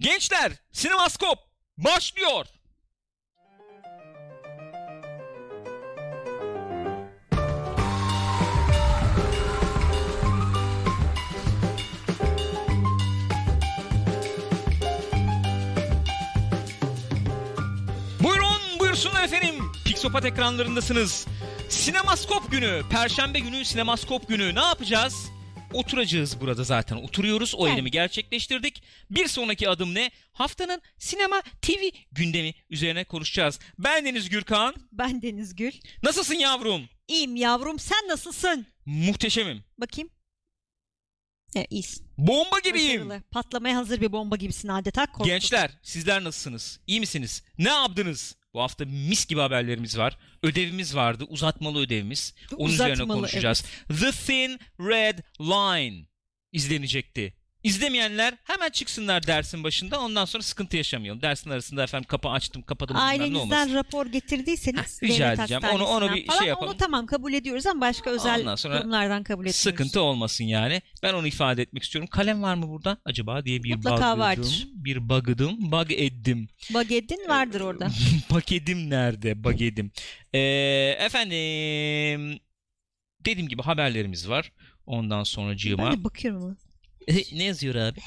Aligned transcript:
Gençler, 0.00 0.52
Sinemaskop 0.72 1.38
başlıyor. 1.78 2.46
Buyurun, 18.20 18.46
buyursunlar 18.78 19.24
efendim. 19.24 19.72
Pixopat 19.84 20.24
ekranlarındasınız. 20.24 21.26
Sinemaskop 21.68 22.50
günü, 22.50 22.82
Perşembe 22.90 23.38
günü 23.38 23.64
Sinemaskop 23.64 24.28
günü. 24.28 24.54
Ne 24.54 24.64
yapacağız? 24.64 25.37
Oturacağız 25.72 26.40
burada 26.40 26.64
zaten. 26.64 26.96
Oturuyoruz. 26.96 27.54
O 27.54 27.66
Evet. 27.66 27.72
eylemi 27.72 27.90
gerçekleştirdik. 27.90 28.82
Bir 29.10 29.28
sonraki 29.28 29.68
adım 29.68 29.94
ne? 29.94 30.10
Haftanın 30.32 30.82
sinema 30.98 31.42
TV 31.62 31.90
gündemi 32.12 32.54
üzerine 32.70 33.04
konuşacağız. 33.04 33.58
Ben 33.78 34.04
Deniz 34.04 34.28
Gürkan. 34.28 34.74
Ben 34.92 35.22
Deniz 35.22 35.56
Gül. 35.56 35.72
Nasılsın 36.02 36.34
yavrum? 36.34 36.88
İyiyim 37.08 37.36
yavrum 37.36 37.78
sen 37.78 38.08
nasılsın? 38.08 38.66
Muhteşemim. 38.86 39.64
Bakayım. 39.78 40.10
E, 41.56 41.64
iyisin. 41.70 42.06
Bomba 42.18 42.58
gibiyim. 42.58 43.08
Başarılı. 43.08 43.22
Patlamaya 43.30 43.76
hazır 43.76 44.00
bir 44.00 44.12
bomba 44.12 44.36
gibisin 44.36 44.68
adeta. 44.68 45.06
Korktum. 45.06 45.26
Gençler 45.26 45.70
sizler 45.82 46.24
nasılsınız? 46.24 46.80
İyi 46.86 47.00
misiniz? 47.00 47.42
Ne 47.58 47.68
yaptınız? 47.68 48.36
Bu 48.58 48.62
hafta 48.62 48.84
mis 48.84 49.26
gibi 49.26 49.40
haberlerimiz 49.40 49.98
var. 49.98 50.18
Ödevimiz 50.42 50.96
vardı. 50.96 51.24
Uzatmalı 51.28 51.80
ödevimiz. 51.80 52.34
Onun 52.56 52.72
üzerine 52.72 52.92
Uzatmalı, 52.92 53.18
konuşacağız. 53.18 53.64
The 53.88 54.10
Thin 54.10 54.60
Red 54.80 55.18
Line 55.40 56.06
izlenecekti. 56.52 57.37
İzlemeyenler 57.62 58.34
hemen 58.44 58.70
çıksınlar 58.70 59.26
dersin 59.26 59.64
başında. 59.64 60.00
Ondan 60.00 60.24
sonra 60.24 60.42
sıkıntı 60.42 60.76
yaşamayalım. 60.76 61.22
Dersin 61.22 61.50
arasında 61.50 61.82
efendim 61.82 62.06
kapı 62.08 62.28
açtım 62.28 62.62
kapadım. 62.62 62.96
Ailenizden 62.96 63.74
rapor 63.74 64.06
getirdiyseniz 64.06 65.02
Heh, 65.02 65.08
rica 65.08 65.32
edeceğim. 65.32 65.62
Onu- 65.74 65.84
onu 65.84 66.14
bir 66.14 66.26
falan, 66.26 66.38
şey 66.38 66.48
yapalım. 66.48 66.70
Onu 66.70 66.76
tamam 66.76 67.06
kabul 67.06 67.32
ediyoruz 67.32 67.66
ama 67.66 67.80
başka 67.80 68.10
özel 68.10 68.40
Ondan 68.40 68.54
sonra 68.54 68.78
durumlardan 68.80 69.22
kabul 69.22 69.42
etmiyoruz. 69.42 69.60
Sıkıntı 69.60 70.00
olmasın 70.00 70.44
yani. 70.44 70.82
Ben 71.02 71.14
onu 71.14 71.26
ifade 71.26 71.62
etmek 71.62 71.82
istiyorum. 71.82 72.08
Kalem 72.12 72.42
var 72.42 72.54
mı 72.54 72.68
burada 72.68 72.98
acaba 73.04 73.44
diye 73.44 73.62
bir 73.62 73.74
Mutlaka 73.74 73.96
bug'ıdım. 73.96 74.20
vardır. 74.20 74.68
Bir 74.72 75.08
bug'ıdım. 75.08 75.72
Bug 75.72 75.90
ettim. 75.90 76.48
Bagedin 76.74 77.28
vardır 77.28 77.60
orada. 77.60 77.88
Paketim 78.28 78.90
nerede? 78.90 79.44
Bagedim. 79.44 79.92
Ee, 80.32 80.38
efendim 80.98 82.40
dediğim 83.24 83.48
gibi 83.48 83.62
haberlerimiz 83.62 84.28
var. 84.28 84.52
Ondan 84.86 85.22
sonra 85.24 85.50
ben 85.50 85.56
cığıma. 85.56 85.92
de 85.92 86.04
bakıyorum 86.04 86.42
ama. 86.44 86.56
Ne 87.32 87.44
yazıyor 87.44 87.74
abi? 87.74 88.00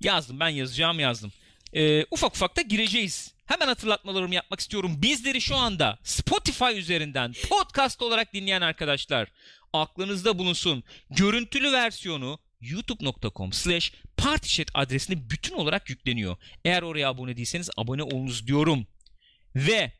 Yazdım 0.00 0.40
ben 0.40 0.48
yazacağım 0.48 1.00
yazdım. 1.00 1.32
Ee, 1.72 2.04
ufak 2.10 2.34
ufak 2.36 2.56
da 2.56 2.62
gireceğiz. 2.62 3.34
Hemen 3.46 3.66
hatırlatmalarımı 3.66 4.34
yapmak 4.34 4.60
istiyorum. 4.60 5.02
Bizleri 5.02 5.40
şu 5.40 5.56
anda 5.56 5.98
Spotify 6.02 6.78
üzerinden 6.78 7.32
podcast 7.48 8.02
olarak 8.02 8.34
dinleyen 8.34 8.60
arkadaşlar 8.60 9.28
aklınızda 9.72 10.38
bulunsun. 10.38 10.84
Görüntülü 11.10 11.72
versiyonu 11.72 12.38
youtube.com 12.60 13.52
slash 13.52 13.92
partychat 14.16 14.68
adresine 14.74 15.30
bütün 15.30 15.54
olarak 15.54 15.90
yükleniyor. 15.90 16.36
Eğer 16.64 16.82
oraya 16.82 17.08
abone 17.08 17.36
değilseniz 17.36 17.70
abone 17.76 18.02
olunuz 18.02 18.46
diyorum. 18.46 18.86
Ve 19.56 19.92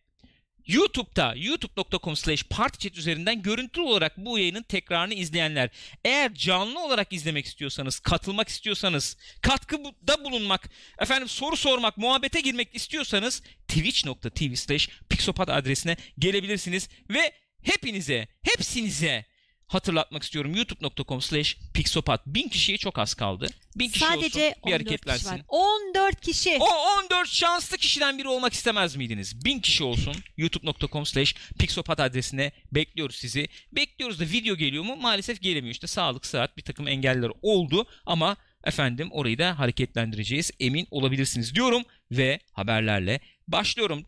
YouTube'da 0.66 1.34
youtube.com 1.36 2.16
slash 2.16 2.42
partychat 2.42 2.98
üzerinden 2.98 3.42
görüntülü 3.42 3.84
olarak 3.84 4.16
bu 4.16 4.38
yayının 4.38 4.62
tekrarını 4.62 5.14
izleyenler 5.14 5.70
eğer 6.04 6.34
canlı 6.34 6.84
olarak 6.84 7.12
izlemek 7.12 7.46
istiyorsanız, 7.46 7.98
katılmak 7.98 8.48
istiyorsanız, 8.48 9.16
katkıda 9.40 10.24
bulunmak, 10.24 10.70
efendim 10.98 11.28
soru 11.28 11.56
sormak, 11.56 11.96
muhabbete 11.96 12.40
girmek 12.40 12.74
istiyorsanız 12.74 13.42
twitch.tv 13.68 14.54
slash 14.54 14.88
pixopat 15.08 15.48
adresine 15.48 15.96
gelebilirsiniz. 16.18 16.88
Ve 17.10 17.32
hepinize, 17.62 18.28
hepsinize 18.42 19.24
hatırlatmak 19.66 20.22
istiyorum. 20.22 20.54
youtube.com 20.54 21.20
slash 21.22 21.56
pixopat. 21.74 22.26
Bin 22.26 22.48
kişiye 22.48 22.78
çok 22.78 22.98
az 22.98 23.14
kaldı. 23.14 23.46
Bin 23.76 23.88
kişi 23.88 24.04
Sadece 24.04 24.40
olsun, 24.40 24.62
bir 24.66 24.72
14 24.72 24.72
kişi 24.72 24.72
hareketlensin. 24.72 25.30
var. 25.30 25.40
14 25.48 26.20
kişi. 26.20 26.56
O 26.60 26.68
14 27.04 27.28
şanslı 27.28 27.76
kişiden 27.76 28.18
biri 28.18 28.28
olmak 28.28 28.52
istemez 28.52 28.96
miydiniz? 28.96 29.44
1000 29.44 29.58
kişi 29.60 29.84
olsun. 29.84 30.14
youtube.com 30.36 31.06
slash 31.06 31.34
pixopat 31.58 32.00
adresine 32.00 32.52
bekliyoruz 32.72 33.16
sizi. 33.16 33.48
Bekliyoruz 33.72 34.20
da 34.20 34.24
video 34.24 34.56
geliyor 34.56 34.84
mu? 34.84 34.96
Maalesef 34.96 35.40
gelemiyor. 35.42 35.72
İşte 35.72 35.86
sağlık, 35.86 36.26
saat 36.26 36.56
bir 36.56 36.62
takım 36.62 36.88
engeller 36.88 37.30
oldu 37.42 37.86
ama 38.06 38.36
efendim 38.64 39.08
orayı 39.12 39.38
da 39.38 39.58
hareketlendireceğiz. 39.58 40.50
Emin 40.60 40.86
olabilirsiniz 40.90 41.54
diyorum 41.54 41.82
ve 42.10 42.40
haberlerle 42.52 43.20
başlıyorum. 43.48 44.04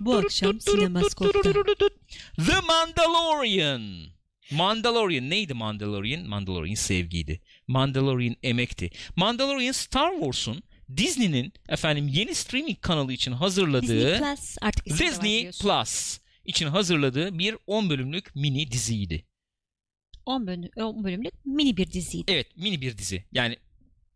Bu 0.00 0.16
akşam 0.16 0.60
Sinemaskop'ta. 0.60 1.52
The 2.36 2.60
Mandalorian. 2.68 4.06
Mandalorian 4.50 5.30
neydi 5.30 5.54
Mandalorian? 5.54 6.28
Mandalorian 6.28 6.74
sevgiydi. 6.74 7.40
Mandalorian 7.66 8.36
emekti. 8.42 8.90
Mandalorian 9.16 9.72
Star 9.72 10.12
Wars'un 10.12 10.62
Disney'nin 10.96 11.52
efendim 11.68 12.08
yeni 12.08 12.34
streaming 12.34 12.80
kanalı 12.80 13.12
için 13.12 13.32
hazırladığı 13.32 13.82
Disney 14.12 14.18
Plus 14.18 14.56
artık 14.60 14.86
Disney. 14.86 15.50
Plus 15.50 16.18
için 16.44 16.66
hazırladığı 16.66 17.38
bir 17.38 17.56
10 17.66 17.90
bölümlük 17.90 18.36
mini 18.36 18.72
diziydi. 18.72 19.24
10 20.26 20.46
bölüm, 20.46 20.70
10 20.76 21.04
bölümlük 21.04 21.46
mini 21.46 21.76
bir 21.76 21.90
diziydi. 21.90 22.32
Evet 22.32 22.56
mini 22.56 22.80
bir 22.80 22.98
dizi. 22.98 23.24
Yani 23.32 23.56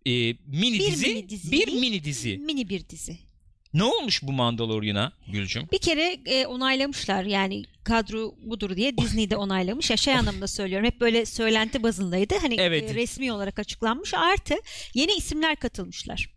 e, 0.06 0.36
mini 0.46 0.78
Bir 0.78 0.90
dizi, 0.90 1.06
mini 1.06 1.28
dizi 1.28 1.52
bir 1.52 1.72
mini 1.72 2.04
dizi. 2.04 2.38
Mini 2.38 2.68
bir 2.68 2.88
dizi. 2.88 3.18
Ne 3.74 3.84
olmuş 3.84 4.22
bu 4.22 4.32
Mandalorian'a 4.32 5.12
Gülcüm? 5.32 5.68
Bir 5.72 5.78
kere 5.78 6.18
e, 6.26 6.46
onaylamışlar 6.46 7.24
yani 7.24 7.64
kadro 7.84 8.34
budur 8.42 8.76
diye 8.76 8.98
Disney 8.98 9.30
de 9.30 9.36
onaylamış. 9.36 9.90
Ya 9.90 9.96
şey 9.96 10.14
anlamında 10.14 10.46
söylüyorum 10.46 10.86
hep 10.86 11.00
böyle 11.00 11.26
söylenti 11.26 11.82
bazındaydı. 11.82 12.34
Hani 12.40 12.56
Evet. 12.58 12.90
e, 12.90 12.94
resmi 12.94 13.32
olarak 13.32 13.58
açıklanmış. 13.58 14.14
Artı 14.14 14.54
yeni 14.94 15.12
isimler 15.12 15.56
katılmışlar. 15.56 16.30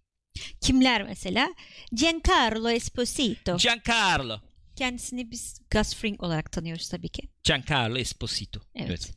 Kimler 0.62 1.04
mesela? 1.04 1.54
Giancarlo 1.94 2.70
Esposito. 2.70 3.58
Giancarlo. 3.58 4.40
Kendisini 4.76 5.32
biz 5.32 5.62
Gus 5.72 5.96
Fring 5.96 6.24
olarak 6.24 6.52
tanıyoruz 6.52 6.90
tabii 6.90 7.10
ki. 7.10 7.22
Giancarlo 7.44 7.98
Esposito. 7.98 8.62
Evet. 8.76 9.12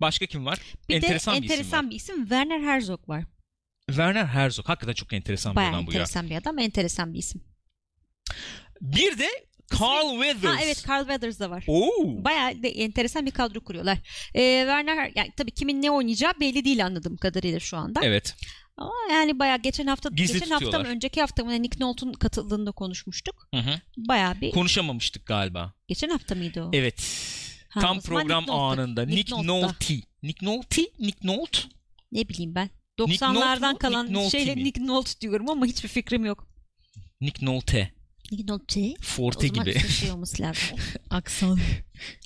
Başka 0.00 0.26
kim 0.26 0.46
var? 0.46 0.60
Bir 0.88 0.94
enteresan 0.94 1.36
de 1.36 1.42
bir 1.42 1.44
isim 1.46 1.56
var. 1.56 1.58
enteresan 1.58 1.90
bir 1.90 1.96
isim 1.96 2.20
Werner 2.20 2.60
Herzog 2.60 3.08
var. 3.08 3.24
Werner 3.88 4.26
Herzog. 4.26 4.68
Hakikaten 4.68 4.92
çok 4.94 5.12
enteresan 5.12 5.52
bir 5.52 5.56
Bayağı 5.56 5.70
adam 5.72 5.86
bu 5.86 5.92
ya. 5.92 5.98
enteresan 6.00 6.30
bir 6.30 6.36
adam, 6.36 6.58
enteresan 6.58 7.14
bir 7.14 7.18
isim. 7.18 7.40
Bir 8.80 9.18
de 9.18 9.28
Carl 9.80 10.10
Weathers. 10.22 10.54
Ha 10.56 10.60
evet 10.64 10.84
Carl 10.88 11.00
Weathers 11.00 11.40
da 11.40 11.50
var. 11.50 11.64
Oo. 11.68 12.24
Bayağı 12.24 12.62
de 12.62 12.68
enteresan 12.68 13.26
bir 13.26 13.30
kadro 13.30 13.60
kuruyorlar. 13.64 13.98
Ee, 14.34 14.60
Werner 14.60 15.12
yani 15.14 15.30
tabii 15.36 15.50
kimin 15.50 15.82
ne 15.82 15.90
oynayacağı 15.90 16.32
belli 16.40 16.64
değil 16.64 16.86
anladığım 16.86 17.16
kadarıyla 17.16 17.60
şu 17.60 17.76
anda. 17.76 18.00
Evet. 18.02 18.36
Ama 18.76 18.92
yani 19.10 19.38
bayağı 19.38 19.58
geçen 19.58 19.86
hafta 19.86 20.08
Gizli 20.08 20.32
geçen 20.32 20.50
hafta 20.50 20.64
mı 20.66 20.70
tutuyorlar. 20.70 20.90
önceki 20.90 21.20
hafta 21.20 21.44
mı 21.44 21.62
Nick 21.62 21.80
Nolte'un 21.84 22.12
katıldığında 22.12 22.72
konuşmuştuk. 22.72 23.48
Hı 23.54 23.60
hı. 23.60 23.80
Bayağı 23.96 24.40
bir 24.40 24.50
Konuşamamıştık 24.50 25.26
galiba. 25.26 25.72
geçen 25.88 26.08
hafta 26.08 26.34
mıydı 26.34 26.62
o? 26.64 26.70
Evet. 26.72 27.02
Ha, 27.68 27.80
Tam 27.80 27.98
o 27.98 28.00
zaman 28.00 28.22
program 28.22 28.42
Nick 28.42 28.52
Nolte. 28.52 28.80
anında. 28.82 29.02
Nick 29.06 29.36
Nick. 29.36 29.46
Nolte. 29.46 29.94
Nick 30.22 30.46
Nolte? 30.46 30.82
Nick 30.98 31.18
Nolte? 31.28 31.58
Ne 32.12 32.28
bileyim 32.28 32.54
ben. 32.54 32.70
Nick 33.06 33.26
Nolte 33.26 33.38
90'lardan 33.40 33.72
mu, 33.72 33.78
kalan 33.78 34.12
Nick 34.12 34.30
şeyle 34.30 34.54
mi? 34.54 34.64
Nick 34.64 34.80
Nolte 34.84 35.20
diyorum 35.20 35.50
ama 35.50 35.66
hiçbir 35.66 35.88
fikrim 35.88 36.24
yok. 36.24 36.48
Nick 37.20 37.46
Nolte. 37.46 37.92
Nick 38.32 38.52
Nolte? 38.52 38.94
Forte 39.00 39.46
o 39.46 39.50
gibi. 39.50 39.78
şey 39.88 40.10
olması 40.10 40.42
lazım. 40.42 40.78
Aksan. 41.10 41.58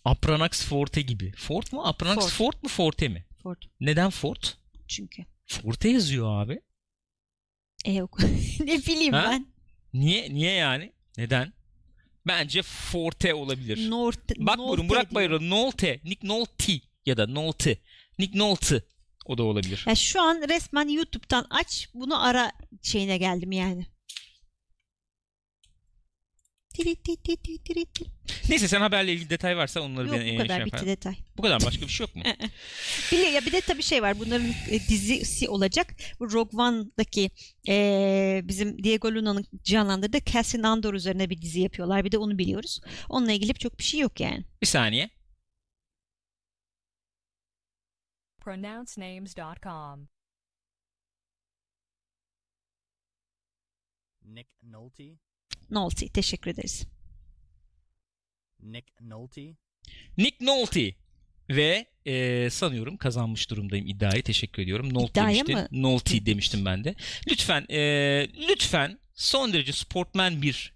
Apranax 0.05 0.65
Forte 0.65 1.03
gibi. 1.03 1.33
Fort 1.37 1.73
mu? 1.73 1.87
Apranax 1.87 2.19
Fort. 2.19 2.31
Fort 2.33 2.63
mu 2.63 2.69
Forte 2.69 3.09
mi? 3.09 3.25
Ford 3.43 3.63
Neden 3.81 4.11
Fort? 4.11 4.59
çünkü. 4.89 5.23
Forte 5.47 5.89
yazıyor 5.89 6.43
abi. 6.43 6.61
E 7.85 7.93
yok. 7.93 8.19
ne 8.61 8.79
bileyim 8.79 9.13
Ha? 9.15 9.27
ben. 9.31 9.47
Niye? 9.95 10.35
Niye 10.35 10.53
yani? 10.53 10.93
Neden? 11.19 11.53
Bence 12.27 12.63
Forte 12.63 13.35
olabilir. 13.35 13.91
Norte, 13.91 14.35
Bak 14.39 14.57
Nolte 14.59 14.69
buyurun 14.69 14.89
Burak. 14.89 15.15
Bayır'a 15.15 15.41
Nolte. 15.41 16.01
Nick 16.05 16.27
Nolte 16.27 16.81
ya 17.07 17.17
da 17.17 17.27
Nolte. 17.27 17.79
Nick 18.19 18.39
Nolte. 18.39 18.83
O 19.27 19.39
da 19.39 19.43
olabilir. 19.43 19.85
Ya 19.89 19.95
şu 19.95 20.21
an 20.21 20.49
resmen 20.49 20.89
YouTube'dan 20.89 21.47
aç 21.51 21.89
bunu 21.95 22.25
ara 22.25 22.53
şeyine 22.83 23.19
geldim 23.19 23.53
yani. 23.53 23.87
Neyse 28.49 28.69
sen 28.69 28.81
haberle 28.81 29.13
ilgili 29.13 29.31
detay 29.31 29.57
varsa 29.57 29.81
onları 29.81 30.07
Yok 30.07 30.17
ben 30.17 30.35
bu 30.35 30.43
kadar 30.43 30.57
şey 30.57 30.65
bitti 30.67 30.87
detay. 30.87 31.15
Bu 31.37 31.43
kadar 31.43 31.65
başka 31.67 31.87
bir 31.87 31.93
şey 31.93 32.07
yok 32.07 32.17
mu? 32.17 32.23
Bir, 33.13 33.33
ya 33.33 33.47
bir 33.47 33.53
de 33.53 33.61
tabii 33.61 33.83
şey 33.83 34.03
var 34.03 34.19
bunların 34.19 34.49
e, 34.71 34.81
dizisi 34.89 35.49
olacak. 35.49 35.95
Bu 36.21 36.33
Rogue 36.33 36.63
One'daki 36.63 37.31
e, 37.69 38.41
bizim 38.45 38.85
Diego 38.85 39.15
Luna'nın 39.15 39.47
canlandırdığı 39.65 40.25
Cassian 40.25 40.63
Andor 40.63 40.95
üzerine 40.95 41.31
bir 41.31 41.43
dizi 41.43 41.61
yapıyorlar. 41.61 42.05
Bir 42.05 42.13
de 42.13 42.19
onu 42.19 42.39
biliyoruz. 42.39 42.81
Onunla 43.09 43.33
ilgili 43.33 43.55
çok 43.55 43.79
bir 43.79 43.85
şey 43.85 44.01
yok 44.01 44.21
yani. 44.21 44.45
bir 44.63 44.67
saniye. 44.67 45.11
pronouncenames.com. 48.45 50.09
Nick 54.25 54.49
Nolte. 54.63 55.05
Nolte. 55.71 56.09
Teşekkür 56.09 56.51
ederiz. 56.51 56.87
Nick 58.63 58.87
Nolte. 59.01 59.57
Nick 60.19 60.45
Nolte 60.45 60.95
ve 61.51 61.87
e, 62.07 62.51
sanıyorum 62.51 62.97
kazanmış 62.97 63.51
durumdayım 63.51 63.87
iddiayı. 63.87 64.23
Teşekkür 64.23 64.63
ediyorum. 64.63 64.95
Nolte 64.95 65.11
İddiaya 65.11 65.35
demiştin. 65.47 65.57
mı? 65.57 65.69
Nolte 65.83 66.27
demiştim 66.27 66.65
ben 66.65 66.85
de. 66.85 66.95
Lütfen 67.31 67.67
e, 67.71 67.81
lütfen 68.49 68.99
son 69.15 69.53
derece 69.53 69.73
sportman 69.73 70.43
bir 70.43 70.75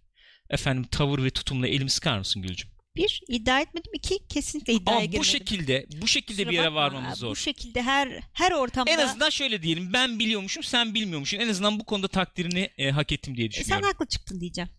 efendim 0.50 0.84
tavır 0.90 1.24
ve 1.24 1.30
tutumla 1.30 1.68
elimi 1.68 1.90
sıkar 1.90 2.18
mısın 2.18 2.42
Gülcüm? 2.42 2.70
Bir, 2.96 3.20
iddia 3.28 3.60
etmedim. 3.60 3.92
İki, 3.94 4.18
kesinlikle 4.28 4.72
iddiaya 4.72 4.96
Ama 4.96 5.04
girmedim. 5.04 5.20
bu 5.20 5.24
şekilde 5.24 5.86
bu 6.02 6.08
şekilde 6.08 6.42
Kusura 6.42 6.50
bir 6.50 6.56
yere 6.56 6.66
bakma, 6.66 6.80
varmamız 6.80 7.18
zor. 7.18 7.30
Bu 7.30 7.36
şekilde 7.36 7.82
her 7.82 8.08
her 8.32 8.52
ortamda 8.52 8.90
En 8.90 8.98
azından 8.98 9.30
şöyle 9.30 9.62
diyelim 9.62 9.92
ben 9.92 10.18
biliyormuşum 10.18 10.62
sen 10.62 10.94
bilmiyormuşsun. 10.94 11.38
En 11.38 11.48
azından 11.48 11.80
bu 11.80 11.84
konuda 11.84 12.08
takdirini 12.08 12.70
e, 12.78 12.90
hak 12.90 13.12
ettim 13.12 13.36
diye 13.36 13.46
E, 13.46 13.50
sen 13.50 13.60
düşünüyorum. 13.60 13.86
haklı 13.88 14.06
çıktın 14.06 14.40
diyeceğim. 14.40 14.70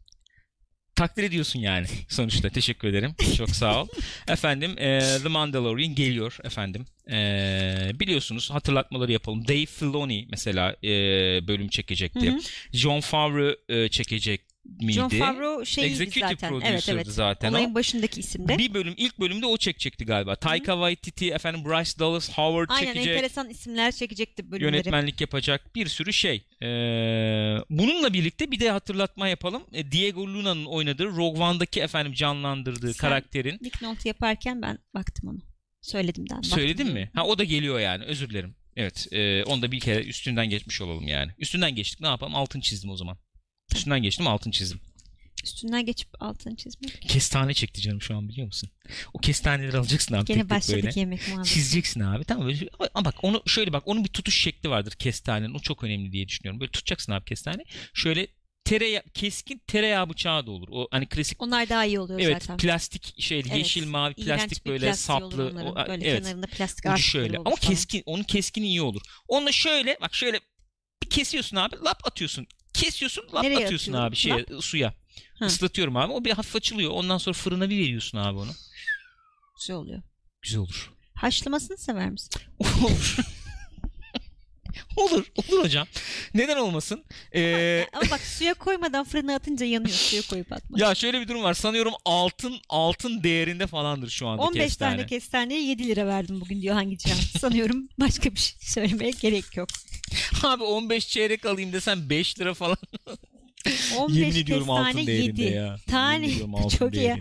Takdir 0.96 1.24
ediyorsun 1.24 1.60
yani 1.60 1.88
sonuçta. 2.10 2.50
Teşekkür 2.50 2.88
ederim. 2.88 3.16
Çok 3.38 3.50
sağ 3.50 3.82
ol. 3.84 3.88
efendim 4.28 4.72
e, 4.78 5.00
The 5.24 5.30
Mandalorian 5.30 5.96
geliyor 5.96 6.38
efendim. 6.44 6.86
E, 7.12 7.92
biliyorsunuz 8.00 8.52
hatırlatmaları 8.52 9.12
yapalım. 9.12 9.48
Dave 9.48 9.66
Filoni 9.66 10.28
mesela 10.32 10.76
e, 10.84 10.88
bölüm 11.48 11.68
çekecekti. 11.68 12.32
Hı 12.32 12.36
hı. 12.36 12.40
John 12.74 13.00
Favreau 13.00 13.56
e, 13.70 13.90
çekecek 13.90 14.42
miydi? 14.80 14.92
John 14.94 15.10
Favreau 15.10 15.66
şeyiydi 15.66 15.92
Executive 15.94 16.30
zaten. 16.30 16.52
Evet 16.52 16.64
producer'dı 16.64 16.96
evet. 16.96 17.08
zaten 17.08 17.48
o. 17.48 17.52
Olayın 17.52 17.76
başındaki 17.76 18.20
isimde. 18.20 18.58
Bir 18.58 18.74
bölüm 18.74 18.94
ilk 18.98 19.20
bölümde 19.20 19.46
o 19.46 19.58
çekecekti 19.58 20.06
galiba. 20.06 20.36
Taika 20.36 20.74
Waititi, 20.74 21.30
efendim 21.30 21.66
Bryce 21.66 21.92
Dallas 22.00 22.30
Howard 22.30 22.70
Aynen 22.70 22.94
çekecek. 22.94 23.14
enteresan 23.14 23.50
isimler 23.50 23.92
çekecekti 23.92 24.52
bölümleri. 24.52 24.76
yönetmenlik 24.76 25.22
yapacak 25.22 25.76
bir 25.76 25.88
sürü 25.88 26.14
şey. 26.14 26.44
Ee, 26.62 26.66
bununla 27.70 28.14
birlikte 28.14 28.52
bir 28.52 28.60
de 28.60 28.72
hatırlatma 28.72 29.28
yapalım. 29.28 29.64
Ee, 29.74 29.92
Diego 29.92 30.28
Luna'nın 30.28 30.66
oynadığı 30.66 31.06
Rogue 31.06 31.44
One'daki 31.44 31.82
efendim 31.82 32.14
canlandırdığı 32.14 32.94
Sen- 32.94 33.10
karakterin 33.10 33.58
Nick 33.62 33.86
Nolte 33.86 34.10
yaparken 34.10 34.62
ben 34.62 34.80
baktım 34.94 35.30
onu. 35.30 35.40
Söyledimden. 35.82 36.38
baktım. 36.38 36.52
söyledin 36.52 36.94
mi? 36.94 37.12
Ha 37.14 37.26
o 37.26 37.38
da 37.38 37.44
geliyor 37.44 37.80
yani. 37.80 38.04
Özür 38.04 38.30
dilerim. 38.30 38.56
Evet, 38.76 39.08
e, 39.12 39.44
onu 39.44 39.62
da 39.62 39.72
bir 39.72 39.80
kere 39.80 40.04
üstünden 40.04 40.50
geçmiş 40.50 40.82
olalım 40.82 41.08
yani. 41.08 41.32
Üstünden 41.38 41.76
geçtik. 41.76 42.02
Ne 42.02 42.08
yapalım? 42.08 42.36
Altın 42.36 42.60
çizdim 42.60 42.90
o 42.90 42.98
zaman. 42.98 43.18
Üstünden 43.76 44.04
geçtim, 44.04 44.28
altın 44.28 44.52
çizdim. 44.52 44.80
Üstünden 45.44 45.86
geçip 45.86 46.10
altını 46.24 46.56
çizmek. 46.56 47.02
Kestane 47.02 47.54
çekti 47.54 47.82
canım 47.82 48.02
şu 48.02 48.16
an 48.18 48.30
biliyor 48.30 48.48
musun? 48.48 48.70
O 49.14 49.20
kestaneleri 49.20 49.78
alacaksın 49.78 50.14
abi 50.16 50.26
tek 50.26 50.28
Gene 50.36 50.42
tek 50.42 50.50
başladık 50.50 50.84
böyle. 50.86 51.00
yemek 51.00 51.28
muhabbeti. 51.28 51.50
Çizeceksin 51.54 52.00
abi 52.00 52.24
tamam? 52.24 52.48
Böyle- 52.48 52.70
Ama 52.94 53.06
bak 53.06 53.16
onu 53.24 53.44
şöyle 53.48 53.74
bak 53.74 53.84
onun 53.86 54.04
bir 54.04 54.10
tutuş 54.10 54.42
şekli 54.42 54.70
vardır 54.70 54.92
kestanenin. 54.92 55.54
O 55.54 55.60
çok 55.60 55.84
önemli 55.84 56.12
diye 56.12 56.28
düşünüyorum. 56.28 56.60
Böyle 56.60 56.72
tutacaksın 56.72 57.12
abi 57.12 57.26
kestane. 57.26 57.64
Şöyle 57.94 58.28
tereyağı, 58.64 59.04
keskin 59.14 59.62
tereyağı 59.68 60.10
bıçağı 60.10 60.48
da 60.48 60.52
olur. 60.52 60.68
O 60.72 60.88
hani 60.92 61.06
klasik 61.10 61.42
Onlar 61.42 61.70
daha 61.70 61.86
iyi 61.86 62.00
oluyor 62.00 62.20
evet 62.20 62.42
zaten. 62.42 62.58
plastik 62.58 63.22
şey 63.22 63.40
Evet, 63.52 63.88
mavi 63.88 64.14
İğrenç 64.18 64.40
plastik 64.40 64.66
bir 64.66 64.72
böyle 64.72 64.86
plastiği 64.86 65.18
olur 65.18 65.32
saplı. 65.32 65.50
onların. 65.52 65.72
O- 65.72 65.88
böyle 65.88 66.08
evet. 66.10 66.24
kenarında 66.24 66.48
plastik 66.48 66.86
Ucu 66.86 66.90
artıkları 66.92 67.02
şöyle. 67.12 67.40
olur 67.40 67.46
Ama 67.48 67.56
falan. 67.56 67.70
keskin 67.74 68.04
onun 68.06 68.24
keskini 68.24 68.68
iyi 68.68 68.82
olur. 68.82 69.02
Onunla 69.28 69.52
şöyle 69.52 69.98
bak 70.02 70.16
şöyle 70.16 70.40
bir 71.04 71.10
kesiyorsun 71.10 71.58
abi 71.58 71.76
lap 71.76 72.00
atıyorsun. 72.08 72.48
Kesiyorsun 72.78 73.24
lap 73.34 73.44
Nereye 73.44 73.66
atıyorsun 73.66 73.94
atıyorum? 73.94 74.08
abi 74.08 74.16
şeye 74.16 74.62
suya. 74.62 74.94
Ha. 75.40 75.46
Islatıyorum 75.46 75.98
abi. 75.98 76.14
O 76.14 76.26
bir 76.26 76.32
hafif 76.32 76.56
açılıyor. 76.56 76.92
Ondan 76.92 77.18
sonra 77.18 77.34
fırına 77.34 77.70
bir 77.70 77.78
veriyorsun 77.78 78.18
abi 78.18 78.38
onu. 78.38 78.52
Güzel 79.60 79.76
oluyor. 79.76 80.02
Güzel 80.42 80.60
olur. 80.62 80.94
Haşlamasını 81.16 81.78
sever 81.78 82.10
misin? 82.10 82.42
Olur. 82.60 83.18
olur. 84.98 85.26
Olur 85.36 85.64
hocam. 85.64 85.88
Neden 86.34 86.58
olmasın? 86.58 87.04
Ee, 87.36 87.88
Ama 87.94 88.12
bak 88.12 88.20
suya 88.38 88.54
koymadan 88.54 89.06
fırına 89.06 89.36
atınca 89.36 89.66
yanıyor. 89.66 89.96
Suya 89.96 90.22
koyup 90.22 90.52
atma. 90.52 90.80
ya 90.80 90.96
şöyle 90.96 91.22
bir 91.22 91.28
durum 91.28 91.44
var. 91.44 91.54
Sanıyorum 91.54 91.94
altın 92.06 92.56
altın 92.70 93.24
değerinde 93.24 93.68
falandır 93.68 94.10
şu 94.10 94.28
anda 94.28 94.42
15 94.42 94.64
kestane. 94.64 94.96
tane 94.96 95.06
kestaneye 95.08 95.62
7 95.62 95.88
lira 95.88 96.08
verdim 96.08 96.42
bugün 96.42 96.62
diyor 96.62 96.76
hangi 96.76 96.98
cihan. 96.98 97.18
Sanıyorum 97.40 97.90
başka 98.00 98.32
bir 98.36 98.40
şey 98.40 98.58
söylemeye 98.62 99.12
gerek 99.12 99.58
yok. 99.58 99.70
Abi 100.44 100.64
15 100.64 101.08
çeyrek 101.08 101.46
alayım 101.46 101.74
desem 101.74 102.10
5 102.10 102.40
lira 102.40 102.54
falan. 102.54 102.78
15 103.98 104.18
Yemin 104.18 104.36
ediyorum 104.36 104.70
altın 104.70 105.08
değerinde 105.08 105.42
7. 105.44 105.56
ya. 105.56 105.78
Tane. 105.88 106.30
Çok 106.80 106.94
iyi. 106.96 107.04
ya. 107.04 107.18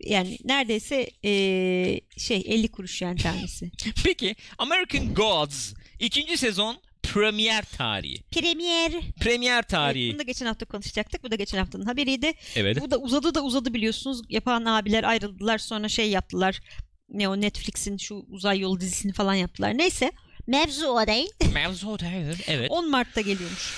Yani 0.00 0.38
neredeyse 0.44 1.10
eee, 1.22 2.00
şey 2.16 2.42
50 2.46 2.68
kuruş 2.68 3.02
yani 3.02 3.20
tanesi. 3.20 3.70
Peki 4.04 4.36
American 4.58 5.14
Gods 5.14 5.72
ikinci 6.00 6.36
sezon 6.36 6.76
premier 7.02 7.64
tarihi. 7.64 8.22
Premier. 8.22 8.92
Premier 9.20 9.54
Evet, 9.54 9.68
tarihi. 9.68 10.10
bunu 10.10 10.18
da 10.18 10.22
geçen 10.22 10.46
hafta 10.46 10.66
konuşacaktık. 10.66 11.22
Bu 11.24 11.30
da 11.30 11.36
geçen 11.36 11.58
haftanın 11.58 11.84
haberiydi. 11.86 12.32
Evet. 12.56 12.80
Bu 12.80 12.90
da 12.90 12.98
uzadı 12.98 13.34
da 13.34 13.42
uzadı 13.44 13.74
biliyorsunuz. 13.74 14.20
Yapan 14.28 14.64
abiler 14.64 15.04
ayrıldılar 15.04 15.58
sonra 15.58 15.88
şey 15.88 16.10
yaptılar. 16.10 16.60
Ne 17.08 17.28
o 17.28 17.40
Netflix'in 17.40 17.96
şu 17.96 18.14
uzay 18.14 18.58
yolu 18.60 18.80
dizisini 18.80 19.12
falan 19.12 19.34
yaptılar. 19.34 19.78
Neyse. 19.78 20.12
Mevzu 20.46 20.86
o 20.86 21.06
değil. 21.06 21.28
Mevzu 21.54 21.88
o 21.90 21.98
değil. 21.98 22.42
Evet. 22.46 22.70
10 22.70 22.90
Mart'ta 22.90 23.20
geliyormuş. 23.20 23.74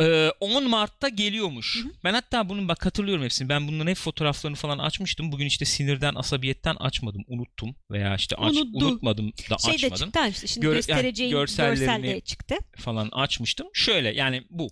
Ee, 0.00 0.30
10 0.40 0.68
Mart'ta 0.68 1.08
geliyormuş. 1.08 1.84
Ben 2.04 2.14
hatta 2.14 2.48
bunun 2.48 2.68
bak 2.68 2.86
hatırlıyorum 2.86 3.24
hepsini. 3.24 3.48
Ben 3.48 3.68
bunların 3.68 3.90
hep 3.90 3.96
fotoğraflarını 3.96 4.56
falan 4.56 4.78
açmıştım. 4.78 5.32
Bugün 5.32 5.46
işte 5.46 5.64
sinirden, 5.64 6.14
asabiyetten 6.14 6.74
açmadım. 6.74 7.24
Unuttum 7.28 7.76
veya 7.90 8.14
işte 8.16 8.36
aç, 8.36 8.52
Unuttu. 8.56 8.86
unutmadım 8.86 9.32
da 9.50 9.58
Şey 9.58 9.72
de 9.72 9.76
açmadım 9.94 9.96
çıktı 10.10 10.28
işte. 10.28 10.46
Şimdi 10.46 10.66
Gör- 10.66 10.74
göstereceğim 10.74 11.32
yani 11.32 11.40
görsel 11.40 12.02
de 12.02 12.20
çıktı. 12.20 12.54
falan 12.76 13.08
açmıştım. 13.12 13.66
Şöyle 13.72 14.08
yani 14.14 14.42
bu. 14.50 14.68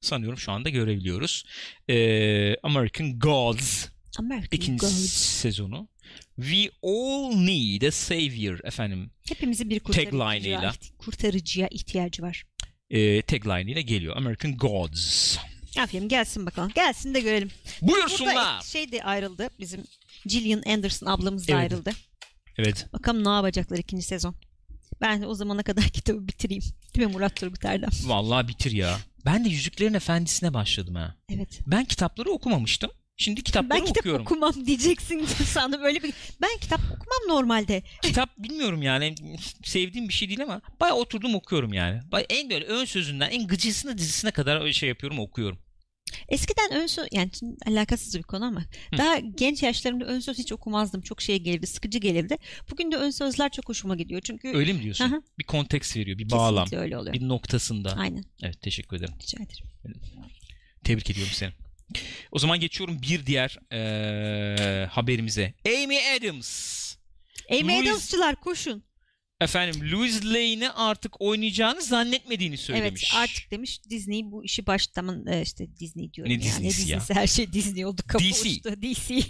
Sanıyorum 0.00 0.38
şu 0.38 0.52
anda 0.52 0.68
görebiliyoruz. 0.68 1.44
Ee, 1.88 2.56
American 2.62 3.18
Gods 3.18 3.86
American 4.18 4.48
ikinci 4.52 4.80
Gods. 4.80 5.12
sezonu. 5.12 5.88
We 6.36 6.70
all 6.82 7.34
need 7.36 7.82
a 7.82 7.90
savior 7.92 8.58
efendim. 8.64 9.10
Hepimizin 9.28 9.70
bir 9.70 9.80
kurtarıcıya, 9.80 10.72
kurtarıcıya 10.98 11.68
ihtiyacı 11.68 12.22
var. 12.22 12.44
E, 12.90 13.22
tagline 13.22 13.70
ile 13.72 13.82
geliyor. 13.82 14.16
American 14.16 14.56
Gods. 14.56 15.36
Aferin 15.78 16.08
gelsin 16.08 16.46
bakalım. 16.46 16.72
Gelsin 16.74 17.14
de 17.14 17.20
görelim. 17.20 17.50
Burada 17.82 17.96
Buyursunlar. 18.06 18.62
şey 18.62 18.92
de 18.92 19.04
ayrıldı. 19.04 19.50
Bizim 19.60 19.84
Gillian 20.26 20.62
Anderson 20.66 21.06
ablamız 21.06 21.48
da 21.48 21.52
Evet. 21.52 21.60
ayrıldı. 21.72 21.90
Evet. 22.58 22.86
Bakalım 22.92 23.24
ne 23.24 23.28
yapacaklar 23.28 23.78
ikinci 23.78 24.02
sezon. 24.06 24.34
Ben 25.00 25.22
o 25.22 25.34
zamana 25.34 25.62
kadar 25.62 25.84
kitabı 25.92 26.28
bitireyim. 26.28 26.62
Değil 26.94 27.06
mi 27.06 27.12
Murat 27.12 27.36
Turgut 27.36 27.64
Erdem? 27.64 27.90
Vallahi 28.04 28.48
bitir 28.48 28.72
ya. 28.72 28.98
Ben 29.24 29.44
de 29.44 29.48
Yüzüklerin 29.48 29.94
Efendisi'ne 29.94 30.54
başladım 30.54 30.94
ha. 30.94 31.14
Evet. 31.28 31.60
Ben 31.66 31.84
kitapları 31.84 32.30
okumamıştım. 32.30 32.90
Şimdi 33.20 33.42
kitapları 33.42 33.80
Ben 33.80 33.86
kitap 33.86 33.98
okuyorum. 33.98 34.22
okumam 34.22 34.54
diyeceksin 34.66 35.24
sandım 35.26 35.82
böyle 35.82 36.02
bir. 36.02 36.12
Ben 36.42 36.58
kitap 36.60 36.80
okumam 36.80 37.36
normalde. 37.38 37.82
Kitap 38.02 38.38
bilmiyorum 38.38 38.82
yani 38.82 39.14
sevdiğim 39.64 40.08
bir 40.08 40.12
şey 40.14 40.28
değil 40.28 40.42
ama 40.42 40.60
bayağı 40.80 40.96
oturdum 40.96 41.34
okuyorum 41.34 41.72
yani. 41.72 42.00
En 42.30 42.50
böyle 42.50 42.64
ön 42.64 42.84
sözünden 42.84 43.30
en 43.30 43.46
gıcısına 43.46 43.98
dizisine 43.98 44.30
kadar 44.30 44.60
öyle 44.60 44.72
şey 44.72 44.88
yapıyorum 44.88 45.18
okuyorum. 45.18 45.58
Eskiden 46.28 46.72
ön 46.72 46.86
söz 46.86 47.06
yani 47.12 47.30
alakasız 47.66 48.18
bir 48.18 48.22
konu 48.22 48.44
ama 48.44 48.64
daha 48.98 49.18
genç 49.18 49.62
yaşlarımda 49.62 50.04
ön 50.04 50.20
söz 50.20 50.38
hiç 50.38 50.52
okumazdım. 50.52 51.00
Çok 51.00 51.22
şey 51.22 51.38
gelirdi, 51.38 51.66
sıkıcı 51.66 51.98
gelirdi. 51.98 52.36
Bugün 52.70 52.92
de 52.92 52.96
ön 52.96 53.10
sözler 53.10 53.50
çok 53.50 53.68
hoşuma 53.68 53.96
gidiyor. 53.96 54.20
Çünkü 54.24 54.48
Öyle 54.48 54.72
mi 54.72 54.82
diyorsun? 54.82 55.10
Hı 55.10 55.16
hı. 55.16 55.22
Bir 55.38 55.44
konteks 55.44 55.96
veriyor, 55.96 56.18
bir 56.18 56.24
kesinlikle 56.24 56.38
bağlam, 56.38 56.68
öyle 56.72 56.98
oluyor. 56.98 57.14
bir 57.14 57.28
noktasında. 57.28 57.92
Aynen. 57.92 58.24
Evet 58.42 58.62
teşekkür 58.62 58.96
ederim. 58.96 59.14
Rica 59.22 59.38
ederim. 59.44 59.64
Tebrik 60.84 61.10
ediyorum 61.10 61.32
seni. 61.34 61.52
O 62.32 62.38
zaman 62.38 62.60
geçiyorum 62.60 63.02
bir 63.02 63.26
diğer 63.26 63.58
eee, 63.72 64.86
haberimize. 64.86 65.54
Amy 65.66 65.98
Adams. 66.16 66.78
Amy 67.50 67.62
Louis- 67.62 67.82
Adams'çılar 67.88 68.36
koşun. 68.36 68.84
Efendim 69.40 69.92
Louis 69.92 70.24
Lane'i 70.24 70.70
artık 70.70 71.20
oynayacağını 71.20 71.82
zannetmediğini 71.82 72.56
söylemiş. 72.58 73.04
Evet 73.04 73.22
artık 73.22 73.50
demiş 73.50 73.80
Disney 73.90 74.22
bu 74.24 74.44
işi 74.44 74.66
baştan 74.66 75.26
e, 75.26 75.42
işte 75.42 75.76
Disney 75.80 76.12
diyorum 76.12 76.30
Ne 76.30 76.34
ya. 76.34 76.40
Disney'si 76.42 76.80
ya? 76.90 77.00
Disney'si 77.00 77.14
her 77.20 77.26
şey 77.26 77.52
Disney 77.52 77.86
oldu. 77.86 78.02
Kapı 78.08 78.24
DC. 78.24 78.48
uçtu. 78.50 78.82
DC. 78.82 79.20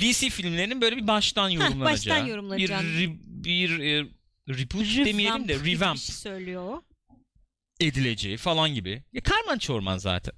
DC 0.00 0.30
filmlerinin 0.30 0.80
böyle 0.80 0.96
bir 0.96 1.06
baştan 1.06 1.48
yorumlanacağı. 1.48 1.84
baştan 2.16 2.26
yorumlanacağını. 2.26 2.82
Bir, 2.88 2.88
re- 3.08 3.18
bir 3.44 3.78
e, 3.78 4.04
reboot 4.48 5.06
demeyelim 5.06 5.48
de 5.48 5.54
gibi 5.54 5.64
bir 5.64 5.76
revamp 5.76 5.98
şey 5.98 6.14
söylüyor 6.14 6.62
o. 6.68 6.82
edileceği 7.80 8.36
falan 8.36 8.74
gibi. 8.74 9.02
Ya 9.12 9.20
Karman 9.22 9.58
Çorman 9.58 9.98
zaten 9.98 10.34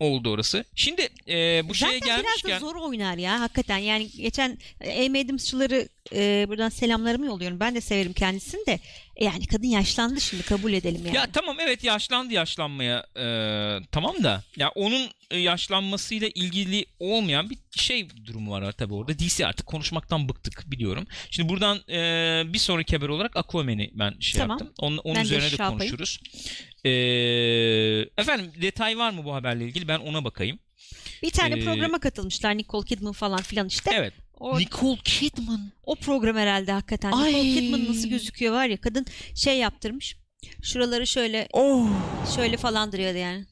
oldu 0.00 0.30
orası. 0.30 0.64
Şimdi 0.74 1.08
e, 1.28 1.68
bu 1.68 1.74
şeye 1.74 1.86
Zaten 1.86 2.00
biraz 2.00 2.22
gelmişken 2.22 2.50
da 2.50 2.58
zor 2.58 2.76
oynar 2.76 3.16
ya 3.16 3.40
hakikaten. 3.40 3.78
Yani 3.78 4.10
geçen 4.10 4.58
Amy 5.06 5.20
Adams'çıları 5.20 5.88
e, 6.12 6.46
buradan 6.48 6.68
selamlarımı 6.68 7.26
yolluyorum. 7.26 7.60
Ben 7.60 7.74
de 7.74 7.80
severim 7.80 8.12
kendisini 8.12 8.66
de. 8.66 8.80
E, 9.16 9.24
yani 9.24 9.46
kadın 9.46 9.66
yaşlandı 9.68 10.20
şimdi 10.20 10.42
kabul 10.42 10.72
edelim 10.72 11.02
yani. 11.06 11.16
Ya 11.16 11.26
tamam 11.32 11.56
evet 11.60 11.84
yaşlandı 11.84 12.34
yaşlanmaya 12.34 13.06
e, 13.16 13.24
tamam 13.92 14.24
da 14.24 14.42
ya 14.56 14.68
onun 14.68 15.08
e, 15.30 15.38
yaşlanmasıyla 15.38 16.28
ilgili 16.34 16.86
olmayan 17.00 17.50
bir 17.50 17.58
şey 17.76 18.08
durumu 18.26 18.50
var 18.50 18.72
tabii 18.72 18.94
orada. 18.94 19.18
DC 19.18 19.46
artık 19.46 19.66
konuşmaktan 19.66 20.28
bıktık 20.28 20.70
biliyorum. 20.70 21.06
Şimdi 21.30 21.48
buradan 21.48 21.78
e, 21.90 22.42
bir 22.52 22.58
sonraki 22.58 22.96
haber 22.96 23.08
olarak 23.08 23.36
Aquaman'i 23.36 23.90
ben 23.94 24.14
şey 24.20 24.38
Tamam. 24.40 24.58
yaptım. 24.58 24.74
Onun, 24.78 24.98
onun 24.98 25.14
Ben 25.14 25.22
de 25.22 25.26
üzerine 25.26 25.46
de 25.58 25.62
yapayım. 25.62 25.78
konuşuruz. 25.78 26.20
E, 26.84 26.90
efendim 28.18 28.52
detay 28.62 28.98
var 28.98 29.10
mı 29.10 29.24
bu 29.24 29.34
haberle 29.34 29.64
ilgili? 29.64 29.88
Ben 29.88 29.98
ona 29.98 30.24
bakayım. 30.24 30.58
Bir 31.22 31.30
tane 31.30 31.54
Ee, 31.54 31.64
programa 31.64 31.98
katılmışlar 31.98 32.56
Nicole 32.58 32.86
Kidman 32.86 33.12
falan 33.12 33.42
filan 33.42 33.66
işte. 33.68 33.90
Evet. 33.94 34.12
O, 34.40 34.58
Nicole 34.58 34.98
Kidman. 35.04 35.72
o 35.82 35.94
program 35.94 36.36
herhalde 36.36 36.72
hakikaten. 36.72 37.12
Ay. 37.12 37.30
Nicole 37.34 37.54
Kidman 37.60 37.84
nasıl 37.88 38.08
gözüküyor 38.08 38.54
var 38.54 38.66
ya 38.66 38.80
kadın 38.80 39.06
şey 39.34 39.58
yaptırmış. 39.58 40.16
Şuraları 40.62 41.06
şöyle 41.06 41.48
Oh. 41.52 41.88
şöyle 42.36 42.56
falan 42.56 42.92
duruyordu 42.92 43.18
yani. 43.18 43.46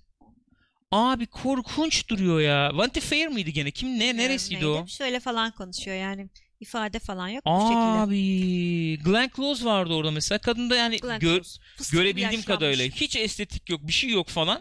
Abi 0.90 1.26
korkunç 1.26 2.08
duruyor 2.08 2.40
ya. 2.40 2.70
Vanity 2.74 3.00
Fair 3.00 3.26
miydi 3.26 3.52
gene? 3.52 3.70
Kim 3.70 3.98
ne 3.98 4.16
neresiydi 4.16 4.54
Neydi? 4.54 4.66
o? 4.66 4.86
Şöyle 4.86 5.20
falan 5.20 5.50
konuşuyor 5.50 5.96
yani. 5.96 6.28
ifade 6.60 6.98
falan 6.98 7.28
yok 7.28 7.44
bu 7.46 7.60
şekilde. 7.60 7.78
Abi 7.78 8.98
Glenn 9.04 9.30
Close 9.36 9.64
vardı 9.64 9.94
orada 9.94 10.10
mesela. 10.10 10.38
Kadın 10.38 10.70
da 10.70 10.76
yani 10.76 10.96
Glenn 10.96 11.20
gör- 11.20 11.34
Close. 11.36 11.60
Fıstık 11.76 11.98
görebildiğim 11.98 12.42
kadarıyla 12.42 12.84
hiç 12.86 13.16
estetik 13.16 13.70
yok, 13.70 13.80
bir 13.86 13.92
şey 13.92 14.10
yok 14.10 14.28
falan. 14.28 14.60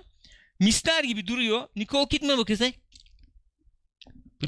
Mister 0.59 1.03
gibi 1.03 1.27
duruyor. 1.27 1.67
Nicole 1.75 2.07
Kidman'a 2.07 2.37
bakıyorsa 2.37 2.71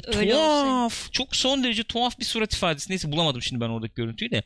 Öyle 0.06 0.30
tuhaf. 0.30 1.12
Çok 1.12 1.36
son 1.36 1.64
derece 1.64 1.84
tuhaf 1.84 2.18
bir 2.20 2.24
surat 2.24 2.54
ifadesi. 2.54 2.90
Neyse 2.90 3.12
bulamadım 3.12 3.42
şimdi 3.42 3.60
ben 3.60 3.68
oradaki 3.68 3.94
görüntüyü 3.94 4.30
de. 4.30 4.42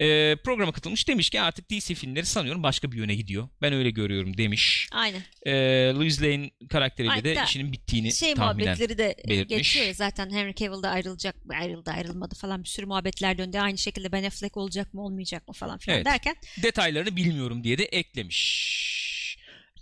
Ee, 0.00 0.36
programa 0.44 0.72
katılmış 0.72 1.08
demiş 1.08 1.30
ki 1.30 1.40
artık 1.40 1.70
DC 1.70 1.94
filmleri 1.94 2.26
sanıyorum 2.26 2.62
başka 2.62 2.92
bir 2.92 2.96
yöne 2.98 3.14
gidiyor. 3.14 3.48
Ben 3.62 3.72
öyle 3.72 3.90
görüyorum 3.90 4.36
demiş. 4.36 4.88
Aynen. 4.92 5.22
Ee, 5.46 5.52
Louis 5.94 6.22
Lane 6.22 6.50
karakteriyle 6.70 7.12
Ay, 7.12 7.24
de 7.24 7.36
işinin 7.46 7.72
bittiğini 7.72 8.12
Şey 8.12 8.34
tahminen. 8.34 8.66
muhabbetleri 8.66 8.98
de 8.98 9.16
belirtmiş. 9.28 9.58
geçiyor 9.58 9.86
ya 9.86 9.92
zaten 9.94 10.30
Henry 10.30 10.54
Cavill 10.54 10.82
da 10.82 10.88
ayrılacak 10.90 11.36
ayrıldı 11.60 11.90
ayrılmadı 11.90 12.34
falan 12.34 12.62
bir 12.62 12.68
sürü 12.68 12.86
muhabbetler 12.86 13.38
döndü. 13.38 13.58
Aynı 13.58 13.78
şekilde 13.78 14.12
Ben 14.12 14.24
Affleck 14.24 14.56
olacak 14.56 14.94
mı 14.94 15.04
olmayacak 15.04 15.48
mı 15.48 15.54
falan 15.54 15.78
filan 15.78 15.96
Evet. 15.96 16.06
derken 16.06 16.36
Detaylarını 16.62 17.16
bilmiyorum 17.16 17.64
diye 17.64 17.78
de 17.78 17.84
eklemiş. 17.84 18.70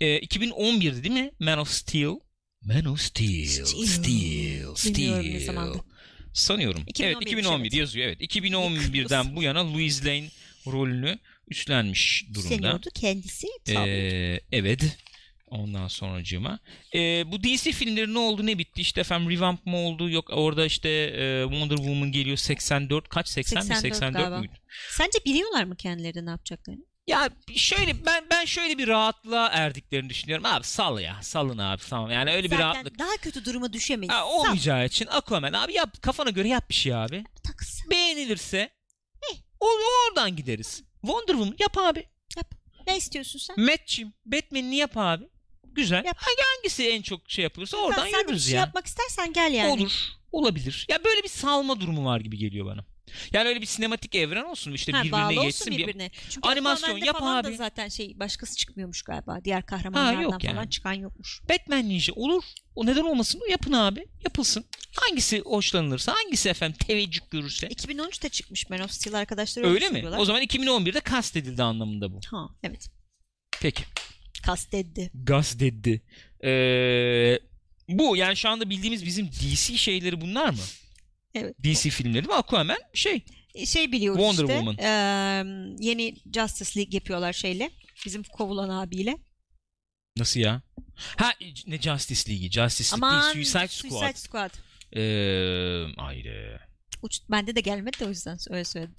Ee, 0.01 0.19
2011'di 0.19 1.05
değil 1.05 1.15
mi? 1.15 1.31
Man 1.41 1.59
of 1.59 1.71
Steel. 1.71 2.15
Man 2.69 2.85
of 2.85 3.01
Steel. 3.01 3.47
Steel. 3.47 3.87
Steel. 3.87 4.75
Steel. 4.75 4.95
Bilmiyorum 4.95 5.31
ne 5.33 5.41
zamandı. 5.41 5.79
Sanıyorum. 6.33 6.83
2011'miş, 6.83 7.05
evet 7.05 7.17
2011 7.23 7.63
evet. 7.63 7.75
yazıyor. 7.75 8.07
Evet 8.07 8.21
2011'den 8.21 9.37
bu 9.37 9.43
yana 9.43 9.73
Louis 9.73 10.07
Lane 10.07 10.29
rolünü 10.67 11.19
üstlenmiş 11.49 12.27
durumda. 12.35 12.55
üstleniyordu 12.55 12.89
kendisi. 12.95 13.47
Tabii. 13.65 13.91
Ee, 13.91 14.41
evet. 14.53 14.99
Ondan 15.47 15.89
sonracığıma. 15.89 16.59
Ee, 16.95 17.25
bu 17.27 17.45
DC 17.45 17.73
filmleri 17.73 18.15
ne 18.15 18.19
oldu 18.19 18.47
ne 18.47 18.59
bitti? 18.59 18.81
İşte 18.81 19.01
efendim 19.01 19.31
revamp 19.31 19.67
mı 19.67 19.77
oldu? 19.77 20.11
Yok 20.11 20.31
orada 20.33 20.67
işte 20.67 20.89
e, 20.89 21.43
Wonder 21.43 21.77
Woman 21.77 22.13
geliyor 22.13 22.37
84. 22.37 23.09
Kaç 23.09 23.29
80 23.29 23.59
mi 23.59 23.65
84 23.65 23.95
84 23.95 24.23
galiba. 24.23 24.39
muydu? 24.39 24.53
Sence 24.91 25.19
biliyorlar 25.27 25.65
mı 25.65 25.77
kendileri 25.77 26.27
ne 26.27 26.31
yapacaklarını? 26.31 26.88
Ya 27.09 27.31
şöyle 27.57 28.07
ben 28.07 28.25
ben 28.31 28.45
şöyle 28.45 28.79
bir 28.79 28.89
rahatlığa 28.89 29.49
erdiklerini 29.49 30.11
düşünüyorum. 30.11 30.47
Abi 30.47 30.65
sal 30.65 31.01
ya. 31.01 31.19
Salın 31.23 31.59
abi 31.59 31.83
tamam. 31.91 32.11
Yani 32.11 32.31
öyle 32.33 32.45
bir 32.51 32.57
Zaten 32.57 32.75
rahatlık. 32.75 32.99
daha 32.99 33.17
kötü 33.17 33.45
duruma 33.45 33.73
düşemeyiz. 33.73 34.13
Ha, 34.15 34.19
Sal, 34.21 34.29
olmayacağı 34.29 34.87
için 34.87 35.07
Aquaman 35.11 35.53
abi 35.53 35.73
yap 35.73 36.03
kafana 36.03 36.31
göre 36.31 36.49
yap 36.49 36.69
bir 36.69 36.75
şey 36.75 36.95
abi. 36.95 37.25
takılsın. 37.45 37.91
Beğenilirse 37.91 38.71
o 39.61 39.67
oradan 40.09 40.37
gideriz. 40.37 40.83
Wonder 41.01 41.33
Woman 41.35 41.57
yap 41.59 41.79
abi. 41.79 42.07
Ne 42.87 42.97
istiyorsun 42.97 43.39
sen? 43.39 43.61
Matt'cim 43.61 44.13
Batman'ini 44.27 44.77
yap 44.77 44.93
abi. 44.97 45.29
Güzel. 45.65 46.05
Yap. 46.05 46.17
Hangi 46.19 46.43
hangisi 46.57 46.89
en 46.89 47.03
çok 47.03 47.31
şey 47.31 47.43
yapılırsa 47.43 47.77
oradan 47.77 48.05
sen, 48.05 48.11
sen 48.11 48.21
de 48.21 48.25
bir 48.25 48.29
yürürüz 48.29 48.45
şey 48.45 48.55
ya. 48.55 48.61
yapmak 48.61 48.87
istersen 48.87 49.33
gel 49.33 49.53
yani. 49.53 49.71
Olur. 49.83 49.93
Olabilir. 50.33 50.87
Ya 50.89 51.05
böyle 51.05 51.23
bir 51.23 51.29
salma 51.29 51.81
durumu 51.81 52.05
var 52.05 52.21
gibi 52.21 52.39
geliyor 52.39 52.67
bana. 52.67 52.85
Yani 53.33 53.49
öyle 53.49 53.61
bir 53.61 53.67
sinematik 53.67 54.15
evren 54.15 54.45
olsun 54.45 54.73
işte 54.73 54.93
Ha, 54.93 55.05
birbirine 55.05 55.45
geçsin. 55.45 55.73
bir- 55.73 55.79
birbirine. 55.79 56.11
Çünkü 56.31 56.49
Animasyon 56.49 56.97
yap 56.97 57.19
falan 57.19 57.45
da 57.45 57.49
abi. 57.49 57.57
zaten 57.57 57.89
şey 57.89 58.19
başkası 58.19 58.57
çıkmıyormuş 58.57 59.03
galiba. 59.03 59.39
Diğer 59.45 59.67
kahramanlardan 59.67 60.21
yok 60.21 60.43
falan 60.43 60.55
yani. 60.57 60.71
çıkan 60.71 60.93
yokmuş. 60.93 61.41
Batman 61.51 61.89
Ninja 61.89 62.13
olur. 62.13 62.43
O 62.75 62.87
neden 62.87 63.03
olmasın? 63.05 63.41
Yapın 63.51 63.73
abi. 63.73 64.07
Yapılsın. 64.25 64.65
Hangisi 64.97 65.41
hoşlanılırsa, 65.41 66.15
hangisi 66.25 66.49
efendim 66.49 66.77
teveccüh 66.87 67.21
görürse. 67.31 67.67
2013'te 67.69 68.29
çıkmış 68.29 68.71
Man 68.71 68.81
of 68.81 68.91
Steel 68.91 69.15
arkadaşlar 69.19 69.63
Öyle 69.65 69.87
mi? 69.89 69.93
söylüyorlar. 69.93 70.19
O 70.19 70.25
zaman 70.25 70.43
2011'de 70.43 71.01
kastedildi 71.01 71.63
anlamında 71.63 72.13
bu. 72.13 72.21
Ha 72.31 72.49
evet. 72.63 72.91
Peki. 73.61 73.83
Kasteddi. 74.47 75.11
Gaz 75.15 75.61
dedi. 75.61 76.03
Ee, 76.45 77.39
bu 77.89 78.17
yani 78.17 78.37
şu 78.37 78.49
anda 78.49 78.71
bildiğimiz 78.71 79.05
bizim 79.07 79.29
DC 79.33 79.77
şeyleri 79.77 80.21
bunlar 80.21 80.51
mı? 80.51 80.59
Evet. 81.35 81.57
DC 81.65 81.91
filmleri 81.91 82.27
mi? 82.27 82.35
Aquaman 82.35 82.77
şey. 82.95 83.25
Şey 83.67 83.93
biliyoruz 83.93 84.21
Wonder 84.21 84.43
işte. 84.43 84.55
Woman. 84.55 84.77
eee, 84.79 85.87
yeni 85.89 86.15
Justice 86.35 86.81
League 86.81 86.95
yapıyorlar 86.97 87.33
şeyle. 87.33 87.71
Bizim 88.07 88.23
kovulan 88.23 88.69
abiyle. 88.69 89.19
Nasıl 90.17 90.41
ya? 90.41 90.63
Ha 91.17 91.33
ne 91.67 91.79
Justice 91.81 92.31
League'i? 92.33 92.51
Justice 92.51 92.97
League 92.97 93.09
Aman 93.09 93.35
değil, 93.35 93.47
Suicide 93.47 93.69
Squad. 93.69 93.91
Suicide 94.01 94.19
Squad. 94.19 94.51
Ee, 94.93 95.95
ayrı. 95.97 96.61
Uç, 97.03 97.21
bende 97.31 97.57
de 97.57 97.61
gelmedi 97.61 97.99
de 98.01 98.05
o 98.05 98.09
yüzden 98.09 98.39
öyle 98.51 98.65
söyledim. 98.65 98.95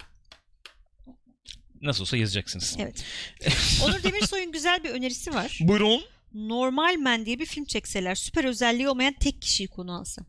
Nasıl 1.82 2.00
olsa 2.02 2.16
yazacaksınız. 2.16 2.76
Evet. 2.78 3.04
Onur 3.84 4.02
Demirsoy'un 4.02 4.52
güzel 4.52 4.84
bir 4.84 4.90
önerisi 4.90 5.34
var. 5.34 5.58
Buyurun. 5.62 6.02
Normal 6.34 6.96
Man 6.98 7.26
diye 7.26 7.38
bir 7.38 7.46
film 7.46 7.64
çekseler 7.64 8.14
süper 8.14 8.44
özelliği 8.44 8.88
olmayan 8.88 9.14
tek 9.20 9.42
kişiyi 9.42 9.68
konu 9.68 9.98
alsa. 10.00 10.22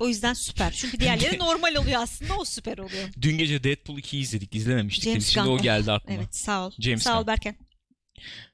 O 0.00 0.08
yüzden 0.08 0.32
süper. 0.34 0.72
Çünkü 0.72 1.00
diğerleri 1.00 1.38
normal 1.38 1.74
oluyor 1.74 2.02
aslında 2.02 2.36
o 2.36 2.44
süper 2.44 2.78
oluyor. 2.78 3.08
Dün 3.20 3.38
gece 3.38 3.64
Deadpool 3.64 3.98
2'yi 3.98 4.22
izledik. 4.22 4.54
İzlememiştik. 4.54 5.04
James 5.04 5.28
Şimdi 5.28 5.48
Gunn. 5.48 5.58
o 5.58 5.62
geldi 5.62 5.92
aklıma. 5.92 6.20
Evet 6.20 6.34
sağ 6.36 6.66
ol. 6.66 6.72
James 6.78 7.02
sağ 7.02 7.14
ol 7.14 7.18
Gunn. 7.18 7.26
Berken. 7.26 7.56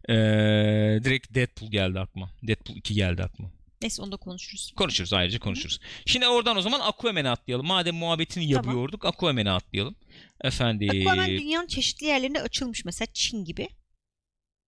Ee, 0.08 0.14
direkt 1.04 1.34
Deadpool 1.34 1.70
geldi 1.70 2.00
aklıma. 2.00 2.30
Deadpool 2.42 2.76
2 2.76 2.94
geldi 2.94 3.22
aklıma. 3.22 3.50
Neyse 3.82 4.02
onu 4.02 4.12
da 4.12 4.16
konuşuruz. 4.16 4.72
Konuşuruz 4.76 5.12
ayrıca 5.12 5.38
konuşuruz. 5.38 5.80
Şimdi 6.06 6.28
oradan 6.28 6.56
o 6.56 6.60
zaman 6.60 6.80
Aquaman'e 6.80 7.28
atlayalım. 7.28 7.66
Madem 7.66 7.94
muhabbetini 7.94 8.52
Tamam. 8.52 8.64
yapıyorduk 8.64 9.04
Aquaman'e 9.04 9.50
atlayalım. 9.50 9.96
Efendim. 10.44 11.06
Aquaman 11.06 11.30
dünyanın 11.30 11.66
çeşitli 11.66 12.06
yerlerinde 12.06 12.42
açılmış 12.42 12.84
mesela 12.84 13.08
Çin 13.12 13.44
gibi. 13.44 13.68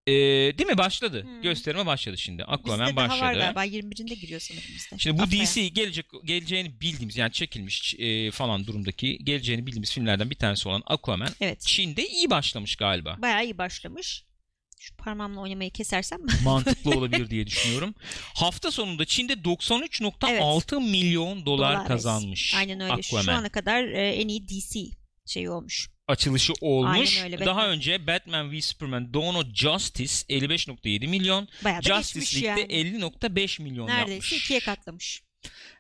Ee, 0.07 0.13
değil 0.59 0.67
mi? 0.67 0.79
Başladı. 0.79 1.23
Hmm. 1.25 1.43
Gösterime 1.43 1.87
başladı 1.87 2.19
şimdi. 2.19 2.45
Aquaman 2.45 2.87
Bizde 2.87 2.97
daha 2.97 3.05
var 3.09 3.21
başladı. 3.21 3.39
galiba 3.55 3.65
21'inde 3.65 4.15
giriyor 4.15 4.41
sanırım 4.41 4.65
bizde. 4.75 4.99
Şimdi 4.99 5.19
bu 5.19 5.23
Haftaya. 5.23 5.45
DC 5.45 5.69
gelecek 5.69 6.07
geleceğini 6.25 6.81
bildiğimiz 6.81 7.17
yani 7.17 7.33
çekilmiş 7.33 7.95
e, 7.99 8.31
falan 8.31 8.67
durumdaki 8.67 9.19
geleceğini 9.25 9.67
bildiğimiz 9.67 9.93
filmlerden 9.93 10.31
bir 10.31 10.35
tanesi 10.35 10.69
olan 10.69 10.83
Aquaman 10.87 11.29
Evet. 11.41 11.61
Çin'de 11.61 12.09
iyi 12.09 12.31
başlamış 12.31 12.77
galiba. 12.77 13.17
Bayağı 13.23 13.45
iyi 13.45 13.59
başlamış. 13.59 14.25
Şu 14.81 14.97
parmağımla 14.97 15.41
oynamayı 15.41 15.71
kesersem 15.71 16.21
Mantıklı 16.45 16.91
olabilir 16.91 17.31
diye 17.31 17.47
düşünüyorum. 17.47 17.95
Hafta 18.35 18.71
sonunda 18.71 19.05
Çin'de 19.05 19.33
93.6 19.33 20.91
milyon 20.91 21.47
dolar, 21.47 21.75
Dolar, 21.75 21.87
kazanmış. 21.89 22.55
Aynen 22.55 22.81
öyle. 22.81 23.03
Şu 23.03 23.17
Aquaman. 23.19 23.39
ana 23.41 23.49
kadar 23.49 23.85
e, 23.85 24.09
en 24.09 24.29
iyi 24.29 24.49
DC 24.49 24.81
şeyi 25.27 25.51
olmuş. 25.51 25.89
Açılışı 26.09 26.53
olmuş. 26.61 27.17
Aynen 27.19 27.33
öyle, 27.33 27.45
Daha 27.45 27.57
Batman. 27.57 27.69
önce 27.71 28.07
Batman 28.07 28.53
v 28.53 28.61
Superman 28.61 29.15
Dawn 29.15 29.35
of 29.35 29.55
Justice 29.55 30.15
55.7 30.29 31.07
milyon, 31.09 31.49
Bayağı 31.65 31.83
Justice 31.83 32.43
League'de 32.47 32.75
yani. 32.75 32.99
50.5 33.01 33.63
milyon 33.63 33.87
Neredeyse 33.87 34.13
yapmış. 34.13 34.33
ikiye 34.33 34.61
katlamış. 34.61 35.23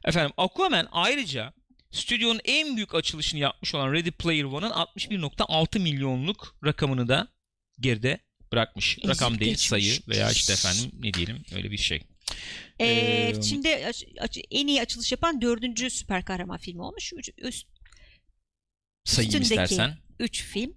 Efendim 0.04 0.32
Aquaman 0.36 0.88
ayrıca 0.92 1.52
stüdyonun 1.90 2.40
en 2.44 2.76
büyük 2.76 2.94
açılışını 2.94 3.40
yapmış 3.40 3.74
olan 3.74 3.92
Ready 3.92 4.10
Player 4.10 4.44
One'ın 4.44 4.70
61.6 4.70 5.78
milyonluk 5.78 6.56
rakamını 6.64 7.08
da 7.08 7.28
geride 7.80 8.18
bırakmış. 8.52 8.98
Ezip 8.98 9.08
Rakam 9.10 9.38
değil 9.40 9.50
geçmiş. 9.50 9.68
sayı 9.68 9.98
veya 10.08 10.30
işte 10.30 10.52
efendim 10.52 10.90
ne 11.00 11.14
diyelim 11.14 11.42
öyle 11.54 11.70
bir 11.70 11.76
şey. 11.78 12.02
Ee, 12.80 12.86
Ee, 12.86 13.82
aç- 14.20 14.38
en 14.50 14.66
iyi 14.66 14.80
açılış 14.82 15.12
yapan 15.12 15.40
dördüncü 15.40 15.90
süper 15.90 16.24
kahraman 16.24 16.58
filmi 16.58 16.82
olmuş. 16.82 17.12
Üst, 17.38 17.66
sayayım 19.06 19.42
Üstündeki 19.42 19.62
istersen. 19.62 19.98
3 20.20 20.42
film 20.42 20.74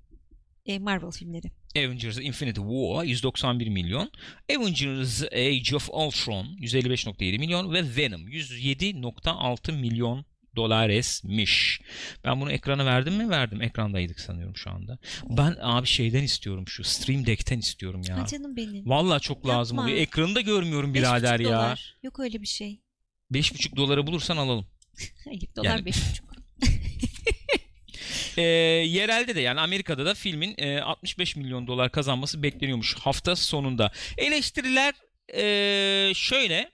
e, 0.65 0.79
Marvel 0.79 1.11
filmleri. 1.11 1.51
Avengers 1.77 2.17
Infinity 2.17 2.61
War 2.61 3.03
191 3.03 3.67
milyon. 3.67 4.11
Avengers 4.57 5.23
Age 5.23 5.75
of 5.75 5.89
Ultron 5.89 6.45
155.7 6.45 7.39
milyon 7.39 7.73
ve 7.73 7.95
Venom 7.95 8.27
107.6 8.27 9.71
milyon 9.71 10.25
dolaresmiş. 10.55 11.81
Ben 12.25 12.41
bunu 12.41 12.51
ekrana 12.51 12.85
verdim 12.85 13.15
mi? 13.15 13.29
Verdim. 13.29 13.61
Ekrandaydık 13.61 14.19
sanıyorum 14.19 14.55
şu 14.55 14.69
anda. 14.69 14.97
Ben 15.29 15.55
abi 15.61 15.87
şeyden 15.87 16.23
istiyorum 16.23 16.67
şu 16.67 16.83
Stream 16.83 17.25
Deck'ten 17.25 17.59
istiyorum 17.59 18.01
ya. 18.07 18.17
Ha 18.17 18.25
canım 18.25 18.55
benim. 18.55 18.89
Valla 18.89 19.19
çok 19.19 19.37
Yapma. 19.37 19.53
lazım 19.53 19.77
oluyor. 19.77 19.97
Ekranı 19.97 20.35
da 20.35 20.41
görmüyorum 20.41 20.93
birader 20.93 21.39
ya. 21.39 21.49
Dolar. 21.49 21.97
Yok 22.03 22.19
öyle 22.19 22.41
bir 22.41 22.47
şey. 22.47 22.81
5,5 23.31 23.75
dolara 23.75 24.07
bulursan 24.07 24.37
alalım. 24.37 24.67
Hayır 25.25 25.49
dolar 25.55 25.65
yani... 25.65 25.89
5,5 25.89 26.28
e, 28.37 28.41
yerelde 28.41 29.35
de 29.35 29.41
yani 29.41 29.59
Amerika'da 29.59 30.05
da 30.05 30.13
filmin 30.13 30.55
e, 30.57 30.81
65 30.81 31.35
milyon 31.35 31.67
dolar 31.67 31.91
kazanması 31.91 32.43
bekleniyormuş 32.43 32.95
hafta 32.95 33.35
sonunda. 33.35 33.91
Eleştiriler 34.17 34.93
e, 35.33 36.13
şöyle. 36.13 36.71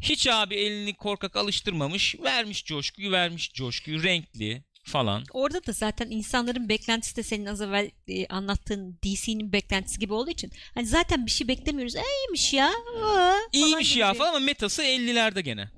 Hiç 0.00 0.26
abi 0.26 0.54
elini 0.54 0.94
korkak 0.94 1.36
alıştırmamış. 1.36 2.14
Vermiş 2.24 2.64
coşkuyu, 2.64 3.12
vermiş 3.12 3.52
coşkuyu. 3.52 4.02
Renkli, 4.02 4.62
falan. 4.86 5.24
Orada 5.32 5.66
da 5.66 5.72
zaten 5.72 6.10
insanların 6.10 6.68
beklentisi 6.68 7.16
de 7.16 7.22
senin 7.22 7.46
az 7.46 7.60
evvel 7.60 7.90
e, 8.08 8.26
anlattığın 8.26 8.98
DC'nin 9.04 9.52
beklentisi 9.52 9.98
gibi 9.98 10.12
olduğu 10.12 10.30
için 10.30 10.52
hani 10.74 10.86
zaten 10.86 11.26
bir 11.26 11.30
şey 11.30 11.48
beklemiyoruz. 11.48 11.94
İyiymiş 11.94 12.52
ya. 12.52 12.70
Iı, 12.96 13.04
Aa, 13.04 13.36
İyiymiş 13.52 13.90
gibi. 13.90 14.00
ya 14.00 14.10
şey. 14.10 14.18
falan 14.18 14.28
ama 14.28 14.38
metası 14.38 14.82
50'lerde 14.82 15.40
gene. 15.40 15.70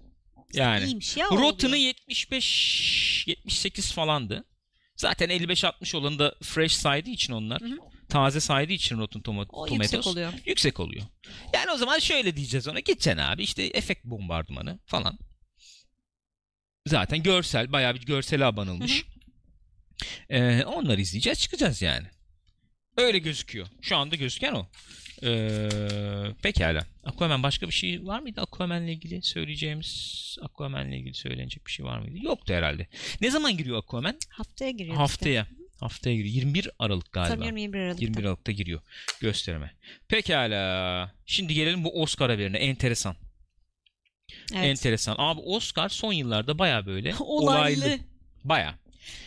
Yani. 0.52 0.84
İyiymiş 0.84 1.16
ya. 1.16 1.26
Rotını 1.26 1.76
75 1.76 3.24
78 3.26 3.92
falandı. 3.92 4.44
Zaten 4.98 5.30
55-60 5.30 5.96
olanı 5.96 6.18
da 6.18 6.34
fresh 6.42 6.72
saydığı 6.72 7.10
için 7.10 7.32
onlar. 7.32 7.60
Hı 7.60 7.66
hı. 7.66 7.78
Taze 8.08 8.40
saydığı 8.40 8.72
için 8.72 8.98
Rotten 8.98 9.22
Tomo- 9.22 9.46
O 9.48 9.66
Tomatoes. 9.66 9.92
yüksek 9.92 10.06
oluyor. 10.06 10.32
Yüksek 10.46 10.80
oluyor. 10.80 11.02
Yani 11.54 11.70
o 11.70 11.76
zaman 11.76 11.98
şöyle 11.98 12.36
diyeceğiz 12.36 12.68
ona. 12.68 12.80
Gideceksin 12.80 13.16
abi 13.18 13.42
işte 13.42 13.62
efekt 13.62 14.04
bombardımanı 14.04 14.78
falan. 14.86 15.18
Zaten 16.86 17.22
görsel 17.22 17.72
bayağı 17.72 17.94
bir 17.94 18.00
görsele 18.06 18.44
abanılmış. 18.44 19.04
Ee, 20.30 20.64
onları 20.64 21.00
izleyeceğiz 21.00 21.40
çıkacağız 21.40 21.82
yani. 21.82 22.06
Öyle 22.96 23.18
gözüküyor. 23.18 23.66
Şu 23.82 23.96
anda 23.96 24.16
gözüken 24.16 24.52
o. 24.52 24.66
Ee, 25.22 25.68
pekala. 26.42 26.86
Aquaman 27.04 27.42
başka 27.42 27.66
bir 27.66 27.72
şey 27.72 28.06
var 28.06 28.20
mıydı 28.20 28.40
Aquaman'la 28.40 28.90
ilgili 28.90 29.22
söyleyeceğimiz 29.22 30.36
Aquaman'la 30.42 30.94
ilgili 30.94 31.14
söylenecek 31.14 31.66
bir 31.66 31.70
şey 31.72 31.86
var 31.86 31.98
mıydı? 31.98 32.18
Yoktu 32.22 32.54
herhalde. 32.54 32.86
Ne 33.20 33.30
zaman 33.30 33.56
giriyor 33.56 33.78
Aquaman? 33.78 34.16
Haftaya 34.28 34.70
giriyor 34.70 34.92
işte. 34.94 35.00
Haftaya. 35.00 35.46
Haftaya 35.80 36.16
giriyor. 36.16 36.34
21 36.34 36.70
Aralık 36.78 37.12
galiba. 37.12 37.34
Sanıyorum 37.34 37.56
21 37.56 37.78
Aralık'ta. 37.78 38.04
21 38.04 38.24
Aralık'ta 38.24 38.52
giriyor 38.52 38.80
gösterime. 39.20 39.72
Pekala. 40.08 41.12
Şimdi 41.26 41.54
gelelim 41.54 41.84
bu 41.84 42.02
Oscar 42.02 42.30
haberine. 42.30 42.58
Enteresan. 42.58 43.16
Evet. 44.54 44.64
Enteresan. 44.64 45.14
Abi 45.18 45.40
Oscar 45.40 45.88
son 45.88 46.12
yıllarda 46.12 46.58
baya 46.58 46.86
böyle 46.86 47.14
Olaylı. 47.20 47.80
olaylı. 47.84 47.98
Baya. 48.44 48.74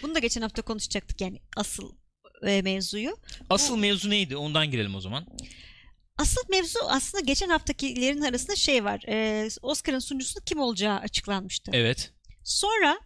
Bunu 0.03 0.15
da 0.15 0.19
geçen 0.19 0.41
hafta 0.41 0.61
konuşacaktık 0.61 1.21
yani 1.21 1.39
asıl 1.57 1.91
e, 2.47 2.61
mevzuyu. 2.61 3.17
Asıl 3.49 3.77
mevzu 3.77 4.09
neydi? 4.09 4.37
Ondan 4.37 4.71
girelim 4.71 4.95
o 4.95 5.01
zaman. 5.01 5.25
Asıl 6.21 6.41
mevzu 6.49 6.79
aslında 6.87 7.23
geçen 7.23 7.49
haftakilerin 7.49 8.21
arasında 8.21 8.55
şey 8.55 8.83
var. 8.83 9.03
E, 9.07 9.47
Oscar'ın 9.61 9.99
sunucusunun 9.99 10.45
kim 10.45 10.59
olacağı 10.59 10.99
açıklanmıştı. 10.99 11.71
Evet. 11.73 12.13
Sonra 12.43 12.99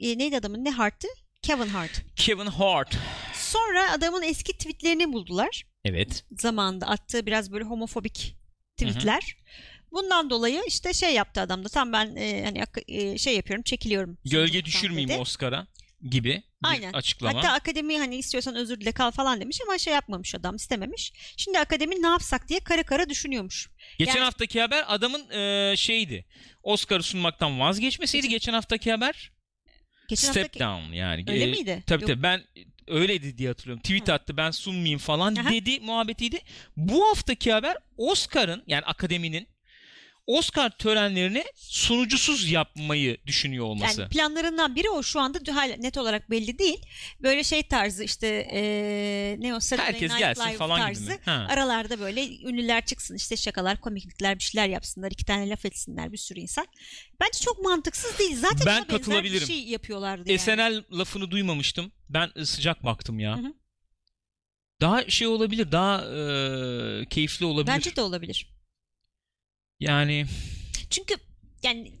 e, 0.00 0.18
neydi 0.18 0.36
adamın 0.36 0.64
ne 0.64 0.70
Hart'ı? 0.70 1.08
Kevin 1.42 1.68
Hart. 1.68 2.02
Kevin 2.16 2.46
Hart. 2.46 2.96
Sonra 3.34 3.92
adamın 3.92 4.22
eski 4.22 4.52
tweetlerini 4.52 5.12
buldular. 5.12 5.64
Evet. 5.84 6.24
Zamanında 6.38 6.86
attığı 6.86 7.26
biraz 7.26 7.52
böyle 7.52 7.64
homofobik 7.64 8.36
tweetler. 8.76 9.36
Bundan 9.92 10.30
dolayı 10.30 10.62
işte 10.68 10.92
şey 10.92 11.14
yaptı 11.14 11.40
adam 11.40 11.64
da 11.64 11.68
tam 11.68 11.92
ben 11.92 12.16
e, 12.16 12.44
hani 12.44 12.62
e, 12.88 13.18
şey 13.18 13.36
yapıyorum 13.36 13.62
çekiliyorum. 13.62 14.18
Gölge 14.24 14.64
düşürmeyeyim 14.64 15.08
dedi. 15.08 15.18
Oscar'a 15.18 15.66
gibi 16.10 16.28
bir 16.28 16.42
Aynen. 16.68 16.92
açıklama. 16.92 17.38
Hatta 17.38 17.52
akademi 17.52 17.98
hani 17.98 18.16
istiyorsan 18.16 18.54
özür 18.54 18.80
dile 18.80 18.92
kal 18.92 19.10
falan 19.10 19.40
demiş 19.40 19.58
ama 19.66 19.78
şey 19.78 19.92
yapmamış 19.94 20.34
adam 20.34 20.56
istememiş. 20.56 21.12
Şimdi 21.36 21.58
akademi 21.58 22.02
ne 22.02 22.06
yapsak 22.06 22.48
diye 22.48 22.60
kara 22.60 22.82
kara 22.82 23.08
düşünüyormuş. 23.08 23.70
Geçen 23.98 24.14
yani- 24.14 24.24
haftaki 24.24 24.60
haber 24.60 24.84
adamın 24.88 25.30
e, 25.30 25.74
şeydi. 25.76 26.26
Oscar'ı 26.62 27.02
sunmaktan 27.02 27.60
vazgeçmeseydi 27.60 28.28
geçen 28.28 28.52
haftaki 28.52 28.90
haber 28.90 29.32
Geçen 30.08 30.30
step 30.30 30.42
haftaki 30.42 30.58
down 30.58 30.92
yani. 30.92 31.24
öyle 31.28 31.44
E, 31.44 31.46
miydi? 31.46 31.82
Tabii 31.86 32.02
Yok. 32.02 32.10
tabii 32.10 32.22
ben 32.22 32.42
öyleydi 32.88 33.38
diye 33.38 33.48
hatırlıyorum. 33.48 33.82
Tweet 33.82 34.08
Hı. 34.08 34.12
attı 34.12 34.36
ben 34.36 34.50
sunmayayım 34.50 34.98
falan 34.98 35.36
Aha. 35.36 35.50
dedi 35.50 35.80
muhabbetiydi. 35.80 36.38
Bu 36.76 37.08
haftaki 37.08 37.52
haber 37.52 37.76
Oscar'ın 37.96 38.62
yani 38.66 38.84
akademinin 38.84 39.48
Oscar 40.26 40.70
törenlerini 40.70 41.44
sunucusuz 41.56 42.50
yapmayı 42.50 43.18
düşünüyor 43.26 43.64
olması. 43.64 44.00
Yani 44.00 44.10
planlarından 44.10 44.76
biri 44.76 44.90
o 44.90 45.02
şu 45.02 45.20
anda 45.20 45.38
hala 45.54 45.76
net 45.76 45.98
olarak 45.98 46.30
belli 46.30 46.58
değil. 46.58 46.86
Böyle 47.22 47.44
şey 47.44 47.62
tarzı 47.62 48.04
işte 48.04 48.48
eee, 48.52 49.36
ne 49.40 49.54
o 49.54 49.60
Saturday 49.60 49.86
Herkes 49.92 50.10
Night 50.10 50.18
gelsin 50.18 50.42
Live 50.48 50.56
falan 50.56 50.80
tarzı. 50.80 51.02
gibi 51.04 51.12
mi? 51.12 51.18
Ha. 51.24 51.46
Aralarda 51.50 52.00
böyle 52.00 52.28
ünlüler 52.38 52.86
çıksın 52.86 53.14
işte 53.14 53.36
şakalar, 53.36 53.80
komiklikler 53.80 54.38
bir 54.38 54.42
şeyler 54.44 54.68
yapsınlar. 54.68 55.10
iki 55.10 55.24
tane 55.24 55.48
laf 55.48 55.64
etsinler 55.66 56.12
bir 56.12 56.16
sürü 56.18 56.40
insan. 56.40 56.66
Bence 57.20 57.38
çok 57.44 57.64
mantıksız 57.64 58.18
değil. 58.18 58.36
Zaten 58.36 58.66
Ben 58.66 58.84
katılabilirim. 58.84 59.40
bir 59.48 59.54
şey 59.54 59.62
yapıyorlardı 59.64 60.28
yani. 60.28 60.38
SNL 60.38 60.84
lafını 60.98 61.30
duymamıştım. 61.30 61.92
Ben 62.08 62.30
sıcak 62.44 62.84
baktım 62.84 63.18
ya. 63.20 63.36
Hı 63.38 63.40
hı. 63.40 63.52
Daha 64.80 65.10
şey 65.10 65.26
olabilir, 65.26 65.72
daha 65.72 65.98
e, 66.04 67.06
keyifli 67.08 67.44
olabilir. 67.46 67.74
Bence 67.74 67.96
de 67.96 68.00
olabilir. 68.00 68.48
Yani 69.80 70.26
Çünkü 70.90 71.14
yani 71.62 71.92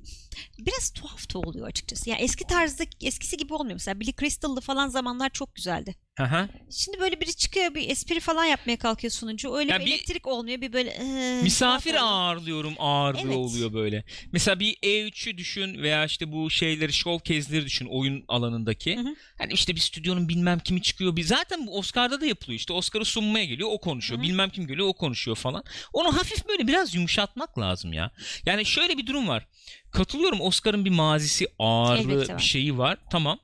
biraz 0.66 0.90
tuhaf 0.90 1.34
da 1.34 1.38
oluyor 1.38 1.66
açıkçası. 1.66 2.10
Yani 2.10 2.20
eski 2.22 2.44
tarzda 2.46 2.84
eskisi 3.02 3.36
gibi 3.36 3.54
olmuyor. 3.54 3.74
Mesela 3.74 4.00
Billy 4.00 4.12
Crystal'lı 4.20 4.60
falan 4.60 4.88
zamanlar 4.88 5.30
çok 5.30 5.54
güzeldi. 5.54 5.94
hı. 6.18 6.48
Şimdi 6.70 7.00
böyle 7.00 7.20
biri 7.20 7.34
çıkıyor 7.34 7.74
bir 7.74 7.88
espri 7.90 8.20
falan 8.20 8.44
yapmaya 8.44 8.76
kalkıyor 8.78 9.10
sunucu. 9.10 9.54
Öyle 9.56 9.72
Ya 9.72 9.80
bir, 9.80 9.86
bir- 9.86 9.90
elektrik 9.90 10.26
olmuyor. 10.26 10.60
Bir 10.60 10.72
böyle 10.72 10.90
eee, 10.96 11.42
misafir 11.42 11.94
ağırlıyorum 11.94 12.74
ağırlığı 12.78 13.20
Evet. 13.22 13.36
oluyor 13.36 13.72
böyle. 13.72 14.04
Mesela 14.32 14.60
bir 14.60 14.74
E3'ü 14.76 15.38
düşün 15.38 15.82
veya 15.82 16.04
işte 16.04 16.32
bu 16.32 16.50
şeyleri 16.50 16.92
showcase'leri 16.92 17.64
düşün 17.66 17.86
oyun 17.86 18.24
alanındaki. 18.28 18.96
Hı 18.96 19.00
hı. 19.00 19.14
Hani 19.38 19.52
işte 19.52 19.74
bir 19.74 19.80
stüdyonun 19.80 20.28
bilmem 20.28 20.58
kimi 20.58 20.82
çıkıyor. 20.82 21.16
Bir 21.16 21.22
zaten 21.24 21.66
bu 21.66 21.78
Oscar'da 21.78 22.20
da 22.20 22.26
yapılıyor. 22.26 22.56
İşte 22.58 22.72
Oscar'ı 22.72 23.04
sunmaya 23.04 23.44
geliyor 23.44 23.68
o 23.72 23.80
konuşuyor. 23.80 24.18
Hı 24.20 24.24
hı. 24.24 24.28
Bilmem 24.28 24.50
kim 24.50 24.66
geliyor 24.66 24.88
o 24.88 24.92
konuşuyor 24.92 25.36
falan. 25.36 25.64
Onu 25.92 26.16
hafif 26.16 26.48
böyle 26.48 26.66
biraz 26.68 26.94
yumuşatmak 26.94 27.58
lazım 27.58 27.92
ya. 27.92 28.10
Yani 28.46 28.64
şöyle 28.66 28.98
bir 28.98 29.06
durum 29.06 29.28
var. 29.28 29.46
Katılıyorum 29.92 30.40
Oscar'ın 30.52 30.84
bir 30.84 30.90
mazisi 30.90 31.48
ağırlığı 31.58 32.38
bir 32.38 32.42
şeyi 32.42 32.78
var. 32.78 32.98
Tamam. 33.10 33.38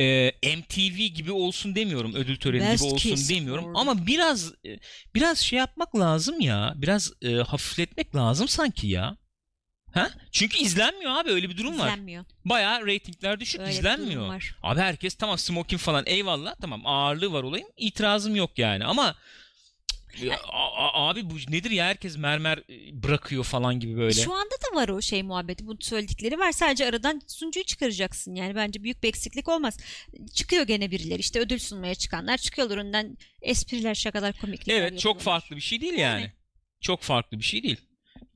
Ee, 0.00 0.32
MTV 0.56 0.98
gibi 1.14 1.32
olsun 1.32 1.74
demiyorum. 1.74 2.14
Ödül 2.14 2.36
töreni 2.36 2.64
Best 2.64 2.84
gibi 2.84 2.94
olsun 2.94 3.10
Kiss 3.10 3.30
demiyorum. 3.30 3.76
Ama 3.76 4.06
biraz 4.06 4.52
e, 4.66 4.78
biraz 5.14 5.38
şey 5.38 5.58
yapmak 5.58 5.96
lazım 5.96 6.40
ya. 6.40 6.74
Biraz 6.76 7.12
e, 7.22 7.34
hafifletmek 7.34 8.16
lazım 8.16 8.48
sanki 8.48 8.86
ya. 8.86 9.16
Ha? 9.94 10.10
Çünkü 10.32 10.58
izlenmiyor 10.58 11.12
abi 11.12 11.30
öyle 11.30 11.48
bir 11.50 11.56
durum 11.56 11.78
var. 11.78 11.86
İzlenmiyor. 11.88 12.24
Bayağı 12.44 12.86
reytingler 12.86 13.40
düşük 13.40 13.60
Öyle 13.60 13.70
izlenmiyor. 13.70 14.56
Abi 14.62 14.80
herkes 14.80 15.14
tamam 15.14 15.38
smoking 15.38 15.80
falan 15.80 16.04
eyvallah 16.06 16.54
tamam 16.60 16.86
ağırlığı 16.86 17.32
var 17.32 17.42
olayım 17.42 17.68
itirazım 17.76 18.36
yok 18.36 18.58
yani 18.58 18.84
ama 18.84 19.14
abi 20.92 21.30
bu 21.30 21.34
nedir 21.34 21.70
ya 21.70 21.84
herkes 21.84 22.16
mermer 22.16 22.58
e, 22.58 23.02
bırakıyor 23.02 23.44
falan 23.44 23.80
gibi 23.80 23.96
böyle. 23.96 24.12
Şu 24.12 24.34
anda 24.34 24.54
da 24.54 24.76
var 24.76 24.88
o 24.88 25.02
şey 25.02 25.22
muhabbeti. 25.22 25.66
Bu 25.66 25.76
söyledikleri 25.80 26.38
var. 26.38 26.52
Sadece 26.52 26.86
aradan 26.86 27.22
sunucuyu 27.26 27.64
çıkaracaksın. 27.64 28.34
Yani 28.34 28.54
bence 28.54 28.82
büyük 28.82 29.02
bir 29.02 29.08
eksiklik 29.08 29.48
olmaz. 29.48 29.78
Çıkıyor 30.34 30.66
gene 30.66 30.90
birileri. 30.90 31.20
işte 31.20 31.40
ödül 31.40 31.58
sunmaya 31.58 31.94
çıkanlar 31.94 32.36
çıkıyorlar 32.38 32.76
önden 32.76 33.16
espriler, 33.42 33.94
şakalar, 33.94 34.40
komiklikler 34.40 34.80
evet 34.80 34.98
çok 34.98 35.20
farklı 35.20 35.56
bir 35.56 35.60
şey 35.60 35.80
değil 35.80 35.94
yani. 35.94 36.20
Yani. 36.20 36.32
Çok 36.80 37.02
farklı 37.02 37.38
bir 37.38 37.44
şey 37.44 37.62
değil. 37.62 37.76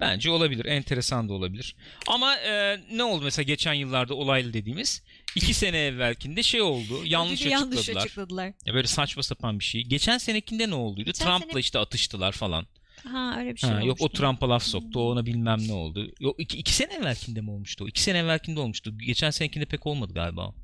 Bence 0.00 0.30
olabilir. 0.30 0.64
Enteresan 0.64 1.28
da 1.28 1.32
olabilir. 1.32 1.76
Ama 2.06 2.36
e, 2.36 2.80
ne 2.92 3.04
oldu 3.04 3.24
mesela 3.24 3.42
geçen 3.42 3.74
yıllarda 3.74 4.14
olaylı 4.14 4.52
dediğimiz 4.52 5.02
iki 5.36 5.54
sene 5.54 5.78
evvelkinde 5.78 6.42
şey 6.42 6.60
oldu. 6.62 7.00
Yanlış 7.04 7.32
açıkladılar. 7.46 7.60
yanlış 7.60 7.88
açıkladılar. 7.88 8.52
Ya 8.66 8.74
böyle 8.74 8.86
saçma 8.86 9.22
sapan 9.22 9.58
bir 9.58 9.64
şey. 9.64 9.82
Geçen 9.82 10.18
senekinde 10.18 10.70
ne 10.70 10.74
olduydu? 10.74 11.06
Geçen 11.06 11.24
Trump'la 11.26 11.52
sene- 11.52 11.60
işte 11.60 11.78
atıştılar 11.78 12.32
falan. 12.32 12.66
Ha 13.02 13.34
öyle 13.38 13.54
bir 13.54 13.60
şey 13.60 13.70
Ha, 13.70 13.82
yok 13.82 13.96
o. 14.00 14.08
Trump'a 14.08 14.48
laf 14.48 14.62
soktu. 14.62 15.00
O 15.00 15.10
ona 15.12 15.26
bilmem 15.26 15.58
ne 15.68 15.72
oldu. 15.72 16.10
Yok 16.20 16.36
iki, 16.40 16.58
iki 16.58 16.72
sene 16.72 16.92
evvelkinde 16.94 17.40
mi 17.40 17.50
olmuştu? 17.50 17.88
İki 17.88 18.02
sene 18.02 18.18
evvelkinde 18.18 18.60
olmuştu. 18.60 18.98
Geçen 18.98 19.30
senekinde 19.30 19.64
pek 19.64 19.86
olmadı 19.86 20.14
galiba. 20.14 20.54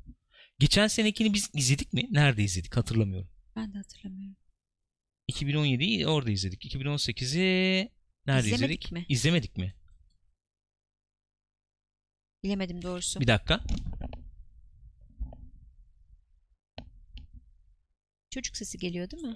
Geçen 0.59 0.87
senekini 0.87 1.33
biz 1.33 1.49
izledik 1.53 1.93
mi? 1.93 2.07
Nerede 2.11 2.43
izledik? 2.43 2.77
Hatırlamıyorum. 2.77 3.29
Ben 3.55 3.73
de 3.73 3.77
hatırlamıyorum. 3.77 4.35
2017'yi 5.31 6.07
orada 6.07 6.31
izledik. 6.31 6.65
2018'i 6.75 7.89
nerede 8.27 8.47
İzlemedik 8.47 8.85
izledik? 8.85 8.91
mi? 8.91 9.05
İzlemedik 9.09 9.57
mi? 9.57 9.73
Bilemedim 12.43 12.81
doğrusu. 12.81 13.19
Bir 13.19 13.27
dakika. 13.27 13.59
Çocuk 18.31 18.57
sesi 18.57 18.77
geliyor 18.77 19.11
değil 19.11 19.23
mi? 19.23 19.35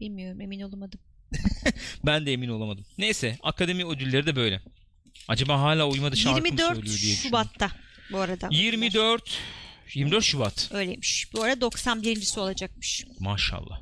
Bilmiyorum 0.00 0.40
emin 0.40 0.60
olamadım. 0.60 1.00
Ben 2.06 2.26
de 2.26 2.32
emin 2.32 2.48
olamadım. 2.48 2.86
Neyse 2.98 3.38
akademi 3.42 3.86
ödülleri 3.86 4.26
de 4.26 4.36
böyle. 4.36 4.62
Acaba 5.28 5.60
hala 5.60 5.88
uymadı 5.88 6.16
şarkı 6.16 6.40
mı 6.40 6.46
24 6.46 6.74
söylüyor 6.76 6.98
diye. 7.02 7.16
Şubat'ta 7.16 7.70
bu 8.12 8.18
arada. 8.18 8.48
24 8.50 9.38
24 9.94 10.24
Şubat. 10.24 10.70
Öyleymiş. 10.72 11.32
Bu 11.32 11.42
arada 11.42 11.66
91.si 11.66 12.40
olacakmış. 12.40 13.04
Maşallah. 13.20 13.80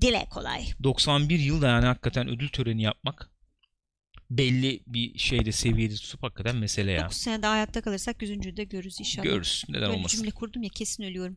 Dile 0.00 0.26
kolay. 0.30 0.66
91 0.82 1.38
yılda 1.38 1.68
yani 1.68 1.86
hakikaten 1.86 2.28
ödül 2.28 2.48
töreni 2.48 2.82
yapmak 2.82 3.31
belli 4.38 4.82
bir 4.86 5.18
şeyde 5.18 5.52
seviyede 5.52 5.94
tutup 5.94 6.22
hakikaten 6.22 6.56
mesele 6.56 6.92
ya. 6.92 7.04
9 7.04 7.16
sene 7.16 7.42
daha 7.42 7.52
hayatta 7.52 7.80
kalırsak 7.80 8.22
100. 8.22 8.56
de 8.56 8.64
görürüz 8.64 9.00
inşallah. 9.00 9.24
Görürüz. 9.24 9.64
Neden 9.68 9.82
Böyle 9.82 9.92
olmasın. 9.92 10.18
cümle 10.18 10.30
kurdum 10.30 10.62
ya 10.62 10.68
kesin 10.74 11.02
ölüyorum. 11.02 11.36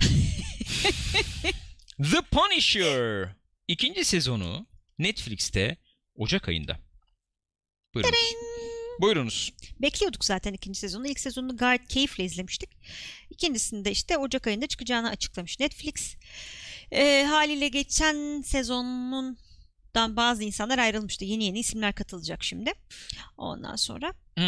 The 1.96 2.20
Punisher 2.30 3.28
ikinci 3.68 4.04
sezonu 4.04 4.66
Netflix'te 4.98 5.76
Ocak 6.14 6.48
ayında. 6.48 6.78
Buyurun. 7.94 8.12
Buyurunuz. 9.00 9.52
Bekliyorduk 9.82 10.24
zaten 10.24 10.52
ikinci 10.52 10.78
sezonu. 10.78 11.06
İlk 11.06 11.20
sezonunu 11.20 11.56
gayet 11.56 11.88
keyifle 11.88 12.24
izlemiştik. 12.24 12.70
İkincisinde 13.30 13.90
işte 13.90 14.18
Ocak 14.18 14.46
ayında 14.46 14.66
çıkacağını 14.66 15.08
açıklamış 15.10 15.60
Netflix. 15.60 16.16
Ee, 16.92 17.26
haliyle 17.28 17.68
geçen 17.68 18.42
sezonundan 19.94 20.16
bazı 20.16 20.44
insanlar 20.44 20.78
ayrılmıştı. 20.78 21.24
Yeni 21.24 21.44
yeni 21.44 21.58
isimler 21.58 21.92
katılacak 21.94 22.44
şimdi. 22.44 22.72
Ondan 23.36 23.76
sonra 23.76 24.14
Hı. 24.38 24.44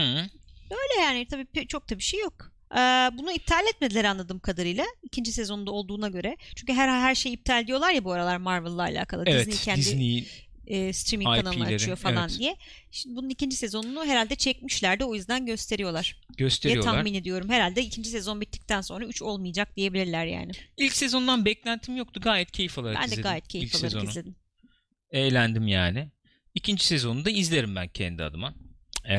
öyle 0.70 1.00
yani 1.00 1.26
tabii 1.26 1.66
çok 1.68 1.90
da 1.90 1.98
bir 1.98 2.02
şey 2.02 2.20
yok. 2.20 2.52
Ee, 2.72 3.10
bunu 3.18 3.32
iptal 3.32 3.66
etmediler 3.66 4.04
anladığım 4.04 4.38
kadarıyla. 4.38 4.84
ikinci 5.02 5.32
sezonda 5.32 5.70
olduğuna 5.70 6.08
göre. 6.08 6.36
Çünkü 6.56 6.72
her 6.72 6.88
her 6.88 7.14
şey 7.14 7.32
iptal 7.32 7.66
diyorlar 7.66 7.92
ya 7.92 8.04
bu 8.04 8.12
aralar 8.12 8.36
Marvel'la 8.36 8.82
alakalı. 8.82 9.24
Evet. 9.26 9.46
Disney 9.46 9.64
kendi 9.64 9.80
Disney 9.80 10.26
e, 10.66 10.92
streaming 10.92 11.36
kanalını 11.36 11.64
IP'leri, 11.64 11.74
açıyor 11.74 11.96
falan 11.96 12.28
evet. 12.28 12.38
diye. 12.38 12.56
Şimdi 12.90 13.16
bunun 13.16 13.28
ikinci 13.28 13.56
sezonunu 13.56 14.04
herhalde 14.04 14.34
çekmişler 14.34 15.00
de 15.00 15.04
o 15.04 15.14
yüzden 15.14 15.46
gösteriyorlar 15.46 16.16
diye 16.28 16.46
gösteriyorlar. 16.46 16.92
tahmin 16.92 17.14
ediyorum. 17.14 17.48
Herhalde 17.48 17.82
ikinci 17.82 18.10
sezon 18.10 18.40
bittikten 18.40 18.80
sonra 18.80 19.04
3 19.06 19.22
olmayacak 19.22 19.76
diyebilirler 19.76 20.26
yani. 20.26 20.52
İlk 20.76 20.92
sezondan 20.92 21.44
beklentim 21.44 21.96
yoktu. 21.96 22.20
Gayet 22.20 22.50
keyif 22.50 22.78
alarak 22.78 22.96
Ben 22.96 23.02
de 23.02 23.06
izledim. 23.06 23.22
gayet 23.22 23.48
keyif 23.48 23.68
ilk 23.68 23.74
alarak 23.74 23.90
sezonu. 23.92 24.10
izledim. 24.10 24.36
Eğlendim 25.12 25.66
yani. 25.66 26.08
İkinci 26.54 26.86
sezonunu 26.86 27.24
da 27.24 27.30
izlerim 27.30 27.76
ben 27.76 27.88
kendi 27.88 28.22
adıma. 28.24 28.54
Ee, 29.08 29.16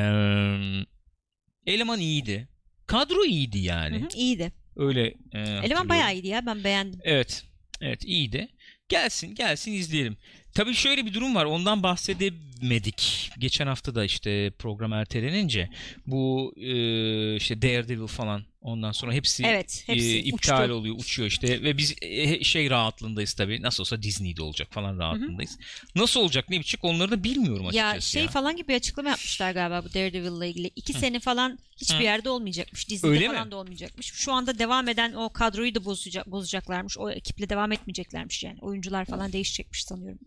eleman 1.66 2.00
iyiydi. 2.00 2.48
Kadro 2.88 3.26
iyiydi 3.26 3.60
yani. 3.60 4.02
Hı 4.02 4.06
hı, 4.06 4.08
iyiydi. 4.16 4.52
Öyle 4.76 5.14
e, 5.34 5.40
Eleman 5.40 5.90
bayağı 5.90 6.14
iyiydi 6.14 6.28
ya 6.28 6.46
ben 6.46 6.64
beğendim. 6.64 7.00
Evet. 7.04 7.44
Evet 7.82 8.06
iyiydi. 8.06 8.48
Gelsin 8.90 9.36
gelsin 9.36 9.72
izleyelim. 9.72 10.18
Tabii 10.54 10.74
şöyle 10.74 11.06
bir 11.06 11.14
durum 11.14 11.36
var. 11.36 11.46
Ondan 11.46 11.84
bahsedemedik. 11.84 13.32
Geçen 13.40 13.68
hafta 13.68 13.96
da 13.96 14.06
işte 14.06 14.52
program 14.60 14.94
ertelenince 14.94 15.70
bu 16.08 16.54
e, 16.58 17.36
işte 17.36 17.62
Daredevil 17.62 18.08
falan 18.08 18.44
ondan 18.62 18.92
sonra 18.92 19.14
hepsi, 19.14 19.44
Evet 19.46 19.84
hepsi 19.88 20.16
e, 20.16 20.20
iptal 20.20 20.64
uçtu. 20.64 20.74
oluyor, 20.74 20.96
uçuyor 21.00 21.28
işte 21.30 21.64
ve 21.64 21.78
biz 21.78 21.96
e, 22.02 22.44
şey 22.44 22.70
rahatlığındayız 22.70 23.34
tabii. 23.34 23.62
Nasıl 23.62 23.82
olsa 23.84 24.04
Disney'de 24.04 24.44
olacak 24.44 24.68
falan 24.72 25.00
rahatlığındayız. 25.00 25.58
Nasıl 25.96 26.20
olacak 26.20 26.50
ne 26.50 26.60
biçim 26.60 26.80
onları 26.84 27.12
da 27.12 27.24
bilmiyorum 27.24 27.66
açıkçası 27.68 27.96
Ya 27.96 28.02
şey 28.02 28.28
falan 28.28 28.56
gibi 28.56 28.68
bir 28.68 28.76
açıklama 28.76 29.10
yapmışlar 29.10 29.52
galiba 29.52 29.84
bu 29.86 29.94
Daredevil'la 29.94 30.46
ilgili. 30.46 30.72
İki 30.76 30.94
sene 30.94 31.20
falan 31.20 31.60
hiçbir 31.78 32.00
Hı. 32.00 32.04
yerde 32.04 32.30
olmayacakmış. 32.30 32.90
Disney'de 32.90 33.16
Öyle 33.16 33.28
falan 33.28 33.46
mi? 33.48 33.52
da 33.52 33.56
olmayacakmış. 33.56 34.14
Şu 34.14 34.34
anda 34.34 34.60
devam 34.60 34.88
eden 34.88 35.14
o 35.14 35.30
kadroyu 35.30 35.76
da 35.76 35.86
bozacak, 35.86 36.28
bozacaklarmış. 36.32 36.98
O 36.98 37.10
ekiple 37.12 37.50
devam 37.50 37.72
etmeyeceklermiş 37.72 38.44
yani. 38.44 38.58
Oyuncular 38.62 39.06
falan 39.06 39.34
değişecekmiş 39.34 39.84
sanıyorum. 39.84 40.20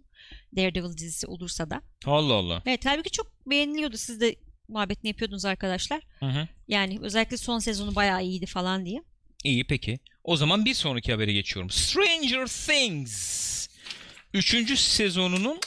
Daredevil 0.57 0.97
dizisi 0.97 1.27
olursa 1.27 1.71
da. 1.71 1.83
Allah 2.05 2.35
Allah. 2.35 2.62
Evet 2.67 2.87
halbuki 2.87 3.11
çok 3.11 3.33
beğeniliyordu. 3.47 3.97
Siz 3.97 4.21
de 4.21 4.37
muhabbetini 4.69 5.09
yapıyordunuz 5.09 5.45
arkadaşlar. 5.45 6.03
Hı 6.21 6.27
hı. 6.27 6.49
Yani 6.69 6.99
özellikle 7.03 7.37
son 7.37 7.59
sezonu 7.59 7.95
bayağı 7.95 8.25
iyiydi 8.25 8.47
falan 8.47 8.87
diye. 8.87 9.03
İyi 9.45 9.65
peki. 9.67 9.99
O 10.25 10.37
zaman 10.37 10.65
bir 10.65 10.75
sonraki 10.75 11.12
habere 11.12 11.33
geçiyorum. 11.33 11.71
Stranger 11.71 12.47
Things. 12.47 13.69
Üçüncü 14.35 14.77
sezonunun 14.77 15.61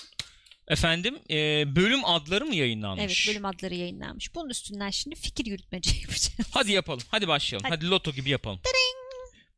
efendim 0.68 1.20
e, 1.30 1.64
bölüm 1.76 2.06
adları 2.06 2.46
mı 2.46 2.56
yayınlanmış? 2.56 3.04
Evet 3.04 3.36
bölüm 3.36 3.46
adları 3.46 3.76
yayınlanmış. 3.76 4.36
Bunun 4.36 4.50
üstünden 4.50 4.90
şimdi 4.90 5.16
fikir 5.16 5.46
yürütmece 5.46 5.92
yapacağız. 6.02 6.50
Hadi 6.52 6.72
yapalım. 6.72 7.04
Hadi 7.12 7.28
başlayalım. 7.28 7.66
Hadi. 7.70 7.76
Hadi, 7.76 7.90
loto 7.90 8.12
gibi 8.12 8.30
yapalım. 8.30 8.60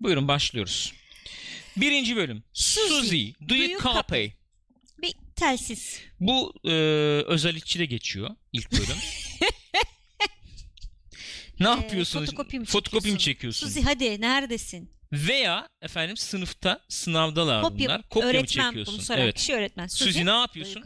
Buyurun 0.02 0.28
başlıyoruz. 0.28 0.94
Birinci 1.78 2.16
bölüm. 2.16 2.44
Suzy, 2.54 2.88
Suzy, 2.88 3.30
do, 3.50 3.56
you 3.56 3.82
copy? 3.82 4.26
Telsiz. 5.42 6.00
Bu 6.20 6.54
e, 6.66 6.72
özel 7.28 7.56
iççide 7.56 7.86
geçiyor 7.86 8.30
ilk 8.54 8.72
bölüm. 8.72 8.86
ne 11.60 11.70
yapıyorsunuz? 11.70 12.24
Ee, 12.24 12.26
fotokopi 12.26 12.60
mi 12.60 12.66
Fotokopi 12.66 13.12
mi 13.12 13.20
çekiyorsun? 13.20 13.68
Suzi 13.68 13.82
hadi 13.82 14.22
neredesin? 14.22 14.92
Veya 15.12 15.70
efendim 15.82 16.18
sınıfta 16.18 16.80
sınavdalar 16.90 17.62
Kopya, 17.64 17.86
bunlar. 17.90 18.10
Kopya 18.10 18.22
mı 18.28 18.30
öğretmen 18.30 18.66
çekiyorsun? 18.68 18.94
bunu 18.94 19.02
soran 19.02 19.22
Evet. 19.22 19.36
kişi 19.36 19.54
öğretmen. 19.54 19.88
Suzy 19.88 20.26
ne 20.26 20.30
yapıyorsun? 20.40 20.84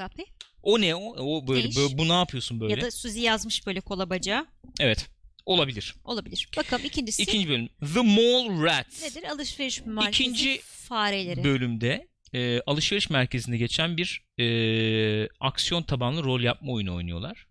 O 0.63 0.81
ne 0.81 0.95
o? 0.95 1.15
O 1.17 1.47
böyle, 1.47 1.75
böyle 1.75 1.97
bu 1.97 2.07
ne 2.07 2.13
yapıyorsun 2.13 2.59
böyle? 2.59 2.73
Ya 2.73 2.81
da 2.81 2.91
Suzy 2.91 3.19
yazmış 3.19 3.67
böyle 3.67 3.81
kola 3.81 4.09
bacağı. 4.09 4.47
Evet. 4.79 5.07
Olabilir. 5.45 5.95
Olabilir. 6.03 6.49
Bakalım 6.57 6.85
ikincisi 6.85 7.23
İkinci 7.23 7.49
bölüm. 7.49 7.69
The 7.93 8.01
Mall 8.01 8.63
Rats. 8.63 9.01
nedir? 9.03 9.23
Alışveriş 9.23 9.81
merkezi 9.85 10.23
İkinci 10.23 10.61
fareleri. 10.61 11.43
bölümde 11.43 12.07
e, 12.35 12.61
alışveriş 12.67 13.09
merkezinde 13.09 13.57
geçen 13.57 13.97
bir 13.97 14.21
e, 14.39 15.27
aksiyon 15.39 15.83
tabanlı 15.83 16.23
rol 16.23 16.41
yapma 16.41 16.71
oyunu 16.73 16.95
oynuyorlar. 16.95 17.47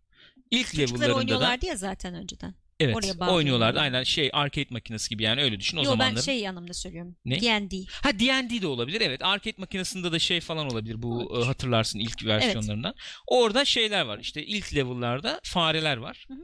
İlk 0.50 0.66
Çocuklar 0.66 0.86
level'larında 0.88 1.14
da 1.14 1.18
oynuyorlardı 1.18 1.66
ya 1.66 1.76
zaten 1.76 2.14
önceden. 2.14 2.54
evet 2.80 2.96
oraya 2.96 3.30
oynuyorlardı. 3.32 3.80
Aynen 3.80 4.02
şey 4.02 4.30
arcade 4.32 4.66
makinesi 4.70 5.08
gibi 5.10 5.22
yani 5.22 5.42
öyle 5.42 5.60
düşün 5.60 5.76
o 5.76 5.80
Yo 5.82 5.90
ben 5.90 5.90
zamanların. 5.98 6.20
şey 6.20 6.48
anlamda 6.48 6.72
söylüyorum. 6.74 7.16
Ne? 7.24 7.40
D&D. 7.40 7.76
Ha 8.02 8.18
D&D 8.18 8.62
de 8.62 8.66
olabilir 8.66 9.00
evet. 9.00 9.24
Arcade 9.24 9.54
makinesinde 9.58 10.12
de 10.12 10.18
şey 10.18 10.40
falan 10.40 10.66
olabilir 10.72 11.02
bu 11.02 11.38
e, 11.40 11.44
hatırlarsın 11.44 11.98
ilk 11.98 12.24
versiyonlarından. 12.24 12.94
Orada 13.26 13.64
şeyler 13.64 14.02
var 14.04 14.18
işte 14.18 14.46
ilk 14.46 14.74
level'larda 14.74 15.40
fareler 15.44 15.96
var. 15.96 16.26
Hı 16.28 16.34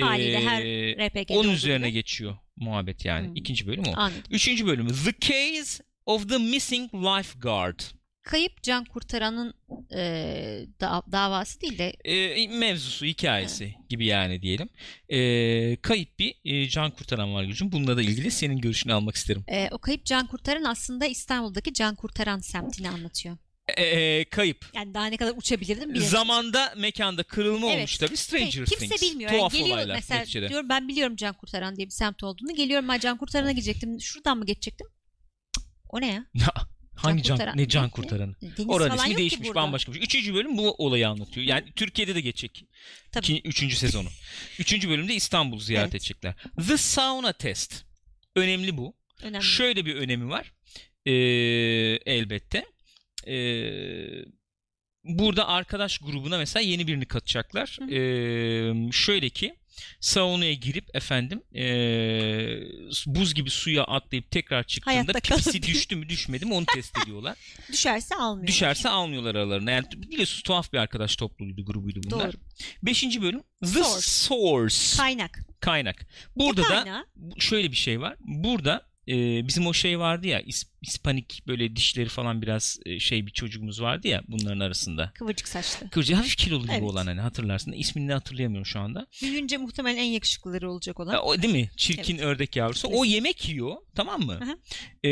hı. 0.00 0.04
Haliyle 0.04 0.40
her 0.40 0.62
Ee, 0.62 1.08
RPG'de 1.08 1.34
Onun 1.38 1.50
üzerine 1.50 1.88
gibi. 1.90 1.98
geçiyor 1.98 2.36
muhabbet 2.56 3.04
yani. 3.04 3.26
Hmm. 3.28 3.36
İkinci 3.36 3.66
bölüm 3.66 3.84
o. 3.88 3.92
Anladım. 3.96 4.22
Üçüncü 4.30 4.66
bölümü 4.66 4.90
The 5.04 5.12
Case 5.20 5.84
of 6.06 6.28
the 6.28 6.38
Missing 6.38 6.94
Lifeguard. 6.94 7.80
Kayıp 8.22 8.62
can 8.62 8.84
kurtaranın 8.84 9.54
e, 9.94 10.00
da- 10.80 11.02
davası 11.12 11.60
değil 11.60 11.78
de 11.78 11.92
Ee, 12.04 12.48
mevzusu, 12.48 13.06
hikayesi 13.06 13.74
gibi 13.88 14.06
yani 14.06 14.42
diyelim. 14.42 14.68
Ee, 15.08 15.76
kayıp 15.76 16.18
bir 16.18 16.34
e, 16.44 16.68
can 16.68 16.90
kurtaran 16.90 17.34
var 17.34 17.44
gücüm. 17.44 17.72
Bununla 17.72 17.96
da 17.96 18.02
ilgili 18.02 18.30
senin 18.30 18.58
görüşünü 18.60 18.92
almak 18.92 19.14
isterim. 19.16 19.44
e, 19.48 19.68
o 19.72 19.78
kayıp 19.78 20.04
can 20.04 20.26
kurtaran 20.26 20.64
aslında 20.64 21.06
İstanbul'daki 21.06 21.72
can 21.74 21.94
kurtaran 21.94 22.38
semtini 22.38 22.88
anlatıyor. 22.90 23.36
Ee, 23.78 24.24
kayıp. 24.24 24.66
Yani 24.74 24.94
daha 24.94 25.06
ne 25.06 25.16
kadar 25.16 25.32
uçabilirdim 25.36 25.82
bilemedim. 25.82 26.02
Zamanda, 26.08 26.74
mekanda 26.76 27.22
kırılma 27.22 27.66
Evet. 27.66 27.76
olmuş 27.78 27.98
tabii. 27.98 28.16
Stranger 28.16 28.66
Kimse 28.66 28.76
Things. 28.86 29.02
bilmiyor. 29.02 29.30
Yani 29.30 29.38
Tuhaf 29.38 29.52
geliyor 29.52 29.76
olaylar 29.76 29.94
mesela 29.94 30.20
neticede. 30.20 30.48
diyorum 30.48 30.68
ben 30.68 30.88
biliyorum 30.88 31.16
Can 31.16 31.34
Kurtaran 31.34 31.76
diye 31.76 31.86
bir 31.86 31.92
semt 31.92 32.22
olduğunu. 32.22 32.54
Geliyorum 32.54 32.88
ben 32.88 32.98
Can 32.98 33.18
Kurtaran'a 33.18 33.52
gidecektim. 33.52 34.00
Şuradan 34.00 34.38
mı 34.38 34.46
geçecektim? 34.46 34.86
O 35.92 36.00
ne 36.00 36.06
ya? 36.12 36.24
Hangi 36.96 37.22
can, 37.22 37.36
Kurtaran. 37.36 37.58
ne 37.58 37.68
can 37.68 37.90
kurtaranı? 37.90 38.34
Deniz 38.42 38.68
Oranın 38.68 38.96
ismi 38.96 39.10
ki 39.10 39.16
değişmiş 39.16 39.54
bambaşka 39.54 39.92
bir 39.92 39.96
şey. 39.96 40.04
Üçüncü 40.04 40.34
bölüm 40.34 40.58
bu 40.58 40.74
olayı 40.78 41.08
anlatıyor. 41.08 41.46
Yani 41.46 41.72
Türkiye'de 41.76 42.14
de 42.14 42.20
geçecek. 42.20 42.64
Tabii. 43.12 43.24
İki, 43.24 43.48
üçüncü 43.48 43.76
sezonu. 43.76 44.08
Üçüncü 44.58 44.88
bölümde 44.88 45.14
İstanbul'u 45.14 45.60
ziyaret 45.60 45.84
Evet. 45.92 45.94
edecekler. 45.94 46.34
The 46.68 46.76
Sauna 46.76 47.32
Test. 47.32 47.84
Önemli 48.36 48.76
bu. 48.76 48.94
Önemli. 49.22 49.44
Şöyle 49.44 49.86
bir 49.86 49.94
önemi 49.94 50.28
var. 50.28 50.52
Ee, 51.06 51.12
elbette. 52.06 52.64
Ee, 53.26 54.24
burada 55.04 55.48
arkadaş 55.48 55.98
grubuna 55.98 56.38
mesela 56.38 56.62
yeni 56.62 56.86
birini 56.86 57.06
katacaklar. 57.06 57.78
Hı. 57.80 57.94
Ee, 57.94 58.92
şöyle 58.92 59.30
ki 59.30 59.54
saunaya 60.00 60.52
girip 60.54 60.96
efendim 60.96 61.42
ee, 61.54 62.60
buz 63.06 63.34
gibi 63.34 63.50
suya 63.50 63.84
atlayıp 63.84 64.30
tekrar 64.30 64.62
çıktığında 64.64 65.12
pipisi 65.12 65.62
düştü 65.62 65.96
mü 65.96 66.08
düşmedi 66.08 66.46
mi 66.46 66.54
onu 66.54 66.66
test 66.66 66.98
ediyorlar. 66.98 67.38
Düşerse 67.72 68.14
almıyor. 68.14 68.46
Düşerse 68.46 68.88
almıyorlar 68.88 69.34
aralarına. 69.34 69.70
Yani 69.70 69.86
biliyorsunuz 69.96 70.42
tuhaf 70.42 70.72
bir 70.72 70.78
arkadaş 70.78 71.16
topluluğuydu, 71.16 71.64
grubuydu 71.64 72.00
bunlar. 72.04 72.32
Doğru. 72.32 72.40
Beşinci 72.82 73.22
bölüm 73.22 73.42
The 73.60 73.66
Source. 73.66 74.00
Source. 74.00 74.96
Kaynak. 74.96 75.38
Kaynak. 75.60 76.06
Burada 76.36 76.84
Ne 76.84 76.90
da 76.90 77.06
şöyle 77.38 77.70
bir 77.70 77.76
şey 77.76 78.00
var. 78.00 78.16
Burada 78.20 78.86
e, 79.08 79.46
bizim 79.48 79.66
o 79.66 79.72
şey 79.72 79.98
vardı 79.98 80.26
ya 80.26 80.40
İs- 80.40 80.71
İspanik 80.82 81.42
böyle 81.46 81.76
dişleri 81.76 82.08
falan 82.08 82.42
biraz 82.42 82.78
e, 82.86 82.98
şey 83.00 83.26
bir 83.26 83.30
çocuğumuz 83.32 83.82
vardı 83.82 84.08
ya 84.08 84.22
bunların 84.28 84.60
arasında. 84.60 85.10
Kıvırcık 85.14 85.48
saçlı. 85.48 85.90
Kıvırcık 85.90 86.16
hafif 86.16 86.36
kilolu 86.36 86.62
gibi 86.62 86.72
Evet. 86.72 86.82
olan 86.82 87.06
hani 87.06 87.20
hatırlarsın. 87.20 87.72
İsmini 87.72 88.12
hatırlayamıyorum 88.12 88.66
şu 88.66 88.80
anda. 88.80 89.06
Büyüyünce 89.22 89.56
muhtemelen 89.56 89.96
en 89.96 90.04
yakışıklıları 90.04 90.70
olacak 90.70 91.00
olan. 91.00 91.12
Ha, 91.12 91.20
o 91.22 91.42
değil 91.42 91.54
mi? 91.54 91.70
Çirkin 91.76 92.18
ördek 92.18 92.56
yavrusu. 92.56 92.88
O 92.88 92.90
Kesin. 92.90 93.04
yemek 93.14 93.48
yiyor 93.48 93.76
tamam 93.94 94.20
mı? 94.22 94.38
Ee, 95.04 95.10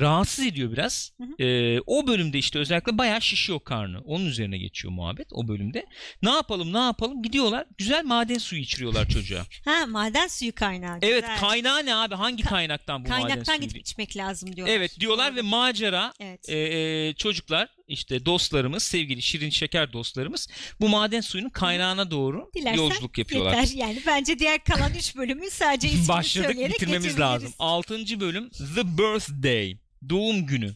rahatsız 0.00 0.46
ediyor 0.46 0.72
biraz. 0.72 1.12
Ee, 1.40 1.80
o 1.86 2.06
bölümde 2.06 2.38
işte 2.38 2.58
özellikle 2.58 2.98
bayağı 2.98 3.22
şişiyor 3.22 3.60
karnı. 3.60 4.00
Onun 4.00 4.26
üzerine 4.26 4.58
geçiyor 4.58 4.92
muhabbet 4.94 5.26
o 5.32 5.48
bölümde. 5.48 5.86
Ne 6.22 6.30
yapalım 6.30 6.72
ne 6.72 6.78
yapalım 6.78 7.22
gidiyorlar 7.22 7.66
güzel 7.78 8.04
maden 8.04 8.38
suyu 8.38 8.62
içiriyorlar 8.62 9.08
çocuğa. 9.08 9.44
Ha 9.64 9.86
maden 9.86 10.26
suyu 10.28 10.54
kaynağı. 10.54 10.98
evet 11.02 11.22
Güzel. 11.22 11.38
kaynağı 11.40 11.86
ne 11.86 11.94
abi? 11.94 12.14
Hangi 12.14 12.42
Ka- 12.42 12.48
kaynaktan 12.48 13.04
bu 13.04 13.08
maden 13.08 13.22
Kaynaktan 13.28 13.56
suyu? 13.56 13.68
gidip 13.68 13.80
içmek 13.80 14.16
lazım 14.16 14.56
diyorlar. 14.56 14.74
Evet 14.74 15.00
diyorlar 15.04 15.36
ve 15.36 15.42
macera 15.42 16.12
Evet. 16.20 16.48
e, 16.48 16.58
e, 16.58 17.14
çocuklar 17.14 17.68
işte 17.88 18.26
dostlarımız 18.26 18.82
sevgili 18.82 19.22
şirin 19.22 19.50
şeker 19.50 19.92
dostlarımız 19.92 20.48
bu 20.80 20.88
maden 20.88 21.20
suyunun 21.20 21.48
kaynağına 21.50 22.10
doğru 22.10 22.50
Dilersen 22.56 22.82
yolculuk 22.82 23.18
yapıyorlar. 23.18 23.56
Yeter 23.56 23.76
yani 23.76 24.02
bence 24.06 24.38
diğer 24.38 24.64
kalan 24.64 24.94
3 24.94 25.16
bölümü 25.16 25.50
sadece 25.50 25.88
ismini 25.88 26.08
Başladık 26.08 26.46
söyleyerek 26.46 26.74
bitirmemiz 26.74 27.20
lazım. 27.20 27.52
Altıncı 27.58 28.20
bölüm 28.20 28.50
The 28.50 28.98
Birthday. 28.98 29.78
Doğum 30.08 30.46
günü. 30.46 30.74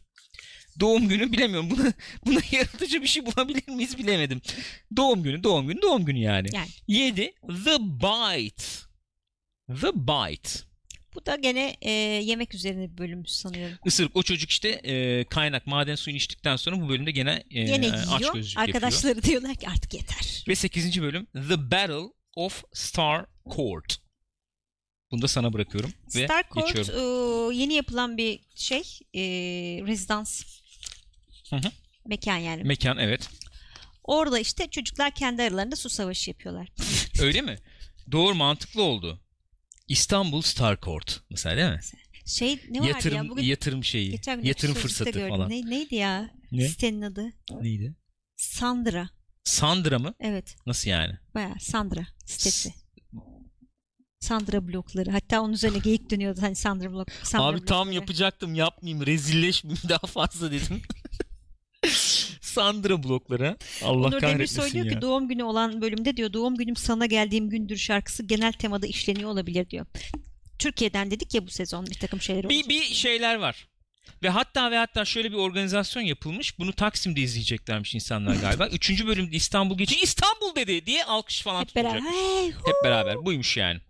Doğum 0.81 1.09
günü 1.09 1.33
bilemiyorum. 1.33 1.71
Buna, 1.71 1.93
buna 2.27 2.41
yaratıcı 2.51 3.03
bir 3.03 3.07
şey 3.07 3.27
bulabilir 3.27 3.69
miyiz 3.69 3.99
bilemedim. 3.99 4.41
Doğum 4.97 5.23
günü, 5.23 5.43
doğum 5.43 5.67
günü, 5.69 5.83
doğum 5.83 6.05
günü 6.05 6.19
yani. 6.19 6.49
Yani. 6.53 6.69
7. 6.89 7.35
The 7.65 7.79
Bite. 7.81 8.65
The 9.81 9.95
Bite. 9.95 10.68
Bu 11.19 11.27
da 11.27 11.37
gene 11.37 11.77
e, 11.81 11.91
yemek 11.91 12.55
üzerine 12.55 12.93
bir 12.93 12.99
bölüm 12.99 13.27
sanıyorum. 13.27 13.79
Isırık 13.85 14.17
o 14.17 14.23
çocuk 14.23 14.51
işte 14.51 14.69
e, 14.69 15.25
kaynak 15.25 15.67
maden 15.67 15.95
suyunu 15.95 16.17
içtikten 16.17 16.57
sonra 16.57 16.81
bu 16.81 16.89
bölümde 16.89 17.11
gene, 17.11 17.45
e, 17.51 17.63
Gene 17.65 17.93
aç 17.93 18.33
gözlük 18.33 18.57
yapıyor. 18.57 18.57
Arkadaşları 18.57 19.23
diyorlar 19.23 19.55
ki 19.55 19.69
artık 19.69 19.95
yeter. 19.95 20.45
Ve 20.49 20.55
8. 20.55 21.03
bölüm 21.03 21.27
The 21.27 21.71
Battle 21.71 22.13
of 22.37 22.65
Star 22.73 23.27
Court. 23.57 23.97
Bunu 25.11 25.23
da 25.23 25.29
sana 25.29 25.53
bırakıyorum 25.53 25.93
ve 26.15 26.25
Starcourt 26.25 26.77
geçiyorum. 26.77 27.53
e, 27.53 27.57
yeni 27.57 27.75
yapılan 27.75 28.17
bir 28.17 28.41
şey. 28.55 28.83
E, 29.15 29.23
rezidans. 29.87 30.45
Hı 31.51 31.57
hı. 31.57 31.71
Mekan 32.07 32.37
yani. 32.37 32.65
Mekan 32.65 32.99
evet. 32.99 33.29
Orada 34.05 34.39
işte 34.39 34.71
çocuklar 34.71 35.15
kendi 35.15 35.43
aralarında 35.43 35.77
su 35.77 35.89
savaşı 35.89 36.31
yapıyorlar. 36.31 36.69
Öyle 37.21 37.41
mi? 37.41 37.59
Doğru 38.13 38.35
mantıklı 38.35 38.83
oldu. 38.83 39.21
İstanbul 39.89 40.43
Star 40.43 40.81
Court 40.81 41.21
mesela 41.31 41.57
değil 41.57 41.71
mi? 41.71 41.81
Şey 42.27 42.61
ne 42.71 42.81
vardı 42.81 42.89
yatırım 42.91 43.17
ya 43.17 43.29
bugün 43.29 43.43
yatırım 43.43 43.85
şeyi. 43.85 44.11
geçen 44.11 44.43
Yatırım 44.43 44.75
fırsatı 44.75 45.11
gördüm. 45.11 45.29
falan. 45.29 45.51
Ne, 45.51 45.71
neydi 45.71 45.95
ya? 45.95 46.31
Ne? 46.53 46.69
Sitenin 46.69 47.03
adı. 47.03 47.33
Neydi? 47.61 47.95
Sandra. 48.37 49.09
Sandra 49.45 49.99
mı? 49.99 50.15
Evet. 50.21 50.57
Nasıl 50.67 50.91
yani? 50.91 51.15
Bayağı 51.35 51.55
Sandra 51.61 52.07
sitesi. 52.25 52.75
Sandra 54.21 54.69
blokları. 54.69 55.11
Hatta 55.11 55.41
onun 55.41 55.53
üzerine 55.53 55.79
geyik 55.79 56.11
dönüyordu. 56.11 56.43
Hani 56.43 56.55
Sandra 56.55 56.93
blok. 56.93 57.09
Sandra 57.23 57.47
Abi 57.47 57.65
tam 57.65 57.79
blokları. 57.79 57.95
yapacaktım 57.95 58.55
yapmayayım 58.55 59.07
rezilleşmeyeyim 59.07 59.89
daha 59.89 60.07
fazla 60.07 60.51
dedim. 60.53 60.83
Sandra 62.59 63.03
blokları. 63.03 63.57
Allah 63.83 64.07
Onur 64.07 64.21
Demir 64.23 64.47
söylüyor 64.47 64.87
ya. 64.87 64.93
ki 64.93 65.03
doğum 65.03 65.29
günü 65.29 65.43
olan 65.43 65.81
bölümde 65.81 66.17
diyor 66.17 66.33
doğum 66.33 66.57
günüm 66.57 66.77
sana 66.77 67.07
geldiğim 67.07 67.51
gündür 67.51 67.77
şarkısı 67.77 68.23
genel 68.27 68.53
temada 68.53 68.87
işleniyor 68.87 69.31
olabilir 69.31 69.71
diyor. 69.71 69.87
Türkiye'den 70.59 71.11
dedik 71.11 71.35
ya 71.35 71.47
bu 71.47 71.51
sezon 71.51 71.87
bir 71.87 71.95
takım 71.95 72.21
şeyler 72.21 72.45
olacak. 72.45 72.65
bir, 72.65 72.69
bir 72.69 72.83
şeyler 72.83 73.35
var. 73.35 73.69
Ve 74.23 74.29
hatta 74.29 74.71
ve 74.71 74.77
hatta 74.77 75.05
şöyle 75.05 75.31
bir 75.33 75.37
organizasyon 75.37 76.03
yapılmış. 76.03 76.59
Bunu 76.59 76.73
Taksim'de 76.73 77.21
izleyeceklermiş 77.21 77.95
insanlar 77.95 78.35
galiba. 78.37 78.69
Üçüncü 78.73 79.07
bölümde 79.07 79.37
İstanbul 79.37 79.79
geçince 79.79 80.03
İstanbul 80.03 80.55
dedi 80.55 80.87
diye 80.87 81.05
alkış 81.05 81.43
falan 81.43 81.61
Hep 81.61 81.75
beraber. 81.77 81.99
tutulacak. 81.99 82.23
Hey, 82.41 82.51
Hep 82.51 82.85
beraber. 82.85 83.25
Buymuş 83.25 83.57
yani. 83.57 83.81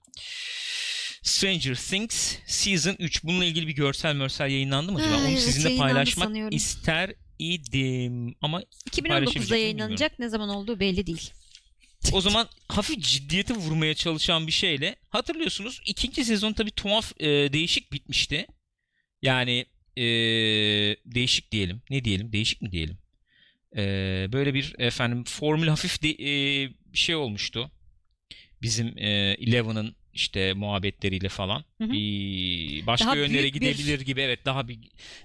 Stranger 1.23 1.75
Things 1.75 2.37
Season 2.47 2.97
3. 2.99 3.25
Bununla 3.25 3.45
ilgili 3.45 3.67
bir 3.69 3.73
görsel 3.75 4.15
mörsel 4.15 4.51
yayınlandı 4.51 4.93
mı 4.93 4.99
acaba? 4.99 5.17
Onu 5.17 5.37
sizinle 5.39 5.77
paylaşmak 5.77 6.27
sanıyorum. 6.29 6.57
ister 6.57 7.15
idim. 7.39 8.35
Ama 8.41 8.63
2019'da 8.63 9.09
paylaşabilecek 9.09 9.51
miyim 9.51 9.63
yayınlanacak. 9.63 10.19
Ne 10.19 10.29
zaman 10.29 10.49
olduğu 10.49 10.81
belli 10.81 11.07
değil. 11.07 11.31
o 12.13 12.21
zaman 12.21 12.49
hafif 12.69 13.01
ciddiyete 13.01 13.55
vurmaya 13.55 13.95
çalışan 13.95 14.47
bir 14.47 14.53
şeyle 14.53 14.97
hatırlıyorsunuz 15.09 15.81
ikinci 15.87 16.25
sezon 16.25 16.53
tabii 16.53 16.71
tuhaf 16.71 17.13
e, 17.21 17.27
değişik 17.27 17.93
bitmişti. 17.93 18.47
Yani 19.23 19.67
e, 19.97 20.03
değişik 21.07 21.53
diyelim. 21.53 21.83
Ne 21.91 22.05
diyelim? 22.05 22.33
Değişik 22.33 22.63
mi 22.63 22.73
diyelim? 22.73 22.99
E, 23.77 23.83
böyle 24.33 24.55
bir 24.55 24.75
efendim 24.79 25.25
formül 25.25 25.69
hafif 25.69 26.03
de, 26.03 26.09
e, 26.09 26.71
şey 26.93 27.15
olmuştu. 27.15 27.71
Bizim 28.63 28.99
e, 28.99 29.37
Eleven'ın 29.41 29.97
işte 30.19 30.53
muhabbetleriyle 30.53 31.29
falan. 31.29 31.65
Hı 31.79 31.85
hı. 31.85 31.93
Bir 31.93 32.87
başka 32.87 33.07
Daha 33.07 33.17
yönlere 33.17 33.43
büyük 33.43 33.55
bir- 33.55 33.61
gidebilir 33.61 34.01
gibi 34.01 34.21
evet 34.21 34.45
daha 34.45 34.69
bir 34.69 34.79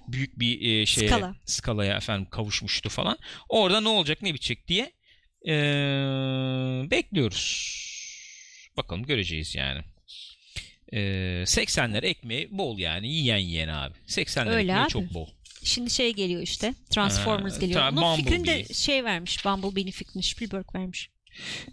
büyük 0.08 0.38
bir 0.38 0.60
e, 0.80 0.86
şeye 0.86 1.08
Skala. 1.08 1.36
skalaya 1.44 1.96
efendim 1.96 2.26
kavuşmuştu 2.30 2.88
falan. 2.88 3.18
Orada 3.48 3.80
ne 3.80 3.88
olacak 3.88 4.22
ne 4.22 4.34
bitecek 4.34 4.68
diye 4.68 4.92
e, 5.48 5.52
bekliyoruz. 6.90 7.74
Bakalım 8.76 9.02
göreceğiz 9.06 9.54
yani. 9.54 9.80
E, 10.92 10.98
80'ler 11.46 12.04
ekmeği 12.06 12.48
bol 12.50 12.78
yani 12.78 13.08
yiyen 13.08 13.38
yiyen 13.38 13.68
abi. 13.68 13.94
80'ler 14.08 14.48
Öyle 14.50 14.60
ekmeği 14.62 14.78
abi. 14.78 14.88
çok 14.90 15.14
bol. 15.14 15.28
Şimdi 15.64 15.90
şey 15.90 16.14
geliyor 16.14 16.42
işte. 16.42 16.74
Transformers 16.90 17.54
Ha, 17.54 17.60
geliyor. 17.60 17.80
ta- 17.80 17.88
Onun 18.02 18.16
fikrini 18.16 18.46
de 18.46 18.74
şey 18.74 19.04
vermiş. 19.04 19.44
Bumblebee'nin 19.44 19.90
fikrini 19.90 20.22
Spielberg 20.22 20.74
vermiş. 20.74 21.10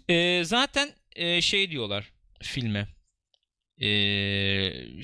E, 0.08 0.44
zaten 0.44 0.90
e, 1.16 1.40
şey 1.40 1.70
diyorlar 1.70 2.12
filme. 2.42 2.88
E, 3.82 3.88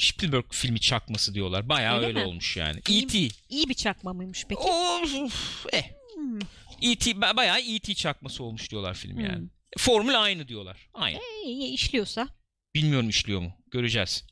Spielberg 0.00 0.44
filmi 0.50 0.80
çakması 0.80 1.34
diyorlar. 1.34 1.68
Bayağı 1.68 1.96
Öyle 1.96 2.06
öyle, 2.06 2.20
mi? 2.20 2.26
olmuş 2.26 2.56
yani. 2.56 2.80
İyi- 2.88 3.04
E.T. 3.04 3.18
İyi 3.48 3.68
bir 3.68 3.74
çakma 3.74 4.12
mıymış 4.12 4.44
peki? 4.48 4.60
Of, 4.60 5.66
eh. 5.72 5.84
Hmm. 6.14 6.38
E.T. 6.82 7.10
ba- 7.10 7.36
bayağı 7.36 7.60
E.T. 7.60 7.94
çakması 7.94 8.44
olmuş 8.44 8.70
diyorlar 8.70 8.94
film 8.94 9.20
yani. 9.20 9.36
Hmm. 9.38 9.48
Formül 9.78 10.22
aynı 10.22 10.48
diyorlar. 10.48 10.88
Aynı. 10.94 11.18
İyi 11.44 11.72
işliyorsa. 11.74 12.28
Bilmiyorum 12.74 13.08
işliyor 13.08 13.40
mu. 13.40 13.52
Göreceğiz. 13.70 14.24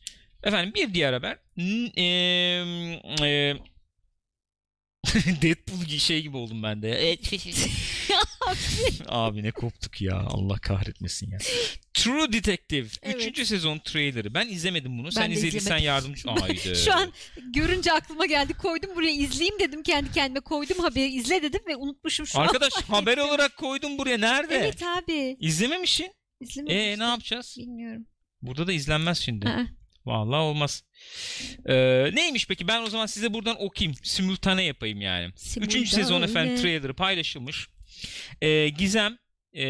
Efendim 0.42 0.74
bir 0.74 0.94
diğer 0.94 1.12
haber. 1.12 1.38
Eee, 1.56 3.56
Deadpool 5.42 5.84
şey 5.98 6.22
gibi 6.22 6.36
oldum 6.36 6.62
ben 6.62 6.82
de. 6.82 7.18
Abi 9.08 9.42
ne 9.42 9.50
koptuk 9.50 10.02
ya. 10.02 10.16
Allah 10.16 10.58
kahretmesin 10.58 11.30
ya. 11.30 11.38
True 12.06 12.32
Detective. 12.32 12.88
Evet. 13.02 13.16
Üçüncü 13.16 13.46
sezon 13.46 13.78
trailerı. 13.78 14.34
Ben 14.34 14.48
izlemedim 14.48 14.98
bunu. 14.98 15.12
Sen 15.12 15.22
Ben 15.24 15.30
de 15.30 15.34
izlediysen 15.34 15.78
yardımcı... 15.78 16.28
Haydi. 16.40 16.76
Şu 16.84 16.92
an 16.92 17.12
görünce 17.54 17.92
aklıma 17.92 18.26
geldi. 18.26 18.54
Koydum 18.54 18.90
buraya 18.96 19.12
izleyeyim 19.12 19.58
dedim. 19.60 19.82
Kendi 19.82 20.12
kendime 20.12 20.40
koydum 20.40 20.78
haberi 20.78 21.08
izle 21.08 21.42
dedim 21.42 21.60
ve 21.68 21.76
unutmuşum 21.76 22.26
şu 22.26 22.40
Arkadaş 22.40 22.72
an. 22.76 22.82
haber 22.94 23.18
olarak 23.18 23.56
koydum 23.56 23.98
buraya. 23.98 24.18
Nerede? 24.18 24.54
Evet 24.54 24.82
abi. 24.82 25.36
İzlememişsin. 25.40 26.12
İzlemedim. 26.40 26.76
Ee 26.76 26.98
ne 26.98 27.04
yapacağız? 27.04 27.56
Bilmiyorum. 27.58 28.06
Burada 28.42 28.66
da 28.66 28.72
izlenmez 28.72 29.18
şimdi. 29.18 29.46
Ha, 29.46 29.66
Vallahi 30.06 30.40
olmaz. 30.40 30.84
Ee, 31.68 31.74
neymiş 32.14 32.46
peki? 32.46 32.68
Ben 32.68 32.82
o 32.82 32.86
zaman 32.86 33.06
size 33.06 33.34
buradan 33.34 33.62
okuyayım. 33.62 33.98
Simultane 34.02 34.64
yapayım 34.64 35.00
yani. 35.00 35.32
Üçüncü 35.56 35.90
sezon 35.90 36.22
efendim 36.22 36.56
trailer'ı 36.56 36.94
paylaşılmış. 36.94 37.68
Ee, 38.40 38.68
Gizem 38.68 39.18
e, 39.56 39.64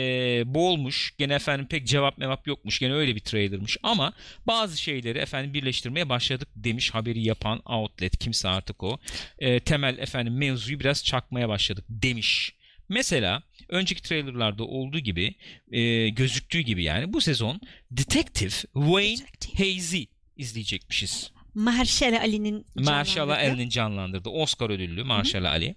boğulmuş. 0.54 1.14
Gene 1.18 1.34
efendim 1.34 1.66
pek 1.66 1.86
cevap 1.86 2.18
mevap 2.18 2.46
yokmuş. 2.46 2.78
Gene 2.78 2.94
öyle 2.94 3.14
bir 3.14 3.20
trailer'mış. 3.20 3.76
Ama 3.82 4.12
bazı 4.46 4.80
şeyleri 4.80 5.18
efendim 5.18 5.54
birleştirmeye 5.54 6.08
başladık 6.08 6.48
demiş 6.56 6.90
haberi 6.90 7.22
yapan 7.22 7.62
outlet. 7.64 8.18
Kimse 8.18 8.48
artık 8.48 8.82
o. 8.82 8.98
Ee, 9.38 9.60
temel 9.60 9.98
efendim 9.98 10.36
mevzuyu 10.36 10.80
biraz 10.80 11.04
çakmaya 11.04 11.48
başladık 11.48 11.84
demiş. 11.88 12.52
Mesela 12.88 13.42
önceki 13.68 14.02
trailerlarda 14.02 14.64
olduğu 14.64 14.98
gibi 14.98 15.34
e, 15.72 16.08
gözüktüğü 16.08 16.60
gibi 16.60 16.84
yani 16.84 17.12
bu 17.12 17.20
sezon 17.20 17.60
Detective 17.90 18.54
Wayne 18.74 19.20
Hazy 19.58 20.02
izleyecekmişiz. 20.36 21.30
Marshall 21.54 22.12
Ali'nin 22.12 22.66
Marshall. 22.74 23.28
Ali'nin 23.28 23.68
canlandırdığı 23.68 24.28
Oscar 24.28 24.70
ödüllü 24.70 25.04
Marshall 25.04 25.44
Ali. 25.44 25.76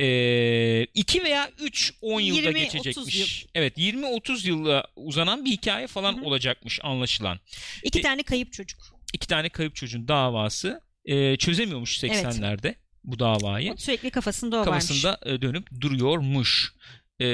Ee, 0.00 0.86
2 0.94 1.24
veya 1.24 1.50
3 1.60 1.92
10 2.00 2.20
yılda 2.20 2.50
20-30 2.50 2.52
geçecekmiş. 2.52 3.46
Evet 3.54 3.78
20-30 3.78 4.48
yılla 4.48 4.84
uzanan 4.96 5.44
bir 5.44 5.50
hikaye 5.50 5.86
falan 5.86 6.16
Hı 6.16 6.20
hı. 6.20 6.24
olacakmış 6.24 6.80
anlaşılan. 6.82 7.40
İki 7.82 7.98
E- 7.98 8.02
tane 8.02 8.22
kayıp 8.22 8.52
çocuk. 8.52 8.80
İki 9.14 9.26
tane 9.26 9.48
kayıp 9.48 9.74
çocuğun 9.76 10.08
davası 10.08 10.80
e, 11.04 11.36
çözemiyormuş 11.36 11.98
80'lerde 12.04 12.74
bu 13.04 13.18
davayı. 13.18 13.74
Sürekli 13.78 14.10
kafasında 14.10 14.56
o 14.56 14.60
varmış. 14.66 14.86
Kafasında 14.86 15.20
e, 15.26 15.42
dönüp 15.42 15.80
duruyormuş. 15.80 16.74
E, 17.22 17.26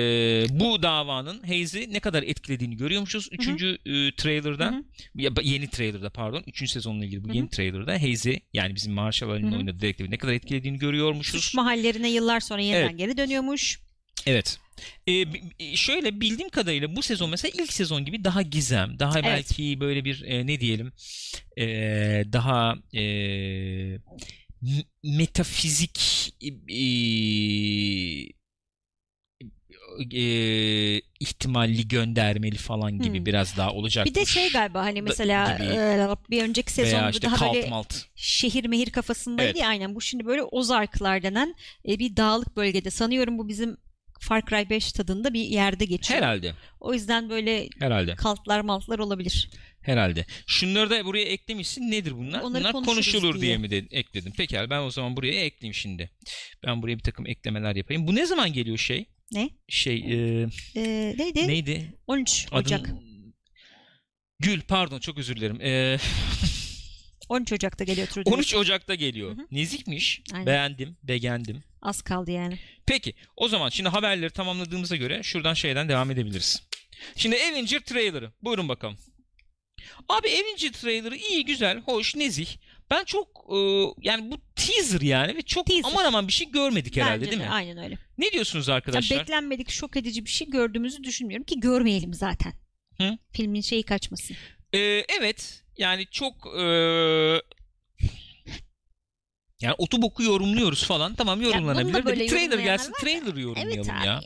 bu 0.50 0.82
davanın 0.82 1.42
Hayes'i 1.42 1.92
ne 1.92 2.00
kadar 2.00 2.22
etkilediğini 2.22 2.76
görüyormuşuz. 2.76 3.28
Üçüncü 3.32 3.78
e, 3.86 4.14
trailer'da 4.16 4.84
ya, 5.14 5.30
yeni 5.42 5.70
trailer'da 5.70 6.10
pardon. 6.10 6.42
Üçüncü 6.46 6.72
sezonla 6.72 7.04
ilgili 7.04 7.24
bu 7.24 7.28
Hı 7.28 7.32
hı. 7.32 7.36
yeni 7.36 7.48
trailer'da 7.48 7.92
Hayes'i 7.92 8.40
yani 8.52 8.74
bizim 8.74 8.92
Marshall 8.92 9.30
Ali'nin 9.30 9.52
oynadığı 9.52 9.80
dedektifi 9.80 10.10
ne 10.10 10.16
kadar 10.16 10.32
etkilediğini 10.32 10.78
görüyormuşuz. 10.78 11.44
Suç 11.44 11.54
mahallerine 11.54 12.10
yıllar 12.10 12.40
sonra 12.40 12.62
yeniden 12.62 12.88
Evet. 12.88 12.98
geri 12.98 13.16
dönüyormuş. 13.16 13.80
Evet. 14.26 14.58
Ee, 15.06 15.24
şöyle 15.76 16.20
bildiğim 16.20 16.48
kadarıyla 16.48 16.96
bu 16.96 17.02
sezon 17.02 17.30
mesela 17.30 17.62
ilk 17.62 17.72
sezon 17.72 18.04
gibi 18.04 18.24
daha 18.24 18.42
gizem, 18.42 18.98
daha 18.98 19.18
Evet. 19.18 19.24
belki 19.24 19.80
böyle 19.80 20.04
bir 20.04 20.22
e, 20.22 20.46
ne 20.46 20.60
diyelim 20.60 20.92
e, 21.58 21.64
daha 22.32 22.76
e, 22.94 23.04
metafizik 25.02 26.00
e, 26.68 26.82
e, 30.14 30.22
ihtimalli 31.20 31.88
göndermeli 31.88 32.56
falan 32.56 32.98
gibi 32.98 33.18
Hmm. 33.18 33.26
biraz 33.26 33.56
daha 33.56 33.72
olacak. 33.72 34.06
Bir 34.06 34.14
de 34.14 34.24
şey 34.26 34.50
galiba 34.50 34.80
hani 34.84 35.02
mesela 35.02 35.56
gibi. 35.56 35.66
e, 35.68 36.08
bir 36.30 36.42
önceki 36.42 36.78
veya 36.78 36.86
sezonda 36.86 37.10
işte 37.10 37.26
daha 37.26 37.36
kalt 37.36 37.54
böyle 37.54 37.68
malt. 37.68 37.94
şehir 38.16 38.64
mehir 38.64 38.90
kafasındaydı 38.90 39.50
Evet. 39.50 39.56
ya 39.60 39.68
aynen. 39.68 39.94
Bu 39.94 40.00
şimdi 40.00 40.26
böyle 40.26 40.42
Ozarklar 40.42 41.22
denen 41.22 41.54
e, 41.88 41.98
bir 41.98 42.16
dağlık 42.16 42.56
bölgede. 42.56 42.90
Sanıyorum 42.90 43.38
bu 43.38 43.48
bizim 43.48 43.76
Far 44.20 44.42
Cry 44.46 44.70
5 44.70 44.92
tadında 44.92 45.34
bir 45.34 45.40
yerde 45.44 45.84
geçiyor. 45.84 46.20
Herhalde. 46.20 46.54
O 46.80 46.94
yüzden 46.94 47.30
böyle 47.30 47.68
Herhalde. 47.78 48.14
kaltlar 48.14 48.60
maltlar 48.60 48.98
olabilir. 48.98 49.50
Herhalde. 49.82 50.26
Şunları 50.46 50.90
da 50.90 51.04
buraya 51.04 51.24
eklemişsin. 51.24 51.90
Nedir 51.90 52.12
bunlar? 52.18 52.40
Onları 52.40 52.62
bunlar 52.64 52.72
konuşulur 52.84 53.34
diye. 53.34 53.42
diye. 53.42 53.56
mi 53.58 53.70
de 53.70 53.76
ekledim? 53.90 54.32
Pekala 54.32 54.70
ben 54.70 54.80
o 54.80 54.90
zaman 54.90 55.16
buraya 55.16 55.32
ekleyeyim 55.44 55.74
şimdi. 55.74 56.10
Ben 56.66 56.82
buraya 56.82 56.96
bir 56.96 57.02
takım 57.02 57.26
eklemeler 57.26 57.76
yapayım. 57.76 58.06
Bu 58.06 58.14
ne 58.14 58.26
zaman 58.26 58.52
geliyor 58.52 58.76
şey? 58.78 59.04
Ne? 59.32 59.50
Şey 59.68 59.96
e, 59.96 60.46
Ee, 60.76 61.14
neydi? 61.18 61.48
neydi? 61.48 61.94
13 62.06 62.46
Adını- 62.50 62.58
Ocak. 62.60 62.90
Gül 64.40 64.60
pardon 64.60 64.98
çok 65.00 65.18
özür 65.18 65.36
dilerim. 65.36 65.60
E, 65.60 65.98
13 67.28 67.52
Ocak'ta 67.52 67.84
geliyor 67.84 68.06
True 68.06 68.24
Detective. 68.24 68.34
13 68.38 68.54
Ocak'ta 68.54 68.94
geliyor. 68.94 69.36
Hı 69.36 69.40
hı. 69.42 69.46
Nezikmiş. 69.50 70.22
Aynen. 70.32 70.46
Beğendim. 70.46 70.96
Beğendim. 71.02 71.62
Az 71.82 72.02
kaldı 72.02 72.30
yani. 72.30 72.58
Peki 72.86 73.14
o 73.36 73.48
zaman 73.48 73.68
şimdi 73.68 73.88
haberleri 73.88 74.30
tamamladığımıza 74.30 74.96
göre 74.96 75.22
şuradan 75.22 75.54
şeyden 75.54 75.88
devam 75.88 76.10
edebiliriz. 76.10 76.62
Şimdi 77.16 77.36
Avenger 77.36 77.80
trailer'ı. 77.80 78.32
Buyurun 78.42 78.68
bakalım. 78.68 78.98
Abi 80.08 80.28
Avenger 80.28 80.72
trailer'ı 80.72 81.16
iyi, 81.16 81.44
güzel, 81.44 81.78
hoş, 81.80 82.16
nezih. 82.16 82.48
Ben 82.90 83.04
çok 83.04 83.28
e, 83.52 83.56
yani 84.02 84.30
bu 84.30 84.36
teaser 84.56 85.00
yani 85.00 85.36
ve 85.36 85.42
çok 85.42 85.66
Teaser. 85.66 85.90
aman 85.92 86.04
aman 86.04 86.28
bir 86.28 86.32
şey 86.32 86.50
görmedik 86.50 86.96
herhalde 86.96 87.20
Bence 87.20 87.30
değil 87.30 87.42
de, 87.42 87.46
mi? 87.46 87.50
Aynen 87.50 87.78
öyle. 87.78 87.98
Ne 88.18 88.32
diyorsunuz 88.32 88.68
Ya 88.68 88.74
arkadaşlar? 88.74 89.20
beklenmedik 89.20 89.70
şok 89.70 89.96
edici 89.96 90.24
bir 90.24 90.30
şey 90.30 90.50
gördüğümüzü 90.50 91.04
düşünmüyorum 91.04 91.44
ki 91.46 91.60
görmeyelim 91.60 92.14
zaten. 92.14 92.52
Hı? 92.96 93.18
Filmin 93.32 93.60
şeyi 93.60 93.82
kaçmasın. 93.82 94.36
Ee, 94.72 94.78
evet 95.20 95.64
yani 95.78 96.06
çok 96.10 96.46
e, 96.58 96.62
yani 99.60 99.74
otu 99.78 100.02
boku 100.02 100.22
yorumluyoruz 100.22 100.84
falan. 100.84 101.14
Tamam 101.14 101.40
yorumlanabilir. 101.40 101.94
de 101.94 102.04
böyle 102.04 102.20
bir 102.20 102.28
trailer 102.28 102.58
gelsin 102.58 102.92
trailer 103.00 103.34
yorumlayalım 103.34 103.72
Evet 103.74 103.86
ya. 103.88 104.04
yani. 104.04 104.22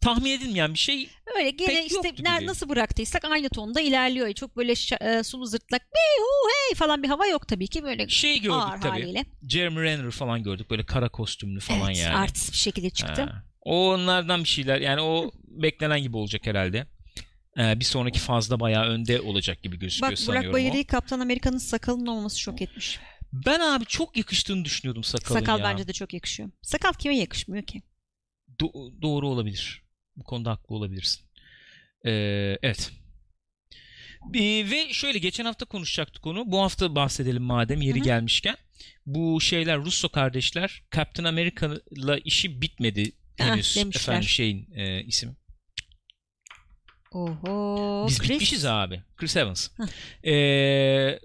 Tahmin 0.00 0.30
edilmeyen 0.30 0.74
bir 0.74 0.78
şey 0.78 1.08
Öyle 1.36 1.50
gene 1.50 1.86
işte 1.86 2.08
ner- 2.08 2.46
nasıl 2.46 2.68
bıraktıysak 2.68 3.24
aynı 3.24 3.48
tonda 3.48 3.80
ilerliyor. 3.80 4.32
Çok 4.32 4.56
böyle 4.56 4.72
e, 5.00 5.22
sulu 5.22 5.46
zırtlak 5.46 5.82
hey, 5.82 6.22
hu, 6.22 6.48
hey 6.48 6.74
falan 6.76 7.02
bir 7.02 7.08
hava 7.08 7.26
yok 7.26 7.48
tabii 7.48 7.68
ki 7.68 7.82
böyle 7.82 8.08
şey 8.08 8.40
gördük 8.40 8.62
ağır 8.62 8.80
tabii. 8.80 8.90
haliyle. 8.90 9.24
Jeremy 9.48 9.82
Renner 9.82 10.10
falan 10.10 10.42
gördük 10.42 10.70
böyle 10.70 10.86
kara 10.86 11.08
kostümlü 11.08 11.60
falan 11.60 11.88
evet, 11.88 11.98
yani. 11.98 12.16
artist 12.16 12.52
bir 12.52 12.56
şekilde 12.56 12.90
çıktı. 12.90 13.22
Ha. 13.22 13.44
O 13.60 13.92
onlardan 13.92 14.42
bir 14.44 14.48
şeyler 14.48 14.80
yani 14.80 15.00
o 15.00 15.30
beklenen 15.44 16.02
gibi 16.02 16.16
olacak 16.16 16.46
herhalde. 16.46 16.86
Ee, 17.58 17.80
bir 17.80 17.84
sonraki 17.84 18.18
fazda 18.18 18.60
bayağı 18.60 18.84
önde 18.84 19.20
olacak 19.20 19.62
gibi 19.62 19.78
gözüküyor 19.78 20.12
Bak 20.12 20.18
sanıyorum 20.18 20.52
Burak 20.52 20.64
o. 20.64 20.70
Bayır'ı 20.72 20.86
Kaptan 20.86 21.20
Amerika'nın 21.20 21.58
sakalının 21.58 22.06
olması 22.06 22.40
şok 22.40 22.62
etmiş. 22.62 23.00
Ben 23.32 23.60
abi 23.60 23.84
çok 23.84 24.16
yakıştığını 24.16 24.64
düşünüyordum 24.64 25.04
sakalın 25.04 25.40
Sakal 25.40 25.58
ya. 25.58 25.64
bence 25.64 25.88
de 25.88 25.92
çok 25.92 26.14
yakışıyor. 26.14 26.50
Sakal 26.62 26.92
kime 26.92 27.16
yakışmıyor 27.16 27.64
ki? 27.64 27.82
Do- 28.60 29.02
doğru 29.02 29.28
olabilir. 29.28 29.87
Bu 30.18 30.24
konuda 30.24 30.50
haklı 30.50 30.74
olabilirsin. 30.74 31.20
Ee, 32.06 32.10
evet. 32.62 32.92
Ee, 34.34 34.40
ve 34.70 34.92
şöyle 34.92 35.18
geçen 35.18 35.44
hafta 35.44 35.64
konuşacaktık 35.66 36.26
onu. 36.26 36.50
Bu 36.52 36.60
hafta 36.62 36.94
bahsedelim 36.94 37.42
madem 37.42 37.82
yeri 37.82 37.96
Hı 37.98 38.00
hı. 38.00 38.04
gelmişken. 38.04 38.56
Bu 39.06 39.40
şeyler 39.40 39.78
Russo 39.78 40.08
kardeşler 40.08 40.82
Captain 40.96 41.24
America'la 41.24 42.18
işi 42.18 42.62
bitmedi 42.62 43.12
Ah, 43.40 43.44
henüz. 43.44 43.76
demişler. 43.76 44.00
Efendim 44.00 44.28
şeyin 44.28 44.68
e, 44.74 45.04
isim. 45.04 45.36
Oho. 47.12 48.06
Biz 48.08 48.18
Chris. 48.18 48.30
bitmişiz 48.30 48.64
abi. 48.64 49.02
Chris 49.16 49.36
Evans. 49.36 49.68
Ee, 50.24 51.18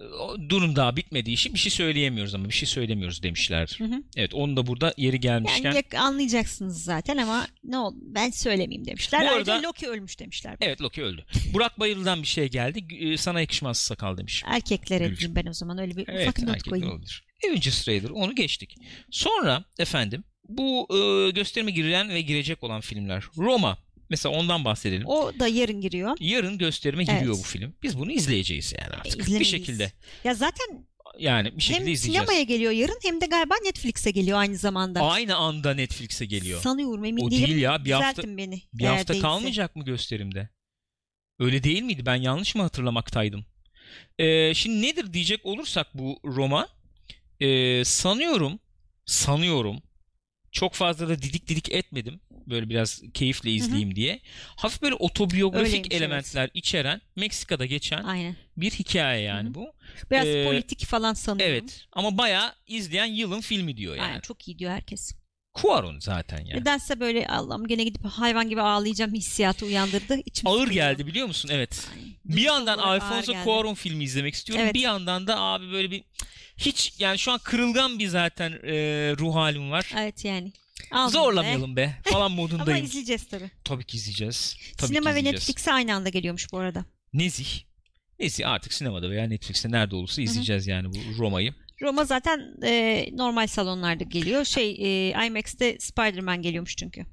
durum 0.48 0.76
daha 0.76 0.96
bitmediği 0.96 1.34
için 1.36 1.54
bir 1.54 1.58
şey 1.58 1.70
söyleyemiyoruz 1.72 2.34
ama 2.34 2.48
bir 2.48 2.54
şey 2.54 2.68
söylemiyoruz 2.68 3.22
demişler. 3.22 3.74
Hı 3.78 3.84
hı. 3.84 4.02
Evet 4.16 4.34
onu 4.34 4.56
da 4.56 4.66
burada 4.66 4.94
yeri 4.96 5.20
gelmişken. 5.20 5.72
Yani 5.72 5.82
anlayacaksınız 5.98 6.84
zaten 6.84 7.16
ama 7.16 7.46
ne 7.64 7.78
oldu 7.78 7.96
ben 8.02 8.30
söylemeyeyim 8.30 8.86
demişler. 8.86 9.22
Bu 9.26 9.34
Ayrıca 9.34 9.54
arada- 9.54 9.66
Loki 9.68 9.88
ölmüş 9.88 10.18
demişler. 10.20 10.56
Evet 10.60 10.80
Loki 10.82 11.02
öldü. 11.02 11.24
Burak 11.52 11.80
Bayıl'dan 11.80 12.22
bir 12.22 12.28
şey 12.28 12.48
geldi. 12.48 12.84
Ee, 13.00 13.16
Sana 13.16 13.40
yakışmaz 13.40 13.78
sakal 13.78 14.16
demiş. 14.18 14.42
Erkeklere 14.46 15.16
diyeyim 15.16 15.36
ben 15.36 15.46
o 15.46 15.52
zaman 15.52 15.78
öyle 15.78 15.96
bir 15.96 16.04
Evet 16.08 16.28
ufak 16.28 16.42
not 16.48 16.62
koyayım. 16.62 16.90
olabilir. 16.92 17.24
Avengers 17.48 17.84
trailer 17.84 18.10
onu 18.10 18.34
geçtik. 18.34 18.74
Sonra 19.10 19.64
efendim 19.78 20.24
bu 20.48 20.88
e, 20.90 21.30
gösterime 21.30 21.70
girilen 21.70 22.08
ve 22.08 22.20
girecek 22.20 22.62
olan 22.64 22.80
filmler. 22.80 23.24
Roma. 23.36 23.78
Mesela 24.14 24.34
ondan 24.36 24.64
bahsedelim. 24.64 25.06
O 25.06 25.32
da 25.38 25.48
yarın 25.48 25.80
giriyor. 25.80 26.16
Yarın 26.20 26.58
gösterime 26.58 27.04
giriyor 27.04 27.22
Evet. 27.34 27.38
bu 27.38 27.42
film. 27.42 27.74
Biz 27.82 27.98
bunu 27.98 28.12
izleyeceğiz 28.12 28.74
yani 28.80 28.94
artık. 28.96 29.14
bir 29.18 29.20
İzlemeliyiz. 29.20 29.48
şekilde. 29.50 29.92
Ya 30.24 30.34
zaten 30.34 30.86
Yani 31.18 31.56
bir 31.56 31.62
şekilde 31.62 31.76
hem 31.86 31.92
izleyeceğiz. 31.92 32.00
sinemaya 32.26 32.42
geliyor 32.42 32.72
yarın 32.72 32.98
hem 33.02 33.20
de 33.20 33.26
galiba 33.26 33.54
Netflix'e 33.64 34.10
geliyor 34.10 34.38
aynı 34.38 34.56
zamanda. 34.56 35.00
Aynı 35.00 35.36
anda 35.36 35.74
Netflix'e 35.74 36.24
geliyor. 36.26 36.60
Sanıyorum 36.60 37.04
emin 37.04 37.22
O 37.26 37.30
değilim. 37.30 37.46
değil 37.48 37.58
ya, 37.62 37.84
bir 37.84 37.90
hafta- 37.92 38.36
beni. 38.36 38.62
Bir 38.74 38.84
hafta 38.84 39.12
değilse. 39.12 39.22
kalmayacak 39.22 39.76
mı 39.76 39.84
gösterimde? 39.84 40.48
Öyle 41.38 41.62
değil 41.64 41.82
miydi? 41.82 42.06
Ben 42.06 42.16
yanlış 42.16 42.54
mı 42.54 42.62
hatırlamaktaydım? 42.62 43.46
Ee, 44.18 44.54
şimdi 44.54 44.82
nedir 44.86 45.12
diyecek 45.12 45.46
olursak 45.46 45.86
bu 45.94 46.18
Roma 46.24 46.68
ee, 47.40 47.84
sanıyorum 47.84 48.58
sanıyorum 49.06 49.82
çok 50.54 50.74
fazla 50.74 51.08
da 51.08 51.22
didik 51.22 51.48
didik 51.48 51.72
etmedim. 51.72 52.20
Böyle 52.46 52.68
biraz 52.68 53.02
keyifle 53.14 53.50
izleyeyim 53.50 53.96
diye. 53.96 54.20
Hafif 54.56 54.82
böyle 54.82 54.94
otobiyografik 54.94 55.66
Öyleymiş, 55.66 55.88
evet. 55.90 56.02
elementler 56.02 56.50
içeren 56.54 57.00
Meksika'da 57.16 57.66
geçen 57.66 58.02
Aynen. 58.02 58.36
bir 58.56 58.70
hikaye 58.70 59.22
yani 59.22 59.46
Hı 59.46 59.50
hı. 59.50 59.54
bu. 59.54 59.72
Biraz 60.10 60.26
Ee, 60.26 60.44
politik 60.44 60.84
falan 60.86 61.14
sanıyorum. 61.14 61.54
Evet 61.54 61.84
ama 61.92 62.18
bayağı 62.18 62.54
izleyen 62.66 63.06
yılın 63.06 63.40
filmi 63.40 63.76
diyor 63.76 63.96
yani. 63.96 64.06
Aynen, 64.06 64.20
çok 64.20 64.48
iyi 64.48 64.58
diyor 64.58 64.70
herkes. 64.72 65.12
Cuarón 65.54 66.00
zaten 66.00 66.38
yani. 66.38 66.60
Nedense 66.60 67.00
böyle 67.00 67.26
Allah'ım 67.26 67.66
gene 67.66 67.84
gidip 67.84 68.04
hayvan 68.04 68.48
gibi 68.48 68.60
ağlayacağım 68.60 69.14
hissiyatı 69.14 69.66
uyandırdı. 69.66 70.16
İçim 70.26 70.48
Ağır 70.48 70.58
sıkılıyor. 70.58 70.74
geldi 70.74 71.06
biliyor 71.06 71.26
musun? 71.26 71.50
Evet. 71.52 71.88
Aynen. 71.94 72.14
Bir 72.24 72.42
yandan 72.42 72.78
Alfonso. 72.78 73.32
Cuarón 73.32 73.74
filmi 73.74 74.04
izlemek 74.04 74.34
istiyorum. 74.34 74.64
Evet. 74.64 74.74
Bir 74.74 74.80
yandan 74.80 75.26
da 75.26 75.40
abi 75.40 75.72
böyle 75.72 75.90
bir 75.90 76.04
hiç 76.56 76.92
yani 76.98 77.18
şu 77.18 77.32
an 77.32 77.38
kırılgan 77.38 77.98
bir 77.98 78.06
zaten 78.08 78.50
e, 78.52 78.72
ruh 79.18 79.34
halim 79.34 79.70
var. 79.70 79.92
Evet 79.96 80.24
yani. 80.24 80.52
Be. 80.92 81.08
Zorlamayalım 81.10 81.76
be 81.76 81.96
falan 82.04 82.16
Ama 82.26 82.28
modundayım. 82.34 82.84
izleyeceğiz 82.84 83.26
tabii. 83.28 83.50
Tabii 83.64 83.84
ki 83.84 83.96
izleyeceğiz. 83.96 84.56
Tabii 84.76 84.88
Sinema 84.88 85.10
ki 85.10 85.14
ve 85.14 85.18
izleyeceğiz. 85.18 85.48
Netflix'e 85.48 85.72
aynı 85.72 85.94
anda 85.94 86.08
geliyormuş 86.08 86.52
bu 86.52 86.58
arada. 86.58 86.84
Nezih. 87.12 87.48
Nezih 88.20 88.48
artık 88.50 88.72
sinemada 88.72 89.10
veya 89.10 89.26
Netflix'te 89.26 89.70
nerede 89.70 89.96
olursa 89.96 90.22
izleyeceğiz 90.22 90.66
yani 90.66 90.88
bu 90.94 91.22
Roma'yı. 91.22 91.54
Roma 91.84 92.04
zaten 92.04 92.54
e, 92.64 93.06
normal 93.12 93.46
salonlarda 93.46 94.04
geliyor. 94.04 94.44
Şey 94.44 94.70
e, 94.70 95.26
IMAX'te 95.26 95.76
Spider-Man 95.80 96.42
geliyormuş 96.42 96.76
çünkü. 96.76 97.06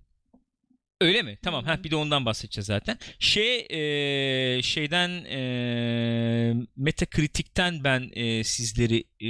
Öyle 1.01 1.21
mi? 1.21 1.37
Tamam. 1.43 1.65
Ha 1.65 1.83
bir 1.83 1.91
de 1.91 1.95
ondan 1.95 2.25
bahsedeceğiz 2.25 2.65
zaten. 2.67 2.97
Şey 3.19 3.67
e, 3.69 4.61
şeyden 4.61 5.09
e, 5.25 6.53
Metacritic'ten 6.77 7.83
ben 7.83 8.09
e, 8.13 8.43
sizleri 8.43 8.99
e, 9.19 9.29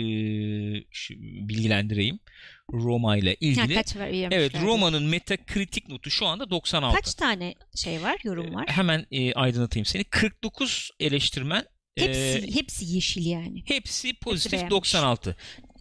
şu- 0.91 1.13
bilgilendireyim. 1.19 2.19
Roma 2.73 3.17
ile 3.17 3.29
Ha, 3.29 3.35
ilgili. 3.39 3.73
kaç 3.73 3.95
var 3.95 4.01
vermişler 4.01 4.31
Evet. 4.31 4.51
Roma'nın 4.61 5.03
Metacritic 5.03 5.85
notu 5.89 6.09
şu 6.11 6.25
anda 6.25 6.49
96. 6.49 6.95
Kaç 6.95 7.13
tane 7.13 7.53
şey 7.75 8.01
var, 8.01 8.17
yorum 8.23 8.55
var? 8.55 8.65
Hemen 8.69 9.05
e, 9.11 9.33
aydınlatayım 9.33 9.85
seni. 9.85 10.03
49 10.03 10.89
eleştirmen. 10.99 11.63
E, 12.01 12.07
Hepsi 12.07 12.55
hepsi 12.55 12.85
yeşil 12.85 13.25
yani. 13.25 13.63
hepsi 13.65 14.13
pozitif 14.13 14.51
beğenmiş. 14.51 14.71
96. 14.71 15.35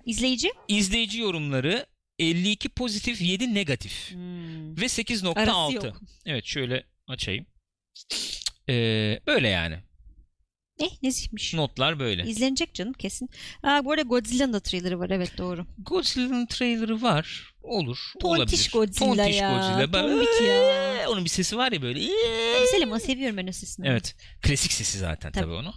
İzleyici? 0.06 0.50
İzleyici 0.68 1.20
yorumları 1.20 1.87
52 2.18 2.68
pozitif 2.68 3.20
7 3.20 3.54
negatif 3.54 4.11
Hmm. 4.11 4.76
ve 4.76 4.80
Arası 4.80 5.02
8.6. 5.02 5.87
yok. 5.87 6.00
Evet 6.26 6.44
şöyle 6.44 6.85
açayım. 7.06 7.46
Ee, 8.68 9.20
böyle 9.26 9.48
yani. 9.48 9.78
Eh 10.81 11.03
nezihmiş. 11.03 11.55
Notlar 11.55 11.99
böyle. 11.99 12.25
İzlenecek 12.25 12.75
canım 12.75 12.93
kesin. 12.93 13.31
Aa, 13.62 13.85
bu 13.85 13.93
arada 13.93 14.03
Godzilla'nın 14.03 14.53
da 14.53 14.61
trailerı 14.61 14.99
var 14.99 15.11
evet 15.11 15.38
doğru. 15.38 15.66
Godzilla'nın 15.79 16.47
trailer'ı 16.47 17.03
var. 17.03 17.55
Olur. 17.62 17.99
Tontiş 18.21 18.38
olabilir. 18.40 18.71
Godzilla 18.73 19.14
Tontiş 19.16 19.37
ya, 19.40 19.51
Godzilla. 19.55 19.93
Ben- 19.93 20.09
tombik 20.09 20.29
ya. 20.49 21.11
Onun 21.11 21.25
bir 21.25 21.31
sesi 21.31 21.57
var 21.57 21.73
ya 21.73 21.83
böyle. 21.83 21.99
Güzel 22.01 22.83
ama 22.83 23.01
seviyorum 23.01 23.37
ben 23.37 23.47
o 23.47 23.53
sesini. 23.53 23.88
Evet. 23.88 24.16
Klasik 24.43 24.73
sesi 24.73 24.99
zaten 24.99 25.33
tabii, 25.33 25.45
Tabii. 25.45 25.53
onu. 25.55 25.75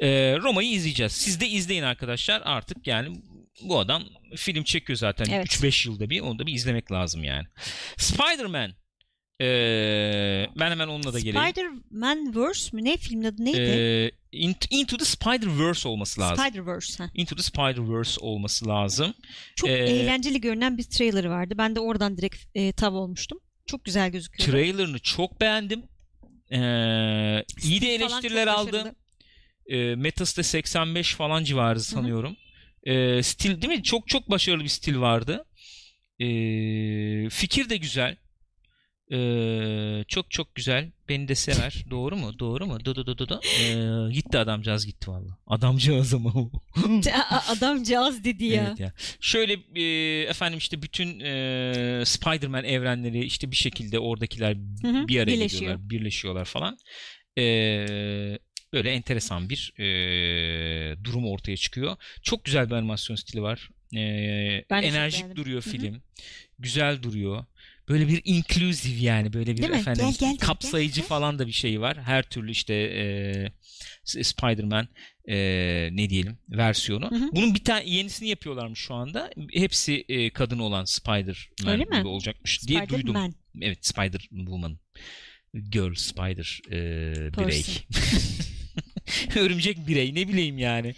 Ee, 0.00 0.36
Roma'yı 0.42 0.70
izleyeceğiz. 0.70 1.12
Siz 1.12 1.40
de 1.40 1.48
izleyin 1.48 1.82
arkadaşlar. 1.82 2.42
Artık 2.44 2.86
yani 2.86 3.16
bu 3.62 3.78
adam 3.78 4.02
film 4.36 4.64
çekiyor 4.64 4.96
zaten 4.96 5.26
Evet. 5.30 5.46
3-5 5.46 5.88
yılda 5.88 6.10
bir. 6.10 6.20
Onu 6.20 6.38
da 6.38 6.46
bir 6.46 6.52
izlemek 6.54 6.92
lazım 6.92 7.24
yani. 7.24 7.44
Spider-Man. 7.96 8.74
Ee, 9.40 10.46
ben 10.56 10.70
hemen 10.70 10.88
onunla 10.88 11.12
da 11.12 11.20
geleyim. 11.20 11.46
Spider-Man 11.48 12.34
Verse 12.36 12.76
mü? 12.76 12.84
Ne 12.84 12.96
filmin 12.96 13.24
adı 13.24 13.44
neydi? 13.44 13.58
Ee, 13.60 14.10
Into, 14.32 14.66
Into 14.70 14.96
the 14.96 15.04
Spider-Verse 15.04 15.88
olması 15.88 16.20
lazım. 16.20 16.44
Spider-Verse. 16.44 17.04
Ha. 17.04 17.10
Into 17.14 17.36
the 17.36 17.42
Spider-Verse 17.42 18.20
olması 18.20 18.68
lazım. 18.68 19.14
Çok 19.56 19.70
Ee, 19.70 19.72
eğlenceli 19.72 20.40
görünen 20.40 20.78
bir 20.78 20.82
trailer 20.82 21.24
vardı. 21.24 21.54
Ben 21.58 21.76
de 21.76 21.80
oradan 21.80 22.16
direkt 22.18 22.36
e, 22.54 22.72
tav 22.72 22.92
olmuştum. 22.94 23.38
Çok 23.66 23.84
güzel 23.84 24.10
gözüküyor. 24.10 24.50
Trailer'ını 24.50 24.98
çok 24.98 25.40
beğendim. 25.40 25.82
Ee, 26.50 26.56
iyi 27.62 27.80
de 27.80 27.94
eleştiriler 27.94 28.46
aldı. 28.46 28.94
Ee, 29.66 29.94
Metas'ta 29.94 30.42
85 30.42 31.14
falan 31.14 31.44
civarı 31.44 31.80
sanıyorum. 31.80 32.36
Ee, 32.84 33.22
stil 33.22 33.62
değil 33.62 33.72
mi? 33.78 33.82
Çok 33.82 34.08
çok 34.08 34.30
başarılı 34.30 34.64
bir 34.64 34.68
stil 34.68 34.98
vardı. 34.98 35.44
Ee, 36.20 37.28
fikir 37.30 37.68
de 37.70 37.76
güzel. 37.76 38.16
Ee, 39.12 40.04
çok 40.08 40.30
çok 40.30 40.54
güzel. 40.54 40.92
Beni 41.08 41.28
de 41.28 41.34
sever. 41.34 41.84
Doğru 41.90 42.16
mu? 42.16 42.38
Doğru 42.38 42.66
mu? 42.66 42.84
Du 42.84 42.94
du 42.94 43.06
du 43.06 43.18
du 43.18 43.28
du. 43.28 43.40
Ee, 43.60 44.12
gitti 44.12 44.38
adamcağız 44.38 44.86
gitti 44.86 45.10
valla. 45.10 45.38
Adamcağız 45.46 46.14
ama 46.14 46.32
o. 46.34 46.50
Adamcağız 47.48 48.24
dedi 48.24 48.44
ya. 48.44 48.66
Evet 48.68 48.80
ya. 48.80 48.92
Şöyle 49.20 49.52
e, 49.74 49.82
efendim 50.22 50.58
işte 50.58 50.82
bütün 50.82 51.20
e, 51.20 52.02
Spider-Man 52.06 52.64
evrenleri 52.64 53.24
işte 53.24 53.50
bir 53.50 53.56
şekilde 53.56 53.98
oradakiler 53.98 54.56
bir 54.58 55.20
araya 55.20 55.26
birleşiyor. 55.26 55.60
geliyorlar, 55.60 55.90
birleşiyorlar 55.90 56.44
falan. 56.44 56.76
E, 57.38 57.42
böyle 58.72 58.90
enteresan 58.90 59.48
bir 59.50 59.72
e, 59.78 59.84
durum 61.04 61.26
ortaya 61.26 61.56
çıkıyor. 61.56 61.96
Çok 62.22 62.44
güzel 62.44 62.66
bir 62.70 62.74
animasyon 62.74 63.16
stili 63.16 63.42
var. 63.42 63.68
E, 63.96 64.64
çok 64.68 64.84
enerjik 64.84 65.36
duruyor 65.36 65.62
film. 65.62 66.02
Güzel 66.58 67.02
duruyor. 67.02 67.44
Böyle 67.88 68.08
bir 68.08 68.20
inclusive 68.24 69.00
yani 69.00 69.32
böyle 69.32 69.56
bir 69.56 69.62
Değil 69.62 69.72
efendim 69.72 70.06
Gel, 70.06 70.14
gel, 70.20 70.36
kapsayıcı 70.36 71.00
gel. 71.00 71.08
falan 71.08 71.38
da 71.38 71.46
bir 71.46 71.52
şeyi 71.52 71.80
var. 71.80 72.02
Her 72.02 72.22
türlü 72.22 72.50
işte 72.50 72.74
e, 72.74 74.22
Spider-Man 74.24 74.88
e, 75.28 75.36
ne 75.92 76.10
diyelim 76.10 76.38
versiyonu. 76.48 77.10
Hı 77.10 77.14
hı. 77.14 77.28
Bunun 77.32 77.54
bir 77.54 77.64
tane 77.64 77.90
yenisini 77.90 78.28
yapıyorlarmış 78.28 78.78
şu 78.80 78.94
anda. 78.94 79.30
Hepsi 79.52 80.04
e, 80.08 80.30
kadın 80.30 80.58
olan 80.58 80.84
Spider-Man 80.84 81.72
Öyle 81.72 81.84
mi? 81.84 81.96
gibi 81.98 82.08
olacakmış 82.08 82.68
diye 82.68 82.88
duydum. 82.88 83.16
Evet 83.60 83.86
Spider-Woman. 83.86 84.76
Girl 85.70 85.94
Spider 85.94 86.60
e, 86.70 86.76
birey. 87.38 87.64
Örümcek 89.36 89.88
birey 89.88 90.14
ne 90.14 90.28
bileyim 90.28 90.58
yani. 90.58 90.88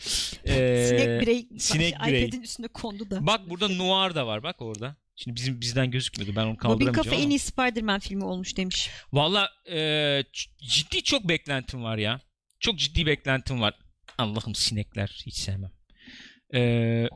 E, 0.45 0.87
sinek 0.89 1.21
birey. 1.23 1.49
sinek 1.59 1.95
birey. 2.07 2.23
iPad'in 2.23 2.43
üstünde 2.43 2.69
kondu 2.69 3.11
da. 3.11 3.27
Bak 3.27 3.51
burada 3.51 3.69
Noir 3.69 4.15
da 4.15 4.27
var 4.27 4.43
bak 4.43 4.63
orada. 4.63 4.97
Şimdi 5.17 5.37
bizim 5.37 5.61
bizden 5.61 5.91
gözükmüyordu. 5.91 6.37
Ben 6.37 6.41
onu 6.43 6.49
Bobin 6.49 6.57
kaldıramayacağım 6.57 6.95
Kafa 6.95 7.17
ama. 7.17 7.25
en 7.25 7.31
iyi 7.31 7.39
Spider-Man 7.39 8.01
filmi 8.01 8.25
olmuş 8.25 8.57
demiş. 8.57 8.91
Valla 9.13 9.51
e, 9.71 10.23
ciddi 10.63 11.03
çok 11.03 11.29
beklentim 11.29 11.83
var 11.83 11.99
ya. 11.99 12.21
Çok 12.61 12.79
ciddi 12.79 13.07
beklentim 13.07 13.61
var. 13.61 13.75
Allah'ım 14.19 14.55
sinekler 14.55 15.23
hiç 15.27 15.35
sevmem. 15.35 15.71
E, 16.55 17.09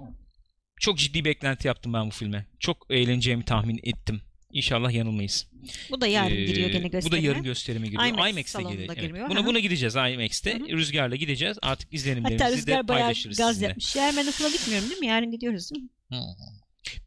çok 0.81 0.99
ciddi 0.99 1.25
beklenti 1.25 1.67
yaptım 1.67 1.93
ben 1.93 2.07
bu 2.07 2.11
filme. 2.11 2.47
Çok 2.61 2.87
eğleneceğimi 2.91 3.45
tahmin 3.45 3.81
ettim. 3.83 4.23
İnşallah 4.53 4.93
yanılmayız. 4.93 5.47
Bu 5.91 6.01
da 6.01 6.07
yarın 6.07 6.37
Ee, 6.37 6.45
giriyor 6.45 6.71
gene 6.71 6.81
Bu 6.81 6.85
da 6.85 6.89
gösterime. 6.99 7.27
yarın 7.27 7.43
gösterime 7.43 7.87
giriyor. 7.87 8.29
IMAX 8.29 8.47
salonunda 8.47 8.73
giriyor. 8.75 8.89
Evet. 8.95 9.03
girmiyor. 9.03 9.29
Buna, 9.31 9.47
buna 9.47 9.59
gideceğiz 9.59 9.95
IMAX'te. 9.95 10.59
Hı 10.59 10.65
hı. 10.65 10.69
Rüzgarla 10.77 11.17
gideceğiz. 11.17 11.59
Artık 11.63 11.95
izlenimlerimizi 11.95 12.45
Hatta 12.45 12.53
de 12.55 12.57
Rüzgar 12.59 12.89
bayağı 12.89 13.03
paylaşırız 13.03 13.39
gaz 13.39 13.49
sizinle. 13.51 13.67
yapmış. 13.69 13.97
Ya 13.97 14.13
ben 14.17 14.27
okula 14.27 14.49
gitmiyorum 14.49 14.89
değil 14.91 15.01
mi? 15.01 15.07
Yarın 15.07 15.31
gidiyoruz 15.31 15.71
değil 15.71 15.83
mi? 15.83 15.89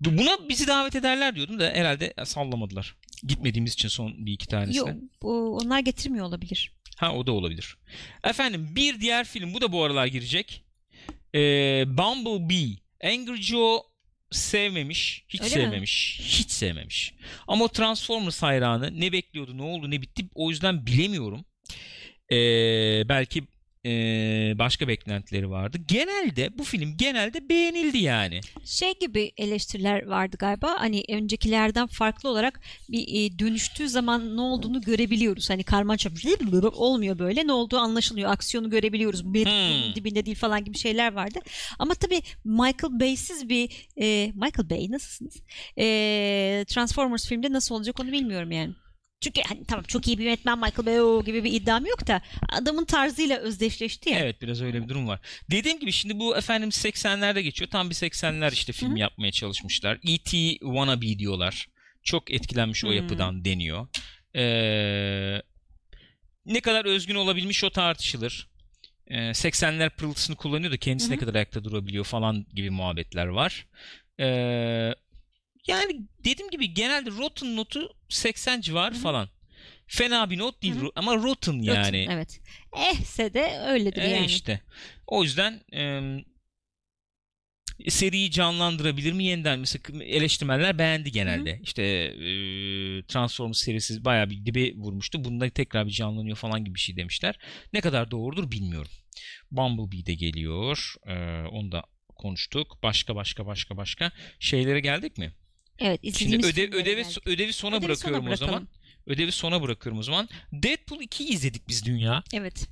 Bu- 0.01 0.17
Buna 0.17 0.49
bizi 0.49 0.67
davet 0.67 0.95
ederler 0.95 1.35
diyordum 1.35 1.59
da 1.59 1.69
herhalde 1.73 2.13
sallamadılar. 2.25 2.95
Gitmediğimiz 3.27 3.73
için 3.73 3.87
son 3.87 4.25
bir 4.25 4.31
iki 4.33 4.47
tanesine. 4.47 4.77
Yok. 4.89 4.89
Onlar 5.61 5.79
getirmiyor 5.79 6.25
olabilir. 6.25 6.73
Ha 6.97 7.13
o 7.15 7.27
da 7.27 7.31
olabilir. 7.31 7.77
Efendim 8.23 8.67
bir 8.75 9.01
diğer 9.01 9.25
film 9.25 9.53
bu 9.53 9.61
da 9.61 9.71
bu 9.71 9.83
aralar 9.83 10.05
girecek. 10.07 10.63
Ee, 11.35 11.39
Bumblebee. 11.87 12.77
Angry 13.03 13.41
Joe 13.41 13.83
sevmemiş. 14.34 15.25
Hiç 15.29 15.41
Öyle 15.41 15.55
mi? 15.55 15.61
sevmemiş. 15.61 16.19
Hiç 16.23 16.51
sevmemiş. 16.51 17.13
Ama 17.47 17.65
o 17.65 17.67
Transformers 17.67 18.41
hayranı 18.43 18.99
ne 18.99 19.11
bekliyordu, 19.11 19.57
ne 19.57 19.61
oldu, 19.63 19.91
ne 19.91 20.01
bitti 20.01 20.25
o 20.36 20.49
yüzden 20.49 20.86
bilemiyorum. 20.86 21.45
Ee, 22.31 23.09
belki 23.09 23.43
ee, 23.86 24.53
başka 24.59 24.88
beklentileri 24.88 25.49
vardı. 25.49 25.77
Genelde 25.88 26.57
bu 26.57 26.63
film 26.63 26.97
genelde 26.97 27.49
beğenildi 27.49 27.97
yani. 27.97 28.39
Şey 28.65 28.93
gibi 28.99 29.31
eleştiriler 29.38 30.05
vardı 30.05 30.38
galiba. 30.39 30.75
Hani 30.77 31.03
öncekilerden 31.09 31.88
farklı 31.88 32.29
olarak 32.29 32.61
bir 32.89 33.07
e, 33.07 33.39
dönüştüğü 33.39 33.89
zaman 33.89 34.38
ne 34.38 34.41
olduğunu 34.41 34.81
görebiliyoruz. 34.81 35.49
Hani 35.49 35.63
karman 35.63 35.97
çapmış 35.97 36.25
olmuyor 36.73 37.19
böyle. 37.19 37.47
Ne 37.47 37.51
olduğu 37.51 37.77
anlaşılıyor. 37.77 38.31
Aksiyonu 38.31 38.69
görebiliyoruz. 38.69 39.34
Bir 39.34 39.45
Hmm. 39.45 39.95
dibinde 39.95 40.25
değil 40.25 40.38
falan 40.38 40.63
gibi 40.63 40.77
şeyler 40.77 41.13
vardı. 41.13 41.39
Ama 41.79 41.95
tabii 41.95 42.21
Michael 42.45 42.99
Bay'siz 42.99 43.49
bir 43.49 43.88
e, 44.01 44.31
Michael 44.36 44.69
Bay 44.69 44.91
nasılsınız? 44.91 45.41
E, 45.77 45.86
Transformers 46.67 47.27
filmde 47.27 47.51
nasıl 47.51 47.75
olacak 47.75 47.99
onu 47.99 48.11
bilmiyorum 48.11 48.51
yani. 48.51 48.73
Çünkü 49.24 49.41
hani 49.49 49.65
tamam 49.65 49.84
çok 49.84 50.07
iyi 50.07 50.17
bir 50.17 50.24
yönetmen 50.24 50.59
Michael 50.59 50.86
Bay 50.86 51.26
gibi 51.26 51.43
bir 51.43 51.53
iddiam 51.53 51.86
yok 51.86 52.07
da 52.07 52.21
adamın 52.49 52.86
tarzıyla 52.86 53.38
özdeşleşti 53.38 54.09
ya. 54.09 54.19
Evet 54.19 54.41
biraz 54.41 54.61
öyle 54.61 54.84
bir 54.84 54.89
durum 54.89 55.07
var. 55.07 55.19
Dediğim 55.51 55.80
gibi 55.80 55.91
şimdi 55.91 56.19
bu 56.19 56.38
efendim 56.38 56.69
80'lerde 56.69 57.39
geçiyor. 57.39 57.71
Tam 57.71 57.89
bir 57.89 57.95
80'ler 57.95 58.53
işte 58.53 58.74
film 58.74 58.89
Hı 58.89 58.93
hı. 58.95 58.99
yapmaya 58.99 59.32
çalışmışlar. 59.32 59.95
E.T. 60.07 60.38
Wannabe 60.49 61.19
diyorlar. 61.19 61.67
Çok 62.03 62.32
etkilenmiş 62.32 62.86
o 62.86 62.88
Hmm. 62.88 62.95
yapıdan 62.95 63.45
deniyor. 63.45 63.88
Ee, 64.36 65.41
ne 66.45 66.61
kadar 66.61 66.86
özgün 66.86 67.15
olabilmiş 67.15 67.63
o 67.63 67.69
tartışılır. 67.69 68.47
Ee, 69.07 69.15
80'ler 69.34 69.89
pırıltısını 69.89 70.36
kullanıyor 70.36 70.71
da 70.71 70.78
kendisi 70.78 71.07
Hı 71.09 71.13
ne 71.13 71.17
kadar 71.17 71.36
ayakta 71.36 71.63
durabiliyor 71.63 72.05
falan 72.05 72.45
gibi 72.53 72.69
muhabbetler 72.69 73.26
var. 73.26 73.67
Ee, 74.19 74.93
yani 75.68 76.07
dediğim 76.26 76.51
gibi 76.51 76.74
genelde 76.74 77.09
Rotten 77.11 77.55
notu 77.55 77.95
80 78.09 78.61
civarı 78.61 78.93
Hı 78.93 78.97
hı. 78.99 79.01
falan. 79.01 79.30
Fena 79.88 80.30
bir 80.30 80.38
not 80.38 80.61
değil 80.64 80.76
Hı 80.76 80.80
hı. 80.86 80.91
ama 80.95 81.16
Rotten 81.16 81.53
yani. 81.61 82.03
Rotten, 82.03 82.16
evet. 82.16 82.41
Ehse 82.78 83.34
de 83.34 83.59
öyledir 83.68 84.01
E 84.01 84.09
yani. 84.09 84.26
işte. 84.26 84.61
O 85.07 85.24
yüzden 85.24 85.61
em, 85.72 86.26
seriyi 87.89 88.32
canlandırabilir 88.32 89.14
mi 89.14 89.24
yeniden? 89.24 89.59
Mesela 89.59 90.03
eleştirmenler 90.03 90.78
beğendi 90.78 91.11
genelde. 91.11 91.59
İşte 91.64 91.84
e, 91.84 92.28
Transformers 93.07 93.57
serisi 93.57 94.05
bayağı 94.05 94.30
bir 94.30 94.45
dibe 94.45 94.74
vurmuştu. 94.76 95.24
Bunda 95.24 95.49
tekrar 95.49 95.86
bir 95.88 95.91
canlanıyor 95.91 96.38
falan 96.38 96.66
gibi 96.66 96.76
bir 96.76 96.80
şey 96.80 96.97
demişler. 96.97 97.39
Ne 97.74 97.82
kadar 97.82 98.11
doğrudur 98.11 98.51
bilmiyorum. 98.51 98.91
Bumblebee 99.51 100.05
de 100.05 100.14
geliyor. 100.14 100.93
E, 101.07 101.14
onu 101.47 101.72
da 101.72 101.84
konuştuk. 102.16 102.80
Başka 102.84 103.16
başka 103.16 103.45
başka 103.45 103.78
başka 103.78 104.11
şeylere 104.39 104.80
geldik 104.80 105.18
mi? 105.18 105.34
Evet 105.80 105.99
Şimdi 106.03 106.07
izlediğimiz 106.15 106.45
ödev, 106.45 106.61
filmlere 106.65 106.82
ödevi 106.82 107.03
geldik. 107.03 107.28
ödevi 107.28 107.53
sona 107.53 107.76
Ödevi 107.76 107.95
sona 107.95 108.13
bırakıyorum 108.17 108.28
o 108.28 108.36
zaman. 108.36 108.67
Ödevi 109.07 109.32
sona 109.32 109.61
bırakıyorum 109.61 109.99
o 109.99 110.03
zaman. 110.03 110.30
Deadpool 110.53 111.01
2'yi 111.01 111.30
izledik 111.30 111.67
biz 111.67 111.86
dünya. 111.86 112.24
Evet. 112.34 112.67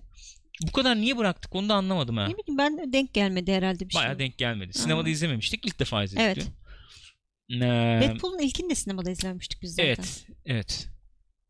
Bu 0.61 0.71
kadar 0.71 0.95
niye 0.95 1.17
bıraktık 1.17 1.55
onu 1.55 1.69
da 1.69 1.75
anlamadım 1.75 2.17
ha. 2.17 2.27
Ne 2.27 2.33
bileyim 2.37 2.57
ben 2.57 2.93
denk 2.93 3.13
gelmedi 3.13 3.53
herhalde 3.53 3.89
bir 3.89 3.93
Bayağı 3.93 4.11
şey. 4.11 4.19
denk 4.19 4.37
gelmedi. 4.37 4.73
Sinemada 4.73 5.07
Aa. 5.07 5.11
izlememiştik. 5.11 5.65
İlk 5.65 5.79
defa 5.79 6.03
izledik. 6.03 6.23
Evet. 6.25 6.47
Ee, 7.51 7.59
Deadpool'un 8.01 8.39
ilkini 8.39 8.69
de 8.69 8.75
sinemada 8.75 9.11
izlemiştik 9.11 9.61
biz 9.61 9.71
zaten. 9.71 9.85
evet. 9.85 10.25
Evet. 10.45 10.87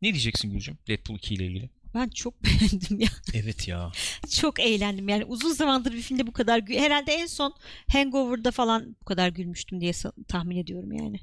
Ne 0.02 0.08
diyeceksin 0.12 0.50
Gülcüm? 0.50 0.78
Deadpool 0.88 1.16
2 1.16 1.34
ile 1.34 1.46
ilgili. 1.46 1.70
Ben 1.94 2.08
çok 2.08 2.34
beğendim 2.44 3.00
ya. 3.00 3.08
Evet 3.34 3.68
ya. 3.68 3.92
Çok 4.40 4.60
eğlendim 4.60 5.08
yani. 5.08 5.24
Uzun 5.24 5.52
zamandır 5.52 5.92
bir 5.92 6.02
filmde 6.02 6.26
bu 6.26 6.32
kadar 6.32 6.62
herhalde 6.68 7.12
en 7.12 7.26
son 7.26 7.54
Hangover'da 7.92 8.50
falan 8.50 8.96
bu 9.00 9.04
kadar 9.04 9.28
gülmüştüm 9.28 9.80
diye 9.80 9.92
tahmin 10.28 10.56
ediyorum 10.56 10.92
yani. 10.92 11.20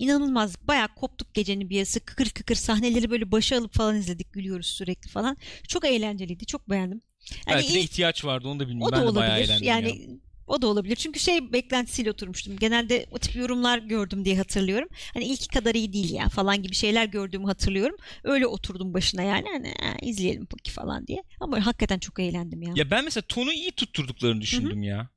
İnanılmaz. 0.00 0.56
Bayağı 0.68 0.88
koptuk 0.94 1.34
gecenin 1.34 1.70
bir 1.70 1.76
yarısı. 1.76 2.00
Kıkır 2.00 2.30
kıkır 2.30 2.54
sahneleri 2.54 3.10
böyle 3.10 3.32
başa 3.32 3.58
alıp 3.58 3.74
falan 3.74 3.96
izledik. 3.96 4.32
Gülüyoruz 4.32 4.66
sürekli 4.66 5.08
falan. 5.10 5.36
Çok 5.68 5.84
eğlenceliydi. 5.84 6.46
Çok 6.46 6.70
beğendim. 6.70 7.02
Hani 7.46 7.56
Belki 7.56 7.74
de 7.74 7.80
ihtiyaç 7.80 8.24
vardı 8.24 8.48
onu 8.48 8.60
da 8.60 8.68
bilmiyorum. 8.68 8.94
O 8.94 8.96
ben 8.96 9.06
da 9.06 9.14
bayağı 9.14 9.32
olabilir. 9.32 9.48
eğlendim 9.48 9.66
Yani 9.68 9.88
ya. 9.88 10.16
o 10.46 10.62
da 10.62 10.66
olabilir. 10.66 10.96
Çünkü 10.96 11.20
şey 11.20 11.52
beklentisiyle 11.52 12.10
oturmuştum. 12.10 12.56
Genelde 12.56 13.06
o 13.10 13.18
tip 13.18 13.36
yorumlar 13.36 13.78
gördüm 13.78 14.24
diye 14.24 14.36
hatırlıyorum. 14.36 14.88
Hani 15.14 15.24
ilki 15.24 15.48
kadar 15.48 15.74
iyi 15.74 15.92
değil 15.92 16.10
ya 16.14 16.28
falan 16.28 16.62
gibi 16.62 16.74
şeyler 16.74 17.04
gördüğümü 17.06 17.46
hatırlıyorum. 17.46 17.96
Öyle 18.24 18.46
oturdum 18.46 18.94
başına 18.94 19.22
yani. 19.22 19.46
Hani 19.52 19.68
"Ha, 19.80 19.96
izleyelim 20.02 20.46
peki 20.46 20.70
falan 20.70 21.06
diye. 21.06 21.22
Ama 21.40 21.66
hakikaten 21.66 21.98
çok 21.98 22.18
eğlendim 22.20 22.62
ya. 22.62 22.72
Ya 22.76 22.90
ben 22.90 23.04
mesela 23.04 23.24
tonu 23.28 23.52
iyi 23.52 23.72
tutturduklarını 23.72 24.40
düşündüm 24.40 24.82
ya. 24.82 25.08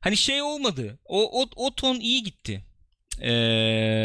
Hani 0.00 0.16
şey 0.16 0.42
olmadı. 0.42 0.98
O, 1.04 1.42
o, 1.42 1.46
o 1.56 1.74
ton 1.74 2.00
iyi 2.00 2.22
gitti. 2.22 2.64
Ee, 3.20 3.30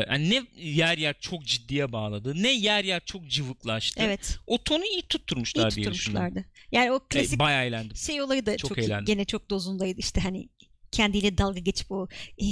yani 0.10 0.30
ne 0.30 0.44
yer 0.64 0.98
yer 0.98 1.16
çok 1.20 1.46
ciddiye 1.46 1.92
bağladı. 1.92 2.44
Ne 2.44 2.52
yer 2.52 2.84
yer 2.84 3.02
çok 3.06 3.28
cıvıklaştı. 3.28 4.02
Evet. 4.04 4.40
O 4.48 4.64
tonu 4.64 4.86
iyi 4.86 5.02
tutturmuşlar 5.02 5.72
iyi 5.72 5.76
diye 5.76 5.86
tutturmuşlardı. 5.86 6.46
Yani 6.72 6.92
o 6.92 7.00
klasik 7.10 7.36
E, 7.36 7.40
bayağı 7.40 7.66
eğlendim. 7.66 7.98
şey 7.98 8.22
olayı 8.22 8.46
da 8.46 8.58
çok 8.58 8.70
çok, 8.70 8.78
eğlendim. 8.78 9.06
gene 9.06 9.26
çok 9.26 9.50
dozundaydı. 9.50 10.00
İşte 10.00 10.22
hani 10.22 10.50
kendiyle 10.92 11.38
dalga 11.38 11.60
geçip 11.60 11.92
o 11.92 12.08
e, 12.38 12.46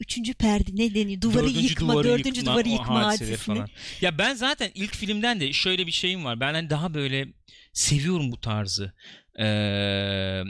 üçüncü 0.00 0.34
perde 0.34 0.70
ne 0.74 0.94
deniyor? 0.94 1.20
Duvarı 1.20 1.44
Dördüncü 1.44 1.68
yıkma, 1.68 1.92
duvarı 1.92 2.08
dördüncü 2.08 2.40
yıkma, 2.40 2.52
duvarı 2.54 2.68
yıkma 2.68 3.04
hadisesini. 3.04 3.36
falan. 3.36 3.68
Ya 4.00 4.18
ben 4.18 4.34
zaten 4.34 4.70
ilk 4.74 4.94
filmden 4.94 5.40
de 5.40 5.52
şöyle 5.52 5.86
bir 5.86 5.92
şeyim 5.92 6.24
var. 6.24 6.40
Ben 6.40 6.54
hani 6.54 6.70
daha 6.70 6.94
böyle 6.94 7.28
seviyorum 7.72 8.32
bu 8.32 8.40
tarzı. 8.40 8.92
Ee, 9.38 10.42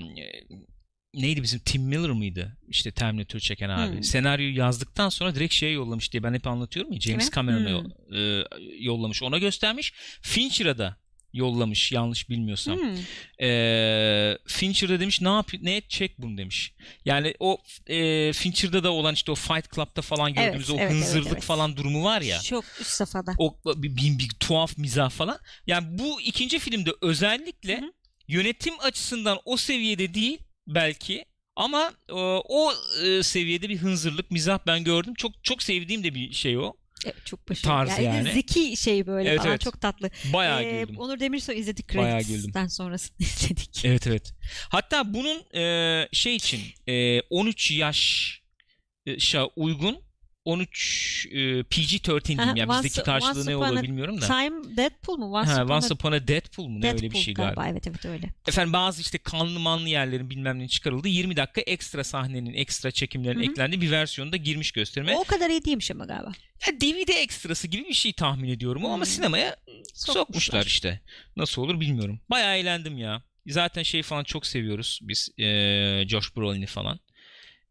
neydi 1.15 1.43
bizim 1.43 1.59
Tim 1.59 1.83
Miller 1.83 2.11
mıydı? 2.11 2.57
İşte 2.69 2.91
Terminator 2.91 3.39
çeken 3.39 3.69
abi. 3.69 3.95
Hmm. 3.95 4.03
Senaryoyu 4.03 4.57
yazdıktan 4.57 5.09
sonra 5.09 5.35
direkt 5.35 5.55
şeye 5.55 5.73
yollamış 5.73 6.13
diye 6.13 6.23
ben 6.23 6.35
hep 6.35 6.47
anlatıyorum 6.47 6.93
ya. 6.93 7.01
James? 7.01 7.31
Cameron'a 7.31 7.81
Hmm. 7.81 8.17
e, 8.19 8.45
yollamış. 8.79 9.23
Ona 9.23 9.39
göstermiş. 9.39 9.93
Fincher'a 10.23 10.79
da 10.79 11.05
yollamış 11.35 11.93
yanlış 11.93 12.31
bilmiyorsam. 12.31 12.79
Hmm. 12.79 12.99
Ee, 13.47 14.39
Fincher 14.47 14.89
de 14.89 15.01
demiş 15.01 15.21
ne 15.21 15.29
yap 15.29 15.51
ne 15.63 15.77
edecek 15.77 16.15
bunu 16.19 16.39
demiş. 16.39 16.75
Yani 17.05 17.35
o 17.41 17.59
e, 17.87 18.33
Fincher'da 18.33 18.85
da 18.85 18.93
olan 18.93 19.15
işte 19.15 19.33
o 19.33 19.35
Fight 19.35 19.75
Club'da 19.75 20.03
falan 20.03 20.35
gördüğümüz 20.35 20.71
Evet, 20.71 20.81
o 20.81 20.83
evet, 20.83 20.93
evet, 20.93 21.03
hınzırlık 21.03 21.33
evet. 21.33 21.43
falan 21.43 21.77
durumu 21.77 22.05
var 22.05 22.21
ya. 22.21 22.41
Çok 22.41 22.65
üst 22.81 22.91
safhada. 22.91 23.33
O 23.39 23.57
bir, 23.77 23.97
bir, 23.97 24.19
bir 24.19 24.29
tuhaf 24.41 24.79
mizah 24.79 25.11
falan. 25.11 25.39
Yani 25.67 25.99
bu 25.99 26.21
ikinci 26.21 26.59
filmde 26.59 26.91
özellikle 27.01 27.81
Hı 27.81 27.87
hı. 27.87 27.93
yönetim 28.29 28.75
açısından 28.81 29.39
o 29.45 29.57
seviyede 29.57 30.15
değil 30.15 30.39
belki 30.67 31.25
ama 31.57 31.93
e, 32.09 32.13
o 32.49 32.73
e, 33.05 33.23
seviyede 33.23 33.69
bir 33.69 33.79
hınzırlık 33.79 34.31
mizah 34.31 34.59
ben 34.67 34.85
gördüm. 34.85 35.15
Çok 35.15 35.45
çok 35.45 35.63
sevdiğim 35.63 36.05
de 36.05 36.15
bir 36.15 36.33
şey 36.33 36.59
o. 36.59 36.73
Evet, 37.05 37.27
çok 37.27 37.49
başarılı. 37.49 37.87
Tarz 37.89 37.99
yani. 37.99 38.33
Zeki 38.33 38.77
şey 38.77 39.07
böyle 39.07 39.29
Evet, 39.29 39.39
falan 39.39 39.51
evet. 39.51 39.61
çok 39.61 39.81
tatlı. 39.81 40.11
Bayağı 40.33 40.63
Ee, 40.63 40.81
güldüm. 40.81 40.99
Onur 40.99 41.21
Demirsoy 41.21 41.59
izledik 41.59 41.89
Credits'ten 41.89 42.67
sonrasını 42.67 43.17
izledik. 43.21 43.85
Evet 43.85 44.07
evet. 44.07 44.35
Hatta 44.69 45.15
bunun 45.15 45.57
e, 45.61 46.09
şey 46.13 46.37
için 46.37 46.61
e, 46.87 47.21
13 47.21 47.71
yaşa 47.71 49.45
uygun 49.57 50.04
13 50.45 51.27
e, 51.31 51.35
PG-13 51.63 52.25
diyeyim. 52.25 52.57
Yani 52.57 52.71
bizdeki 52.71 53.03
karşılığı 53.03 53.41
Once 53.41 53.51
ne 53.51 53.57
olur 53.57 53.83
bilmiyorum 53.83 54.21
da. 54.21 54.27
Time 54.27 54.77
Deadpool 54.77 55.17
mu? 55.17 55.33
Once, 55.33 55.51
Ha, 55.51 55.65
Upon 55.65 55.75
Once 55.75 55.95
Upon 55.95 56.13
a 56.13 56.29
Deadpool 56.29 56.69
mu 56.69 56.81
ne 56.81 56.87
öyle 56.89 56.97
bir 56.97 57.03
Deadpool 57.03 57.23
şey 57.23 57.35
galiba. 57.35 57.69
Evet 57.69 57.87
evet 57.87 58.05
öyle. 58.07 58.29
Efendim 58.49 58.73
bazı 58.73 59.01
işte 59.01 59.19
kanlı 59.19 59.61
manlı 59.61 59.89
yerlerin 59.89 60.31
bilmem 60.31 60.59
ne 60.59 60.69
çıkarıldı. 60.69 61.09
20 61.09 61.37
dakika 61.37 61.61
ekstra 61.61 62.05
sahnenin, 62.05 62.55
ekstra 62.55 62.91
çekimlerin 62.91 63.41
Hı 63.41 63.47
hı. 63.47 63.51
eklendiği 63.51 63.81
bir 63.81 63.91
versiyonda 63.91 64.37
girmiş 64.37 64.73
gösterime. 64.73 65.17
O, 65.17 65.25
kadar 65.25 65.51
iyi 65.51 65.65
değilmiş 65.65 65.91
ama 65.91 66.05
galiba. 66.05 66.33
Ya 66.67 66.81
DVD 66.81 67.09
ekstrası 67.09 67.69
gibi 67.69 67.85
bir 67.89 67.95
şey 67.95 68.13
tahmin 68.13 68.49
ediyorum 68.49 68.85
o 68.85 68.89
ama 68.89 68.97
Hmm. 68.97 69.07
sinemaya 69.07 69.57
sokmuşlar. 69.95 70.15
Sokmuşlar. 70.15 70.67
işte. 70.67 71.01
Nasıl 71.37 71.63
olur 71.63 71.81
bilmiyorum. 71.81 72.21
Bayağı 72.31 72.57
eğlendim 72.57 72.99
ya. 72.99 73.23
Zaten 73.47 73.83
şey 73.83 74.03
falan 74.03 74.25
çok 74.25 74.47
seviyoruz 74.47 75.01
biz. 75.03 75.29
Ee, 75.39 76.05
Josh 76.09 76.37
Brolin'i 76.37 76.67
falan. 76.67 77.01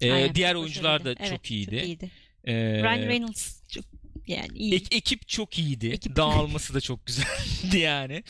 Ee, 0.01 0.11
Aynen, 0.11 0.35
diğer 0.35 0.55
oyuncular 0.55 0.99
da 0.99 1.05
başarılıydı. 1.05 1.23
çok 1.29 1.29
Evet, 1.31 1.51
iyiydi. 1.51 1.75
Çok 1.79 1.85
iyiydi. 1.87 2.11
Ee, 2.47 2.53
Ryan 2.83 3.07
Reynolds 3.07 3.61
çok 3.69 3.85
yani 4.27 4.57
iyi. 4.57 4.75
ek- 4.75 4.95
ekip 4.97 5.27
çok 5.27 5.59
iyiydi. 5.59 5.87
Ekip- 5.87 6.15
Dağılması 6.15 6.73
da 6.73 6.81
çok 6.81 7.05
güzeldi 7.05 7.77
yani. 7.77 8.23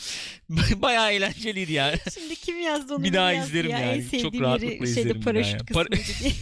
Bayağı 0.76 1.11
eğlenceliydi 1.11 1.72
yani. 1.74 1.97
Şimdi 2.14 2.36
kim 2.36 2.61
yazdı 2.61 2.95
onu? 2.95 3.03
Bir 3.03 3.14
daha 3.14 3.34
izlerim 3.34 3.72
ya. 3.72 3.80
yani. 3.80 4.05
En 4.14 4.20
Çok 4.22 4.41
rahatlıkla 4.41 4.86
izlerim 4.86 5.09
şeyde 5.11 5.20
paraşüt 5.20 5.53
yani. 5.76 5.88
diye. 5.91 6.34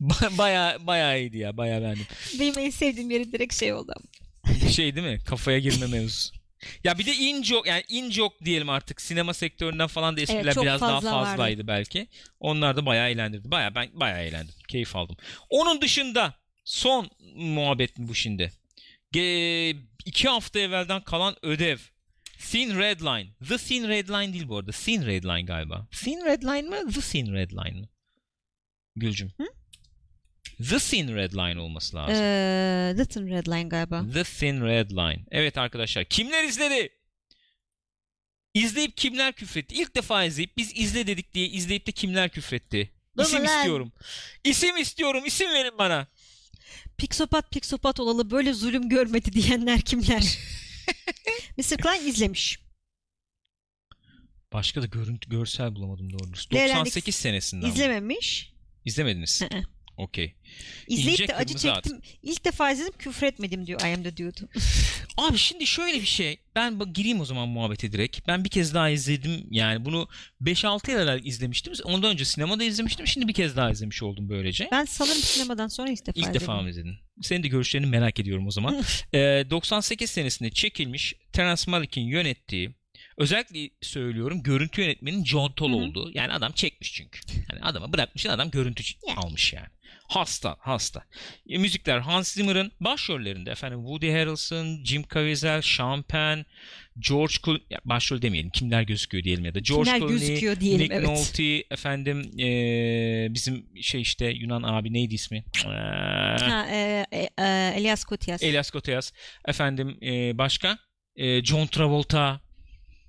Ba- 0.00 0.38
bayağı 0.38 0.86
bayağı 0.86 1.20
iyiydi 1.20 1.38
ya. 1.38 1.56
Bayağı 1.56 1.82
beğendim. 1.82 2.06
Benim 2.40 2.58
en 2.58 2.70
sevdiğim 2.70 3.10
yeri 3.10 3.32
direkt 3.32 3.54
şey 3.54 3.72
oldu 3.72 3.92
şey 4.70 4.96
değil 4.96 5.06
mi? 5.06 5.18
Kafaya 5.26 5.58
girme 5.58 5.86
mevzusu. 5.86 6.34
Ya 6.84 6.98
bir 6.98 7.06
de 7.06 7.14
in 7.14 7.42
joke 7.42 7.70
yani 7.70 7.84
in 7.88 8.10
joke 8.10 8.44
diyelim 8.44 8.68
artık 8.68 9.00
sinema 9.00 9.34
sektöründen 9.34 9.86
falan 9.86 10.16
da 10.16 10.20
espriler 10.20 10.54
çok 10.54 10.64
biraz 10.64 10.80
daha 10.80 10.90
fazla 10.90 11.12
vardı. 11.16 11.26
fazlaydı 11.30 11.66
belki. 11.66 12.08
Onlar 12.40 12.76
da 12.76 12.86
bayağı 12.86 13.10
eğlendirdi. 13.10 13.50
Bayağı 13.50 13.74
ben 13.74 13.88
bayağı 13.92 14.22
eğlendim. 14.22 14.54
Keyif 14.68 14.96
aldım. 14.96 15.16
Onun 15.50 15.80
dışında 15.80 16.34
son 16.64 17.10
muhabbet 17.36 17.98
mi 17.98 18.08
bu 18.08 18.14
şimdi? 18.14 18.52
Ge- 19.14 19.76
iki 20.04 20.28
hafta 20.28 20.58
evvelden 20.58 21.00
kalan 21.00 21.36
ödev. 21.42 21.78
Thin 22.38 22.78
Red 22.78 23.00
Line. 23.00 23.30
The 23.48 23.56
Thin 23.58 23.88
Red 23.88 24.08
Line 24.08 24.32
değil 24.32 24.48
bu 24.48 24.56
arada. 24.58 24.70
Thin 24.70 25.06
Red 25.06 25.24
Line 25.24 25.42
galiba. 25.42 25.86
Thin 26.04 26.24
Red 26.24 26.42
Line 26.42 26.68
mı? 26.68 26.92
The 26.92 27.00
Thin 27.00 27.32
Red 27.34 27.50
Line 27.50 27.80
mı? 27.80 27.88
Gülcüm. 28.96 29.32
The 30.58 30.78
Thin 30.78 31.16
Red 31.16 31.32
Line 31.32 31.60
olması 31.60 31.96
lazım. 31.96 32.24
Ee, 32.24 32.94
The 32.96 33.04
Thin 33.04 33.28
Red 33.28 33.46
Line 33.46 33.68
galiba. 33.68 34.04
The 34.14 34.24
Thin 34.24 34.60
Red 34.60 34.90
Line. 34.90 35.24
Evet 35.30 35.58
arkadaşlar 35.58 36.04
kimler 36.04 36.44
izledi? 36.44 36.88
İzleyip 38.54 38.96
kimler 38.96 39.32
küfretti? 39.32 39.74
İlk 39.74 39.96
defa 39.96 40.24
izleyip 40.24 40.56
biz 40.56 40.72
izle 40.74 41.06
dedik 41.06 41.34
diye 41.34 41.48
izleyip 41.48 41.86
de 41.86 41.92
kimler 41.92 42.28
küfretti? 42.30 42.90
İsim 43.20 43.44
lan? 43.44 43.56
istiyorum. 43.56 43.92
İsim 44.44 44.76
istiyorum. 44.76 45.22
İsim 45.26 45.50
verin 45.50 45.78
bana. 45.78 46.06
Piksopat 46.98 47.50
piksopat 47.50 48.00
olalı 48.00 48.30
böyle 48.30 48.52
zulüm 48.52 48.88
görmedi 48.88 49.32
diyenler 49.32 49.80
kimler? 49.80 50.22
Mr. 51.56 51.76
Klein 51.76 52.06
izlemiş. 52.06 52.58
Başka 54.52 54.82
da 54.82 54.86
görüntü 54.86 55.30
görsel 55.30 55.74
bulamadım 55.74 56.12
doğru. 56.12 56.28
dürüst. 56.28 56.54
Leyla'nın 56.54 56.80
98 56.80 57.14
senesinden. 57.14 57.68
mi? 57.68 57.74
İzlememiş. 57.74 58.52
İzlemediniz. 58.84 59.42
Hı 59.42 59.56
hı. 59.56 59.62
Okey. 59.96 60.34
İzleyip 60.88 61.20
İnce 61.20 61.28
de 61.28 61.36
acı 61.36 61.72
at. 61.72 61.84
çektim. 61.84 62.00
İlk 62.22 62.44
defa 62.44 62.70
izledim 62.70 62.92
küfretmedim 62.98 63.66
diyor 63.66 63.80
IM'de 63.80 64.16
diyordu. 64.16 64.48
Abi 65.16 65.38
şimdi 65.38 65.66
şöyle 65.66 66.00
bir 66.00 66.06
şey. 66.06 66.36
Ben 66.54 66.92
gireyim 66.92 67.20
o 67.20 67.24
zaman 67.24 67.48
muhabbete 67.48 67.92
direkt. 67.92 68.28
Ben 68.28 68.44
bir 68.44 68.48
kez 68.48 68.74
daha 68.74 68.90
izledim. 68.90 69.46
Yani 69.50 69.84
bunu 69.84 70.08
5-6 70.42 70.90
yıl 70.90 70.98
evvel 71.00 71.24
izlemiştim. 71.24 71.72
Ondan 71.84 72.10
önce 72.12 72.24
sinemada 72.24 72.64
izlemiştim. 72.64 73.06
Şimdi 73.06 73.28
bir 73.28 73.32
kez 73.32 73.56
daha 73.56 73.70
izlemiş 73.70 74.02
oldum 74.02 74.28
böylece. 74.28 74.68
Ben 74.72 74.84
sanırım 74.84 75.22
sinemadan 75.22 75.68
sonra 75.68 75.90
ilk 75.90 76.06
defa 76.06 76.12
İlk 76.20 76.24
izledim. 76.26 76.40
defa 76.40 76.62
mı 76.62 76.70
izledin? 76.70 76.96
Senin 77.22 77.42
de 77.42 77.48
görüşlerini 77.48 77.86
merak 77.86 78.20
ediyorum 78.20 78.46
o 78.46 78.50
zaman. 78.50 78.82
Ee, 79.14 79.44
98 79.50 80.10
senesinde 80.10 80.50
çekilmiş 80.50 81.14
Terence 81.32 81.70
Malick'in 81.70 82.02
yönettiği 82.06 82.74
özellikle 83.18 83.70
söylüyorum 83.82 84.42
görüntü 84.42 84.82
yönetmenin 84.82 85.24
John 85.24 85.52
Toll 85.52 85.72
olduğu. 85.72 86.10
Yani 86.14 86.32
adam 86.32 86.52
çekmiş 86.52 86.92
çünkü. 86.92 87.20
Yani 87.52 87.62
adama 87.62 87.92
bırakmışsın 87.92 88.28
adam 88.28 88.50
görüntü 88.50 88.82
Yani. 89.08 89.18
almış 89.18 89.52
yani. 89.52 89.66
Hasta 90.08 90.56
hasta. 90.60 91.04
E, 91.48 91.58
müzikler 91.58 91.98
Hans 91.98 92.32
Zimmer'ın 92.34 92.72
başrollerinde 92.80 93.50
efendim 93.50 93.78
Woody 93.78 94.10
Harrelson, 94.10 94.84
Jim 94.84 95.04
Caviezel, 95.14 95.62
Sean 95.62 96.02
Penn, 96.02 96.44
George 96.98 97.34
Clooney 97.44 97.62
başrol 97.84 98.22
demeyelim 98.22 98.50
kimler 98.50 98.82
gözüküyor 98.82 99.24
diyelim 99.24 99.44
ya 99.44 99.54
da 99.54 99.58
George 99.58 99.84
Kimler 99.84 99.98
Clooney, 99.98 100.18
gözüküyor 100.18 100.60
diyelim, 100.60 100.80
Nick 100.80 100.94
evet. 100.94 101.08
Nolte 101.08 101.64
efendim 101.70 102.40
e, 102.40 102.46
bizim 103.34 103.66
şey 103.82 104.00
işte 104.00 104.26
Yunan 104.26 104.62
abi 104.62 104.92
neydi 104.92 105.14
ismi? 105.14 105.44
Ee, 105.64 105.68
Ha, 105.68 106.66
e, 106.70 107.06
e, 107.12 107.28
e, 107.38 107.74
Elias 107.76 108.04
Kotias. 108.04 108.42
Elias 108.42 108.70
Koteas. 108.70 109.12
Efendim 109.48 109.98
e, 110.02 110.38
başka? 110.38 110.78
E, 111.16 111.44
John 111.44 111.66
Travolta. 111.66 112.40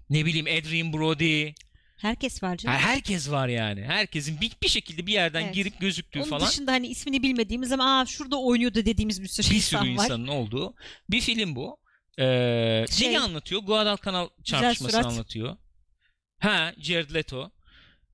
Ne 0.09 0.25
bileyim 0.25 0.45
Adrian 0.45 0.93
Brody. 0.93 1.53
Herkes 1.97 2.43
var 2.43 2.49
Ha, 2.51 2.57
canım. 2.57 2.77
herkes 2.77 3.31
var 3.31 3.47
yani. 3.47 3.83
Herkesin 3.83 4.41
bir, 4.41 4.51
bir 4.63 4.67
şekilde 4.67 5.07
bir 5.07 5.13
yerden 5.13 5.41
Evet. 5.41 5.53
girip 5.55 5.79
gözüktüğü 5.79 6.19
Onun 6.21 6.29
falan 6.29 6.47
dışında 6.47 6.71
hani 6.71 6.87
ismini 6.87 7.23
bilmediğimiz 7.23 7.71
ama 7.71 7.99
aa 7.99 8.05
şurada 8.05 8.39
oynuyordu 8.41 8.75
dediğimiz 8.85 9.21
bir 9.21 9.27
sürü 9.27 9.49
bir 9.49 9.55
insan 9.55 9.79
sürü 9.83 9.97
var. 9.97 10.03
insanın 10.03 10.27
olduğu 10.27 10.75
bir 11.09 11.21
film 11.21 11.55
bu. 11.55 11.77
Ee, 12.19 12.85
Şey- 12.91 13.07
neyi 13.07 13.19
anlatıyor? 13.19 13.61
Guadalcanal 13.61 14.29
çarpışmasını 14.43 15.07
anlatıyor. 15.07 15.57
Ha, 16.39 16.73
Jared 16.81 17.13
Leto. 17.13 17.51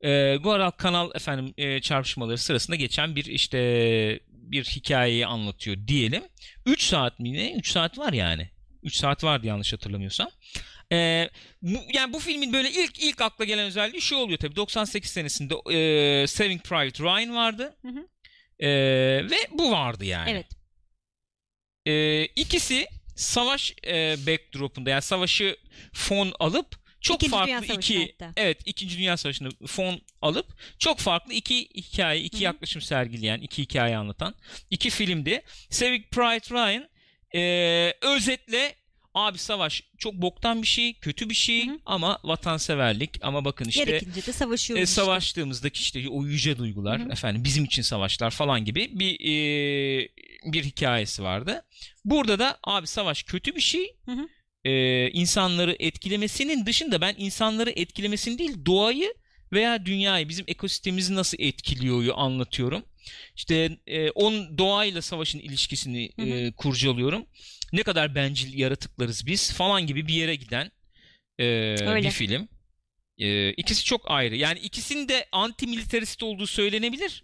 Ee, 0.01 0.35
Guadalcanal 0.43 1.11
efendim 1.15 1.53
e, 1.57 1.81
çarpışmaları 1.81 2.37
sırasında 2.37 2.75
geçen 2.75 3.15
bir 3.15 3.25
işte 3.25 3.59
bir 4.31 4.63
hikayeyi 4.63 5.27
anlatıyor 5.27 5.77
diyelim. 5.87 6.23
3 6.65 6.83
saat 6.83 7.19
mi 7.19 7.33
ne? 7.33 7.53
3 7.53 7.71
saat 7.71 7.97
var 7.97 8.13
yani. 8.13 8.49
3 8.83 8.95
saat 8.95 9.23
vardı 9.23 9.47
yanlış 9.47 9.73
hatırlamıyorsam. 9.73 10.29
Ee, 10.91 11.29
bu, 11.61 11.77
yani 11.93 12.13
bu 12.13 12.19
filmin 12.19 12.53
böyle 12.53 12.71
ilk 12.71 12.99
ilk 13.03 13.21
akla 13.21 13.45
gelen 13.45 13.65
özelliği 13.65 14.01
şu 14.01 14.15
oluyor 14.15 14.39
tabii. 14.39 14.55
98 14.55 15.11
senesinde 15.11 15.53
e, 15.53 16.27
Saving 16.27 16.63
Private 16.63 17.03
Ryan 17.03 17.35
vardı. 17.35 17.75
Hı 17.81 17.87
hı. 17.87 18.07
Ee, 18.59 18.69
ve 19.31 19.37
bu 19.51 19.71
vardı 19.71 20.05
yani. 20.05 20.29
Evet. 20.31 20.47
Ee, 21.85 22.25
ikisi 22.25 22.87
savaş 23.15 23.73
e, 23.87 24.15
backdrop'unda 24.27 24.89
yani 24.89 25.01
savaşı 25.01 25.57
fon 25.93 26.33
alıp 26.39 26.81
çok 27.01 27.15
İkinci 27.23 27.31
farklı 27.31 27.73
iki 27.73 27.99
hatta. 28.19 28.33
evet 28.37 28.61
2. 28.65 28.89
Dünya 28.97 29.17
Savaşı'nda 29.17 29.49
fon 29.67 30.01
alıp 30.21 30.47
çok 30.79 30.99
farklı 30.99 31.33
iki 31.33 31.69
hikaye, 31.69 32.21
iki 32.21 32.37
Hı 32.37 32.39
hı. 32.39 32.43
yaklaşım 32.43 32.81
sergileyen, 32.81 33.39
iki 33.41 33.61
hikaye 33.61 33.97
anlatan 33.97 34.35
iki 34.69 34.89
filmdi. 34.89 35.41
Saving 35.69 36.05
Private 36.11 36.55
Ryan 36.55 36.89
e, 37.35 37.93
özetle 38.01 38.75
abi 39.13 39.37
savaş 39.37 39.83
çok 39.97 40.13
boktan 40.13 40.61
bir 40.61 40.67
şey, 40.67 40.93
kötü 40.93 41.29
bir 41.29 41.35
şey 41.35 41.67
Hı 41.67 41.71
hı. 41.71 41.79
ama 41.85 42.19
vatanseverlik 42.23 43.17
ama 43.21 43.45
bakın 43.45 43.65
işte 43.65 43.83
Gerekince 43.83 44.25
de 44.25 44.33
savaşıyoruz 44.33 44.83
e, 44.83 44.85
savaştığımızdaki 44.85 45.81
işte 45.81 46.09
o 46.09 46.25
yüce 46.25 46.57
duygular 46.57 47.01
Hı 47.01 47.05
hı. 47.05 47.11
efendim 47.11 47.43
bizim 47.43 47.65
için 47.65 47.81
savaşlar 47.81 48.31
falan 48.31 48.65
gibi 48.65 48.99
bir 48.99 49.13
e, 49.19 50.09
bir 50.45 50.63
hikayesi 50.63 51.23
vardı. 51.23 51.65
Burada 52.05 52.39
da 52.39 52.57
abi 52.63 52.87
savaş 52.87 53.23
kötü 53.23 53.55
bir 53.55 53.61
şey. 53.61 53.95
E, 54.65 55.09
insanları 55.11 55.75
etkilemesinin 55.79 56.65
dışında 56.65 57.01
ben 57.01 57.15
insanları 57.17 57.69
etkilemesini 57.69 58.37
değil 58.37 58.65
doğayı 58.65 59.13
veya 59.53 59.85
dünyayı 59.85 60.29
bizim 60.29 60.45
ekosistemimizi 60.47 61.15
nasıl 61.15 61.37
etkiliyor 61.39 62.13
anlatıyorum. 62.15 62.83
İşte 63.35 63.77
e, 63.87 64.11
on 64.11 64.57
doğayla 64.57 65.01
savaşın 65.01 65.39
ilişkisini 65.39 66.09
Hı 66.15 66.21
hı. 66.21 66.27
e, 66.27 66.51
kurcalıyorum. 66.51 67.25
Ne 67.73 67.83
kadar 67.83 68.15
bencil 68.15 68.59
yaratıklarız 68.59 69.25
biz 69.27 69.53
falan 69.53 69.87
gibi 69.87 70.07
bir 70.07 70.13
yere 70.13 70.35
giden 70.35 70.71
e, 71.39 71.45
Öyle. 71.87 72.07
bir 72.07 72.11
film. 72.11 72.47
E, 73.17 73.49
ikisi 73.53 73.83
çok 73.83 74.11
ayrı. 74.11 74.35
Yani 74.35 74.59
ikisinin 74.59 75.07
de 75.07 75.25
anti 75.31 75.67
militarist 75.67 76.23
olduğu 76.23 76.47
söylenebilir. 76.47 77.23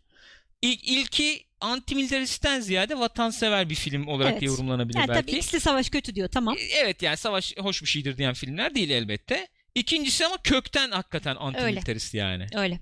İlk, 0.61 0.83
ilki 0.83 1.45
antimilitaristten 1.61 2.59
ziyade 2.59 2.99
vatansever 2.99 3.69
bir 3.69 3.75
film 3.75 4.07
olarak 4.07 4.31
Evet. 4.33 4.43
yorumlanabilir 4.43 4.97
Yani 4.97 5.07
tabii 5.07 5.17
belki. 5.17 5.37
ikisi 5.37 5.53
de 5.53 5.59
savaş 5.59 5.89
kötü 5.89 6.15
diyor 6.15 6.29
tamam. 6.29 6.57
E, 6.57 6.61
Evet 6.61 7.01
yani 7.01 7.17
savaş 7.17 7.57
hoş 7.57 7.81
bir 7.81 7.87
şeydir 7.87 8.17
diyen 8.17 8.33
filmler 8.33 8.75
değil 8.75 8.89
elbette. 8.89 9.47
İkincisi 9.75 10.25
ama 10.25 10.37
kökten 10.43 10.91
hakikaten 10.91 11.35
antimilitarist 11.35 12.13
yani. 12.13 12.47
Öyle. 12.55 12.79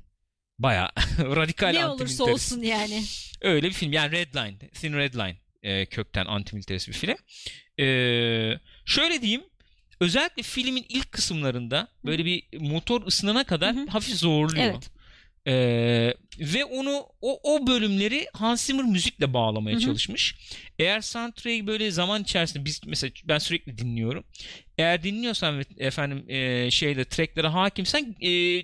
Baya 0.60 0.92
radikal 1.20 1.70
ne 1.70 1.84
antimilitarist. 1.86 2.22
olursa 2.22 2.34
olsun 2.34 2.62
yani. 2.62 3.04
Öyle 3.42 3.68
bir 3.68 3.74
film. 3.74 3.94
Yani 3.94 4.12
Redline, 4.12 4.58
Thin 4.58 4.94
Redline 4.94 5.38
e, 5.66 5.86
kökten 5.86 6.26
antimilitarist 6.26 6.88
bir 6.88 6.94
film. 6.94 7.18
E, 7.80 7.86
şöyle 8.86 9.22
diyeyim. 9.22 9.44
Özellikle 10.00 10.44
filmin 10.44 10.86
ilk 10.90 11.12
kısımlarında 11.12 11.88
böyle 12.06 12.26
bir 12.26 12.44
motor 12.60 13.08
ısınana 13.08 13.44
kadar 13.44 13.76
Hı 13.76 13.80
hı. 13.80 13.86
hafif 13.88 14.16
zorluyor. 14.16 14.66
Evet. 14.66 14.90
E, 15.48 15.54
ve 16.40 16.66
onu 16.66 17.06
o, 17.22 17.56
o 17.56 17.68
bölümleri 17.68 18.28
Hans 18.34 18.66
Zimmer 18.66 18.86
müzikle 18.86 19.34
bağlamaya 19.34 19.74
Hı 19.76 19.78
hı. 19.78 19.84
çalışmış. 19.86 20.36
Eğer 20.80 21.02
soundtrack'i 21.02 21.68
böyle 21.68 21.92
zaman 21.92 22.24
içerisinde 22.24 22.66
biz 22.66 22.82
mesela 22.86 23.12
ben 23.26 23.38
sürekli 23.38 23.78
dinliyorum. 23.78 24.24
Eğer 24.78 25.04
dinliyorsan 25.04 25.64
efendim 25.78 26.30
e, 26.30 26.72
şeyle 26.72 27.06
tracklere 27.06 27.48
hakimsen 27.48 28.16
e, 28.22 28.62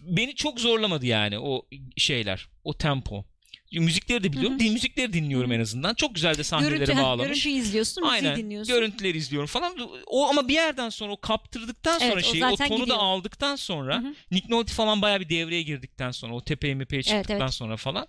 beni 0.00 0.34
çok 0.34 0.60
zorlamadı 0.60 1.06
yani 1.06 1.38
o 1.38 1.66
şeyler, 1.96 2.48
o 2.64 2.74
tempo. 2.74 3.24
Müzikleri 3.72 4.24
de 4.24 4.32
biliyorum. 4.32 4.52
Hı 4.52 4.54
hı. 4.54 4.58
Din 4.58 4.72
müzikleri 4.72 5.12
dinliyorum 5.12 5.52
en 5.52 5.60
azından. 5.60 5.94
Çok 5.94 6.14
güzel 6.14 6.38
de 6.38 6.44
sahneleri 6.44 6.78
Görüntü, 6.78 6.96
bağlamış. 7.02 7.26
görüntüyü 7.26 7.54
izliyorsun, 7.54 8.02
Aynen. 8.02 8.36
dinliyorsun. 8.36 8.74
Görüntüleri 8.74 9.18
izliyorum 9.18 9.46
falan. 9.46 9.76
O 10.06 10.28
ama 10.28 10.48
bir 10.48 10.54
yerden 10.54 10.88
sonra 10.88 11.12
o 11.12 11.20
kaptırdıktan 11.20 11.98
sonra 11.98 12.12
Evet, 12.12 12.24
o 12.24 12.32
şeyi, 12.32 12.44
o, 12.44 12.50
zaten 12.50 12.68
tonu 12.68 12.78
gidiyor. 12.80 12.96
da 12.96 13.02
aldıktan 13.02 13.56
sonra 13.56 13.96
Hı 14.02 14.06
hı. 14.08 14.14
Nick 14.30 14.48
Nolte 14.48 14.72
falan 14.72 15.02
bayağı 15.02 15.20
bir 15.20 15.28
devreye 15.28 15.62
girdikten 15.62 16.10
sonra 16.10 16.34
o 16.34 16.44
tepeye 16.44 16.74
mepeye 16.74 17.02
çıktıktan 17.02 17.40
evet. 17.40 17.54
sonra 17.54 17.76
falan 17.76 18.06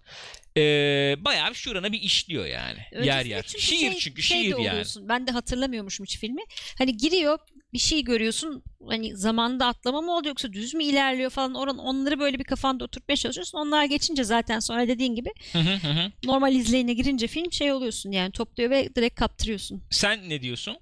ee, 0.57 1.15
bayağı 1.19 1.55
şurana 1.55 1.91
bir 1.91 2.01
işliyor 2.01 2.45
yani. 2.45 2.79
yer 2.91 2.99
Öncesinde 2.99 3.29
yer. 3.29 3.43
çünkü 3.43 3.63
Şiir 3.63 3.77
şey- 3.91 3.99
çünkü 3.99 4.21
şey 4.21 4.41
şiir 4.41 4.49
yani. 4.49 4.69
oluyorsun. 4.69 5.09
Ben 5.09 5.27
de 5.27 5.31
hatırlamıyormuşum 5.31 6.05
hiç 6.05 6.17
filmi. 6.19 6.41
Hani 6.77 6.97
giriyor 6.97 7.39
bir 7.73 7.79
şey 7.79 8.03
görüyorsun. 8.03 8.63
Hani 8.87 9.17
zamanda 9.17 9.65
atlama 9.67 10.01
mı 10.01 10.11
oldu 10.11 10.27
yoksa 10.27 10.53
düz 10.53 10.73
mü 10.73 10.83
ilerliyor 10.83 11.29
falan. 11.29 11.53
Oran, 11.55 11.77
onları 11.77 12.19
böyle 12.19 12.39
bir 12.39 12.43
kafanda 12.43 12.83
oturtmaya 12.83 13.15
çalışıyorsun. 13.15 13.57
Onlar 13.57 13.85
geçince 13.85 14.23
zaten 14.23 14.59
sonra 14.59 14.87
dediğin 14.87 15.15
gibi 15.15 15.29
Hı 15.53 15.59
hı 15.59 15.73
hı 15.75 15.91
hı. 15.91 16.11
normal 16.23 16.55
izleyine 16.55 16.93
girince 16.93 17.27
film 17.27 17.51
şey 17.51 17.71
oluyorsun 17.71 18.11
yani 18.11 18.31
topluyor 18.31 18.69
ve 18.69 18.95
direkt 18.95 19.19
kaptırıyorsun. 19.19 19.83
Sen 19.89 20.29
ne 20.29 20.41
diyorsun? 20.41 20.77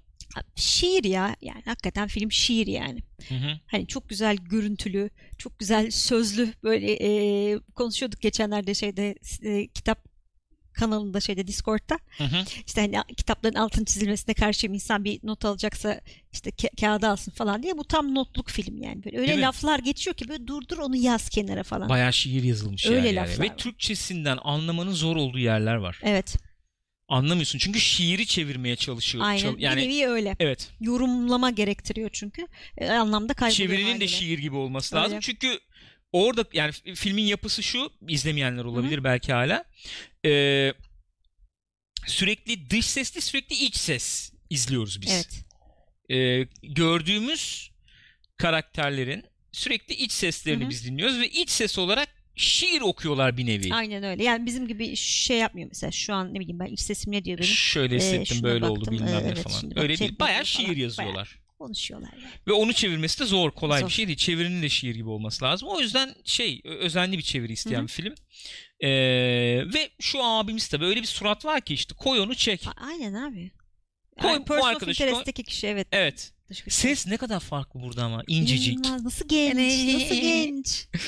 Şiir 0.56 1.04
ya 1.04 1.36
yani 1.42 1.62
hakikaten 1.64 2.08
film 2.08 2.32
şiir 2.32 2.66
yani. 2.66 3.02
Hı 3.28 3.34
hı. 3.34 3.58
Hani 3.66 3.86
çok 3.86 4.08
güzel 4.08 4.36
görüntülü, 4.36 5.10
çok 5.38 5.58
güzel 5.58 5.90
sözlü 5.90 6.52
böyle 6.62 6.92
e, 6.92 7.58
konuşuyorduk 7.74 8.20
geçenlerde 8.20 8.74
şeyde 8.74 9.14
e, 9.42 9.66
kitap 9.66 10.07
kanalında 10.78 11.20
şeyde 11.20 11.46
Discord'da. 11.46 11.98
Hı 12.18 12.24
hı. 12.24 12.44
İşte 12.66 12.80
hani 12.80 13.14
kitapların 13.16 13.54
altın 13.54 13.84
çizilmesine 13.84 14.34
karşı 14.34 14.68
bir 14.68 14.74
insan 14.74 15.04
bir 15.04 15.20
not 15.22 15.44
alacaksa 15.44 16.00
işte 16.32 16.50
ka- 16.50 16.80
kağıda 16.80 17.08
alsın 17.10 17.32
falan 17.32 17.62
diye. 17.62 17.78
Bu 17.78 17.84
tam 17.84 18.14
notluk 18.14 18.50
film 18.50 18.82
yani. 18.82 19.04
Böyle 19.04 19.16
öyle 19.18 19.26
Değil 19.28 19.38
mi? 19.38 19.44
laflar 19.44 19.78
geçiyor 19.78 20.16
ki 20.16 20.28
böyle 20.28 20.46
durdur 20.46 20.78
onu 20.78 20.96
yaz 20.96 21.28
kenara 21.28 21.62
falan. 21.62 21.88
Bayağı 21.88 22.12
şiir 22.12 22.42
yazılmış 22.42 22.86
Öyle 22.86 23.06
yani. 23.06 23.16
laflar 23.16 23.44
Ve 23.44 23.50
var. 23.50 23.56
Türkçesinden 23.56 24.38
anlamanın 24.42 24.92
zor 24.92 25.16
olduğu 25.16 25.38
yerler 25.38 25.74
var. 25.74 26.00
Evet. 26.02 26.36
Anlamıyorsun 27.08 27.58
çünkü 27.58 27.80
şiiri 27.80 28.26
çevirmeye 28.26 28.76
çalışıyor. 28.76 29.24
Aynen. 29.24 29.42
çal- 29.42 29.58
yani 29.58 29.82
bir 29.82 29.88
nevi 29.88 30.06
öyle. 30.06 30.36
evet. 30.40 30.68
Yorumlama 30.80 31.50
gerektiriyor 31.50 32.10
çünkü. 32.12 32.46
E, 32.78 32.90
anlamda 32.90 33.34
kayboluyor 33.34 33.56
Çevirinin 33.68 33.86
de 33.86 33.90
haliyle. 33.92 34.08
şiir 34.08 34.38
gibi 34.38 34.56
olması 34.56 34.96
Öyle. 34.96 35.04
lazım. 35.04 35.18
Çünkü 35.20 35.58
orada 36.12 36.44
yani 36.52 36.72
filmin 36.94 37.22
yapısı 37.22 37.62
şu 37.62 37.90
izlemeyenler 38.08 38.64
olabilir 38.64 39.04
belki 39.04 39.32
hala. 39.32 39.64
Ee, 40.26 40.72
sürekli 42.06 42.70
dış 42.70 42.86
sesli 42.86 43.20
sürekli 43.20 43.56
iç 43.56 43.76
ses 43.76 44.32
izliyoruz 44.50 45.00
biz. 45.00 45.10
Evet. 45.12 45.44
Ee, 46.10 46.48
gördüğümüz 46.62 47.70
karakterlerin 48.36 49.24
sürekli 49.52 49.94
iç 49.94 50.12
seslerini 50.12 50.62
Hı 50.62 50.66
hı. 50.66 50.70
biz 50.70 50.84
dinliyoruz 50.84 51.20
ve 51.20 51.28
iç 51.28 51.50
ses 51.50 51.78
olarak 51.78 52.08
şiir 52.36 52.80
okuyorlar 52.80 53.36
bir 53.36 53.46
nevi. 53.46 53.74
Aynen 53.74 54.02
öyle. 54.02 54.24
Yani 54.24 54.46
bizim 54.46 54.68
gibi 54.68 54.96
şey 54.96 55.38
yapmıyor 55.38 55.68
mesela. 55.68 55.90
Şu 55.90 56.14
an 56.14 56.34
ne 56.34 56.40
bileyim 56.40 56.58
ben 56.58 56.66
iç 56.66 56.80
sesim 56.80 57.12
ne 57.12 57.24
diyor 57.24 57.38
benim. 57.38 57.50
Şöyle 57.50 57.94
Ee, 57.94 57.98
hissettim 57.98 58.36
şuna 58.36 58.42
böyle 58.42 58.64
oldu 58.64 58.80
baktım, 58.80 58.94
bilmem 58.94 59.14
ee, 59.14 59.22
ne 59.22 59.26
evet, 59.28 59.42
falan. 59.42 59.78
Öyle 59.78 59.98
değil. 59.98 60.18
Bayağı 60.18 60.46
şiir 60.46 60.66
falan. 60.66 60.76
yazıyorlar. 60.76 61.38
Konuşuyorlar 61.58 62.12
yani. 62.12 62.32
Ve 62.48 62.52
onu 62.52 62.72
çevirmesi 62.72 63.20
de 63.20 63.24
zor. 63.24 63.50
Kolay 63.50 63.80
Zor. 63.80 63.88
bir 63.88 63.92
şey 63.92 64.06
değil. 64.06 64.18
Çevirinin 64.18 64.62
de 64.62 64.68
şiir 64.68 64.94
gibi 64.94 65.08
olması 65.08 65.44
lazım. 65.44 65.68
O 65.68 65.80
yüzden 65.80 66.14
şey 66.24 66.60
özenli 66.64 67.18
bir 67.18 67.22
çeviri 67.22 67.52
isteyen 67.52 67.78
Hı 67.78 67.82
hı. 67.82 67.86
bir 67.86 67.92
film. 67.92 68.14
Ee, 68.80 68.88
ve 69.74 69.90
şu 70.00 70.24
abimiz 70.24 70.68
tabii 70.68 70.84
öyle 70.84 71.00
bir 71.02 71.06
surat 71.06 71.44
var 71.44 71.60
ki 71.60 71.74
işte 71.74 71.94
koy 71.94 72.20
onu 72.20 72.34
çek. 72.34 72.66
A- 72.66 72.86
Aynen 72.86 73.14
abi. 73.14 73.50
Koy- 74.20 74.30
Ay, 74.30 74.46
bu 74.48 74.66
arkadaşı 74.66 75.10
koy. 75.10 75.32
Kişi 75.44 75.66
evet. 75.66 75.88
Evet. 75.92 76.32
Ses 76.68 77.06
ne 77.06 77.16
kadar 77.16 77.40
farklı 77.40 77.80
burada 77.82 78.04
ama. 78.04 78.22
incecik. 78.26 78.74
İnanılmaz. 78.78 79.04
Nasıl 79.04 79.28
genç? 79.28 79.94
Nasıl 80.02 80.14
genç? 80.14 80.88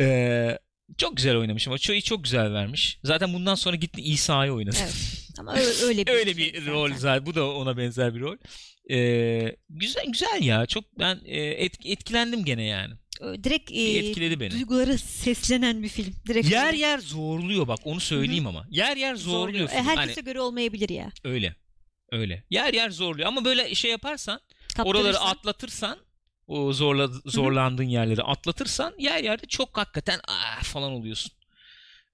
Ee, 0.00 0.58
çok 0.98 1.16
güzel 1.16 1.36
oynamış 1.36 1.68
ama 1.68 1.78
çoğu 1.78 2.00
çok 2.00 2.24
güzel 2.24 2.52
vermiş. 2.52 2.98
Zaten 3.04 3.34
bundan 3.34 3.54
sonra 3.54 3.76
gitti 3.76 4.02
İsa'yı 4.02 4.52
oynadı. 4.52 4.76
Evet. 4.82 4.94
Ama 5.38 5.54
öyle, 5.82 6.06
bir, 6.06 6.12
Öyle 6.12 6.34
şey 6.34 6.36
bir 6.36 6.58
zaten. 6.58 6.72
rol 6.72 6.92
zaten. 6.96 7.26
Bu 7.26 7.34
da 7.34 7.50
ona 7.54 7.76
benzer 7.76 8.14
bir 8.14 8.20
rol. 8.20 8.36
Ee, 8.90 9.56
güzel 9.70 10.04
güzel 10.06 10.42
ya. 10.42 10.66
Çok 10.66 10.98
ben 10.98 11.20
e, 11.24 11.40
et- 11.44 11.86
etkilendim 11.86 12.44
gene 12.44 12.64
yani. 12.64 12.94
Direkt 13.20 13.72
e, 13.72 13.82
etkiledi 13.98 14.40
beni. 14.40 14.50
duyguları 14.50 14.98
seslenen 14.98 15.82
bir 15.82 15.88
film. 15.88 16.14
Direkt 16.28 16.50
Yer 16.50 16.66
öyle. 16.66 16.76
yer 16.78 16.98
zorluyor 16.98 17.68
bak 17.68 17.78
onu 17.84 18.00
söyleyeyim 18.00 18.46
ama. 18.46 18.66
Yer 18.70 18.96
yer 18.96 19.14
zorluyor. 19.14 19.64
E, 19.64 19.68
film. 19.68 19.84
herkese 19.84 20.14
Hani 20.14 20.24
göre 20.24 20.40
olmayabilir 20.40 20.88
ya. 20.88 21.10
öyle. 21.24 21.56
Öyle. 22.12 22.44
Yer 22.50 22.74
yer 22.74 22.90
zorluyor 22.90 23.28
ama 23.28 23.44
böyle 23.44 23.74
şey 23.74 23.90
yaparsan, 23.90 24.40
oraları 24.84 25.18
atlatırsan, 25.20 25.98
o 26.46 26.72
zorla 26.72 27.08
zorlandığın 27.26 27.82
yerleri 27.88 28.22
atlatırsan 28.22 28.94
yer 28.98 29.24
yerde 29.24 29.46
çok 29.46 29.76
hakikaten 29.78 30.20
ah 30.28 30.62
falan 30.62 30.92
oluyorsun. 30.92 31.32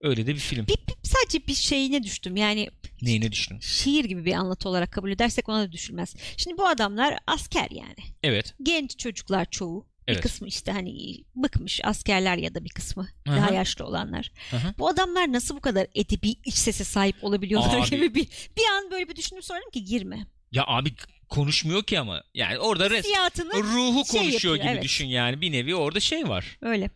Öyle 0.00 0.26
de 0.26 0.34
bir 0.34 0.40
film. 0.40 0.66
Bir, 0.66 0.74
bir- 0.74 1.08
sadece 1.08 1.46
bir 1.46 1.54
şeyine 1.54 2.02
düştüm. 2.02 2.36
Yani 2.36 2.68
Neyine 3.02 3.32
düştün? 3.32 3.60
şiir 3.60 4.04
gibi 4.04 4.24
bir 4.24 4.32
anlatı 4.34 4.68
olarak 4.68 4.92
kabul 4.92 5.10
edersek 5.10 5.48
ona 5.48 5.62
da 5.68 5.72
düşülmez. 5.72 6.14
Şimdi 6.36 6.56
bu 6.58 6.66
adamlar 6.68 7.18
asker 7.26 7.68
yani. 7.70 7.94
Evet. 8.22 8.54
Genç 8.62 8.98
çocuklar 8.98 9.46
çoğu. 9.50 9.91
Bir 10.08 10.12
Evet. 10.12 10.22
kısmı 10.22 10.48
işte 10.48 10.72
hani 10.72 11.24
bıkmış 11.34 11.80
askerler 11.84 12.36
ya 12.36 12.54
da 12.54 12.64
bir 12.64 12.70
kısmı 12.70 13.08
Aha. 13.28 13.36
daha 13.36 13.54
yaşlı 13.54 13.86
olanlar. 13.86 14.32
Aha. 14.52 14.74
Bu 14.78 14.88
adamlar 14.88 15.32
nasıl 15.32 15.56
bu 15.56 15.60
kadar 15.60 15.86
edebi 15.94 16.30
iç 16.44 16.54
sese 16.54 16.84
sahip 16.84 17.24
olabiliyorlar 17.24 17.78
Abi. 17.78 17.90
gibi 17.90 18.14
bir 18.14 18.26
bir 18.56 18.64
an 18.76 18.90
böyle 18.90 19.08
bir 19.08 19.16
düşünüp 19.16 19.44
sordum 19.44 19.70
ki 19.72 19.84
girme. 19.84 20.26
Ya 20.52 20.64
abi 20.66 20.94
konuşmuyor 21.28 21.82
ki 21.82 21.98
ama. 21.98 22.22
Yani 22.34 22.58
orada 22.58 22.90
res 22.90 23.06
ruhu 23.52 24.04
şey 24.04 24.20
konuşuyor 24.20 24.32
yapıyor, 24.32 24.56
gibi 24.56 24.68
evet. 24.68 24.82
düşün 24.82 25.06
yani. 25.06 25.40
Bir 25.40 25.52
nevi 25.52 25.74
orada 25.74 26.00
şey 26.00 26.28
var. 26.28 26.58
öyle. 26.62 26.90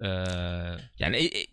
Ee, 0.00 0.08
yani 0.98 1.16
e, 1.16 1.40
e, 1.40 1.46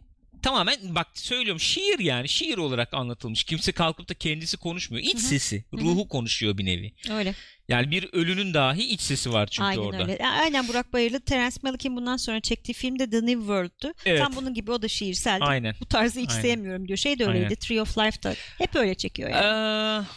tamamen 0.45 0.77
bak 0.95 1.07
söylüyorum 1.13 1.59
şiir 1.59 1.99
yani 1.99 2.29
şiir 2.29 2.57
olarak 2.57 2.93
anlatılmış. 2.93 3.43
Kimse 3.43 3.71
kalkıp 3.71 4.09
da 4.09 4.13
kendisi 4.13 4.57
konuşmuyor. 4.57 5.03
İç 5.03 5.13
Hı 5.13 5.17
hı. 5.17 5.21
sesi, 5.21 5.65
Hı 5.71 5.77
hı. 5.77 5.81
ruhu 5.81 6.07
konuşuyor 6.07 6.57
bir 6.57 6.65
nevi. 6.65 6.93
Öyle. 7.09 7.35
Yani 7.67 7.91
bir 7.91 8.09
ölünün 8.13 8.53
dahi 8.53 8.83
iç 8.83 9.01
sesi 9.01 9.33
var 9.33 9.47
çünkü 9.47 9.67
Aynen 9.67 9.81
orada. 9.81 10.01
öyle. 10.11 10.27
Aynen 10.27 10.67
Burak 10.67 10.93
Bayırlı 10.93 11.19
Terence 11.19 11.55
Malick'in 11.63 11.95
bundan 11.95 12.17
sonra 12.17 12.39
çektiği 12.39 12.73
film 12.73 12.99
de 12.99 13.09
The 13.09 13.17
New 13.17 13.39
World'tu. 13.39 13.93
Evet. 14.05 14.21
Tam 14.21 14.35
bunun 14.35 14.53
gibi 14.53 14.71
o 14.71 14.81
da 14.81 14.87
şiirseldi. 14.87 15.43
Aynen. 15.43 15.75
Bu 15.81 15.85
tarzı 15.85 16.19
hiç 16.19 16.29
Aynen. 16.29 16.41
sevmiyorum 16.41 16.87
diyor. 16.87 16.97
Şey 16.97 17.19
de 17.19 17.25
öyleydi. 17.25 17.45
Aynen. 17.45 17.55
Tree 17.55 17.81
of 17.81 17.97
Life'da. 17.97 18.33
Hep 18.57 18.75
öyle 18.75 18.95
çekiyor 18.95 19.29
yani. 19.29 19.45
Ee, 19.45 20.07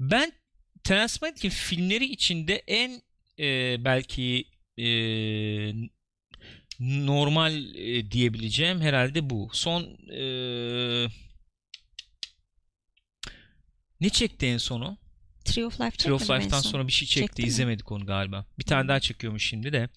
ben 0.00 0.32
Terence 0.84 1.14
Malick'in 1.22 1.50
filmleri 1.50 2.04
içinde 2.04 2.54
en 2.66 3.02
e, 3.38 3.76
belki 3.84 4.44
e, 4.78 4.86
normal 6.80 7.74
e, 7.74 8.10
diyebileceğim 8.10 8.80
herhalde 8.80 9.30
bu. 9.30 9.50
Son 9.52 9.82
e, 10.12 10.20
ne 14.00 14.08
çekti 14.08 14.46
en 14.46 14.58
sonu? 14.58 14.98
Tree 15.44 15.66
of 15.66 15.80
Life 15.80 15.96
Tree 15.96 16.12
of 16.12 16.22
Life'tan 16.30 16.60
son? 16.60 16.70
sonra 16.70 16.86
bir 16.86 16.92
şey 16.92 17.08
çekti. 17.08 17.26
Çekti 17.26 17.42
izlemedik 17.42 17.92
onu 17.92 18.06
galiba. 18.06 18.46
Bir 18.58 18.64
tane 18.64 18.80
Hmm. 18.80 18.88
daha 18.88 19.00
çekiyormuş 19.00 19.48
şimdi 19.48 19.72
de. 19.72 19.88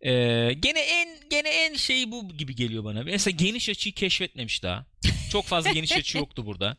Ee, 0.00 0.52
gene 0.60 0.80
en 0.80 1.08
gene 1.30 1.48
en 1.48 1.74
şey 1.74 2.10
bu 2.10 2.28
gibi 2.36 2.54
geliyor 2.54 2.84
bana. 2.84 3.02
Mesela 3.02 3.36
geniş 3.36 3.68
açıyı 3.68 3.94
keşfetmemiş 3.94 4.62
daha. 4.62 4.86
Çok 5.32 5.44
fazla 5.44 5.72
geniş 5.72 5.92
açı 5.92 6.18
yoktu 6.22 6.46
burada. 6.46 6.76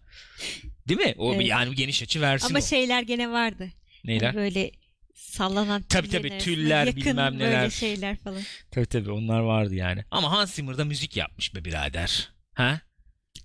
Değil 0.88 1.00
mi? 1.00 1.14
O 1.18 1.34
Evet. 1.34 1.48
yani 1.48 1.76
geniş 1.76 2.04
açı 2.04 2.22
versin 2.22 2.48
Ama 2.48 2.60
o. 2.60 2.62
şeyler 2.62 3.02
gene 3.04 3.32
vardı. 3.32 3.70
Neyler? 4.04 4.28
Hani 4.28 4.36
böyle 4.38 4.72
sallanan 5.20 5.82
Tabii, 5.82 6.10
tabii, 6.10 6.38
tüller, 6.38 6.86
yakın 6.86 7.02
bilmem 7.02 7.40
böyle 7.40 7.50
neler. 7.50 7.70
şeyler 7.70 8.18
falan. 8.18 8.42
Tabii 8.72 8.86
tabii 8.86 9.12
onlar 9.12 9.40
vardı 9.40 9.76
yani. 9.76 10.06
Ama 10.12 10.32
Hans 10.32 10.54
Zimmer 10.54 10.78
da 10.78 10.86
müzik 10.86 11.18
yapmış 11.18 11.56
be 11.56 11.66
birader. 11.66 12.30
Ha? 12.54 12.82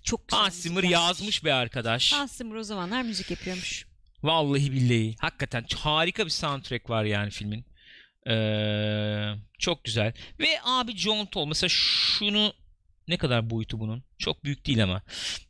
Çok 0.03 0.27
güzel 0.27 0.41
Hans 0.41 0.55
Zimmer 0.55 0.83
yazmış 0.83 1.43
be 1.43 1.53
arkadaş. 1.53 2.13
Hans 2.13 2.31
Zimmer 2.37 2.55
o 2.55 2.63
zamanlar 2.63 3.01
müzik 3.01 3.31
yapıyormuş. 3.31 3.85
Vallahi 4.23 4.71
billahi. 4.71 5.15
Hakikaten 5.19 5.65
harika 5.75 6.25
bir 6.25 6.29
soundtrack 6.31 6.89
var 6.89 7.03
yani 7.03 7.29
filmin. 7.31 7.65
Ee, 8.29 9.33
çok 9.59 9.83
güzel. 9.83 10.13
Ve 10.39 10.47
abi 10.63 10.97
John 10.97 11.25
Toll 11.25 11.45
mesela 11.47 11.69
şunu 11.69 12.53
Ne 13.07 13.17
kadar 13.17 13.49
boyutu 13.49 13.79
bunun? 13.79 14.03
Çok 14.19 14.43
büyük 14.43 14.65
değil 14.67 14.83
ama. 14.83 15.01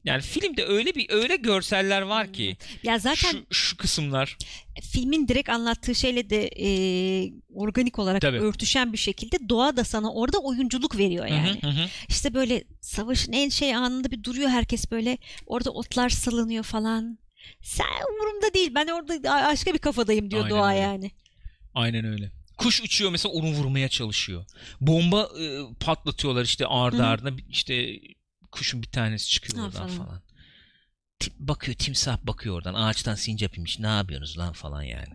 Yani 0.04 0.22
filmde 0.22 0.66
öyle 0.66 0.96
bir 0.96 1.10
öyle 1.10 1.36
görseller 1.36 2.02
var 2.02 2.34
ki 2.34 2.58
Ya 2.84 3.00
zaten 3.00 3.32
şu, 3.32 3.46
şu 3.52 3.78
kısımlar 3.78 4.38
filmin 4.82 5.28
direkt 5.28 5.50
anlattığı 5.50 5.96
şeyle 5.96 6.30
de 6.30 6.48
e, 6.48 6.68
organik 7.54 8.00
olarak 8.00 8.22
Tabii. 8.22 8.38
örtüşen 8.40 8.94
bir 8.94 8.98
şekilde 8.98 9.50
doğa 9.50 9.78
da 9.78 9.84
sana 9.84 10.14
orada 10.14 10.38
oyunculuk 10.38 10.98
veriyor 10.98 11.26
Hı 11.30 11.34
hı, 11.34 11.36
yani. 11.38 11.62
hı 11.62 11.68
hı. 11.68 11.88
İşte 12.10 12.34
böyle 12.34 12.64
savaşın 12.82 13.34
en 13.34 13.50
şey 13.50 13.76
anında 13.76 14.12
bir 14.12 14.24
duruyor 14.24 14.50
herkes 14.50 14.92
böyle 14.92 15.18
orada 15.46 15.72
otlar 15.72 16.10
salınıyor 16.10 16.64
falan. 16.64 17.18
Sen 17.62 17.86
umurumda 18.14 18.54
değil 18.54 18.72
ben 18.76 18.88
orada 18.88 19.24
başka 19.24 19.74
bir 19.74 19.80
kafadayım 19.80 20.32
diyor 20.32 20.44
Aynen 20.44 20.58
doğa 20.58 20.70
öyle. 20.70 20.80
yani. 20.80 21.12
Aynen 21.74 22.06
öyle. 22.06 22.32
Kuş 22.58 22.82
uçuyor 22.82 23.12
mesela 23.12 23.34
onu 23.34 23.52
vurmaya 23.52 23.90
çalışıyor. 23.90 24.46
Bomba 24.82 25.30
e, 25.40 25.60
patlatıyorlar 25.80 26.44
işte 26.46 26.66
ardı 26.68 26.98
Hı 26.98 27.06
ardına 27.06 27.38
işte 27.50 28.00
kuşun 28.52 28.82
bir 28.82 28.88
tanesi 28.88 29.30
çıkıyor 29.30 29.60
Ha, 29.60 29.66
oradan 29.66 29.88
falan. 29.88 30.06
falan. 30.06 30.22
Tim- 31.20 31.34
bakıyor 31.40 31.78
timsah 31.78 32.18
bakıyor 32.24 32.56
oradan 32.56 32.74
ağaçtan 32.74 33.16
sincap 33.16 33.58
inmiş 33.58 33.80
ne 33.80 33.88
yapıyorsunuz 33.88 34.38
lan 34.38 34.54
falan 34.54 34.84
yani. 34.84 35.14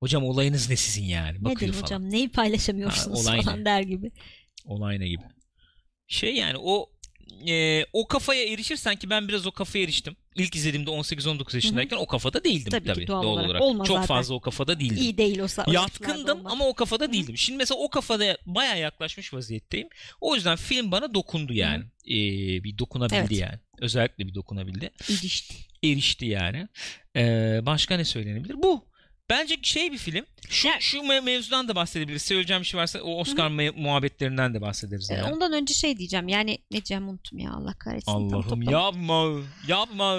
Hocam 0.00 0.24
olayınız 0.24 0.70
ne 0.70 0.76
sizin 0.76 1.04
yani? 1.04 1.44
Bakıyor 1.44 1.60
Nedir 1.60 1.72
falan. 1.72 1.82
hocam 1.82 2.10
neyi 2.10 2.28
paylaşamıyorsunuz 2.28 3.28
Ha, 3.28 3.42
falan 3.42 3.60
ne? 3.60 3.64
der 3.64 3.80
gibi. 3.80 4.12
Olay 4.64 5.00
ne 5.00 5.08
gibi. 5.08 5.22
Şey 6.08 6.34
yani 6.34 6.58
o 6.58 6.90
e, 7.48 7.84
o 7.92 8.08
kafaya 8.08 8.44
erişirsen 8.44 8.96
ki 8.96 9.10
ben 9.10 9.28
biraz 9.28 9.46
o 9.46 9.50
kafaya 9.52 9.84
eriştim. 9.84 10.16
İlk 10.36 10.56
izlediğimde 10.56 10.90
18-19 10.90 11.54
yaşındayken 11.56 11.96
o 11.96 12.06
kafada 12.06 12.44
değildim 12.44 12.70
Tabii 12.70 12.86
tabii, 12.86 13.00
ki, 13.00 13.06
doğal 13.06 13.22
doğal, 13.22 13.32
olarak. 13.32 13.46
olarak. 13.50 13.62
Olmaz 13.62 13.86
Çok 13.86 13.96
zaten. 13.96 14.06
fazla 14.06 14.34
o 14.34 14.40
kafada 14.40 14.80
değildim. 14.80 14.96
İyi 14.98 15.18
değil 15.18 15.38
o 15.38 15.44
sa- 15.44 15.70
o 15.70 15.72
Yatkındım 15.72 16.46
ama 16.46 16.66
o 16.68 16.74
kafada 16.74 17.04
Hı. 17.04 17.12
değildim. 17.12 17.36
Şimdi 17.38 17.56
mesela 17.56 17.78
o 17.80 17.90
kafada 17.90 18.38
bayağı 18.46 18.78
yaklaşmış 18.78 19.34
vaziyetteyim. 19.34 19.88
O 20.20 20.34
yüzden 20.34 20.56
film 20.56 20.90
bana 20.92 21.14
dokundu 21.14 21.52
yani. 21.52 21.84
Ee, 22.06 22.64
bir 22.64 22.78
dokunabildi 22.78 23.16
Evet. 23.18 23.32
yani. 23.32 23.58
Özellikle 23.80 24.26
bir 24.26 24.34
dokunabildi. 24.34 24.90
İlişti. 25.08 25.54
Erişti 25.84 26.26
yani. 26.26 26.68
Ee, 27.16 27.60
başka 27.62 27.96
ne 27.96 28.04
söylenebilir? 28.04 28.54
Bu. 28.62 28.84
Bence 29.30 29.56
şey 29.62 29.92
bir 29.92 29.98
film. 29.98 30.24
Şu, 30.48 30.68
Ya- 30.68 30.80
şu 30.80 30.98
me- 30.98 31.20
mevzudan 31.24 31.68
da 31.68 31.74
bahsedebiliriz. 31.76 32.22
Söyleyeceğim 32.22 32.62
bir 32.62 32.66
şey 32.66 32.80
varsa 32.80 32.98
o 33.00 33.20
Oscar 33.20 33.50
me- 33.50 33.80
muhabbetlerinden 33.80 34.54
de 34.54 34.60
bahsederiz. 34.60 35.10
Ee, 35.10 35.14
Yani. 35.14 35.34
Ondan 35.34 35.52
önce 35.52 35.74
şey 35.74 35.98
diyeceğim 35.98 36.28
yani 36.28 36.50
ne 36.70 36.72
diyeceğim 36.72 37.08
unuttum 37.08 37.38
ya 37.38 37.50
Allah 37.52 37.74
kahretsin. 37.78 38.12
Allah'ım 38.12 38.62
yapma. 38.62 39.40
Yapma. 39.68 40.16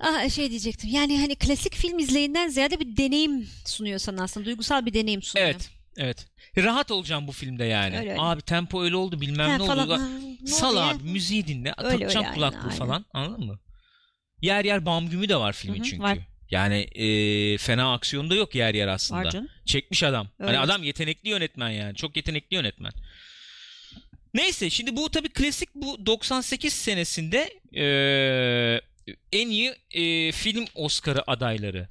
Ah, 0.00 0.28
şey 0.30 0.50
diyecektim 0.50 0.90
yani 0.90 1.20
hani 1.20 1.34
klasik 1.34 1.74
film 1.74 1.98
izleyinden 1.98 2.48
ziyade 2.48 2.80
bir 2.80 2.96
deneyim 2.96 3.48
sunuyor 3.66 3.98
sana 3.98 4.22
aslında. 4.22 4.46
Duygusal 4.46 4.86
bir 4.86 4.94
deneyim 4.94 5.22
sunuyor. 5.22 5.48
Evet. 5.50 5.70
Evet. 5.96 6.26
Rahat 6.56 6.90
olacağım 6.90 7.26
bu 7.26 7.32
filmde 7.32 7.64
yani. 7.64 7.98
Öyle 7.98 8.10
öyle. 8.10 8.20
Abi 8.20 8.42
tempo 8.42 8.82
öyle 8.82 8.96
oldu 8.96 9.20
bilmem 9.20 9.50
Ha, 9.50 9.56
ne 9.58 9.66
falan. 9.66 9.88
oldu. 9.90 10.00
Ne 10.42 10.46
Sal 10.46 10.76
ya? 10.76 10.82
abi 10.82 11.02
müziği 11.04 11.46
dinle. 11.46 11.74
Öyle 11.78 11.98
takacağım 11.98 12.26
öyle, 12.26 12.34
kulaklığı 12.34 12.58
aynen, 12.60 12.76
falan. 12.76 13.04
Anladın 13.14 13.46
mı? 13.46 13.58
Yer 14.40 14.64
yer 14.64 14.86
bam 14.86 15.08
gümü 15.08 15.28
de 15.28 15.36
var 15.36 15.52
filmin 15.52 15.78
Hı 15.78 15.82
hı, 15.82 15.84
çünkü. 15.84 16.02
var. 16.02 16.18
Yani 16.52 16.76
e, 16.76 17.58
fena 17.58 17.94
aksiyonu 17.94 18.30
da 18.30 18.34
yok 18.34 18.54
yer 18.54 18.74
yer 18.74 18.88
aslında. 18.88 19.20
Var 19.20 19.30
canım. 19.30 19.48
Çekmiş 19.64 20.02
adam. 20.02 20.28
Hani 20.38 20.48
Öyle. 20.48 20.58
adam 20.58 20.82
yetenekli 20.82 21.30
yönetmen 21.30 21.70
yani. 21.70 21.94
Çok 21.96 22.16
yetenekli 22.16 22.54
yönetmen. 22.54 22.92
Neyse 24.34 24.70
şimdi 24.70 24.96
bu 24.96 25.10
tabii 25.10 25.28
klasik 25.28 25.68
bu 25.74 26.06
98 26.06 26.72
senesinde 26.72 27.60
e, 27.76 28.80
en 29.32 29.48
iyi 29.48 29.74
e, 29.90 30.32
film 30.32 30.64
Oscar'ı 30.74 31.22
adayları. 31.26 31.88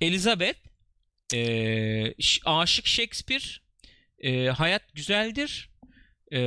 Elizabeth, 0.00 0.58
e, 1.34 2.14
Aşık 2.44 2.86
Shakespeare, 2.86 3.44
e, 4.18 4.48
Hayat 4.48 4.94
Güzeldir, 4.94 5.70
e, 6.32 6.38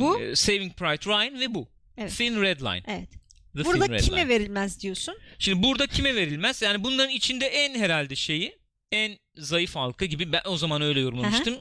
Bu? 0.00 0.36
Saving 0.36 0.76
Private 0.76 1.10
Ryan 1.10 1.40
ve 1.40 1.54
bu. 1.54 1.68
Evet. 1.98 2.16
Thin 2.16 2.42
Red 2.42 2.60
Line. 2.60 2.82
Evet. 2.86 3.08
The 3.56 3.64
Burada 3.64 3.96
kime 3.96 4.28
verilmez 4.28 4.80
diyorsun? 4.80 5.14
Şimdi 5.38 5.62
burada 5.62 5.86
kime 5.86 6.14
verilmez? 6.14 6.62
Yani 6.62 6.84
bunların 6.84 7.10
içinde 7.10 7.46
en 7.46 7.78
herhalde 7.78 8.16
şeyi 8.16 8.58
en 8.92 9.18
zayıf 9.36 9.76
halka 9.76 10.04
gibi 10.04 10.32
ben 10.32 10.42
o 10.46 10.56
zaman 10.56 10.82
öyle 10.82 11.00
yorumlamıştım. 11.00 11.54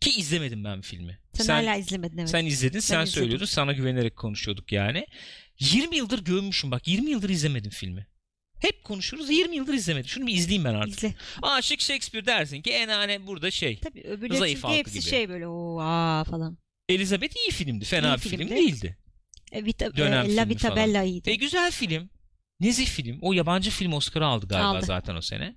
Ki 0.00 0.10
izlemedim 0.10 0.64
ben 0.64 0.80
filmi. 0.80 1.18
Sen, 1.34 1.54
hala 1.54 1.76
izlemedin 1.76 2.18
evet. 2.18 2.30
sen 2.30 2.46
izledin, 2.46 2.80
sen 2.80 2.96
izledim. 2.96 3.12
söylüyordun. 3.12 3.44
Sana 3.44 3.72
güvenerek 3.72 4.16
konuşuyorduk 4.16 4.72
yani. 4.72 5.06
20 5.58 5.96
yıldır 5.96 6.24
gömmüşüm 6.24 6.70
bak. 6.70 6.88
20 6.88 7.10
yıldır 7.10 7.30
izlemedim 7.30 7.70
filmi. 7.70 8.06
Hep 8.60 8.84
konuşuruz 8.84 9.30
20 9.30 9.56
yıldır 9.56 9.74
izlemedim. 9.74 10.08
Şunu 10.08 10.26
bir 10.26 10.34
izleyeyim 10.34 10.64
ben 10.64 10.74
artık. 10.74 10.98
İzle. 10.98 11.14
Aşık 11.42 11.80
Shakespeare 11.80 12.26
dersin 12.26 12.62
ki 12.62 12.70
en 12.70 12.88
hani 12.88 13.26
burada 13.26 13.50
şey. 13.50 13.80
Tabii 13.80 14.00
öbürleri 14.00 14.38
Zayıf 14.38 14.60
çünkü 14.62 14.74
hepsi 14.74 14.92
gibi. 15.00 15.02
şey 15.02 15.28
böyle 15.28 15.46
o 15.46 15.80
aa 15.80 16.24
falan. 16.24 16.58
Elizabeth 16.88 17.36
iyi 17.36 17.50
filmdi. 17.50 17.84
Fena 17.84 18.14
İyi 18.14 18.16
bir 18.16 18.20
film 18.20 18.38
filmdi. 18.38 18.54
değildi. 18.54 18.96
E, 19.52 19.64
Vita, 19.64 19.96
Dönem 19.96 20.26
e, 20.30 20.36
La 20.36 20.48
Vita 20.48 20.68
falan. 20.68 20.76
Bella 20.76 21.02
iyiydi. 21.02 21.30
E 21.30 21.34
güzel 21.34 21.70
film. 21.70 22.10
Nezih 22.60 22.86
film. 22.86 23.18
O 23.22 23.32
yabancı 23.32 23.70
film 23.70 23.92
Oscar'ı 23.92 24.26
aldı 24.26 24.48
galiba 24.48 24.68
Aldı. 24.68 24.86
zaten 24.86 25.16
o 25.16 25.20
sene. 25.20 25.54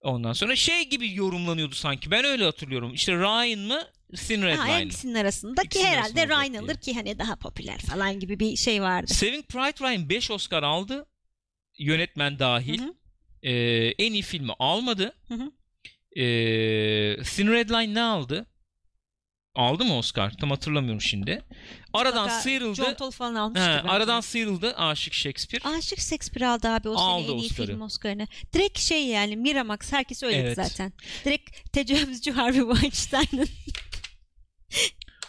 Ondan 0.00 0.32
sonra 0.32 0.56
şey 0.56 0.88
gibi 0.88 1.14
yorumlanıyordu 1.14 1.74
sanki. 1.74 2.10
Ben 2.10 2.24
öyle 2.24 2.44
hatırlıyorum. 2.44 2.94
İşte 2.94 3.12
Ryan 3.12 3.60
mı? 3.60 3.82
Thin 4.16 4.42
Red 4.42 4.56
ha, 4.56 4.80
ikisinin 4.80 5.14
arasında 5.14 5.62
ki 5.62 5.84
herhalde 5.84 6.20
arasında 6.20 6.26
Ryan 6.26 6.54
alır 6.64 6.74
ki 6.74 6.94
hani 6.94 7.18
daha 7.18 7.36
popüler 7.36 7.78
falan 7.78 8.20
gibi 8.20 8.40
bir 8.40 8.56
şey 8.56 8.82
vardı. 8.82 9.14
Saving 9.14 9.46
Private 9.46 9.84
Ryan 9.84 10.08
5 10.08 10.30
Oscar 10.30 10.62
aldı. 10.62 11.06
Yönetmen 11.78 12.38
dahil. 12.38 12.80
Hı 12.80 12.84
hı. 12.84 12.94
Ee, 13.42 13.94
en 13.98 14.12
iyi 14.12 14.22
filmi 14.22 14.52
almadı. 14.58 15.12
Hı 15.28 15.34
hı. 15.34 15.52
Ee, 16.20 17.22
Thin 17.22 17.52
Red 17.52 17.70
Line 17.70 17.94
ne 17.94 18.02
aldı? 18.02 18.46
Aldı 19.56 19.84
mı 19.84 19.96
Oscar? 19.98 20.30
Tam 20.30 20.50
hatırlamıyorum 20.50 21.00
şimdi. 21.00 21.42
Aradan 21.92 22.22
Mutlaka 22.22 22.42
sıyrıldı. 22.42 22.74
John 22.74 22.94
Toll 22.94 23.10
falan 23.10 23.34
He, 23.34 23.38
almıştır 23.38 23.66
belki. 23.74 23.88
aradan 23.88 24.20
sıyrıldı 24.20 24.74
Aşık 24.76 25.14
Shakespeare. 25.14 25.76
Aşık 25.76 26.00
Shakespeare 26.00 26.46
aldı 26.50 26.68
abi 26.68 26.88
o 26.88 26.94
Aldı 26.96 27.26
sene 27.26 27.34
en 27.36 27.38
iyi 27.38 27.46
Oscar'ı. 27.46 27.66
film 27.66 27.80
Oscar'ını. 27.80 28.26
Direkt 28.52 28.78
şey 28.78 29.06
yani 29.06 29.36
Miramax 29.36 29.92
herkes 29.92 30.22
öyle 30.22 30.36
Evet. 30.36 30.56
zaten. 30.56 30.92
Direkt 31.24 31.72
tecavüzcü 31.72 32.32
Harvey 32.32 32.60
Weinstein'ın 32.76 33.48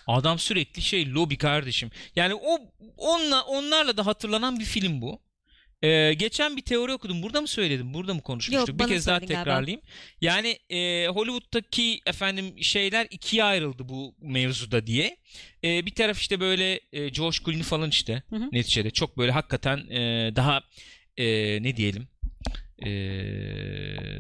Adam 0.07 0.39
sürekli 0.39 0.81
şey 0.81 1.11
lobi 1.13 1.37
kardeşim. 1.37 1.91
Yani 2.15 2.33
o 2.35 2.59
onunla 2.97 3.41
onlarla 3.43 3.97
da 3.97 4.05
hatırlanan 4.05 4.59
bir 4.59 4.65
film 4.65 5.01
bu. 5.01 5.21
Ee, 5.83 6.13
geçen 6.13 6.57
bir 6.57 6.61
teori 6.61 6.93
okudum. 6.93 7.23
Burada 7.23 7.41
mı 7.41 7.47
söyledim? 7.47 7.93
Burada 7.93 8.13
mı 8.13 8.21
konuşmuştuk? 8.21 8.69
Yok, 8.69 8.79
bir 8.79 8.87
kez 8.87 9.07
daha 9.07 9.15
söyledin 9.15 9.33
galiba. 9.33 9.43
tekrarlayayım. 9.43 9.81
Yani 10.21 10.59
e, 10.69 11.07
Hollywood'daki 11.07 12.01
efendim 12.05 12.63
şeyler 12.63 13.07
ikiye 13.11 13.43
ayrıldı 13.43 13.89
bu 13.89 14.15
mevzuda 14.21 14.87
diye. 14.87 15.17
E, 15.63 15.85
bir 15.85 15.95
taraf 15.95 16.19
işte 16.19 16.39
böyle 16.39 16.79
e, 16.93 17.09
George 17.09 17.37
Clooney 17.45 17.63
falan 17.63 17.89
işte 17.89 18.23
Hı 18.29 18.35
hı. 18.35 18.49
neticede 18.51 18.91
çok 18.91 19.17
böyle 19.17 19.31
hakikaten 19.31 19.77
e, 19.77 20.31
daha 20.35 20.61
e, 21.17 21.25
ne 21.63 21.77
diyelim 21.77 22.07
e, 22.85 22.89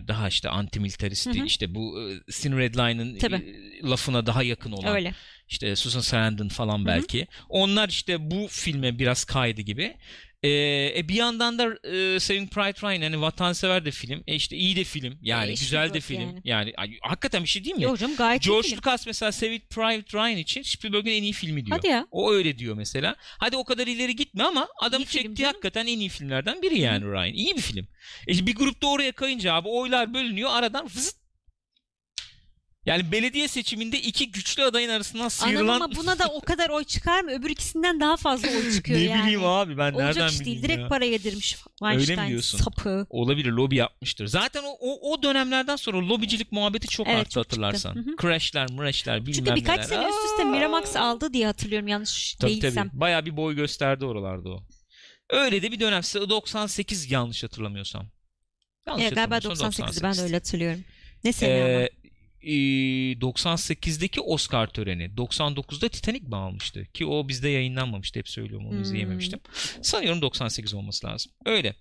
daha 0.07 0.27
işte 0.27 0.49
antimilitaristi 0.49 1.39
Hı 1.39 1.41
hı. 1.41 1.45
işte 1.45 1.75
bu 1.75 2.01
e, 2.01 2.31
Thin 2.31 2.57
Red 2.57 2.75
Line'ın 2.75 3.15
e, 3.15 3.43
lafına 3.89 4.25
daha 4.25 4.43
yakın 4.43 4.71
olan 4.71 4.95
öyle. 4.95 5.13
işte 5.49 5.75
Susan 5.75 5.99
Sarandon 5.99 6.47
falan 6.47 6.85
belki. 6.85 7.27
Onlar 7.49 7.89
işte 7.89 8.31
bu 8.31 8.47
filme 8.49 8.99
biraz 8.99 9.25
kaydı 9.25 9.61
gibi. 9.61 9.95
Ee, 10.43 10.49
e 10.97 11.07
bir 11.09 11.13
yandan 11.13 11.59
da 11.59 11.89
e, 11.89 12.19
Saving 12.19 12.51
Private 12.51 12.87
Ryan 12.87 13.01
hani 13.01 13.21
vatansever 13.21 13.85
de 13.85 13.91
film. 13.91 14.23
E 14.27 14.35
işte 14.35 14.55
iyi 14.55 14.75
de 14.75 14.83
film. 14.83 15.17
Yani 15.21 15.49
E, 15.49 15.53
güzel 15.53 15.93
de 15.93 15.99
film. 15.99 16.21
Yani, 16.21 16.41
yani. 16.43 16.73
ay, 16.77 16.97
hakikaten 17.01 17.43
bir 17.43 17.47
şey 17.47 17.63
değil 17.63 17.75
mi? 17.75 17.83
Yok 17.83 17.99
canım 17.99 18.15
gayet 18.15 18.45
iyi 18.45 18.47
George 18.47 18.67
film. 18.67 18.77
Lucas 18.77 19.07
mesela 19.07 19.31
Saving 19.31 19.61
Private 19.69 20.17
Ryan 20.17 20.37
için 20.37 20.61
Spielberg'in 20.61 21.11
en 21.11 21.23
iyi 21.23 21.33
filmi 21.33 21.65
diyor. 21.65 21.77
Hadi 21.77 21.87
ya. 21.87 22.07
O 22.11 22.31
öyle 22.33 22.57
diyor 22.57 22.75
mesela. 22.75 23.15
Hadi 23.19 23.55
o 23.55 23.63
kadar 23.63 23.87
ileri 23.87 24.15
gitme 24.15 24.43
ama 24.43 24.67
adamın 24.81 25.05
İyi 25.05 25.07
film 25.07 25.23
çektiği 25.23 25.41
canım. 25.41 25.53
hakikaten 25.53 25.87
en 25.87 25.99
iyi 25.99 26.09
filmlerden 26.09 26.61
biri 26.61 26.79
yani 26.79 27.05
Ryan. 27.05 27.33
İyi 27.33 27.55
bir 27.55 27.61
film. 27.61 27.87
E 28.27 28.47
bir 28.47 28.55
grupta 28.55 28.87
oraya 28.87 29.11
kayınca 29.11 29.53
abi 29.53 29.67
oylar 29.69 30.13
bölünüyor 30.13 30.49
aradan 30.53 30.87
fızıt. 30.87 31.26
Yani 32.87 33.11
belediye 33.11 33.47
seçiminde 33.47 34.01
iki 34.01 34.31
güçlü 34.31 34.63
adayın 34.63 34.89
arasından 34.89 35.19
Anam 35.21 35.29
sıyrılan 35.29 35.75
ama 35.81 35.95
buna 35.95 36.19
da 36.19 36.27
o 36.27 36.41
kadar 36.41 36.69
oy 36.69 36.83
çıkar 36.83 37.21
mı? 37.21 37.31
Öbür 37.31 37.49
ikisinden 37.49 37.99
daha 37.99 38.17
fazla 38.17 38.47
oy 38.47 38.71
çıkıyor 38.73 38.99
ne 39.01 39.03
yani. 39.03 39.21
bileyim 39.21 39.45
abi 39.45 39.77
ben 39.77 39.91
Olacak 39.93 40.15
nereden 40.15 40.29
bileyim 40.29 40.45
değil. 40.45 40.63
Direkt 40.63 40.79
ya. 40.79 40.87
para 40.87 41.05
yedirmiş 41.05 41.55
Öyle 41.81 41.95
mi 41.95 41.99
Weinstein 41.99 42.29
diyorsun? 42.29 42.57
sapı. 42.57 43.07
Olabilir 43.09 43.51
lobi 43.51 43.75
yapmıştır. 43.75 44.27
Zaten 44.27 44.63
o, 44.63 44.77
o, 44.79 45.11
o 45.13 45.23
dönemlerden 45.23 45.75
sonra 45.75 45.97
lobicilik 46.09 46.51
muhabbeti 46.51 46.87
çok 46.87 47.07
Evet, 47.07 47.17
arttı 47.19 47.29
çok 47.29 47.45
hatırlarsan. 47.45 47.95
Hı 47.95 47.99
hı. 47.99 48.15
Crash'ler, 48.21 48.71
mrash'ler 48.71 49.21
bilmem 49.25 49.33
Çünkü 49.45 49.55
birkaç 49.55 49.77
neler. 49.77 49.87
sene 49.89 50.09
üst 50.09 50.19
üste! 50.31 50.43
Miramax 50.43 50.95
aldı 50.95 51.33
diye 51.33 51.45
hatırlıyorum 51.45 51.87
yanlış 51.87 52.33
Tabii 52.33 52.51
değilsem. 52.61 52.89
tabii. 52.89 52.99
Bayağı 52.99 53.25
bir 53.25 53.37
boy 53.37 53.55
gösterdi 53.55 54.05
oralarda 54.05 54.49
o. 54.49 54.63
Öyle 55.29 55.61
de 55.61 55.71
bir 55.71 55.79
dönem. 55.79 56.01
98 56.03 57.11
yanlış 57.11 57.43
hatırlamıyorsam. 57.43 58.07
Yanlış 58.87 59.03
Evet, 59.03 59.15
galiba 59.15 59.35
hatırlamıyorsam 59.35 59.87
98'i 59.87 60.03
ben 60.03 60.13
de 60.17 60.21
öyle 60.21 60.33
hatırlıyorum. 60.35 60.83
Ne 61.23 61.33
sene 61.33 61.53
ama? 61.63 61.69
Ee, 61.69 61.83
e, 61.83 61.89
98'deki 63.21 64.21
Oscar 64.21 64.67
töreni 64.67 65.03
99'da 65.17 65.89
Titanic 65.89 66.27
mi 66.27 66.35
almıştı? 66.35 66.85
Ki 66.93 67.05
o 67.05 67.27
bizde 67.27 67.49
yayınlanmamıştı. 67.49 68.19
Hep 68.19 68.29
söylüyorum 68.29 68.67
onu 68.67 68.73
Hmm. 68.75 68.81
izleyememiştim. 68.81 69.39
Sanıyorum 69.81 70.21
98 70.21 70.73
olması 70.73 71.07
lazım. 71.07 71.31
Öyle. 71.45 71.75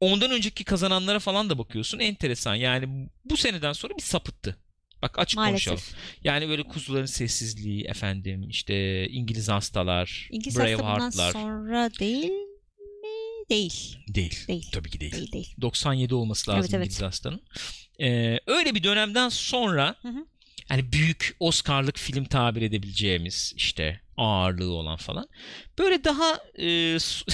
Ondan 0.00 0.30
önceki 0.30 0.64
kazananlara 0.64 1.18
falan 1.18 1.50
da 1.50 1.58
bakıyorsun. 1.58 1.98
Enteresan. 1.98 2.54
Yani 2.54 3.08
bu 3.24 3.36
seneden 3.36 3.72
sonra 3.72 3.96
bir 3.96 4.02
sapıttı. 4.02 4.56
Bak 5.02 5.18
açık 5.18 5.36
Maalesef. 5.36 5.68
konuşalım. 5.68 5.98
Yani 6.24 6.48
böyle 6.48 6.62
kuzuların 6.62 7.06
sessizliği 7.06 7.84
efendim 7.84 8.48
işte 8.48 9.06
İngiliz 9.08 9.48
hastalar, 9.48 10.28
İngiliz 10.30 10.58
hasta 10.58 10.78
Braveheart'lar 10.78 11.32
sonra 11.32 11.90
değil 12.00 12.24
mi? 12.24 12.44
Değil. 13.50 13.96
değil. 14.08 14.46
Değil. 14.48 14.68
Tabii 14.72 14.90
ki 14.90 15.00
değil. 15.00 15.12
Değil 15.12 15.32
değil. 15.32 15.54
97 15.60 16.14
olması 16.14 16.50
lazım 16.50 16.60
Evet, 16.60 16.74
evet. 16.74 16.86
İngiliz 16.86 17.02
hastanın. 17.02 17.42
Ee, 18.00 18.40
öyle 18.46 18.74
bir 18.74 18.82
dönemden 18.82 19.28
sonra 19.28 19.94
Hı 20.02 20.08
hı. 20.08 20.26
hani 20.68 20.92
büyük 20.92 21.36
Oscar'lık 21.40 21.98
film 21.98 22.24
tabir 22.24 22.62
edebileceğimiz 22.62 23.52
işte 23.56 24.00
ağırlığı 24.16 24.72
olan 24.72 24.96
falan 24.96 25.28
böyle 25.78 26.04
daha 26.04 26.38
e, 26.54 26.64
so- 26.96 27.32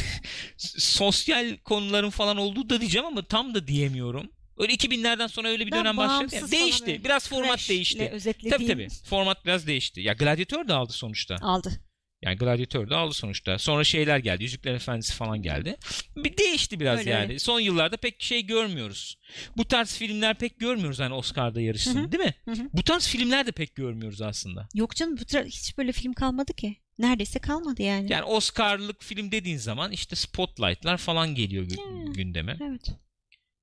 sosyal 0.78 1.56
konuların 1.56 2.10
falan 2.10 2.36
olduğu 2.36 2.70
da 2.70 2.80
diyeceğim 2.80 3.06
ama 3.06 3.22
tam 3.22 3.54
da 3.54 3.66
diyemiyorum. 3.66 4.30
Öyle 4.58 4.72
2000'lerden 4.72 5.26
sonra 5.26 5.48
öyle 5.48 5.66
bir 5.66 5.72
Daha 5.72 5.80
dönem 5.80 5.96
başladı. 5.96 6.34
Yani 6.34 6.50
değişti. 6.50 7.00
Biraz 7.04 7.28
format 7.28 7.68
değişti. 7.68 8.18
Tabii 8.50 8.66
tabii. 8.66 8.88
Format 9.04 9.44
biraz 9.44 9.66
değişti. 9.66 10.00
Ya 10.00 10.12
Gladiator 10.12 10.68
da 10.68 10.76
aldı 10.76 10.92
sonuçta. 10.92 11.36
Aldı. 11.42 11.80
Yani 12.22 12.36
Gladiator 12.36 12.90
da 12.90 12.98
aldı 12.98 13.14
sonuçta. 13.14 13.58
Sonra 13.58 13.84
şeyler 13.84 14.18
geldi. 14.18 14.42
Yüzükler 14.42 14.74
Efendisi 14.74 15.14
falan 15.14 15.42
geldi. 15.42 15.76
Bir 16.16 16.36
değişti 16.36 16.80
biraz 16.80 16.98
Öyle, 16.98 17.10
yani. 17.10 17.22
öyle. 17.22 17.38
Son 17.38 17.60
yıllarda 17.60 17.96
pek 17.96 18.22
şey 18.22 18.46
görmüyoruz. 18.46 19.16
Bu 19.56 19.64
tarz 19.64 19.96
filmler 19.96 20.38
pek 20.38 20.58
görmüyoruz 20.60 21.00
hani 21.00 21.14
Oscar'da 21.14 21.60
yarışsın, 21.60 21.98
Hı 21.98 22.06
hı. 22.06 22.12
değil 22.12 22.24
mi? 22.24 22.34
Hı 22.44 22.50
hı. 22.50 22.68
Bu 22.72 22.82
tarz 22.82 23.08
filmler 23.08 23.46
de 23.46 23.52
pek 23.52 23.74
görmüyoruz 23.74 24.22
aslında. 24.22 24.68
Yok 24.74 24.96
canım 24.96 25.16
bu 25.16 25.22
tra- 25.22 25.46
hiç 25.46 25.78
böyle 25.78 25.92
film 25.92 26.12
kalmadı 26.12 26.52
ki. 26.54 26.76
Neredeyse 26.98 27.38
kalmadı 27.38 27.82
yani. 27.82 28.12
Yani 28.12 28.24
Oscar'lık 28.24 29.02
film 29.04 29.30
dediğin 29.32 29.56
zaman 29.56 29.92
işte 29.92 30.16
Spotlight'lar 30.16 30.96
falan 30.96 31.34
geliyor 31.34 31.64
gü- 31.64 32.12
gündeme. 32.12 32.56
Evet. 32.62 32.90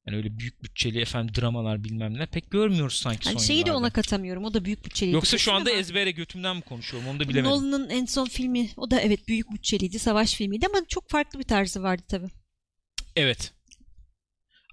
Yani 0.08 0.18
öyle 0.18 0.38
büyük 0.40 0.64
bütçeli 0.64 1.00
efendim 1.02 1.36
dramalar 1.42 1.84
bilmem 1.84 2.14
ne 2.18 2.26
pek 2.26 2.52
görmüyoruz 2.52 2.96
sanki 2.96 3.26
Hani 3.30 3.40
son 3.40 3.46
şeyi 3.46 3.56
de 3.58 3.60
yıllarda. 3.70 3.78
ona 3.78 3.90
katamıyorum. 3.90 4.46
O 4.46 4.54
da 4.54 4.66
büyük 4.66 4.86
bütçeliydi. 4.86 5.16
Yoksa 5.16 5.38
şu 5.38 5.54
anda 5.54 5.70
ama 5.70 5.80
ezbere 5.80 6.12
götümden 6.12 6.56
mi 6.56 6.62
konuşuyorum 6.62 7.10
onu 7.10 7.20
da 7.20 7.30
bilemedim. 7.30 7.52
Nolan'ın 7.52 7.90
en 7.90 8.06
son 8.06 8.26
filmi 8.26 8.70
o 8.78 8.92
da 8.92 9.02
evet 9.02 9.28
büyük 9.28 9.52
bütçeliydi. 9.52 10.00
Savaş 10.00 10.34
filmiydi 10.34 10.66
ama 10.68 10.86
çok 10.88 11.10
farklı 11.10 11.40
bir 11.40 11.44
tarzı 11.44 11.84
vardı 11.84 12.04
tabii. 12.08 12.28
Evet. 13.16 13.54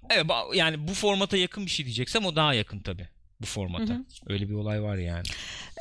Evet 0.09 0.25
yani 0.53 0.87
bu 0.87 0.93
formata 0.93 1.37
yakın 1.37 1.65
bir 1.65 1.71
şey 1.71 1.85
diyeceksem 1.85 2.25
o 2.25 2.35
daha 2.35 2.53
yakın 2.53 2.79
tabii 2.79 3.09
bu 3.41 3.45
formata. 3.45 3.93
Hı 3.93 3.97
hı. 3.97 4.05
Öyle 4.27 4.49
bir 4.49 4.53
olay 4.53 4.83
var 4.83 4.97
yani. 4.97 5.23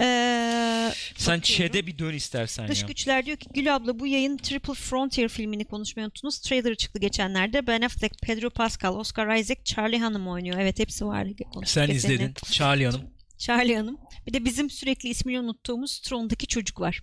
Ee, 0.00 0.92
Sen. 1.16 1.40
Çe'de 1.40 1.86
bir 1.86 1.98
dön 1.98 2.14
istersen 2.14 2.68
Dış 2.68 2.82
ya. 2.82 2.88
Güçler 2.88 3.26
diyor 3.26 3.36
ki 3.36 3.46
Gül 3.54 3.74
abla 3.76 3.98
bu 3.98 4.06
yayın 4.06 4.36
Triple 4.36 4.74
Frontier 4.74 5.28
filmini 5.28 5.64
konuşmayı 5.64 6.04
unuttunuz. 6.06 6.38
Trailer'ı 6.40 6.76
çıktı 6.76 6.98
geçenlerde. 6.98 7.66
Ben 7.66 7.82
Affleck, 7.82 8.14
Pedro 8.22 8.50
Pascal, 8.50 8.96
Oscar 8.96 9.36
Isaac, 9.36 9.60
Charlie 9.64 9.98
Hanım 9.98 10.28
oynuyor. 10.28 10.58
Evet 10.58 10.78
hepsi 10.78 11.06
var. 11.06 11.24
konuştuk 11.24 11.68
Sen 11.68 11.80
seninle. 11.86 11.94
izledin. 11.96 12.34
Charlie 12.50 12.86
Hanım. 12.86 13.10
Charlie 13.38 13.76
Hanım. 13.76 13.98
Bir 14.26 14.32
de 14.32 14.44
bizim 14.44 14.70
sürekli 14.70 15.08
ismini 15.08 15.40
unuttuğumuz 15.40 16.00
Tron'daki 16.00 16.46
çocuk 16.46 16.80
var. 16.80 17.02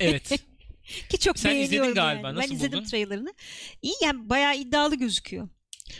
Evet. 0.00 0.28
Ki 1.10 1.18
çok 1.18 1.38
Sen 1.38 1.50
izledin 1.50 1.70
beğeniyorum 1.70 1.94
galiba. 1.94 2.26
yani. 2.28 2.38
Nasıl 2.38 2.50
ben 2.50 2.54
izledim 2.56 2.78
buldun? 2.78 2.88
trailerını. 2.90 3.34
İyi 3.82 3.94
yani 4.02 4.28
bayağı 4.28 4.56
iddialı 4.56 4.94
gözüküyor. 4.96 5.48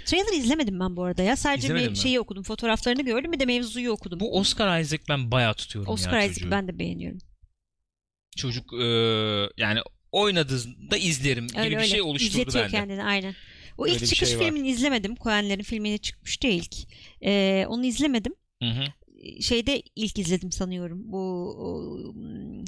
Trailer'ı 0.05 0.35
izlemedim 0.37 0.81
ben 0.81 0.97
bu 0.97 1.05
arada 1.05 1.23
ya. 1.23 1.37
Sadece 1.37 1.67
İzlemedin 1.67 1.91
mi? 1.91 1.97
şeyi 1.97 2.21
okudum. 2.21 2.43
Fotoğraflarını 2.43 3.03
gördüm 3.03 3.33
bir 3.33 3.41
de 3.41 3.45
mevzuyu 3.47 3.91
okudum. 3.91 4.21
Bu 4.21 4.39
Oscar 4.39 4.81
Isaac 4.81 5.03
ben 5.09 5.31
bayağı 5.31 5.55
tutuyorum 5.55 5.93
Oscar 5.93 6.21
ya 6.21 6.29
çocuğu. 6.35 6.51
ben 6.51 6.69
de 6.69 6.79
beğeniyorum. 6.79 7.19
Çocuk 8.37 8.73
e, 8.73 8.85
yani 9.57 9.81
oynadığında 10.13 10.97
izlerim 10.97 11.47
gibi 11.47 11.59
Öyle 11.61 11.71
bir 11.71 11.77
öyle. 11.77 11.87
şey 11.89 12.03
oluşturdu 12.03 12.33
İzletiyor 12.41 12.65
bende. 12.65 12.77
kendini 12.77 13.05
aynen. 13.05 13.35
O 13.79 13.85
Öyle 13.85 13.95
ilk 13.95 14.03
bir 14.03 14.07
çıkış 14.07 14.29
şey 14.29 14.39
var. 14.39 14.45
filmini 14.45 14.69
izlemedim. 14.69 15.15
Coen'lerin 15.17 15.63
filmini 15.63 15.99
çıkmıştı 15.99 16.47
ya 16.47 16.53
ilk. 16.53 16.75
Ee, 17.25 17.65
onu 17.69 17.85
izlemedim. 17.87 18.35
Hı 18.63 18.69
hı. 18.71 18.85
Şeyde 19.41 19.83
ilk 19.97 20.19
izledim 20.19 20.53
sanıyorum. 20.53 21.13
Bu 21.13 21.19
o, 21.59 21.99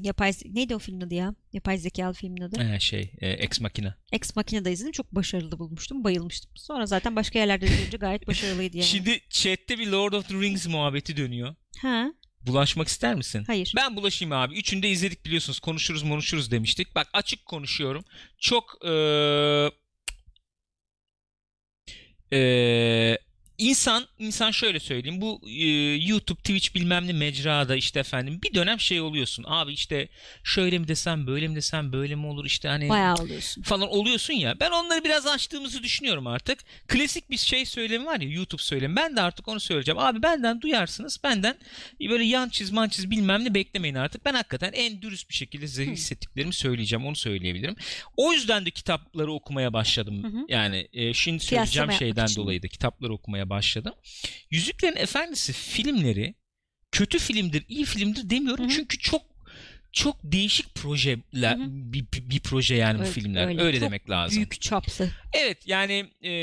yapay 0.02 0.32
neydi 0.44 0.74
o 0.74 0.78
filmin 0.78 1.00
adı 1.00 1.14
ya? 1.14 1.34
Yapay 1.52 1.78
zekalı 1.78 2.14
filmin 2.14 2.42
adı. 2.42 2.62
Ee, 2.62 2.80
şey 2.80 3.10
e, 3.20 3.28
Ex 3.30 3.60
Machina. 3.60 3.94
Ex 4.12 4.36
Machina'da 4.36 4.70
izledim. 4.70 4.92
Çok 4.92 5.14
başarılı 5.14 5.58
bulmuştum. 5.58 6.04
Bayılmıştım. 6.04 6.50
Sonra 6.54 6.86
zaten 6.86 7.16
başka 7.16 7.38
yerlerde 7.38 7.66
de 7.66 7.76
görünce 7.76 7.96
gayet 7.96 8.26
başarılıydı 8.26 8.76
yani. 8.76 8.86
Şimdi 8.86 9.20
chatte 9.30 9.78
bir 9.78 9.86
Lord 9.86 10.12
of 10.12 10.28
the 10.28 10.34
Rings 10.34 10.66
muhabbeti 10.66 11.16
dönüyor. 11.16 11.54
Ha? 11.78 12.12
Bulaşmak 12.46 12.88
ister 12.88 13.14
misin? 13.14 13.44
Hayır. 13.46 13.72
Ben 13.76 13.96
bulaşayım 13.96 14.32
abi. 14.32 14.54
Üçünü 14.54 14.82
de 14.82 14.90
izledik 14.90 15.24
biliyorsunuz. 15.24 15.60
Konuşuruz 15.60 16.02
konuşuruz 16.02 16.50
demiştik. 16.50 16.94
Bak 16.94 17.08
açık 17.12 17.46
konuşuyorum. 17.46 18.04
Çok 18.38 18.64
eee 18.84 19.70
eee, 22.32 23.18
insan 23.62 24.06
insan 24.18 24.50
şöyle 24.50 24.80
söyleyeyim. 24.80 25.20
Bu 25.20 25.40
eee, 25.46 25.94
YouTube, 26.06 26.38
Twitch 26.38 26.74
bilmem 26.74 27.06
ne 27.06 27.12
mecrada 27.12 27.76
işte 27.76 28.00
efendim 28.00 28.40
bir 28.42 28.54
dönem 28.54 28.80
şey 28.80 29.00
oluyorsun. 29.00 29.44
Abi 29.48 29.72
işte 29.72 30.08
şöyle 30.44 30.78
mi 30.78 30.88
desem, 30.88 31.26
böyle 31.26 31.48
mi 31.48 31.56
desem, 31.56 31.92
böyle 31.92 32.14
mi 32.14 32.26
olur 32.26 32.44
işte 32.44 32.68
hani 32.68 32.88
Bayağı 32.88 33.14
oluyorsun. 33.14 33.62
falan 33.62 33.88
oluyorsun 33.88 34.34
ya. 34.34 34.60
Ben 34.60 34.70
onları 34.70 35.04
biraz 35.04 35.26
açtığımızı 35.26 35.82
düşünüyorum 35.82 36.26
artık. 36.26 36.58
Klasik 36.88 37.30
bir 37.30 37.36
şey 37.36 37.64
söylemi 37.66 38.06
var 38.06 38.20
ya 38.20 38.28
YouTube 38.28 38.62
söylemi. 38.62 38.96
Ben 38.96 39.16
de 39.16 39.20
artık 39.20 39.48
onu 39.48 39.60
söyleyeceğim. 39.60 39.98
Abi 39.98 40.22
benden 40.22 40.60
duyarsınız. 40.60 41.20
Benden 41.24 41.54
böyle 42.00 42.24
yan 42.24 42.48
çiz 42.48 42.70
man 42.70 42.88
çiz 42.88 43.10
bilmem 43.10 43.44
ne 43.44 43.54
beklemeyin 43.54 43.94
artık. 43.94 44.24
Ben 44.24 44.34
hakikaten 44.34 44.72
en 44.72 45.02
dürüst 45.02 45.28
bir 45.28 45.34
şekilde 45.34 45.68
size 45.68 45.86
hissettiklerimi 45.86 46.52
söyleyeceğim. 46.54 47.06
Onu 47.06 47.16
söyleyebilirim. 47.16 47.76
O 48.16 48.32
yüzden 48.32 48.66
de 48.66 48.70
kitapları 48.70 49.32
okumaya 49.32 49.72
başladım. 49.72 50.22
Hı 50.22 50.26
hı. 50.26 50.44
Yani 50.48 50.88
e, 50.92 51.14
şimdi 51.14 51.46
Kıyaslama 51.46 51.66
söyleyeceğim 51.66 51.90
yapmak 51.90 51.98
şeyden 51.98 52.36
dolayı 52.36 52.62
da 52.62 52.68
kitapları 52.68 53.12
okumaya 53.12 53.51
başladım. 53.52 53.94
Yüzüklerin 54.50 54.96
Efendisi 54.96 55.52
filmleri 55.52 56.34
kötü 56.92 57.18
filmdir, 57.18 57.64
iyi 57.68 57.84
filmdir 57.84 58.30
demiyorum. 58.30 58.64
Hı 58.64 58.68
hı. 58.68 58.72
Çünkü 58.72 58.98
çok 58.98 59.22
çok 59.92 60.16
değişik 60.22 60.74
projeler 60.74 61.56
bir, 61.58 62.04
bir, 62.12 62.40
proje 62.40 62.74
yani 62.74 62.98
bu 62.98 63.02
Evet, 63.02 63.12
filmler. 63.12 63.46
öyle. 63.46 63.62
Öyle, 63.62 63.78
Çok 63.78 63.86
demek 63.86 64.10
lazım. 64.10 64.36
Büyük 64.36 64.60
çaplı. 64.60 65.10
Evet 65.32 65.58
yani 65.66 66.06
e, 66.24 66.34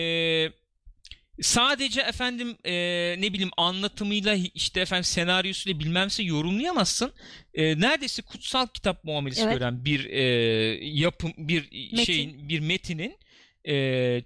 sadece 1.41 2.01
efendim 2.01 2.57
e, 2.65 2.71
ne 3.19 3.33
bileyim 3.33 3.51
anlatımıyla 3.57 4.35
işte 4.53 4.81
efendim 4.81 5.03
senaryosuyla 5.03 5.79
bilmemse 5.79 6.23
yorumlayamazsın. 6.23 7.13
E, 7.53 7.79
neredeyse 7.79 8.21
kutsal 8.21 8.67
kitap 8.67 9.03
muamelesi 9.03 9.41
Evet. 9.41 9.53
gören 9.53 9.85
bir 9.85 10.05
e, 10.05 10.21
yapım 10.85 11.33
bir 11.37 11.61
Metin. 11.91 12.03
şeyin 12.03 12.49
bir 12.49 12.59
metinin 12.59 13.17
e, 13.67 14.23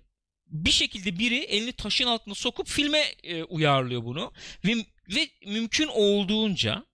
bir 0.53 0.71
şekilde 0.71 1.19
biri 1.19 1.37
elini 1.37 1.71
taşın 1.73 2.07
altına 2.07 2.35
sokup 2.35 2.67
filme 2.67 3.03
e, 3.23 3.43
uyarlıyor 3.43 4.03
bunu 4.03 4.31
ve 4.65 4.75
ve 5.15 5.29
mümkün 5.45 5.87
olduğunca 5.87 6.85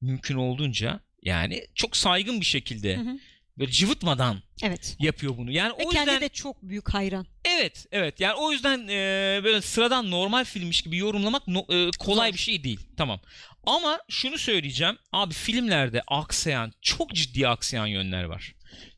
mümkün 0.00 0.36
olduğunca 0.36 1.00
yani 1.22 1.66
çok 1.74 1.96
saygın 1.96 2.40
bir 2.40 2.46
şekilde 2.46 2.96
Hı 2.96 3.00
hı. 3.00 3.18
böyle 3.58 3.70
cıvıtmadan 3.70 4.42
Evet. 4.62 4.96
yapıyor 5.00 5.36
bunu. 5.36 5.50
Yani 5.50 5.70
Ve 5.70 5.84
o 5.84 5.88
kendi 5.88 6.10
yüzden 6.10 6.20
de 6.20 6.28
çok 6.28 6.62
büyük 6.62 6.88
hayran. 6.94 7.26
Evet, 7.44 7.86
evet. 7.92 8.20
Yani 8.20 8.34
o 8.34 8.52
yüzden 8.52 8.88
e, 8.88 9.40
böyle 9.44 9.60
sıradan 9.60 10.10
normal 10.10 10.44
filmmiş 10.44 10.82
gibi 10.82 10.96
yorumlamak 10.96 11.48
no- 11.48 11.66
e, 11.68 11.90
kolay 11.98 12.28
Zor. 12.30 12.34
bir 12.34 12.42
şey 12.42 12.64
değil. 12.64 12.80
Tamam. 12.96 13.20
Ama 13.66 14.00
şunu 14.08 14.38
söyleyeceğim. 14.38 14.98
Abi 15.12 15.34
filmlerde 15.34 16.02
aksayan, 16.06 16.72
çok 16.82 17.14
ciddi 17.14 17.48
aksayan 17.48 17.86
yönler 17.86 18.24
var. 18.24 18.54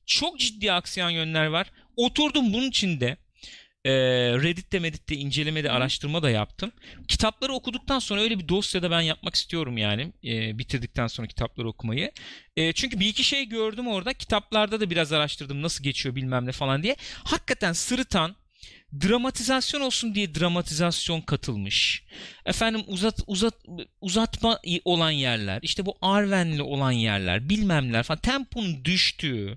Çok 0.07 0.39
ciddi 0.41 0.73
aksayan 0.73 1.11
yönler 1.11 1.47
var. 1.47 1.71
Oturdum 1.97 2.53
bunun 2.53 2.69
içinde 2.69 3.17
e, 3.89 3.93
Reddit'te, 4.43 4.79
Medit'te 4.79 5.17
incelemede, 5.17 5.69
Hı. 5.69 5.73
araştırma 5.73 6.23
da 6.23 6.31
yaptım. 6.31 6.73
Kitapları 7.09 7.53
okuduktan 7.53 7.99
sonra 7.99 8.21
öyle 8.21 8.39
bir 8.39 8.49
dosyada 8.49 8.91
ben 8.91 9.01
yapmak 9.01 9.35
istiyorum 9.35 9.79
yani. 9.79 10.13
E, 10.25 10.59
bitirdikten 10.59 11.07
sonra 11.07 11.27
kitapları 11.27 11.69
okumayı. 11.69 12.13
E, 12.57 12.73
çünkü 12.73 13.01
bir 13.01 13.07
iki 13.07 13.25
şey 13.25 13.49
gördüm 13.49 13.89
orada. 13.89 14.13
Kitaplarda 14.13 14.81
da 14.81 14.91
biraz 14.91 15.13
araştırdım 15.13 15.63
nasıl 15.63 15.85
geçiyor 15.85 16.15
bilmem 16.15 16.47
ne 16.47 16.53
falan 16.53 16.83
diye. 16.83 16.97
Hakikaten 17.25 17.73
sırıtan, 17.73 18.37
dramatizasyon 19.03 19.81
olsun 19.81 20.15
diye 20.15 20.35
dramatizasyon 20.35 21.21
katılmış. 21.21 22.05
Efendim 22.47 22.83
uzat 22.87 23.21
uzat 23.27 23.55
uzatma 24.01 24.61
olan 24.85 25.11
yerler, 25.11 25.59
işte 25.63 25.87
bu 25.87 25.99
Arwen'li 26.03 26.63
olan 26.63 26.93
yerler, 26.93 27.49
bilmemler 27.49 28.03
falan 28.03 28.21
temponun 28.21 28.85
düştüğü. 28.85 29.55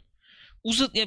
Uzat 0.63 0.97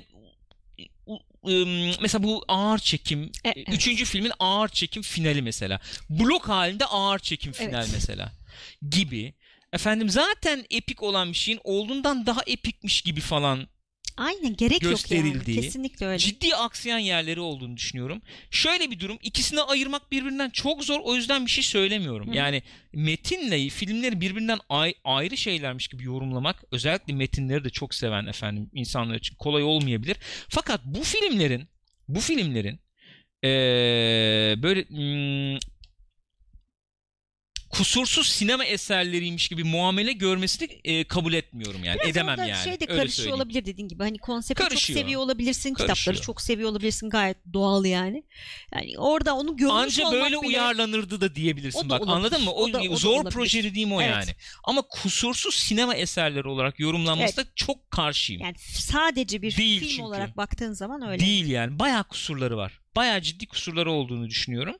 mesela 2.00 2.22
bu 2.22 2.44
ağır 2.48 2.78
çekim 2.78 3.22
E, 3.44 3.48
evet. 3.50 3.68
üçüncü 3.72 4.04
filmin 4.04 4.32
ağır 4.38 4.68
çekim 4.68 5.02
finali 5.02 5.42
mesela. 5.42 5.80
Blok 6.10 6.48
halinde 6.48 6.86
ağır 6.86 7.18
çekim 7.18 7.52
final 7.52 7.82
Evet. 7.84 7.90
mesela 7.92 8.32
gibi. 8.90 9.34
Efendim 9.72 10.10
zaten 10.10 10.64
epik 10.70 11.02
olan 11.02 11.28
bir 11.32 11.36
şeyin 11.36 11.60
olduğundan 11.64 12.26
daha 12.26 12.40
epikmiş 12.46 13.02
gibi 13.02 13.20
falan 13.20 13.68
Aynen 14.16 14.56
gerek 14.56 14.82
yok 14.82 14.92
Gösterildiği, 14.92 15.56
yani. 15.56 15.66
Kesinlikle 15.66 16.06
öyle. 16.06 16.18
ciddi 16.18 16.54
aksayan 16.56 16.98
yerleri 16.98 17.40
olduğunu 17.40 17.76
düşünüyorum. 17.76 18.22
Şöyle 18.50 18.90
bir 18.90 19.00
durum 19.00 19.18
ikisini 19.22 19.60
ayırmak 19.60 20.12
birbirinden 20.12 20.50
çok 20.50 20.84
zor 20.84 21.00
o 21.04 21.14
yüzden 21.14 21.46
bir 21.46 21.50
şey 21.50 21.64
söylemiyorum. 21.64 22.30
Hı. 22.30 22.36
Yani 22.36 22.62
metinle 22.92 23.68
filmleri 23.68 24.20
birbirinden 24.20 24.58
ay- 24.68 24.94
ayrı 25.04 25.36
şeylermiş 25.36 25.88
gibi 25.88 26.04
yorumlamak 26.04 26.64
özellikle 26.70 27.12
metinleri 27.14 27.64
de 27.64 27.70
çok 27.70 27.94
seven 27.94 28.26
efendim 28.26 28.70
insanlar 28.72 29.14
için 29.14 29.36
kolay 29.36 29.62
olmayabilir. 29.62 30.16
Fakat 30.48 30.80
bu 30.84 31.02
filmlerin 31.02 31.68
bu 32.08 32.20
filmlerin 32.20 32.80
eee, 33.42 34.62
böyle 34.62 34.84
hmm, 34.88 35.58
kusursuz 37.78 38.26
sinema 38.28 38.64
eserleriymiş 38.64 39.48
gibi 39.48 39.64
muamele 39.64 40.12
görmesini 40.12 40.68
e, 40.84 41.04
kabul 41.04 41.32
etmiyorum 41.32 41.84
yani. 41.84 41.96
Biraz 42.00 42.10
Edemem 42.10 42.38
yani. 42.38 42.64
Şey 42.64 42.72
de 42.72 42.84
Öyle 42.84 42.86
karışıyor 42.86 43.10
söyleyeyim. 43.10 43.34
olabilir 43.36 43.64
dediğin 43.64 43.88
gibi. 43.88 44.02
Hani 44.02 44.18
konsepti 44.18 44.62
çok 44.62 44.70
Karışıyor. 44.70 45.00
seviyor 45.00 45.20
olabilirsin. 45.20 45.74
Karışıyor. 45.74 45.96
Kitapları 45.96 46.20
çok 46.26 46.40
seviyor 46.42 46.70
olabilirsin. 46.70 47.10
Gayet 47.10 47.36
doğal 47.52 47.84
yani. 47.84 48.24
Yani 48.74 48.98
orada 48.98 49.34
onu 49.36 49.56
görmüş 49.56 49.74
Anca 49.74 50.06
olmak 50.08 50.22
böyle 50.22 50.36
bile... 50.40 50.46
uyarlanırdı 50.48 51.20
da 51.20 51.34
diyebilirsin 51.34 51.80
da 51.84 51.88
bak 51.90 52.00
olabilir. 52.00 52.16
anladın 52.16 52.42
mı? 52.44 52.50
O, 52.50 52.62
O 52.64 52.72
da- 52.72 52.80
o 52.80 52.90
da 52.92 52.96
zor 52.96 53.24
proje 53.30 53.64
dediğim 53.64 53.92
o 53.92 54.02
Evet. 54.02 54.10
yani. 54.12 54.30
Ama 54.64 54.82
kusursuz 54.82 55.54
sinema 55.54 55.94
eserleri 55.94 56.48
olarak 56.48 56.80
yorumlanmasına 56.80 57.44
çok 57.54 57.90
karşıyım. 57.90 58.42
Yani 58.42 58.54
sadece 58.58 59.42
bir 59.42 59.56
Değil 59.56 59.80
film 59.80 59.88
çünkü. 59.90 60.02
olarak 60.02 60.36
baktığın 60.36 60.72
zaman 60.72 61.08
öyle. 61.08 61.24
Değil 61.26 61.46
yani. 61.46 61.78
Bayağı 61.78 62.04
kusurları 62.04 62.56
var. 62.56 62.80
Bayağı 62.96 63.20
ciddi 63.20 63.46
kusurları 63.46 63.90
olduğunu 63.92 64.28
düşünüyorum. 64.28 64.76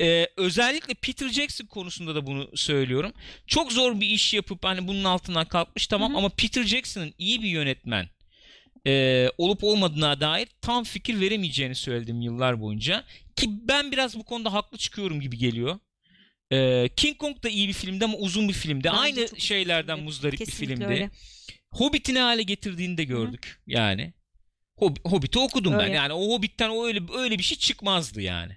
Ee, 0.00 0.26
özellikle 0.36 0.94
Peter 0.94 1.28
Jackson 1.28 1.66
konusunda 1.66 2.14
da 2.14 2.26
bunu 2.26 2.50
söylüyorum. 2.54 3.12
Çok 3.46 3.72
zor 3.72 4.00
bir 4.00 4.06
iş 4.06 4.34
yapıp 4.34 4.64
hani 4.64 4.88
bunun 4.88 5.04
altından 5.04 5.44
kalkmış 5.44 5.86
tamam 5.86 6.10
Hı 6.10 6.14
hı. 6.14 6.18
ama 6.18 6.28
Peter 6.28 6.64
Jackson'ın 6.64 7.14
iyi 7.18 7.42
bir 7.42 7.48
yönetmen 7.48 8.08
e, 8.86 9.26
olup 9.38 9.64
olmadığına 9.64 10.20
dair 10.20 10.48
tam 10.62 10.84
fikir 10.84 11.20
veremeyeceğini 11.20 11.74
söyledim 11.74 12.20
yıllar 12.20 12.60
boyunca. 12.60 13.04
Ki 13.36 13.46
ben 13.68 13.92
biraz 13.92 14.18
bu 14.18 14.24
konuda 14.24 14.52
haklı 14.52 14.78
çıkıyorum 14.78 15.20
gibi 15.20 15.38
geliyor. 15.38 15.78
Ee, 16.52 16.88
King 16.96 17.18
Kong 17.18 17.42
da 17.42 17.48
iyi 17.48 17.68
bir 17.68 17.72
filmdi 17.72 18.04
ama 18.04 18.18
uzun 18.18 18.48
bir 18.48 18.52
filmdi. 18.54 18.84
Bence 18.84 18.98
Aynı 18.98 19.40
şeylerden 19.40 19.94
filmdi. 19.94 20.04
muzdarip 20.04 20.40
bir 20.40 20.46
filmdi. 20.46 20.84
öyle. 20.84 21.10
Hobbit'i 21.70 22.14
ne 22.14 22.20
hale 22.20 22.42
getirdiğini 22.42 22.98
de 22.98 23.04
gördük 23.04 23.60
yani. 23.66 24.12
Hob- 24.78 25.10
Hobbit'i 25.10 25.38
okudum 25.38 25.72
ben. 25.72 25.80
Öyle. 25.80 25.94
Yani 25.94 26.12
o 26.12 26.28
Hobbit'ten 26.34 26.68
o 26.68 26.86
öyle 26.86 27.00
öyle 27.14 27.38
bir 27.38 27.42
şey 27.42 27.58
çıkmazdı 27.58 28.20
yani. 28.22 28.56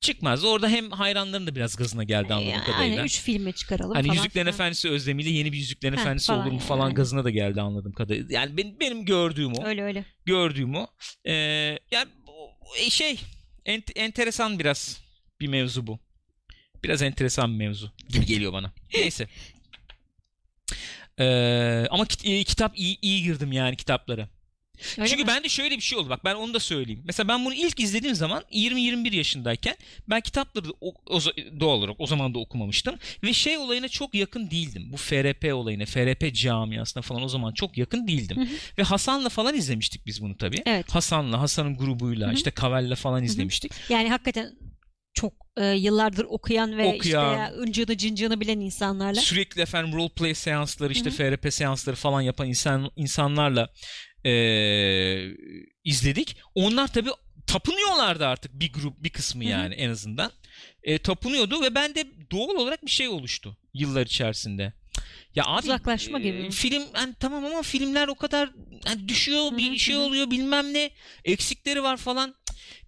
Çıkmazdı. 0.00 0.46
Orada 0.46 0.68
hem 0.68 0.90
hayranların 0.90 1.46
da 1.46 1.54
biraz 1.54 1.76
gazına 1.76 2.04
geldi 2.04 2.34
anladığım 2.34 2.50
Yani 2.50 2.64
kadarıyla. 2.64 3.04
üç 3.04 3.20
filme 3.20 3.52
çıkaralım 3.52 3.94
Hani 3.94 4.06
falan. 4.06 4.14
Yüzüklerin 4.16 4.44
filan. 4.44 4.54
Efendisi 4.54 4.90
özlemiyle 4.90 5.30
yeni 5.30 5.52
bir 5.52 5.56
Yüzüklerin 5.58 5.96
Heh, 5.96 6.00
Efendisi 6.00 6.26
falan 6.26 6.40
olur 6.40 6.46
mu 6.52 6.52
yani, 6.58 6.66
falan 6.68 6.80
aynen. 6.84 6.94
gazına 6.94 7.24
da 7.24 7.30
geldi 7.30 7.60
anladığım 7.60 7.92
kadarıyla. 7.92 8.26
Yani 8.30 8.56
benim, 8.56 8.80
benim 8.80 9.04
gördüğüm 9.04 9.52
o. 9.52 9.64
Öyle 9.64 9.82
öyle. 9.82 10.04
Gördüğüm 10.26 10.74
o. 10.74 10.86
Ee, 11.24 11.32
yani 11.90 12.08
e, 12.86 12.90
şey 12.90 13.20
ent- 13.66 13.98
enteresan 13.98 14.58
biraz 14.58 15.00
bir 15.40 15.48
mevzu 15.48 15.86
bu. 15.86 15.98
Biraz 16.84 17.02
enteresan 17.02 17.52
bir 17.52 17.58
mevzu 17.58 17.92
gibi 18.08 18.26
geliyor 18.26 18.52
bana. 18.52 18.72
Neyse. 18.94 19.28
Ee, 21.18 21.86
ama 21.90 22.04
kit- 22.06 22.24
e, 22.24 22.44
kitap 22.44 22.78
iyi, 22.78 22.98
iyi 23.02 23.22
girdim 23.22 23.52
yani 23.52 23.76
kitaplara. 23.76 24.28
Öyle 24.98 25.08
Çünkü 25.08 25.22
mi? 25.22 25.28
bende 25.28 25.48
şöyle 25.48 25.76
bir 25.76 25.80
şey 25.80 25.98
oldu 25.98 26.08
bak 26.10 26.24
ben 26.24 26.34
onu 26.34 26.54
da 26.54 26.60
söyleyeyim. 26.60 27.02
Mesela 27.04 27.28
ben 27.28 27.44
bunu 27.44 27.54
ilk 27.54 27.80
izlediğim 27.80 28.16
zaman 28.16 28.42
20-21 28.52 29.16
yaşındayken 29.16 29.76
ben 30.08 30.20
kitapları 30.20 30.66
o, 30.80 30.94
o 31.06 31.20
doğal 31.60 31.78
olarak 31.78 31.96
o 31.98 32.06
zaman 32.06 32.34
da 32.34 32.38
okumamıştım. 32.38 32.94
Ve 33.22 33.32
şey 33.32 33.58
olayına 33.58 33.88
çok 33.88 34.14
yakın 34.14 34.50
değildim. 34.50 34.88
Bu 34.92 34.96
FRP 34.96 35.54
olayına, 35.54 35.84
FRP 35.84 36.34
camiasına 36.34 37.02
falan 37.02 37.22
o 37.22 37.28
zaman 37.28 37.52
çok 37.52 37.78
yakın 37.78 38.06
değildim. 38.08 38.36
Hı 38.36 38.40
hı. 38.40 38.54
Ve 38.78 38.82
Hasan'la 38.82 39.28
falan 39.28 39.54
izlemiştik 39.54 40.06
biz 40.06 40.22
bunu 40.22 40.36
tabii. 40.36 40.62
Evet. 40.66 40.90
Hasan'la, 40.90 41.40
Hasan'ın 41.40 41.76
grubuyla, 41.76 42.26
Hı 42.26 42.30
hı. 42.30 42.34
işte 42.34 42.50
Kavel'le 42.50 42.94
falan 42.94 43.20
hı. 43.20 43.24
izlemiştik. 43.24 43.72
Yani 43.88 44.10
hakikaten 44.10 44.52
çok 45.14 45.32
e, 45.56 45.66
yıllardır 45.66 46.24
okuyan 46.28 46.78
ve 46.78 46.86
Okuyan. 46.86 47.46
işte 47.46 47.60
ıncını 47.60 47.96
cıncını 47.96 48.40
bilen 48.40 48.60
insanlarla. 48.60 49.20
Sürekli 49.20 49.62
efendim 49.62 49.98
role 49.98 50.08
play 50.16 50.34
seansları, 50.34 50.92
işte 50.92 51.10
Hı 51.10 51.14
hı. 51.14 51.36
FRP 51.36 51.52
seansları 51.54 51.96
falan 51.96 52.20
yapan 52.20 52.48
insan 52.48 52.90
insanlarla 52.96 53.68
eee, 54.24 55.36
izledik. 55.84 56.36
Onlar 56.54 56.88
tabii 56.92 57.10
tapınıyorlardı 57.46 58.26
artık 58.26 58.52
bir 58.60 58.72
grup, 58.72 59.02
bir 59.04 59.10
kısmı 59.10 59.44
yani 59.44 59.74
en 59.74 59.90
azından. 59.90 60.32
E, 60.82 60.98
tapınıyordu 60.98 61.62
ve 61.62 61.74
bende 61.74 62.04
doğal 62.30 62.48
olarak 62.48 62.86
bir 62.86 62.90
şey 62.90 63.08
oluştu 63.08 63.56
yıllar 63.74 64.06
içerisinde. 64.06 64.72
Ya 65.34 65.44
abi 65.46 65.64
Uzaklaşma 65.64 66.18
e, 66.18 66.22
gibi 66.22 66.50
film 66.50 66.82
hani 66.92 67.14
tamam 67.20 67.44
ama 67.44 67.62
filmler 67.62 68.08
o 68.08 68.14
kadar 68.14 68.50
hani 68.84 69.08
düşüyor, 69.08 69.52
Hı 69.52 69.56
bir 69.56 69.76
şey 69.78 69.96
oluyor 69.96 70.30
bilmem 70.30 70.74
ne, 70.74 70.90
eksikleri 71.24 71.82
var 71.82 71.96
falan 71.96 72.34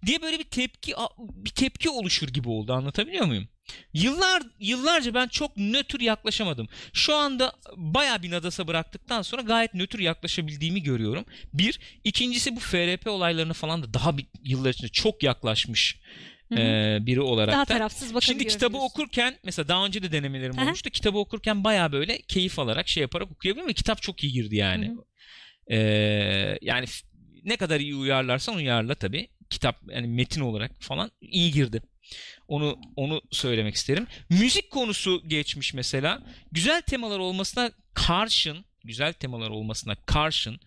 diye 0.05 0.21
böyle 0.21 0.39
bir 0.39 0.43
tepki 0.43 0.93
bir 1.19 1.49
tepki 1.49 1.89
oluşur 1.89 2.27
gibi 2.27 2.49
oldu 2.49 2.73
anlatabiliyor 2.73 3.25
muyum? 3.25 3.47
Yıllar 3.93 4.43
yıllarca 4.59 5.13
ben 5.13 5.27
çok 5.27 5.57
nötr 5.57 5.99
yaklaşamadım. 5.99 6.67
Şu 6.93 7.15
anda 7.15 7.53
bayağı 7.75 8.23
bir 8.23 8.31
nadasa 8.31 8.67
bıraktıktan 8.67 9.21
sonra 9.21 9.41
gayet 9.41 9.73
nötr 9.73 9.99
yaklaşabildiğimi 9.99 10.83
görüyorum. 10.83 11.25
Bir, 11.53 11.79
ikincisi 12.03 12.55
bu 12.55 12.59
FRP 12.59 13.07
olaylarına 13.07 13.53
falan 13.53 13.83
da 13.83 13.93
daha 13.93 14.17
bir 14.17 14.25
yıllar 14.43 14.69
içinde 14.69 14.89
çok 14.89 15.23
yaklaşmış 15.23 15.99
e, 16.51 16.97
biri 17.01 17.21
olarak 17.21 17.53
Daha 17.53 17.61
da. 17.61 17.65
tarafsız 17.65 18.13
bakabiliyoruz. 18.13 18.41
Şimdi 18.41 18.47
kitabı 18.47 18.77
okurken 18.77 19.35
mesela 19.43 19.67
daha 19.67 19.85
önce 19.85 20.03
de 20.03 20.11
denemelerim 20.11 20.57
Hı 20.57 20.61
hı. 20.61 20.65
olmuştu. 20.65 20.89
Kitabı 20.89 21.17
okurken 21.17 21.63
bayağı 21.63 21.91
böyle 21.91 22.21
keyif 22.21 22.59
alarak 22.59 22.87
şey 22.87 23.01
yaparak 23.01 23.31
okuyabiliyorum 23.31 23.69
ve 23.69 23.73
kitap 23.73 24.01
çok 24.01 24.23
iyi 24.23 24.33
girdi 24.33 24.55
yani. 24.55 24.91
Ee, 25.71 25.77
yani 26.61 26.85
ne 27.43 27.57
kadar 27.57 27.79
iyi 27.79 27.95
uyarlarsan 27.95 28.55
uyarla 28.55 28.95
tabii. 28.95 29.27
Kitap 29.49 29.81
yani 29.89 30.07
metin 30.07 30.41
olarak 30.41 30.71
falan 30.79 31.11
iyi 31.21 31.51
girdi. 31.51 31.81
Onu 32.47 32.77
onu 32.95 33.21
söylemek 33.31 33.75
isterim. 33.75 34.07
Müzik 34.29 34.71
konusu 34.71 35.23
geçmiş 35.27 35.73
mesela. 35.73 36.21
Güzel 36.51 36.81
temalar 36.81 37.19
olmasına 37.19 37.71
karşın, 37.93 38.65
güzel 38.83 39.13
temalar 39.13 39.49
olmasına 39.49 39.95
karşın 40.05 40.59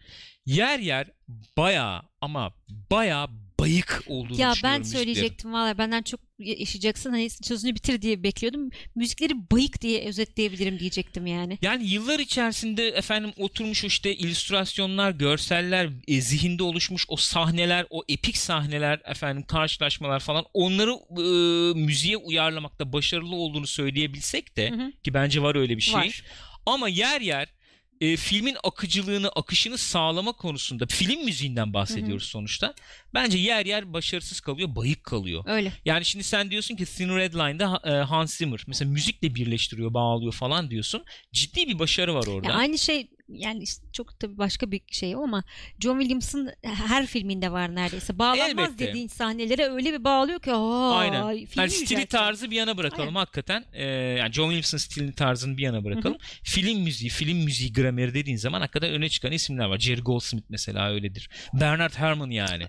yer 0.47 0.79
yer 0.79 1.11
bayağı 1.57 2.03
ama 2.21 2.55
bayağı 2.69 3.29
bayık 3.61 4.03
olduğunu 4.07 4.41
Ya 4.41 4.49
ben 4.49 4.53
düşünüyorum 4.53 4.79
müziklerin. 4.79 5.05
söyleyecektim 5.05 5.53
valla 5.53 5.79
benden 5.79 6.03
çok 6.03 6.21
yaşayacaksın 6.39 7.11
hani 7.11 7.31
sözünü 7.31 7.75
bitir 7.75 8.03
diye 8.03 8.23
bekliyordum. 8.23 8.71
Müzikleri 8.95 9.51
bayık 9.51 9.81
diye 9.81 10.09
özetleyebilirim 10.09 10.79
diyecektim 10.79 11.27
yani. 11.27 11.59
Yani 11.63 11.87
yıllar 11.87 12.19
içerisinde 12.19 12.89
efendim 12.89 13.33
oturmuş 13.37 13.85
işte 13.85 14.15
illüstrasyonlar, 14.15 15.11
görseller, 15.11 15.91
e, 16.09 16.21
zihinde 16.21 16.63
oluşmuş 16.63 17.05
o 17.09 17.17
sahneler, 17.17 17.87
o 17.91 18.03
epik 18.09 18.37
sahneler, 18.37 19.01
efendim 19.05 19.43
karşılaşmalar 19.43 20.21
falan 20.21 20.45
onları 20.55 20.93
e, 21.11 21.75
müziğe 21.81 22.17
uyarlamakta 22.17 22.93
başarılı 22.93 23.35
olduğunu 23.35 23.67
söyleyebilsek 23.67 24.57
de 24.57 24.71
Hı 24.71 24.75
hı. 24.75 24.93
ki 25.05 25.15
bence 25.15 25.43
var 25.43 25.55
öyle 25.55 25.77
bir 25.77 25.83
şey. 25.83 25.95
Var. 25.95 26.23
Ama 26.67 26.89
yer 26.89 27.21
yer 27.21 27.49
e, 28.01 28.17
filmin 28.17 28.57
akıcılığını, 28.65 29.29
akışını 29.29 29.79
sağlama 29.79 30.33
konusunda 30.33 30.87
film 30.87 31.25
müziğinden 31.25 31.73
bahsediyoruz 31.73 32.25
sonuçta. 32.25 32.75
Bence 33.15 33.39
yer 33.39 33.67
yer 33.67 33.93
başarısız 33.93 34.41
kalıyor, 34.41 34.77
bayık 34.77 35.05
kalıyor. 35.05 35.45
Öyle. 35.47 35.73
Yani 35.85 36.05
şimdi 36.05 36.25
sen 36.25 36.51
diyorsun 36.51 36.77
ki 36.77 36.85
Thin 36.85 37.17
Red 37.17 37.35
Line'da 37.35 37.81
e, 37.85 37.91
Hans 37.91 38.37
Zimmer 38.37 38.65
mesela 38.67 38.91
müzikle 38.91 39.35
birleştiriyor, 39.35 39.95
bağlıyor 39.95 40.33
falan 40.33 40.71
diyorsun. 40.71 41.05
Ciddi 41.33 41.69
bir 41.69 41.79
başarı 41.79 42.15
var 42.15 42.27
orada. 42.27 42.49
Ya 42.49 42.55
aynı 42.55 42.79
şey 42.79 43.09
yani 43.29 43.63
işte 43.63 43.87
çok 43.93 44.21
tabii 44.21 44.39
başka 44.39 44.71
bir 44.71 44.81
şey 44.91 45.15
ama 45.15 45.45
John 45.81 45.99
Williams'ın 45.99 46.51
her 46.63 47.07
filminde 47.07 47.53
var 47.53 47.75
neredeyse. 47.75 48.19
Bağlanmaz 48.19 48.69
Elbette. 48.71 48.89
dediğin 48.89 49.09
sahnelere 49.09 49.65
öyle 49.65 49.93
bir 49.93 50.05
bağlıyor 50.05 50.41
ki 50.41 50.53
aa, 50.53 50.97
Aynen. 50.97 51.45
film 51.47 51.61
Yani 51.61 51.71
stili 51.71 52.07
tarzı 52.07 52.51
bir 52.51 52.57
yana 52.57 52.77
bırakalım 52.77 53.17
hakikaten. 53.17 53.65
Ee, 53.73 53.85
yani 53.85 54.33
John 54.33 54.45
Williams'ın 54.45 54.79
stilini 54.79 55.15
tarzını 55.15 55.57
bir 55.57 55.63
yana 55.63 55.85
bırakalım. 55.85 56.19
Film 56.43 56.81
müziği, 56.81 57.11
film 57.11 57.39
müziği 57.39 57.73
grameri 57.73 58.15
dediğin 58.15 58.37
zaman 58.37 58.61
hakikaten 58.61 58.91
öne 58.91 59.09
çıkan 59.09 59.33
isimler 59.33 59.65
var. 59.65 59.79
Jerry 59.79 60.01
Goldsmith 60.01 60.47
mesela 60.49 60.91
öyledir. 60.91 61.31
Bernard 61.53 61.93
Herrmann 61.95 62.31
yani. 62.31 62.65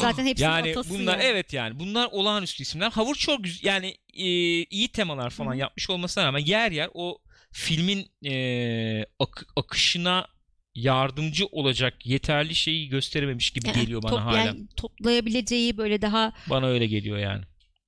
Zaten 0.00 0.26
hepsinin 0.26 0.48
yani 0.48 0.74
bunlar 0.90 1.18
yani. 1.18 1.22
evet 1.22 1.52
yani 1.52 1.78
bunlar 1.78 2.08
olağanüstü 2.12 2.62
isimler. 2.62 2.90
Howard 2.90 3.16
çok 3.16 3.44
güzel 3.44 3.68
yani 3.68 3.96
e, 4.14 4.24
iyi 4.64 4.88
temalar 4.88 5.30
falan 5.30 5.50
Hı 5.50 5.54
hı. 5.54 5.58
yapmış 5.58 5.90
olmasına 5.90 6.24
rağmen 6.24 6.44
yer 6.44 6.70
yer 6.70 6.88
o 6.94 7.18
filmin 7.52 8.06
e, 8.30 9.04
ak- 9.18 9.46
akışına 9.56 10.26
yardımcı 10.74 11.46
olacak 11.46 12.06
yeterli 12.06 12.54
şeyi 12.54 12.88
gösterememiş 12.88 13.50
gibi 13.50 13.66
Yani 13.68 13.80
geliyor 13.80 14.02
bana 14.02 14.10
top- 14.10 14.20
hala. 14.20 14.54
toplayabileceği 14.76 15.76
böyle 15.78 16.02
daha 16.02 16.32
Bana 16.50 16.66
öyle 16.66 16.86
geliyor 16.86 17.18
yani. 17.18 17.44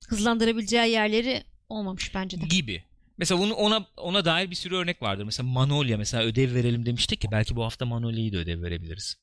hızlandırabileceği 0.09 0.91
yerleri 0.91 1.43
olmamış 1.69 2.15
bence 2.15 2.41
de. 2.41 2.45
gibi. 2.45 2.83
Mesela 3.17 3.41
bunu 3.41 3.53
ona 3.53 3.85
ona 3.97 4.25
dair 4.25 4.49
bir 4.51 4.55
sürü 4.55 4.75
örnek 4.75 5.01
vardır. 5.01 5.23
Mesela 5.23 5.47
Manolya 5.49 5.97
mesela 5.97 6.23
ödev 6.23 6.53
verelim 6.55 6.85
demiştik 6.85 7.21
ki 7.21 7.27
belki 7.31 7.55
bu 7.55 7.63
hafta 7.63 7.85
Manolya'yı 7.85 8.33
da 8.33 8.37
ödev 8.37 8.61
verebiliriz. 8.63 9.15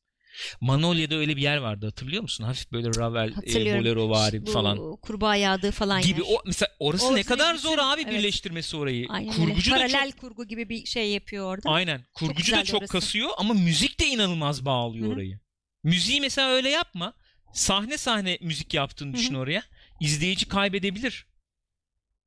Manolya'da 0.61 1.15
öyle 1.15 1.37
bir 1.37 1.43
yer 1.43 1.57
vardı 1.57 1.87
hatırlıyor 1.87 2.23
musun? 2.23 2.45
Hafif 2.45 2.73
böyle 2.73 2.89
Ravel, 3.01 3.33
e. 3.47 3.79
Bolero 3.79 4.11
vari 4.11 4.47
Bu 4.47 4.51
falan 4.51 4.97
kurbağa 4.97 5.37
yağdığı 5.37 5.71
falan 5.71 6.03
gibi. 6.03 6.21
yer. 6.21 6.27
O 6.31 6.43
mesela 6.47 6.69
orası, 6.79 7.05
Orası 7.07 7.17
ne 7.17 7.23
kadar 7.23 7.55
zor 7.55 7.79
abi 7.79 8.03
evet. 8.03 8.13
birleştirmesi 8.13 8.77
orayı. 8.77 9.07
Aynen 9.09 9.33
Kurgucu 9.33 9.75
öyle. 9.75 9.85
da 9.85 9.89
çok 9.89 9.97
Paralel 9.99 10.13
kurgu 10.13 10.49
gibi 10.49 10.69
bir 10.69 10.87
şey 10.87 11.11
yapıyor 11.11 11.45
orada. 11.47 11.71
Aynen. 11.71 12.05
Kurgucu 12.15 12.37
da 12.37 12.41
güzeldi 12.43 12.65
çok 12.67 12.81
orası. 12.81 12.93
kasıyor 12.93 13.29
ama 13.39 13.55
müzik 13.55 14.01
de 14.01 14.07
inanılmaz 14.07 14.65
bağlıyor 14.65 15.07
Hı 15.07 15.11
hı. 15.11 15.15
orayı. 15.15 15.41
Müziği 15.85 16.21
mesela 16.21 16.49
öyle 16.51 16.69
yapma. 16.69 17.13
Sahne 17.53 17.99
sahne 17.99 18.39
müzik 18.41 18.75
yaptığını 18.75 19.15
düşün 19.15 19.35
hı. 19.35 19.39
oraya. 19.39 19.63
İzleyici 20.01 20.49
kaybedebilir. 20.49 21.27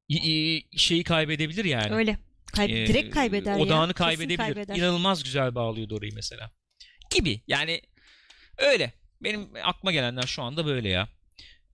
İ- 0.10 0.78
şeyi 0.78 1.04
kaybedebilir 1.04 1.66
yani. 1.66 1.94
Öyle. 1.96 2.18
Kay- 2.46 2.84
Ee, 2.84 2.88
direkt 2.88 3.14
kaybeder 3.14 3.58
ya. 3.58 3.64
Odağını 3.64 3.94
Kesin 3.94 4.04
kaybedebilir. 4.04 4.38
kaybeder. 4.38 4.76
İnanılmaz 4.76 5.24
güzel 5.24 5.56
bağlıyordu 5.56 5.96
orayı 5.96 6.12
mesela. 6.16 6.52
Gibi. 7.16 7.42
Yani 7.48 7.82
öyle. 8.58 8.94
Benim 9.22 9.50
aklıma 9.64 9.92
gelenler 9.92 10.24
şu 10.24 10.44
anda 10.44 10.66
böyle 10.66 10.90
ya. 10.90 11.08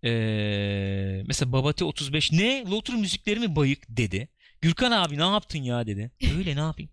Ee, 0.03 1.23
mesela 1.27 1.51
Babati 1.51 1.83
35 1.85 2.31
ne? 2.31 2.63
Lotur 2.65 2.93
müzikleri 2.93 3.39
mi 3.39 3.55
bayık 3.55 3.83
dedi. 3.89 4.29
Gürkan 4.61 4.91
abi 4.91 5.17
ne 5.17 5.23
yaptın 5.27 5.59
ya 5.63 5.87
dedi. 5.87 6.11
Öyle 6.37 6.55
ne 6.55 6.59
yapayım? 6.59 6.91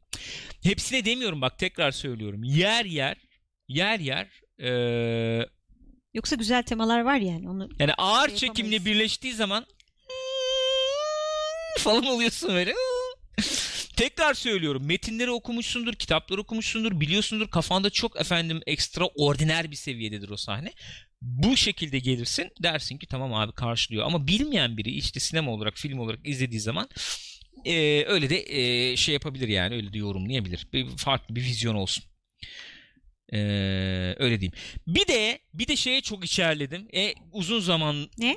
Hepsine 0.62 1.04
demiyorum 1.04 1.40
bak 1.40 1.58
tekrar 1.58 1.90
söylüyorum. 1.90 2.44
Yer 2.44 2.84
yer 2.84 3.16
yer 3.68 4.00
yer 4.00 4.40
eee, 4.58 5.46
Yoksa 6.14 6.36
güzel 6.36 6.62
temalar 6.62 7.00
var 7.00 7.16
yani. 7.16 7.48
Onu 7.48 7.68
yani 7.78 7.94
ağır 7.94 8.28
Şey 8.28 8.36
çekimle 8.38 8.84
birleştiği 8.84 9.34
zaman 9.34 9.66
falan 11.78 12.06
oluyorsun 12.06 12.54
böyle. 12.54 12.74
Tekrar 13.96 14.34
söylüyorum. 14.34 14.86
Metinleri 14.86 15.30
okumuşsundur, 15.30 15.94
kitapları 15.94 16.40
okumuşsundur, 16.40 17.00
biliyorsundur. 17.00 17.48
Kafanda 17.50 17.90
çok 17.90 18.20
efendim 18.20 18.60
ekstra 18.66 19.06
ordiner 19.06 19.70
bir 19.70 19.76
seviyededir 19.76 20.30
o 20.30 20.36
sahne. 20.36 20.72
Bu 21.22 21.56
şekilde 21.56 21.98
gelirsin 21.98 22.50
dersin 22.62 22.98
ki 22.98 23.06
tamam 23.06 23.34
abi 23.34 23.52
karşılıyor. 23.52 24.06
Ama 24.06 24.26
bilmeyen 24.26 24.76
biri 24.76 24.90
işte 24.90 25.20
sinema 25.20 25.50
olarak, 25.50 25.74
film 25.76 25.98
olarak 25.98 26.28
izlediği 26.28 26.60
zaman 26.60 26.88
e, 27.64 28.04
öyle 28.06 28.30
de 28.30 28.44
e, 28.48 28.96
şey 28.96 29.12
yapabilir 29.12 29.48
yani 29.48 29.74
öyle 29.74 29.92
de 29.92 29.98
yorumlayabilir. 29.98 30.66
Bir, 30.72 30.86
farklı 30.96 31.36
bir 31.36 31.40
vizyon 31.40 31.74
olsun. 31.74 32.04
E, 33.32 33.38
öyle 34.18 34.40
diyeyim. 34.40 34.54
Bir 34.86 35.06
de 35.06 35.38
bir 35.54 35.68
de 35.68 35.76
şeye 35.76 36.00
çok 36.00 36.24
içerledim. 36.24 36.88
E, 36.94 37.14
uzun 37.32 37.60
zaman 37.60 38.08
Ne? 38.18 38.36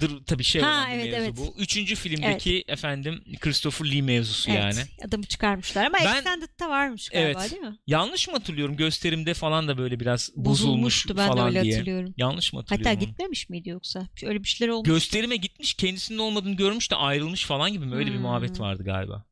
Dır 0.00 0.24
tabii 0.26 0.44
şey 0.44 0.62
Ha, 0.62 0.68
olan 0.70 0.88
bir 0.90 0.94
evet, 0.94 1.12
mevzu 1.12 1.24
evet. 1.24 1.36
bu. 1.36 1.54
Üçüncü 1.62 1.94
filmdeki 1.96 2.64
efendim 2.68 3.24
Christopher 3.40 3.90
Lee 3.92 4.02
mevzusu 4.02 4.50
evet, 4.50 4.60
yani. 4.60 4.88
adamı 5.08 5.24
çıkarmışlar 5.24 5.84
ama 5.84 5.98
Ben- 6.04 6.14
Extended'da 6.16 6.68
varmış 6.68 7.08
galiba 7.08 7.40
Evet. 7.40 7.50
değil 7.50 7.62
mi? 7.62 7.78
Yanlış 7.86 8.28
mı 8.28 8.34
hatırlıyorum? 8.34 8.76
Gösterimde 8.76 9.34
falan 9.34 9.68
da 9.68 9.78
böyle 9.78 10.00
biraz 10.00 10.30
bozulmuş 10.36 10.60
Bozulmuştu 10.64 11.16
ben 11.16 11.24
de 11.28 11.32
falan 11.32 11.46
öyle 11.48 11.62
diye. 11.62 11.72
hatırlıyorum. 11.74 12.14
Yanlış 12.16 12.52
mı 12.52 12.60
Hatta 12.60 12.74
hatırlıyorum? 12.74 13.00
onu? 13.02 13.08
gitmemiş 13.08 13.48
miydi 13.48 13.68
yoksa? 13.68 14.08
Öyle 14.24 14.42
bir 14.42 14.48
şeyler 14.48 14.72
olmuş. 14.72 14.88
Gösterime 14.88 15.36
gitmiş 15.36 15.74
kendisinin 15.74 16.18
olmadığını 16.18 16.56
görmüş 16.56 16.90
de 16.90 16.96
ayrılmış 16.96 17.44
falan 17.46 17.72
gibi 17.72 17.86
mi? 17.86 17.94
Öyle 17.96 18.10
bir 18.10 18.14
Hmm. 18.16 18.22
muhabbet 18.22 18.60
vardı 18.60 18.84
galiba. 18.84 19.24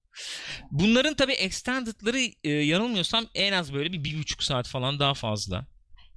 Bunların 0.71 1.15
tabii 1.15 1.33
extended'ları 1.33 2.19
e, 2.45 2.51
yanılmıyorsam 2.51 3.27
en 3.35 3.53
az 3.53 3.73
böyle 3.75 3.93
bir, 3.93 4.05
bir 4.05 4.19
buçuk 4.19 4.43
saat 4.43 4.69
falan 4.69 4.99
daha 4.99 5.15
fazla. 5.15 5.67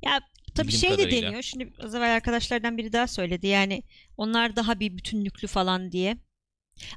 Ya 0.06 0.22
tabii 0.56 0.72
şey 0.72 0.90
de 0.90 0.96
kadarıyla. 0.96 1.22
deniyor. 1.28 1.42
Şimdi 1.42 1.74
az 1.84 1.96
evvel 1.96 2.16
arkadaşlardan 2.16 2.78
biri 2.78 2.94
daha 2.94 3.08
söyledi. 3.08 3.48
Yani 3.48 3.84
onlar 4.18 4.56
daha 4.56 4.80
bir 4.80 4.98
bütünlüklü 4.98 5.48
falan 5.48 5.92
diye. 5.92 6.18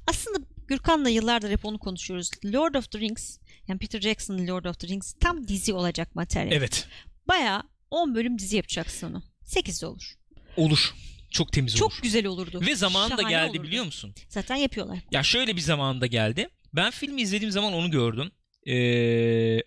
Aslında 0.06 0.38
Gürkan'la 0.68 1.08
yıllardır 1.08 1.50
hep 1.50 1.64
onu 1.64 1.78
konuşuyoruz. 1.78 2.30
Lord 2.44 2.74
of 2.74 2.90
the 2.90 2.98
Rings, 2.98 3.38
yani 3.68 3.78
Peter 3.78 4.00
Jackson'ın 4.00 4.48
Lord 4.48 4.64
of 4.64 4.78
the 4.80 4.88
Rings 4.88 5.14
tam 5.20 5.48
dizi 5.48 5.72
olacak 5.72 6.14
materyal. 6.14 6.52
Evet. 6.56 6.88
Bayağı 7.28 7.62
10 7.90 8.14
bölüm 8.14 8.38
dizi 8.38 8.56
yapacaksın 8.56 9.10
onu. 9.10 9.22
8 9.44 9.82
de 9.82 9.86
olur. 9.86 10.14
Olur. 10.56 10.94
Çok 11.30 11.52
temiz 11.52 11.76
Çok 11.76 11.92
olur. 11.92 12.00
güzel 12.02 12.26
olurdu. 12.26 12.60
Ve 12.66 12.76
zamanında 12.76 13.16
Şahane 13.16 13.30
geldi 13.30 13.50
olurdu. 13.50 13.62
biliyor 13.62 13.84
musun? 13.84 14.14
Zaten 14.28 14.56
yapıyorlar. 14.56 14.98
Ya 15.10 15.22
şöyle 15.22 15.56
bir 15.56 15.60
zamanda 15.60 16.06
geldi. 16.06 16.48
Ben 16.74 16.90
filmi 16.90 17.22
izlediğim 17.22 17.52
zaman 17.52 17.72
onu 17.72 17.90
gördüm. 17.90 18.30
Ee, 18.66 19.62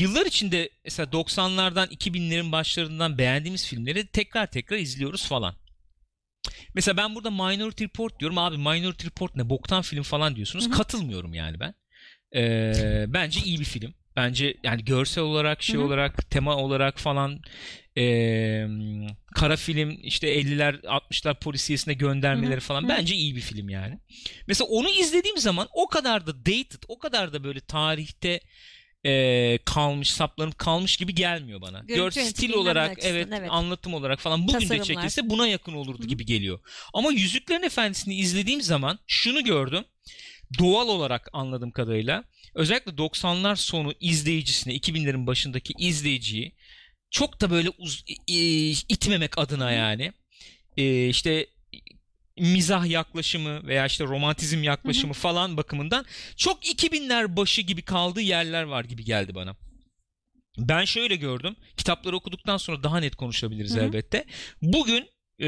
yıllar 0.00 0.26
içinde 0.26 0.70
mesela 0.84 1.06
90'lardan 1.06 1.88
2000'lerin 1.88 2.52
başlarından 2.52 3.18
beğendiğimiz 3.18 3.66
filmleri 3.66 4.06
tekrar 4.06 4.46
tekrar 4.46 4.76
izliyoruz 4.76 5.26
falan. 5.26 5.56
Mesela 6.74 6.96
ben 6.96 7.14
burada 7.14 7.30
Minority 7.30 7.84
Report 7.84 8.20
diyorum. 8.20 8.38
Abi 8.38 8.56
Minority 8.56 9.06
Report 9.06 9.36
ne? 9.36 9.48
Boktan 9.48 9.82
film 9.82 10.02
falan 10.02 10.36
diyorsunuz. 10.36 10.66
Hı 10.66 10.68
hı. 10.68 10.72
Katılmıyorum 10.72 11.34
yani 11.34 11.60
ben. 11.60 11.74
Ee, 12.36 13.04
bence 13.08 13.40
iyi 13.40 13.60
bir 13.60 13.64
film. 13.64 13.94
Bence 14.16 14.56
yani 14.62 14.84
görsel 14.84 15.24
olarak, 15.24 15.62
şey 15.62 15.76
Hı 15.76 15.80
hı. 15.80 15.84
olarak, 15.84 16.30
tema 16.30 16.56
olarak 16.56 16.98
falan 16.98 17.40
ee, 17.98 18.66
kara 19.34 19.56
film 19.56 19.98
işte 20.02 20.40
50'ler 20.40 20.80
60'lar 20.80 21.40
polisiyesine 21.40 21.94
göndermeleri 21.94 22.52
Hı 22.52 22.56
hı. 22.56 22.60
falan 22.60 22.88
bence 22.88 23.14
iyi 23.14 23.36
bir 23.36 23.40
film 23.40 23.68
yani. 23.68 23.98
Mesela 24.46 24.68
onu 24.68 24.90
izlediğim 24.90 25.38
zaman 25.38 25.68
o 25.72 25.88
kadar 25.88 26.26
da 26.26 26.38
dated, 26.38 26.82
o 26.88 26.98
kadar 26.98 27.32
da 27.32 27.44
böyle 27.44 27.60
tarihte 27.60 28.40
e, 29.06 29.58
kalmış, 29.64 30.10
saplanıp 30.10 30.58
kalmış 30.58 30.96
gibi 30.96 31.14
gelmiyor 31.14 31.60
bana. 31.60 31.78
Görüntü 31.78 31.94
Gör 31.94 32.10
stil 32.10 32.52
olarak, 32.52 32.90
açısından, 32.90 33.16
evet, 33.16 33.28
evet. 33.38 33.48
anlatım 33.52 33.94
olarak 33.94 34.20
falan 34.20 34.42
bugün 34.42 34.54
de 34.54 34.58
Tasarımlar. 34.58 34.84
çekilse 34.84 35.30
buna 35.30 35.46
yakın 35.46 35.72
olurdu 35.74 36.02
Hı 36.02 36.06
gibi 36.06 36.26
geliyor. 36.26 36.60
Ama 36.94 37.12
Yüzüklerin 37.12 37.62
Efendisi'ni 37.62 38.14
izlediğim 38.14 38.62
zaman 38.62 38.98
şunu 39.06 39.44
gördüm. 39.44 39.84
Doğal 40.58 40.88
olarak 40.88 41.28
anladığım 41.32 41.70
kadarıyla 41.70 42.24
özellikle 42.54 42.92
90'lar 42.92 43.56
sonu 43.56 43.94
izleyicisine, 44.00 44.74
2000'lerin 44.74 45.26
başındaki 45.26 45.74
izleyiciyi 45.78 46.52
çok 47.10 47.40
da 47.40 47.50
böyle 47.50 47.68
uz- 47.78 48.04
itmemek 48.88 49.38
adına 49.38 49.72
yani 49.72 50.12
e, 50.76 51.08
işte 51.08 51.46
mizah 52.38 52.86
yaklaşımı 52.86 53.66
veya 53.66 53.86
işte 53.86 54.04
romantizm 54.04 54.62
yaklaşımı 54.62 55.12
falan 55.12 55.56
bakımından 55.56 56.04
çok 56.36 56.64
2000'ler 56.64 57.36
başı 57.36 57.62
gibi 57.62 57.82
kaldığı 57.82 58.20
yerler 58.20 58.62
var 58.62 58.84
gibi 58.84 59.04
geldi 59.04 59.34
bana. 59.34 59.56
Ben 60.58 60.84
şöyle 60.84 61.16
gördüm. 61.16 61.56
Kitapları 61.76 62.16
okuduktan 62.16 62.56
sonra 62.56 62.82
daha 62.82 63.00
net 63.00 63.16
konuşabiliriz 63.16 63.76
Hı 63.76 63.80
hı. 63.80 63.84
elbette. 63.84 64.24
Bugün 64.62 65.08
e, 65.40 65.46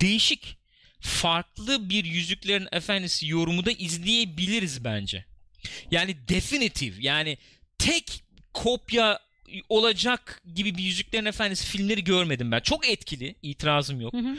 değişik 0.00 0.58
farklı 1.00 1.90
bir 1.90 2.04
Yüzüklerin 2.04 2.68
Efendisi 2.72 3.28
yorumu 3.28 3.66
da 3.66 3.70
izleyebiliriz 3.70 4.84
bence. 4.84 5.24
Yani 5.90 6.28
definitif 6.28 7.02
yani 7.02 7.38
tek 7.78 8.24
kopya 8.54 9.20
olacak 9.68 10.42
gibi 10.54 10.78
bir 10.78 10.82
Yüzüklerin 10.82 11.24
Efendisi 11.24 11.66
filmleri 11.66 12.04
görmedim 12.04 12.52
ben. 12.52 12.60
Çok 12.60 12.88
etkili, 12.88 13.34
itirazım 13.42 14.00
yok. 14.00 14.12
Hı 14.12 14.18
hı. 14.18 14.36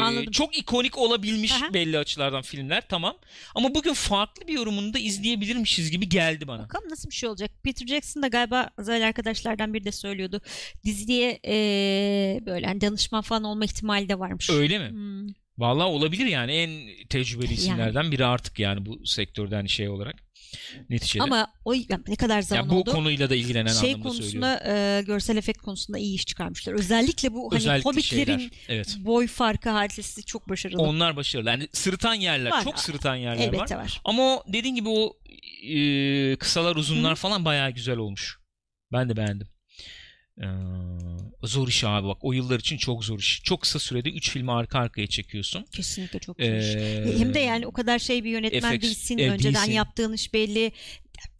Anladım. 0.00 0.30
çok 0.32 0.58
ikonik 0.58 0.98
olabilmiş 0.98 1.52
Aha. 1.52 1.74
belli 1.74 1.98
açılardan 1.98 2.42
filmler 2.42 2.88
tamam. 2.88 3.16
Ama 3.54 3.74
bugün 3.74 3.94
farklı 3.94 4.48
bir 4.48 4.52
yorumunu 4.52 4.94
da 4.94 4.98
izleyebilirmişiz 4.98 5.90
gibi 5.90 6.08
geldi 6.08 6.48
bana. 6.48 6.62
Bakalım 6.62 6.90
nasıl 6.90 7.10
bir 7.10 7.14
şey 7.14 7.28
olacak. 7.28 7.50
Peter 7.62 7.86
Jackson 7.86 8.22
da 8.22 8.28
galiba 8.28 8.70
özel 8.76 9.06
arkadaşlardan 9.06 9.74
biri 9.74 9.84
de 9.84 9.92
söylüyordu. 9.92 10.40
Diziye 10.84 11.40
eee, 11.44 12.40
böyle 12.46 12.66
hani 12.66 12.80
danışman 12.80 13.22
falan 13.22 13.44
olma 13.44 13.64
ihtimali 13.64 14.08
de 14.08 14.18
varmış. 14.18 14.50
Öyle 14.50 14.78
mi? 14.78 14.90
Hmm. 14.90 15.26
Vallahi 15.58 15.86
olabilir 15.86 16.26
yani 16.26 16.52
en 16.52 16.70
tecrübeli 17.06 17.52
isimlerden 17.52 18.12
biri 18.12 18.24
artık 18.24 18.58
yani 18.58 18.86
bu 18.86 19.06
sektörde 19.06 19.54
hani 19.54 19.68
şey 19.68 19.88
olarak 19.88 20.14
neticede. 20.90 21.22
Ama 21.22 21.52
o 21.64 21.72
yani 21.72 22.02
ne 22.08 22.16
kadar 22.16 22.42
zaman 22.42 22.62
yani 22.62 22.70
bu 22.70 22.80
oldu? 22.80 22.92
konuyla 22.92 23.30
da 23.30 23.34
ilgilenen 23.34 23.72
şey 23.72 23.94
anlamda 23.94 24.10
söylüyorum. 24.10 24.42
konusunda 24.42 24.62
e, 24.66 25.02
görsel 25.06 25.36
efekt 25.36 25.62
konusunda 25.62 25.98
iyi 25.98 26.14
iş 26.14 26.26
çıkarmışlar. 26.26 26.72
Özellikle 26.72 27.32
bu 27.32 27.52
hani 27.52 27.56
Özellikle 27.58 27.90
hobbitlerin 27.90 28.38
şeyler. 28.38 28.50
Evet. 28.68 28.96
boy 28.98 29.26
farkı 29.26 29.70
hadisesi 29.70 30.24
çok 30.24 30.48
başarılı. 30.48 30.82
Onlar 30.82 31.16
başarılı. 31.16 31.48
Yani 31.48 31.68
sırıtan 31.72 32.14
yerler, 32.14 32.50
Var. 32.50 32.64
çok 32.64 32.78
sırıtan 32.78 33.16
yerler 33.16 33.48
var. 33.48 33.54
Elbette 33.54 33.76
var. 33.76 34.00
Ama 34.04 34.22
o 34.22 34.44
dediğin 34.48 34.74
gibi 34.74 34.88
o 34.88 35.16
e, 35.68 36.36
kısalar 36.36 36.76
uzunlar 36.76 37.14
falan 37.16 37.44
bayağı 37.44 37.70
güzel 37.70 37.96
olmuş. 37.96 38.38
Ben 38.92 39.08
de 39.08 39.16
beğendim. 39.16 39.48
Ee, 40.42 40.46
zor 41.42 41.68
iş 41.68 41.84
abi 41.84 42.08
bak 42.08 42.18
o 42.20 42.32
yıllar 42.32 42.58
için 42.60 42.76
çok 42.76 43.04
zor 43.04 43.18
iş. 43.18 43.40
Çok 43.44 43.60
kısa 43.60 43.78
sürede 43.78 44.10
3 44.10 44.30
filmi 44.30 44.52
arka 44.52 44.78
arkaya 44.78 45.06
çekiyorsun. 45.06 45.64
Kesinlikle 45.72 46.18
çok 46.18 46.36
zor 46.40 46.44
iş. 46.44 46.74
Ee, 46.74 47.14
Hem 47.18 47.34
de 47.34 47.38
yani 47.38 47.66
o 47.66 47.72
kadar 47.72 47.98
şey 47.98 48.24
bir 48.24 48.30
yönetmen 48.30 48.74
FX, 48.76 48.82
değilsin. 48.82 49.18
e, 49.18 49.30
Önceden 49.30 49.54
değilsin. 49.54 49.72
yaptığın 49.72 50.12
iş 50.12 50.34
belli. 50.34 50.72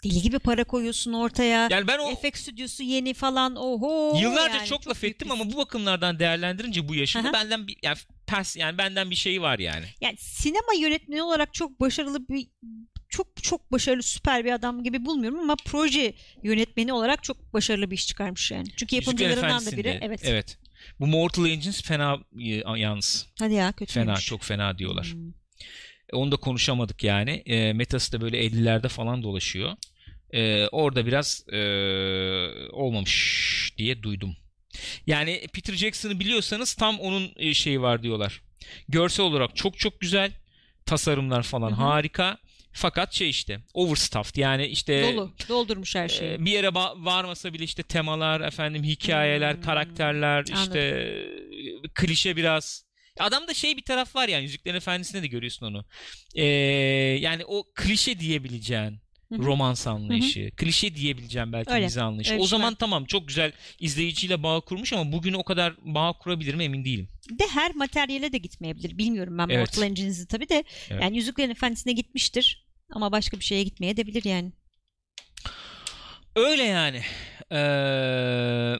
Deli 0.04 0.22
gibi 0.22 0.38
para 0.38 0.64
koyuyorsun 0.64 1.12
ortaya. 1.12 1.68
yani 1.70 1.86
ben 1.86 1.98
o 1.98 2.14
FX 2.16 2.40
stüdyosu 2.42 2.82
yeni 2.82 3.14
falan. 3.14 3.56
Oho. 3.56 4.18
yıllarca 4.22 4.56
yani 4.56 4.66
çok 4.68 4.88
laf 4.88 5.02
büyük 5.02 5.14
ettim 5.14 5.30
ama 5.30 5.52
bu 5.52 5.56
bakımlardan 5.56 6.18
değerlendirince 6.18 6.88
bu 6.88 6.94
yaşımda 6.94 7.28
Aha. 7.28 7.32
benden 7.32 7.66
bir 7.66 7.76
yani 7.82 7.96
pers 8.26 8.56
yani 8.56 8.78
benden 8.78 9.10
bir 9.10 9.16
şey 9.16 9.42
var 9.42 9.58
yani. 9.58 9.84
yani 10.00 10.16
sinema 10.18 10.72
yönetmeni 10.80 11.22
olarak 11.22 11.54
çok 11.54 11.80
başarılı 11.80 12.28
bir 12.28 12.46
çok 13.10 13.42
çok 13.42 13.72
başarılı 13.72 14.02
süper 14.02 14.44
bir 14.44 14.52
adam 14.52 14.84
gibi 14.84 15.04
bulmuyorum 15.04 15.40
ama 15.40 15.56
proje 15.66 16.14
yönetmeni 16.42 16.92
olarak 16.92 17.22
çok 17.24 17.52
başarılı 17.52 17.90
bir 17.90 17.96
iş 17.96 18.06
çıkarmış 18.06 18.50
yani. 18.50 18.68
Çünkü 18.76 18.96
yapımcılarından 18.96 19.66
da 19.66 19.72
biri. 19.76 19.98
Evet. 20.02 20.20
Evet. 20.24 20.58
Bu 21.00 21.06
Mortal 21.06 21.46
Engines 21.46 21.82
fena 21.82 22.18
e, 22.40 22.78
yalnız. 22.80 23.26
Hadi 23.38 23.54
ya 23.54 23.72
kötü 23.72 23.92
Fena, 23.92 24.16
çok 24.16 24.42
fena 24.42 24.78
diyorlar. 24.78 25.14
E, 26.12 26.16
Onu 26.16 26.32
da 26.32 26.36
konuşamadık 26.36 27.04
yani. 27.04 27.30
E, 27.30 27.72
metası 27.72 28.12
da 28.12 28.20
böyle 28.20 28.46
50'lerde 28.46 28.88
falan 28.88 29.22
dolaşıyor. 29.22 29.72
E, 30.30 30.66
orada 30.68 31.06
biraz 31.06 31.44
e, 31.52 31.58
olmamış 32.72 33.72
diye 33.78 34.02
duydum. 34.02 34.36
Yani 35.06 35.46
Peter 35.52 35.74
Jackson'ı 35.74 36.20
biliyorsanız 36.20 36.74
tam 36.74 37.00
onun 37.00 37.32
e, 37.36 37.54
şeyi 37.54 37.80
var 37.82 38.02
diyorlar. 38.02 38.42
Görsel 38.88 39.26
olarak 39.26 39.56
çok 39.56 39.78
çok 39.78 40.00
güzel. 40.00 40.32
Tasarımlar 40.86 41.42
falan 41.42 41.70
Hı 41.70 41.74
hı. 41.74 41.80
harika. 41.80 42.38
Fakat 42.72 43.12
şey 43.14 43.30
işte 43.30 43.60
overstuffed 43.74 44.36
yani 44.36 44.66
işte 44.66 45.02
Dolu. 45.02 45.32
Doldurmuş 45.48 45.94
her 45.94 46.08
şeyi. 46.08 46.32
e, 46.32 46.44
bir 46.44 46.50
yere 46.50 46.66
ba- 46.66 47.04
varmasa 47.04 47.52
bile 47.52 47.64
işte 47.64 47.82
temalar, 47.82 48.40
efendim 48.40 48.82
hikayeler, 48.84 49.54
Hmm. 49.54 49.62
karakterler, 49.62 50.44
işte 50.62 50.78
e, 50.78 51.88
klişe 51.94 52.36
biraz. 52.36 52.84
Adamda 53.18 53.54
şey 53.54 53.76
bir 53.76 53.82
taraf 53.84 54.16
var 54.16 54.28
yani 54.28 54.42
Yüzüklerin 54.42 54.76
Efendisi'nde 54.76 55.22
de 55.22 55.26
görüyorsun 55.26 55.66
onu. 55.66 55.84
E, 56.34 56.44
yani 57.20 57.44
o 57.44 57.64
klişe 57.74 58.20
diyebileceğin. 58.20 59.00
Romans 59.38 59.86
anlayışı. 59.86 60.50
Klişe 60.56 60.94
diyebileceğim 60.94 61.52
belki 61.52 61.70
Öyle, 61.70 61.84
mizah 61.84 62.06
anlayışı. 62.06 62.32
öyle 62.32 62.40
o 62.40 62.44
şey 62.44 62.48
zaman 62.50 62.72
var. 62.72 62.76
tamam 62.78 63.04
çok 63.04 63.28
güzel 63.28 63.52
izleyiciyle 63.78 64.42
bağ 64.42 64.60
kurmuş 64.60 64.92
ama 64.92 65.12
bugün 65.12 65.32
o 65.32 65.44
kadar 65.44 65.74
bağ 65.82 66.12
kurabilir 66.12 66.54
mi 66.54 66.64
emin 66.64 66.84
değilim. 66.84 67.08
De 67.38 67.44
her 67.54 67.74
materyale 67.74 68.32
de 68.32 68.38
gitmeyebilir. 68.38 68.98
Bilmiyorum 68.98 69.38
ben 69.38 69.48
Evet. 69.48 69.58
Mortal 69.58 69.82
Engines'i 69.82 70.26
tabii 70.26 70.48
de. 70.48 70.64
Evet. 70.90 71.02
Yani 71.02 71.16
Yüzüklerin 71.16 71.50
Efendisi'ne 71.50 71.92
gitmiştir. 71.92 72.66
Ama 72.92 73.12
başka 73.12 73.38
bir 73.38 73.44
şeye 73.44 73.62
gitmeye 73.64 73.96
de 73.96 74.06
bilir 74.06 74.24
yani. 74.24 74.52
Öyle 76.36 76.62
yani. 76.62 77.02
Ee, 77.52 78.78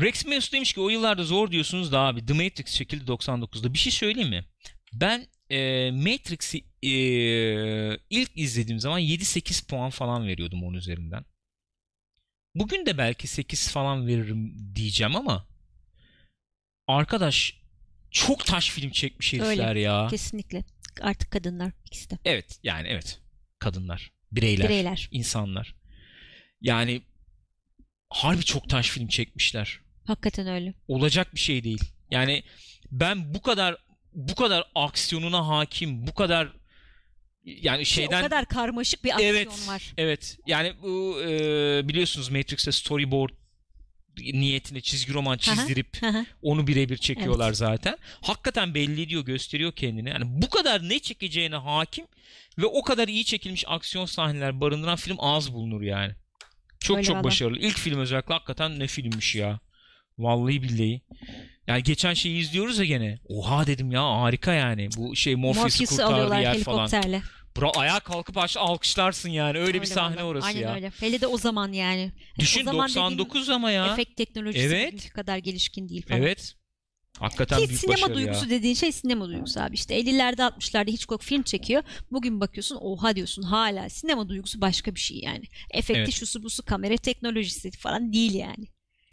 Rex 0.00 0.26
Meus 0.26 0.52
demiş 0.52 0.72
ki 0.72 0.80
o 0.80 0.88
yıllarda 0.88 1.24
zor 1.24 1.50
diyorsunuz 1.50 1.92
da 1.92 2.00
abi 2.00 2.26
The 2.26 2.32
Matrix 2.34 2.74
çekildi 2.76 3.04
99'da. 3.10 3.74
Bir 3.74 3.78
şey 3.78 3.92
söyleyeyim 3.92 4.28
mi? 4.30 4.44
Ben 4.92 5.26
e, 5.50 5.90
Matrix'i 5.90 6.64
e, 6.82 6.92
ilk 8.10 8.30
izlediğim 8.34 8.80
zaman 8.80 9.00
7-8 9.00 9.66
puan 9.66 9.90
falan 9.90 10.26
veriyordum 10.26 10.64
onun 10.64 10.74
üzerinden. 10.76 11.24
Bugün 12.54 12.86
de 12.86 12.98
belki 12.98 13.26
8 13.26 13.68
falan 13.68 14.06
veririm 14.06 14.74
diyeceğim 14.74 15.16
ama 15.16 15.46
arkadaş 16.86 17.60
çok 18.10 18.46
taş 18.46 18.70
film 18.70 18.90
çekmiş 18.90 19.32
herifler 19.32 19.76
ya. 19.76 20.06
Kesinlikle. 20.10 20.64
Artık 21.00 21.30
kadınlar 21.30 21.72
ikisi 21.86 22.10
de. 22.10 22.18
Evet 22.24 22.60
yani 22.62 22.88
evet. 22.88 23.20
Kadınlar, 23.58 24.12
bireyler, 24.32 24.68
Bireyler. 24.68 25.08
insanlar. 25.12 25.74
Yani 26.60 27.02
harbi 28.10 28.42
çok 28.44 28.68
taş 28.68 28.90
film 28.90 29.08
çekmişler. 29.08 29.80
Hakikaten 30.04 30.46
öyle. 30.46 30.74
Olacak 30.88 31.34
bir 31.34 31.40
şey 31.40 31.64
değil. 31.64 31.92
Yani 32.10 32.42
ben 32.90 33.34
bu 33.34 33.42
kadar 33.42 33.76
bu 34.12 34.34
kadar 34.34 34.64
aksiyonuna 34.74 35.48
hakim, 35.48 36.06
bu 36.06 36.14
kadar 36.14 36.48
yani 37.44 37.86
şeyden 37.86 38.20
o 38.20 38.22
kadar 38.24 38.46
karmaşık 38.46 39.04
bir 39.04 39.10
aksiyon 39.10 39.30
evet 39.30 39.68
var. 39.68 39.92
evet 39.96 40.38
yani 40.46 40.72
bu 40.82 41.22
e, 41.22 41.88
biliyorsunuz 41.88 42.28
Matrix'te 42.28 42.72
storyboard 42.72 43.30
niyetine 44.18 44.80
çizgi 44.80 45.14
roman 45.14 45.38
çizdirip 45.38 45.98
onu 46.42 46.66
birebir 46.66 46.96
çekiyorlar 46.96 47.52
zaten. 47.52 47.96
Hakikaten 48.20 48.74
belli 48.74 49.02
ediyor, 49.02 49.24
gösteriyor 49.24 49.72
kendini. 49.72 50.08
Yani 50.08 50.24
bu 50.26 50.50
kadar 50.50 50.88
ne 50.88 50.98
çekeceğine 50.98 51.56
hakim 51.56 52.06
ve 52.58 52.66
o 52.66 52.82
kadar 52.82 53.08
iyi 53.08 53.24
çekilmiş 53.24 53.64
aksiyon 53.68 54.06
sahneler 54.06 54.60
barındıran 54.60 54.96
film 54.96 55.16
az 55.20 55.52
bulunur 55.52 55.82
yani. 55.82 56.12
Çok 56.80 56.96
Öyle 56.96 57.06
çok 57.06 57.16
valla. 57.16 57.24
başarılı. 57.24 57.58
İlk 57.58 57.78
film 57.78 58.00
özellikle 58.00 58.34
hakikaten 58.34 58.78
ne 58.78 58.86
filmmiş 58.86 59.34
ya. 59.34 59.60
Vallahi 60.22 60.62
billahi. 60.62 61.00
Yani 61.66 61.82
geçen 61.82 62.14
şeyi 62.14 62.38
izliyoruz 62.40 62.78
ya 62.78 62.84
gene. 62.84 63.18
Oha 63.28 63.66
dedim 63.66 63.90
ya 63.90 64.02
harika 64.20 64.52
yani. 64.52 64.88
Bu 64.96 65.16
şey 65.16 65.34
Morpheus'u 65.36 65.84
kurtardığı 65.86 66.34
yer 66.34 66.58
falan. 66.58 66.78
helikopterle. 66.78 67.22
Bra 67.60 67.70
ayağa 67.70 68.00
kalkıp 68.00 68.38
aş- 68.38 68.56
alkışlarsın 68.56 69.28
yani. 69.28 69.58
Öyle, 69.58 69.80
bir 69.82 69.86
sahne 69.86 70.24
orası 70.24 70.46
Aynen 70.46 70.60
ya. 70.60 70.74
öyle. 70.74 70.92
Hele 71.00 71.20
de 71.20 71.26
o 71.26 71.38
zaman 71.38 71.72
yani. 71.72 72.12
Düşün 72.38 72.60
o 72.60 72.64
zaman 72.64 72.88
99 72.88 73.48
ama 73.50 73.70
ya. 73.70 73.92
Efekt 73.92 74.16
teknolojisi 74.16 74.66
Evet. 74.66 75.12
kadar 75.12 75.38
gelişkin 75.38 75.88
değil 75.88 76.06
falan. 76.08 76.20
Evet. 76.22 76.54
Hakikaten 77.18 77.58
Ki 77.60 77.68
büyük 77.68 77.80
sinema 77.80 78.14
duygusu 78.14 78.44
ya. 78.44 78.50
dediğin 78.50 78.74
şey 78.74 78.92
sinema 78.92 79.28
duygusu 79.28 79.60
abi. 79.60 79.74
İşte 79.74 80.00
50'lerde 80.00 80.42
60'larda 80.42 80.90
Hitchcock 80.90 81.22
film 81.24 81.42
çekiyor. 81.42 81.82
Bugün 82.10 82.40
bakıyorsun 82.40 82.78
oha 82.80 83.16
diyorsun 83.16 83.42
hala. 83.42 83.88
Sinema 83.88 84.28
duygusu 84.28 84.60
başka 84.60 84.94
bir 84.94 85.00
şey 85.00 85.18
yani. 85.18 85.44
Efekti 85.70 86.00
Evet. 86.00 86.12
şusu 86.14 86.42
busu 86.42 86.64
kamera 86.64 86.96
teknolojisi 86.96 87.70
falan 87.70 88.12
değil 88.12 88.34
yani. 88.34 88.66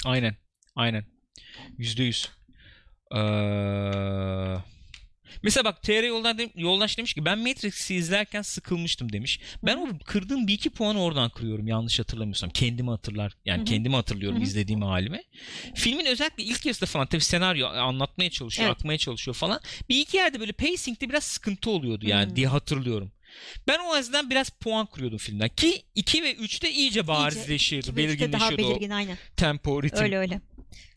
Aynen. 0.06 0.36
Aynen. 0.78 1.06
Yüzde 1.78 2.04
yüz. 2.04 2.30
Ee, 3.16 4.58
Mesela 5.44 5.64
bak 5.66 5.84
TR 5.84 6.04
yoldan 6.04 6.38
dem- 6.38 6.52
yoldaş 6.56 6.98
demiş 6.98 7.14
ki 7.14 7.26
ben 7.26 7.40
Matrix'i 7.40 7.96
izlerken 7.96 8.42
sıkılmıştım 8.42 9.12
demiş. 9.14 9.40
Ben 9.64 9.78
o 9.78 9.88
kırdığım 10.06 10.48
bir 10.48 10.54
iki 10.54 10.70
puanı 10.70 11.04
oradan 11.04 11.30
kırıyorum 11.30 11.68
yanlış 11.68 12.00
hatırlamıyorsam. 12.00 12.50
Kendimi 12.50 12.90
hatırlar. 12.90 13.34
Yani 13.46 13.58
Hı 13.58 13.62
hı. 13.62 13.66
kendimi 13.66 13.96
hatırlıyorum 13.96 14.38
Hı 14.38 14.42
hı. 14.42 14.48
izlediğim 14.48 14.82
halimi. 14.82 15.22
Filmin 15.76 16.06
özellikle 16.06 16.44
ilk 16.44 16.66
yarısında 16.66 16.86
falan 16.90 17.08
tabii 17.08 17.22
senaryo 17.24 17.68
anlatmaya 17.68 18.30
çalışıyor, 18.30 18.68
Evet. 18.70 18.78
akmaya 18.80 18.98
çalışıyor 18.98 19.36
falan. 19.36 19.60
Bir 19.90 20.00
iki 20.00 20.18
yerde 20.18 20.40
böyle 20.40 20.52
pacing'de 20.52 21.10
biraz 21.10 21.24
sıkıntı 21.24 21.70
oluyordu 21.70 22.08
yani 22.08 22.32
Hı. 22.32 22.36
diye 22.36 22.48
hatırlıyorum. 22.48 23.12
Ben 23.68 23.80
o 23.92 23.98
yüzden 23.98 24.30
biraz 24.30 24.50
puan 24.50 24.86
kuruyordum 24.86 25.18
filmden. 25.18 25.50
Ki 25.50 25.82
2 25.96 26.24
ve 26.24 26.36
3'te 26.36 26.72
iyice 26.72 27.08
ve 27.96 28.06
üçte 28.06 28.32
daha 28.32 28.50
belirginleşiyordu 28.50 28.58
belirgin 28.58 28.90
aynen. 28.90 29.18
tempo, 29.38 29.84
ritim 29.84 30.04
Öyle 30.04 30.18
öyle. 30.18 30.42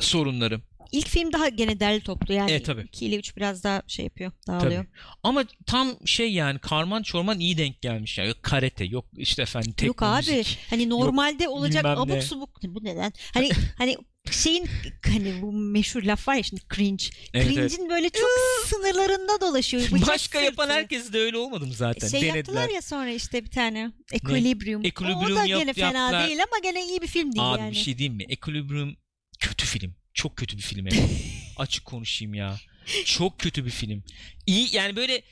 Sorunları. 0.01 0.61
İlk 0.93 1.09
film 1.09 1.33
daha 1.33 1.49
gene 1.49 1.81
derli 1.81 2.01
toplu 2.01 2.35
yani. 2.35 2.51
E, 2.53 2.63
tabii. 2.63 2.83
2 2.83 3.07
ile 3.07 3.17
3 3.17 3.37
biraz 3.37 3.65
daha 3.65 3.83
şey 3.87 4.05
yapıyor. 4.05 4.33
Dağılıyor. 4.47 4.87
Ama 5.23 5.45
tam 5.67 5.97
şey 6.07 6.33
yani 6.33 6.59
karman 6.59 7.03
çorman 7.03 7.41
iyi 7.41 7.59
denk 7.59 7.83
gelmiş. 7.83 8.19
Yani 8.19 8.29
yok 8.29 8.43
karate, 8.43 8.85
yok 8.85 9.05
işte 9.17 9.43
efendim 9.43 9.73
tekno 9.73 9.87
Yok 9.87 10.03
abi 10.03 10.17
müzik. 10.31 10.59
hani 10.71 10.91
normalde 10.91 11.49
olacak 11.49 11.85
bilmem 11.85 11.97
ne. 11.97 12.01
abuk 12.01 12.23
subuk 12.23 12.63
bu 12.63 12.85
neden? 12.85 13.13
Hani 13.35 13.51
hani 13.79 13.97
şeyin 14.31 14.67
hani 15.07 15.43
bu 15.43 15.53
meşhur 15.53 16.03
laf 16.03 16.29
var 16.29 16.35
ya 16.35 16.43
şimdi 16.43 16.63
cringe. 16.75 17.05
Evet, 17.35 17.47
Cringe'in 17.55 17.91
böyle 17.91 18.11
çok 18.11 18.29
sınırlarında 18.67 19.41
dolaşıyor. 19.41 19.83
Bıçak 19.93 20.09
Başka 20.09 20.41
yapan 20.41 20.65
sırtı. 20.65 20.77
herkes 20.77 21.13
de 21.13 21.19
öyle 21.19 21.37
olmadı 21.37 21.67
mı 21.67 21.73
zaten? 21.75 22.09
Şey 22.09 22.21
Denediler. 22.21 22.37
yaptılar 22.37 22.69
ya 22.69 22.83
sonra 22.83 23.11
işte 23.11 23.45
bir 23.45 23.51
tane 23.51 23.93
Equilibrium. 24.13 24.85
Equilibrium 24.85 25.33
o 25.33 25.37
da 25.37 25.45
yap- 25.47 25.61
gene 25.61 25.73
fena 25.73 25.99
yaptılar. 25.99 26.29
değil 26.29 26.39
ama 26.43 26.59
gene 26.63 26.87
iyi 26.87 27.03
bir 27.03 27.07
film 27.07 27.33
değil 27.33 27.53
Abi 27.53 27.61
yani. 27.61 27.71
bir 27.71 27.77
şey 27.77 27.99
diyeyim 27.99 28.17
mi? 28.17 28.25
Equilibrium 28.29 28.97
kötü 29.41 29.67
film. 29.67 29.95
Çok 30.15 30.37
kötü 30.37 30.57
bir 30.57 30.63
film. 30.63 30.87
yani. 30.87 31.09
Açık 31.57 31.85
konuşayım 31.85 32.35
ya. 32.35 32.57
Çok 33.05 33.39
kötü 33.39 33.65
bir 33.67 33.71
film. 33.71 34.05
İyi 34.47 34.77
yani 34.77 34.97
böyle 34.97 35.23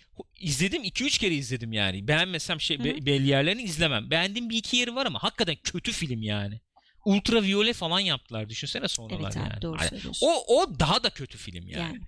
izledim 0.41 0.85
2-3 0.85 1.19
kere 1.21 1.35
izledim 1.35 1.73
yani. 1.73 2.09
Beğenmesem 2.09 2.61
şey 2.61 2.85
be- 2.85 3.07
belli 3.07 3.27
yerlerini 3.29 3.63
izlemem. 3.63 4.11
Beğendiğim 4.11 4.51
bir 4.51 4.57
iki 4.57 4.77
yeri 4.77 4.95
var 4.95 5.07
ama 5.07 5.23
hakikaten 5.23 5.57
kötü 5.65 5.93
film 5.93 6.23
yani. 6.23 6.61
Ultraviyole 7.05 7.73
falan 7.73 8.01
yaptılar. 8.01 8.49
Düşünsene 8.49 8.89
sonralar 8.89 9.21
Evet 9.23 9.37
abi 9.37 9.49
yani. 9.51 9.63
doğru 9.63 9.79
o 10.21 10.45
o 10.61 10.79
daha 10.81 11.03
da 11.03 11.11
kötü 11.11 11.39
film 11.39 11.69
yani. 11.69 11.83
yani. 11.83 12.01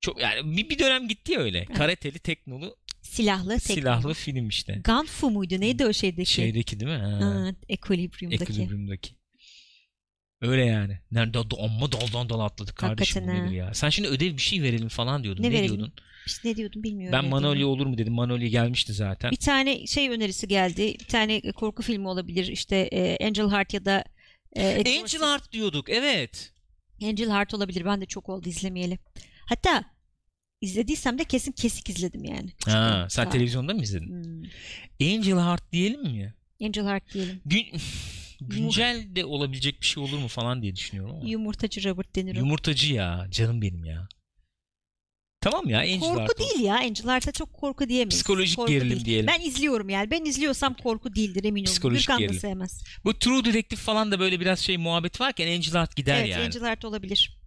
Çok 0.00 0.20
yani 0.20 0.56
bir, 0.56 0.68
bir 0.70 0.78
dönem 0.78 1.08
gitti 1.08 1.32
ya 1.32 1.40
öyle. 1.40 1.58
Evet. 1.58 1.76
Karateli, 1.78 2.18
teknolu, 2.18 2.76
Silahlı, 3.02 3.58
teknoloji. 3.58 3.80
silahlı 3.80 4.14
film 4.14 4.48
işte. 4.48 4.80
Gunfu 4.84 5.30
muydu? 5.30 5.60
Neydi 5.60 5.86
o 5.86 5.92
şeydeki? 5.92 6.32
Şeydeki 6.32 6.80
değil 6.80 6.92
mi? 6.92 6.98
Ha. 6.98 7.20
Ha, 7.20 7.50
Equilibrium'daki. 7.68 8.42
Equilibrium'daki. 8.42 9.14
Öyle 10.42 10.64
yani. 10.64 10.98
Nerede 11.12 11.38
amma 11.38 11.92
daldan 11.92 12.28
dala 12.28 12.44
atladık 12.44 12.76
kardeşim 12.76 13.22
bu 13.22 13.26
Hakikaten 13.26 13.46
nedir 13.46 13.60
ha. 13.60 13.66
ya. 13.66 13.74
Sen 13.74 13.88
şimdi 13.90 14.08
ödev 14.08 14.32
bir 14.32 14.38
şey 14.42 14.62
verelim 14.62 14.88
falan 14.88 15.24
diyordun. 15.24 15.42
Ne 15.42 15.48
Ne, 15.48 15.52
verelim? 15.52 15.68
diyordun? 15.76 15.92
İşte 16.26 16.48
ne 16.48 16.56
diyordum 16.56 16.82
bilmiyorum. 16.82 17.12
Ben 17.18 17.24
ne 17.24 17.28
Manolya 17.28 17.56
diyordum. 17.58 17.74
olur 17.80 17.86
mu 17.86 17.98
dedim. 17.98 18.12
Manolya 18.12 18.48
gelmişti 18.48 18.92
zaten. 18.92 19.30
Bir 19.30 19.36
tane 19.36 19.86
şey 19.86 20.08
önerisi 20.10 20.48
geldi. 20.48 20.96
Bir 21.00 21.04
tane 21.04 21.40
korku 21.52 21.82
filmi 21.82 22.08
olabilir. 22.08 22.46
İşte 22.46 22.76
e, 22.76 23.26
Angel 23.26 23.50
Heart 23.50 23.74
ya 23.74 23.84
da 23.84 24.04
e, 24.56 24.68
Exorcist. 24.68 25.14
Angel 25.14 25.28
Heart 25.30 25.52
diyorduk. 25.52 25.90
Evet. 25.90 26.52
Angel 27.02 27.30
Heart 27.30 27.54
olabilir. 27.54 27.84
Ben 27.84 28.00
de 28.00 28.06
çok 28.06 28.28
oldu 28.28 28.48
izlemeyeli. 28.48 28.98
Hatta 29.48 29.84
izlediysem 30.60 31.18
de 31.18 31.24
kesin 31.24 31.52
kesik 31.52 31.88
izledim 31.88 32.24
yani. 32.24 32.50
Ha, 32.66 33.06
sen 33.10 33.24
daha- 33.24 33.32
televizyonda 33.32 33.74
mı 33.74 33.82
izledin? 33.82 34.08
Hmm. 34.08 34.42
Angel 35.16 35.38
Heart 35.38 35.72
diyelim 35.72 36.02
mi? 36.02 36.34
Angel 36.62 36.84
Heart 36.86 37.14
diyelim. 37.14 37.40
Gün, 37.46 37.66
güncel 38.40 39.06
de 39.16 39.24
olabilecek 39.24 39.80
bir 39.80 39.86
şey 39.86 40.02
olur 40.02 40.18
mu 40.18 40.28
falan 40.28 40.62
diye 40.62 40.76
düşünüyorum 40.76 41.16
ama. 41.16 41.28
Yumurtacı 41.28 41.84
Robert 41.88 42.16
De 42.16 42.26
Niro. 42.26 42.38
Yumurtacı 42.38 42.94
ya. 42.94 43.26
Canım 43.30 43.62
benim 43.62 43.84
ya. 43.84 44.08
Tamam 45.42 45.68
ya 45.68 45.78
Angel 45.80 46.00
korku 46.00 46.22
olsun. 46.22 46.34
değil 46.38 46.60
ya. 46.66 46.74
Angel 46.74 47.04
Heart'a 47.06 47.32
çok 47.32 47.52
korku 47.52 47.88
diyemeyiz. 47.88 48.14
Psikolojik 48.14 48.56
Korku 48.56 48.72
gerilim 48.72 48.90
değil. 48.90 49.04
diyelim. 49.04 49.26
Ben 49.26 49.40
izliyorum 49.40 49.88
yani. 49.88 50.10
Ben 50.10 50.24
izliyorsam 50.24 50.74
korku 50.74 51.14
değildir 51.14 51.44
emin 51.44 51.60
olun. 51.60 51.64
Psikolojik 51.72 52.00
Gürkan 52.06 52.18
gerilim. 52.18 52.40
sevmez. 52.40 52.84
Bu 53.04 53.18
True 53.18 53.44
Detective 53.44 53.80
falan 53.80 54.12
da 54.12 54.20
böyle 54.20 54.40
biraz 54.40 54.58
şey 54.60 54.76
muhabbet 54.76 55.20
varken 55.20 55.46
Angel 55.46 55.72
Heart 55.74 55.96
gider 55.96 56.16
evet 56.20 56.28
yani. 56.28 56.44
Angel 56.44 56.62
Heart 56.62 56.84
olabilir. 56.84 57.38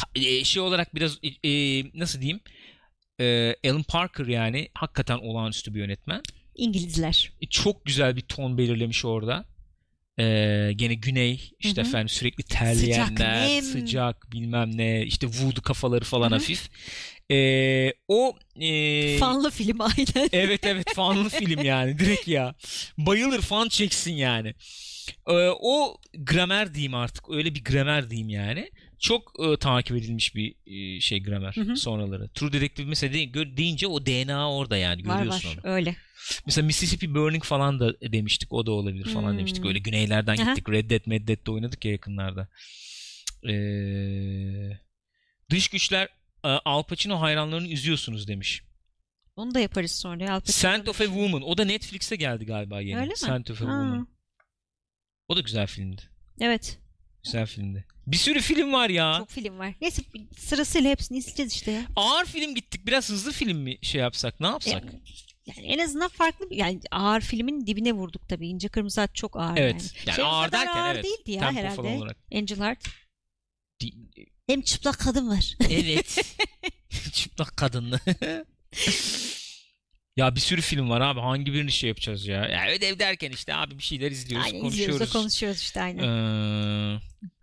Ha- 0.00 0.10
e, 0.14 0.44
şey 0.44 0.62
olarak 0.62 0.94
biraz 0.94 1.18
e, 1.42 1.48
e, 1.50 1.84
nasıl 1.94 2.20
diyeyim 2.20 2.40
e, 3.20 3.54
Alan 3.70 3.82
Parker 3.82 4.26
yani 4.26 4.68
hakikaten 4.74 5.18
olağanüstü 5.18 5.74
bir 5.74 5.78
yönetmen. 5.78 6.22
İngilizler. 6.54 7.32
E, 7.42 7.46
çok 7.46 7.84
güzel 7.84 8.16
bir 8.16 8.20
ton 8.22 8.58
belirlemiş 8.58 9.04
orada. 9.04 9.44
E, 10.18 10.72
gene 10.76 10.94
güney 10.94 11.50
işte 11.58 11.80
Hı 11.82 11.84
hı. 11.84 11.88
efendim 11.88 12.08
sürekli 12.08 12.42
terleyenler 12.44 13.48
nem. 13.48 13.62
sıcak 13.62 14.32
bilmem 14.32 14.76
ne 14.76 15.02
işte 15.02 15.26
voodoo 15.26 15.62
kafaları 15.62 16.04
falan 16.04 16.26
Hı 16.30 16.34
hı. 16.34 16.38
hafif. 16.38 16.68
E, 17.30 17.92
o 18.08 18.36
e, 18.60 19.18
Fanlı 19.18 19.50
film 19.50 19.80
aynen. 19.80 20.28
Evet 20.32 20.66
evet 20.66 20.94
fanlı 20.94 21.28
film 21.28 21.62
yani 21.64 21.98
direkt 21.98 22.28
ya. 22.28 22.54
Bayılır 22.98 23.40
fan 23.40 23.68
çeksin 23.68 24.12
yani. 24.12 24.54
Ee, 25.26 25.32
o 25.60 25.96
gramer 26.18 26.74
diyeyim 26.74 26.94
artık. 26.94 27.30
Öyle 27.30 27.54
bir 27.54 27.64
gramer 27.64 28.10
diyeyim 28.10 28.28
yani. 28.28 28.70
Çok 28.98 29.32
e, 29.46 29.56
takip 29.56 29.96
edilmiş 29.96 30.34
bir 30.34 30.54
e, 30.66 31.00
şey 31.00 31.22
gramer 31.22 31.52
Hı 31.54 31.60
hı. 31.60 31.76
sonraları. 31.76 32.28
True 32.28 32.52
Detective 32.52 32.86
mesela 32.86 33.14
deyince 33.56 33.86
o 33.86 34.06
DNA 34.06 34.52
orada 34.52 34.76
yani 34.76 35.06
var 35.06 35.16
görüyorsun 35.18 35.48
var 35.50 35.56
onu. 35.64 35.72
öyle. 35.72 35.96
Mesela 36.46 36.66
Mississippi 36.66 37.14
Burning 37.14 37.44
falan 37.44 37.80
da 37.80 38.00
demiştik. 38.00 38.52
O 38.52 38.66
da 38.66 38.72
olabilir 38.72 39.04
falan 39.14 39.30
Hmm. 39.30 39.38
demiştik. 39.38 39.64
Öyle 39.66 39.78
güneylerden 39.78 40.36
Aha. 40.36 40.50
gittik. 40.50 40.68
Red 40.68 40.90
Dead, 40.90 41.06
Mad 41.06 41.28
Dead'de 41.28 41.50
oynadık 41.50 41.84
ya 41.84 41.92
yakınlarda. 41.92 42.48
Ee, 43.48 44.78
dış 45.50 45.68
güçler 45.68 46.08
e, 46.44 46.48
Al 46.48 46.82
Pacino 46.82 47.20
hayranlarını 47.20 47.68
üzüyorsunuz 47.68 48.28
demiş. 48.28 48.62
Onu 49.36 49.54
da 49.54 49.60
yaparız 49.60 49.92
sonra. 49.92 50.24
Al 50.32 50.40
Pacino 50.40 50.52
Scent 50.52 50.88
of 50.88 51.00
a 51.00 51.04
Woman. 51.04 51.42
O 51.42 51.58
da 51.58 51.64
Netflix'e 51.64 52.16
geldi 52.16 52.46
galiba 52.46 52.80
yeni. 52.80 52.98
Öyle 53.00 53.08
mi? 53.10 53.16
Scent 53.16 53.50
of 53.50 53.62
a 53.62 53.64
Ha. 53.64 53.70
Woman. 53.70 54.08
O 55.28 55.36
da 55.36 55.40
güzel 55.40 55.66
filmdi. 55.66 56.02
Evet. 56.40 56.78
Güzel 57.24 57.46
filmdi. 57.46 57.84
Bir 58.06 58.16
sürü 58.16 58.40
film 58.40 58.72
var 58.72 58.88
ya. 58.90 59.14
Çok 59.18 59.30
film 59.30 59.58
var. 59.58 59.74
Neyse 59.80 60.02
sırasıyla 60.38 60.90
hepsini 60.90 61.18
izleyeceğiz 61.18 61.52
işte 61.52 61.70
ya. 61.70 61.82
Ağır 61.96 62.24
film 62.24 62.54
gittik. 62.54 62.86
Biraz 62.86 63.08
hızlı 63.10 63.32
film 63.32 63.58
mi 63.58 63.78
şey 63.82 64.00
yapsak? 64.00 64.40
Ne 64.40 64.46
yapsak? 64.46 64.84
Yani 65.46 65.66
en 65.66 65.78
azından 65.78 66.08
farklı 66.08 66.50
bir 66.50 66.56
yani 66.56 66.80
ağır 66.90 67.20
filmin 67.20 67.66
dibine 67.66 67.92
vurduk 67.92 68.28
tabii. 68.28 68.48
İnce 68.48 68.68
Kırmızı 68.68 69.00
At 69.00 69.14
çok 69.14 69.36
ağır 69.36 69.56
Evet. 69.56 69.72
yani. 69.82 69.90
Yani 70.06 70.16
Şey 70.16 70.24
ağır 70.24 70.52
derken 70.52 70.76
ağır 70.82 70.94
evet. 70.94 71.04
değildi 71.04 71.30
ya 71.32 71.40
Tempo 71.40 71.56
herhalde. 71.60 71.76
falan 71.76 71.96
olarak. 71.96 72.16
Angel 72.34 72.58
Heart. 72.58 72.84
Di- 73.80 73.92
Hem 74.46 74.62
çıplak 74.62 74.98
kadın 74.98 75.28
var. 75.28 75.54
Evet. 75.70 76.34
Çıplak 77.12 77.56
kadınlı. 77.56 78.00
ya 80.16 80.34
bir 80.34 80.40
sürü 80.40 80.60
film 80.60 80.90
var 80.90 81.00
abi. 81.00 81.20
Hangi 81.20 81.52
birini 81.52 81.72
şey 81.72 81.88
yapacağız 81.88 82.26
ya? 82.26 82.44
Ya 82.48 82.70
ödev 82.70 82.98
derken 82.98 83.30
işte 83.30 83.54
abi 83.54 83.78
bir 83.78 83.82
şeyler 83.82 84.10
izliyoruz, 84.10 84.46
aynen 84.46 84.64
izliyoruz 84.64 84.94
da 84.94 84.98
konuşuyoruz. 84.98 85.12
konuşuyoruz 85.12 85.60
işte 85.60 85.82
aynen. 85.82 86.02
Ee, 86.02 87.00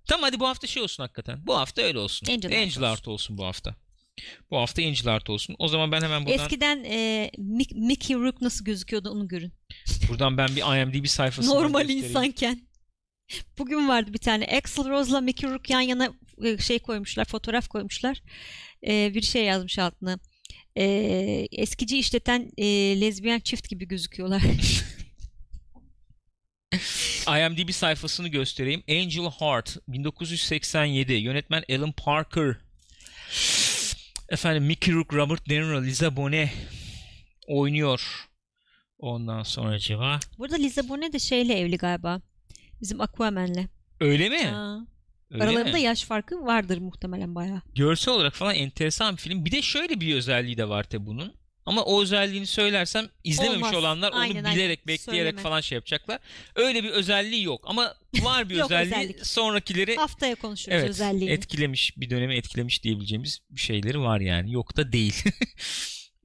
tamam 0.08 0.24
hadi 0.24 0.40
bu 0.40 0.48
hafta 0.48 0.68
şey 0.68 0.84
olsun 0.84 1.04
hakikaten. 1.04 1.48
Bu 1.48 1.58
hafta 1.58 1.82
öyle 1.82 2.00
olsun. 2.00 2.28
Angel 2.34 2.62
Angel, 2.62 2.84
Art 2.84 3.00
olsun. 3.00 3.12
Olsun 3.12 3.38
bu 3.38 3.46
hafta. 3.46 3.76
Bu 4.52 4.58
hafta 4.58 4.82
Angel 4.82 5.08
Art 5.08 5.30
olsun. 5.30 5.56
O 5.60 5.68
zaman 5.68 5.92
ben 5.92 6.02
hemen 6.02 6.26
buradan 6.26 6.46
Eskiden 6.46 6.84
e, 6.84 7.32
Mick- 7.38 7.76
Mickey 7.88 8.16
Rourke 8.16 8.38
nasıl 8.42 8.66
gözüküyordu 8.66 9.10
onu 9.10 9.28
görün. 9.28 9.54
buradan 10.10 10.38
ben 10.38 10.48
bir 10.56 10.82
IMDb 10.82 11.06
sayfasından 11.06 11.64
Normal 11.64 11.82
göstereyim. 11.82 12.06
insanken. 12.08 12.62
Bugün 13.58 13.88
vardı 13.88 14.14
bir 14.14 14.18
tane. 14.20 14.46
Axl 14.46 14.90
Rose'la 14.90 15.22
Mickey 15.22 15.50
Rourke 15.50 15.74
yan 15.74 15.82
yana 15.82 16.14
e, 16.44 16.58
şey 16.58 16.80
koymuşlar, 16.80 17.26
fotoğraf 17.26 17.68
koymuşlar. 17.68 18.22
E, 18.88 19.14
bir 19.14 19.22
şey 19.22 19.44
yazmış 19.46 19.80
altına. 19.80 20.20
E, 20.78 20.84
eskici 21.52 22.00
işleten 22.00 22.52
e, 22.58 22.66
lezbiyen 23.02 23.40
çift 23.40 23.70
gibi 23.70 23.88
gözüküyorlar. 23.88 24.42
IMDb 27.28 27.72
sayfasını 27.72 28.28
göstereyim. 28.28 28.84
Angel 28.90 29.30
Heart 29.40 29.78
1987 29.88 31.14
yönetmen 31.14 31.64
Alan 31.70 31.92
Parker 31.92 32.56
efendim 34.32 34.64
Mickey 34.66 34.94
Rourke, 34.94 35.16
Robert 35.18 35.50
De 35.50 35.56
Niro, 35.56 35.84
Liza 35.84 36.16
Bonet 36.16 36.50
oynuyor. 37.48 38.28
Ondan 39.00 39.44
sonra 39.44 39.80
ceva. 39.80 40.20
Burada 40.38 40.56
Liza 40.56 40.90
Bonet 40.90 41.14
de 41.14 41.20
şeyle 41.20 41.60
evli 41.60 41.78
galiba. 41.78 42.22
Bizim 42.82 43.02
Aquaman'le. 43.02 43.68
Öyle 44.00 44.30
mi? 44.30 44.44
Ha. 44.44 44.80
Öyle 45.32 45.44
Aralarında 45.44 45.78
mi? 45.78 45.82
yaş 45.82 46.04
farkı 46.04 46.46
vardır 46.46 46.78
muhtemelen 46.78 47.36
bayağı. 47.36 47.62
Görsel 47.76 48.14
olarak 48.14 48.34
falan 48.34 48.56
enteresan 48.56 49.14
bir 49.14 49.22
film. 49.22 49.46
Bir 49.46 49.52
de 49.52 49.62
şöyle 49.62 50.02
bir 50.02 50.16
özelliği 50.16 50.58
de 50.58 50.70
var 50.70 50.84
tabi 50.84 51.06
bunun. 51.06 51.34
Ama 51.66 51.84
o 51.84 52.02
özelliğini 52.02 52.48
söylersem 52.48 53.10
izlememiş 53.24 53.64
Olmaz. 53.64 53.76
olanlar 53.76 54.12
onu 54.12 54.20
Aynen, 54.20 54.44
aynen. 54.44 54.56
bilerek, 54.56 54.88
bekleyerek 54.88 55.30
Söyleme. 55.32 55.42
falan 55.42 55.62
şey 55.62 55.76
yapacaklar. 55.76 56.20
Öyle 56.56 56.84
bir 56.84 56.90
özelliği 56.90 57.44
yok. 57.44 57.64
Ama 57.68 57.96
var 58.22 58.50
bir 58.50 58.56
Yok 58.56 58.72
özelliği. 58.72 58.96
özellik. 58.96 59.26
Sonrakileri 59.26 59.96
Haftaya 59.96 60.36
konuşuruz 60.36 60.78
evet, 60.78 60.90
özelliğini. 60.90 61.34
etkilemiş, 61.34 61.94
bir 61.98 62.10
dönemi 62.10 62.36
etkilemiş 62.36 62.84
diyebileceğimiz 62.84 63.40
bir 63.50 63.62
şeyleri 63.62 64.00
var 64.00 64.20
yani. 64.20 64.52
Yok 64.52 64.78
da 64.78 64.92
değil. 64.92 65.24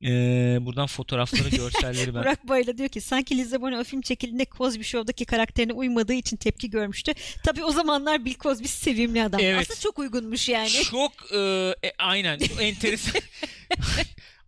Ee, 0.03 0.59
buradan 0.61 0.87
fotoğrafları, 0.87 1.49
görselleri 1.57 2.15
ben... 2.15 2.23
Burak 2.23 2.49
Bayla 2.49 2.79
diyor 2.79 2.89
ki 2.89 3.01
sanki 3.01 3.37
Liza 3.39 3.61
Bonet 3.61 3.81
o 3.81 3.85
film 3.85 4.01
çekildiğinde 4.01 4.47
Cosby 4.57 4.83
Show'daki 4.83 5.25
karakterine 5.25 5.73
uymadığı 5.73 6.13
için 6.13 6.37
tepki 6.37 6.71
görmüştü. 6.71 7.13
Tabii 7.45 7.65
o 7.65 7.71
zamanlar 7.71 8.25
Bill 8.25 8.35
Cosby 8.35 8.67
sevimli 8.67 9.23
adam. 9.23 9.41
Evet. 9.41 9.61
Aslında 9.61 9.81
çok 9.81 9.99
uygunmuş 9.99 10.49
yani. 10.49 10.69
Çok 10.71 11.13
e, 11.33 11.39
e, 11.85 11.93
aynen 11.99 12.41
enteresan. 12.61 13.21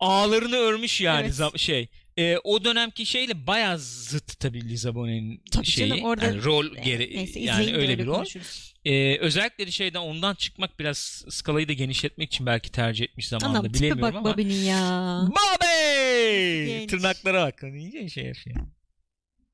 Ağlarını 0.00 0.56
örmüş 0.56 1.00
yani 1.00 1.30
Evet. 1.40 1.58
şey. 1.58 1.88
E, 2.18 2.38
o 2.44 2.64
dönemki 2.64 3.06
şeyle 3.06 3.46
bayağı 3.46 3.78
zıt 3.78 4.40
tabii 4.40 4.68
Liza 4.68 4.94
Bonet'in 4.94 5.42
Tabii 5.52 5.66
şeyi. 5.66 5.88
canım, 5.88 6.04
orada- 6.04 6.24
Yani 6.24 6.44
rol 6.44 6.66
geri 6.84 7.16
Neyse 7.16 7.40
yani 7.40 7.76
öyle 7.76 7.98
bir 7.98 8.06
rol. 8.06 8.14
konuşuruz. 8.14 8.74
E, 8.84 9.18
özellikle 9.18 9.66
de 9.66 9.70
şeyden 9.70 10.00
ondan 10.00 10.34
çıkmak 10.34 10.78
biraz 10.78 11.24
skalayı 11.30 11.68
da 11.68 11.72
genişletmek 11.72 12.32
için 12.34 12.46
belki 12.46 12.72
tercih 12.72 13.04
etmiş 13.04 13.28
zamanında 13.28 13.58
Anam 13.58 13.74
bilemiyorum 13.74 14.02
bak 14.02 14.14
ama. 14.14 14.32
Bobby'nin 14.32 14.64
ya. 14.64 15.22
Bobby! 15.30 16.86
Tırnaklara 16.86 17.46
bak. 17.46 17.62
Hani 17.62 17.82
iyice 17.82 18.08
şey 18.08 18.24
yapıyor. 18.24 18.56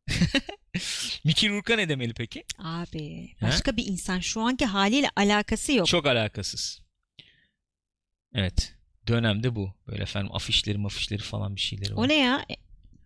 Mickey 1.25 1.51
Rourke'a 1.51 1.77
ne 1.77 1.89
demeli 1.89 2.15
peki? 2.15 2.45
Abi 2.59 3.35
Ha? 3.41 3.47
başka 3.47 3.77
bir 3.77 3.87
insan 3.87 4.21
şu 4.21 4.41
anki 4.41 4.65
haliyle 4.67 5.11
alakası 5.17 5.73
yok. 5.73 5.87
Çok 5.87 6.07
alakasız. 6.07 6.81
Evet. 8.35 8.74
Dönemde 9.09 9.55
bu. 9.55 9.75
Böyle 9.87 10.03
efendim 10.03 10.35
afişleri 10.35 10.79
mafişleri 10.79 11.23
falan 11.23 11.57
bir 11.57 11.61
şeyleri 11.61 11.97
var. 11.97 12.05
O 12.05 12.09
ne 12.09 12.15
ya? 12.15 12.47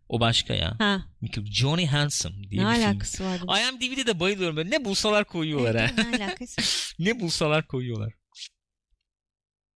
O 0.08 0.20
başka 0.20 0.54
ya. 0.54 0.74
Ha, 0.78 1.04
Johnny 1.44 1.86
Handsome 1.86 2.50
diye 2.50 2.64
ne 2.64 2.70
bir 2.70 2.74
film. 2.74 2.84
alakası 2.84 3.24
var? 3.24 3.40
IMDb'de 3.60 4.06
de 4.06 4.20
bayılıyorum. 4.20 4.56
Böyle 4.56 4.70
ne 4.70 4.84
bulsalar 4.84 5.24
koyuyorlar 5.24 5.76
ha. 5.76 5.90
Evet, 5.94 6.18
ne 6.18 6.24
alakası? 6.24 6.60
ne 6.98 7.20
bulsalar 7.20 7.66
koyuyorlar. 7.66 8.12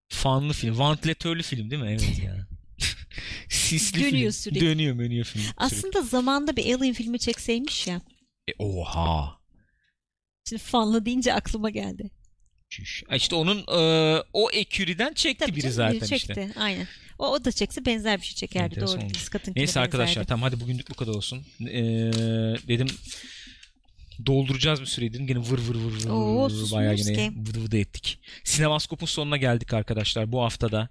Fanlı 0.09 0.53
film. 0.53 0.79
Vantilatörlü 0.79 1.43
film 1.43 1.71
değil 1.71 1.81
mi? 1.81 1.89
Evet 1.89 2.19
ya. 2.23 2.47
Sisli 3.49 3.99
Dönüyor 3.99 4.11
film. 4.11 4.31
sürekli. 4.31 4.61
Dönüyor 4.65 4.99
dönüyor 4.99 5.25
film. 5.25 5.43
sürekli. 5.43 5.63
Aslında 5.63 6.01
zamanda 6.01 6.55
bir 6.55 6.73
Alien 6.73 6.93
filmi 6.93 7.19
çekseymiş 7.19 7.87
ya. 7.87 8.01
E, 8.47 8.51
oha. 8.59 9.39
Şimdi 10.49 10.61
fanlı 10.61 11.05
deyince 11.05 11.33
aklıma 11.33 11.69
geldi. 11.69 12.11
Çüş. 12.73 13.03
İşte 13.15 13.35
onun 13.35 13.59
e, 13.59 14.23
o 14.33 14.51
eküriden 14.51 15.13
çekti 15.13 15.45
Tabii 15.45 15.55
biri 15.55 15.61
canım, 15.61 15.75
zaten 15.75 15.99
çekti. 15.99 16.15
işte. 16.15 16.51
Aynen. 16.59 16.87
O, 17.19 17.27
o 17.27 17.45
da 17.45 17.51
çekse 17.51 17.85
benzer 17.85 18.21
bir 18.21 18.25
şey 18.25 18.35
çekerdi. 18.35 18.75
Enteresan 18.75 19.01
Doğru. 19.01 19.53
Neyse 19.55 19.79
arkadaşlar 19.79 20.07
benzerdi. 20.07 20.27
tamam 20.27 20.43
hadi 20.51 20.59
bugünlük 20.59 20.89
bu 20.89 20.93
kadar 20.93 21.11
olsun. 21.13 21.45
Ee, 21.61 22.11
dedim 22.67 22.87
dolduracağız 24.25 24.81
bir 24.81 24.85
süreyi 24.85 25.13
dedim. 25.13 25.27
Gene 25.27 25.39
vır 25.39 25.59
vır 25.59 25.75
vır 25.75 26.05
vır 26.05 26.09
Oo, 26.09 26.45
vır 26.49 26.71
bayağı 26.71 26.95
ki. 26.95 27.31
vıdı 27.37 27.63
vıdı 27.63 27.77
ettik. 27.77 28.19
Sinemaskop'un 28.43 29.05
sonuna 29.05 29.37
geldik 29.37 29.73
arkadaşlar 29.73 30.31
bu 30.31 30.41
haftada. 30.43 30.89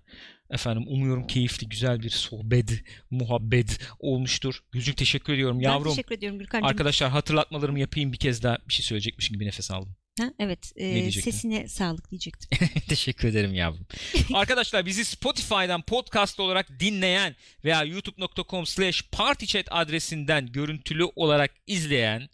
Efendim 0.51 0.85
umuyorum 0.89 1.27
keyifli 1.27 1.69
güzel 1.69 2.03
bir 2.03 2.11
sohbet, 2.11 2.71
muhabbet 3.11 3.79
olmuştur. 3.99 4.63
Gülcük 4.73 4.97
teşekkür 4.97 5.33
ediyorum 5.33 5.59
Ben 5.59 5.63
yavrum. 5.65 5.91
teşekkür 5.91 6.15
ediyorum 6.15 6.39
Gürkan'cığım. 6.39 6.69
Arkadaşlar 6.69 7.11
hatırlatmalarımı 7.11 7.79
yapayım 7.81 8.13
bir 8.13 8.19
kez 8.19 8.43
daha 8.43 8.59
bir 8.69 8.75
şey 8.75 8.85
söyleyecekmiş 8.85 9.29
gibi 9.29 9.47
nefes 9.47 9.71
aldım. 9.71 9.97
Ha, 10.23 10.33
evet. 10.39 10.73
e, 10.77 11.13
sesine 11.13 11.69
sağlık 11.69 12.11
diyecektim. 12.11 12.69
Teşekkür 12.89 13.29
ederim 13.29 13.55
yavrum. 13.55 13.87
Arkadaşlar 14.35 14.87
bizi 14.87 15.05
Spotify'dan 15.05 15.83
podcast 15.83 16.41
olarak 16.41 16.81
dinleyen 16.81 17.37
veya 17.65 17.83
youtube.com 17.83 18.67
slash 18.67 19.03
partychat 19.13 19.67
adresinden 19.71 20.53
görüntülü 20.53 21.05
olarak 21.05 21.51
izleyen 21.67 22.29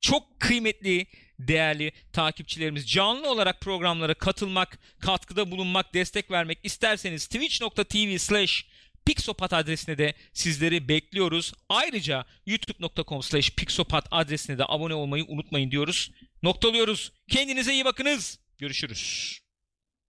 çok 0.00 0.40
kıymetli 0.40 1.06
değerli 1.38 1.92
takipçilerimiz 2.12 2.90
canlı 2.90 3.30
olarak 3.30 3.60
programlara 3.60 4.14
katılmak, 4.14 4.78
katkıda 5.00 5.50
bulunmak, 5.50 5.94
destek 5.94 6.30
vermek 6.30 6.58
isterseniz 6.62 7.26
twitch.tv 7.26 8.18
slash 8.18 8.66
Pixopat 9.04 9.52
adresine 9.52 9.98
de 9.98 10.14
sizleri 10.32 10.88
bekliyoruz. 10.88 11.52
Ayrıca 11.68 12.24
youtube.com 12.46 13.22
slash 13.22 13.50
Pixopat 13.50 14.06
adresine 14.10 14.58
de 14.58 14.64
abone 14.68 14.94
olmayı 14.94 15.24
unutmayın 15.28 15.70
diyoruz. 15.70 16.10
Noktalıyoruz. 16.42 17.12
Kendinize 17.28 17.72
iyi 17.72 17.84
bakınız. 17.84 18.38
Görüşürüz. 18.58 19.41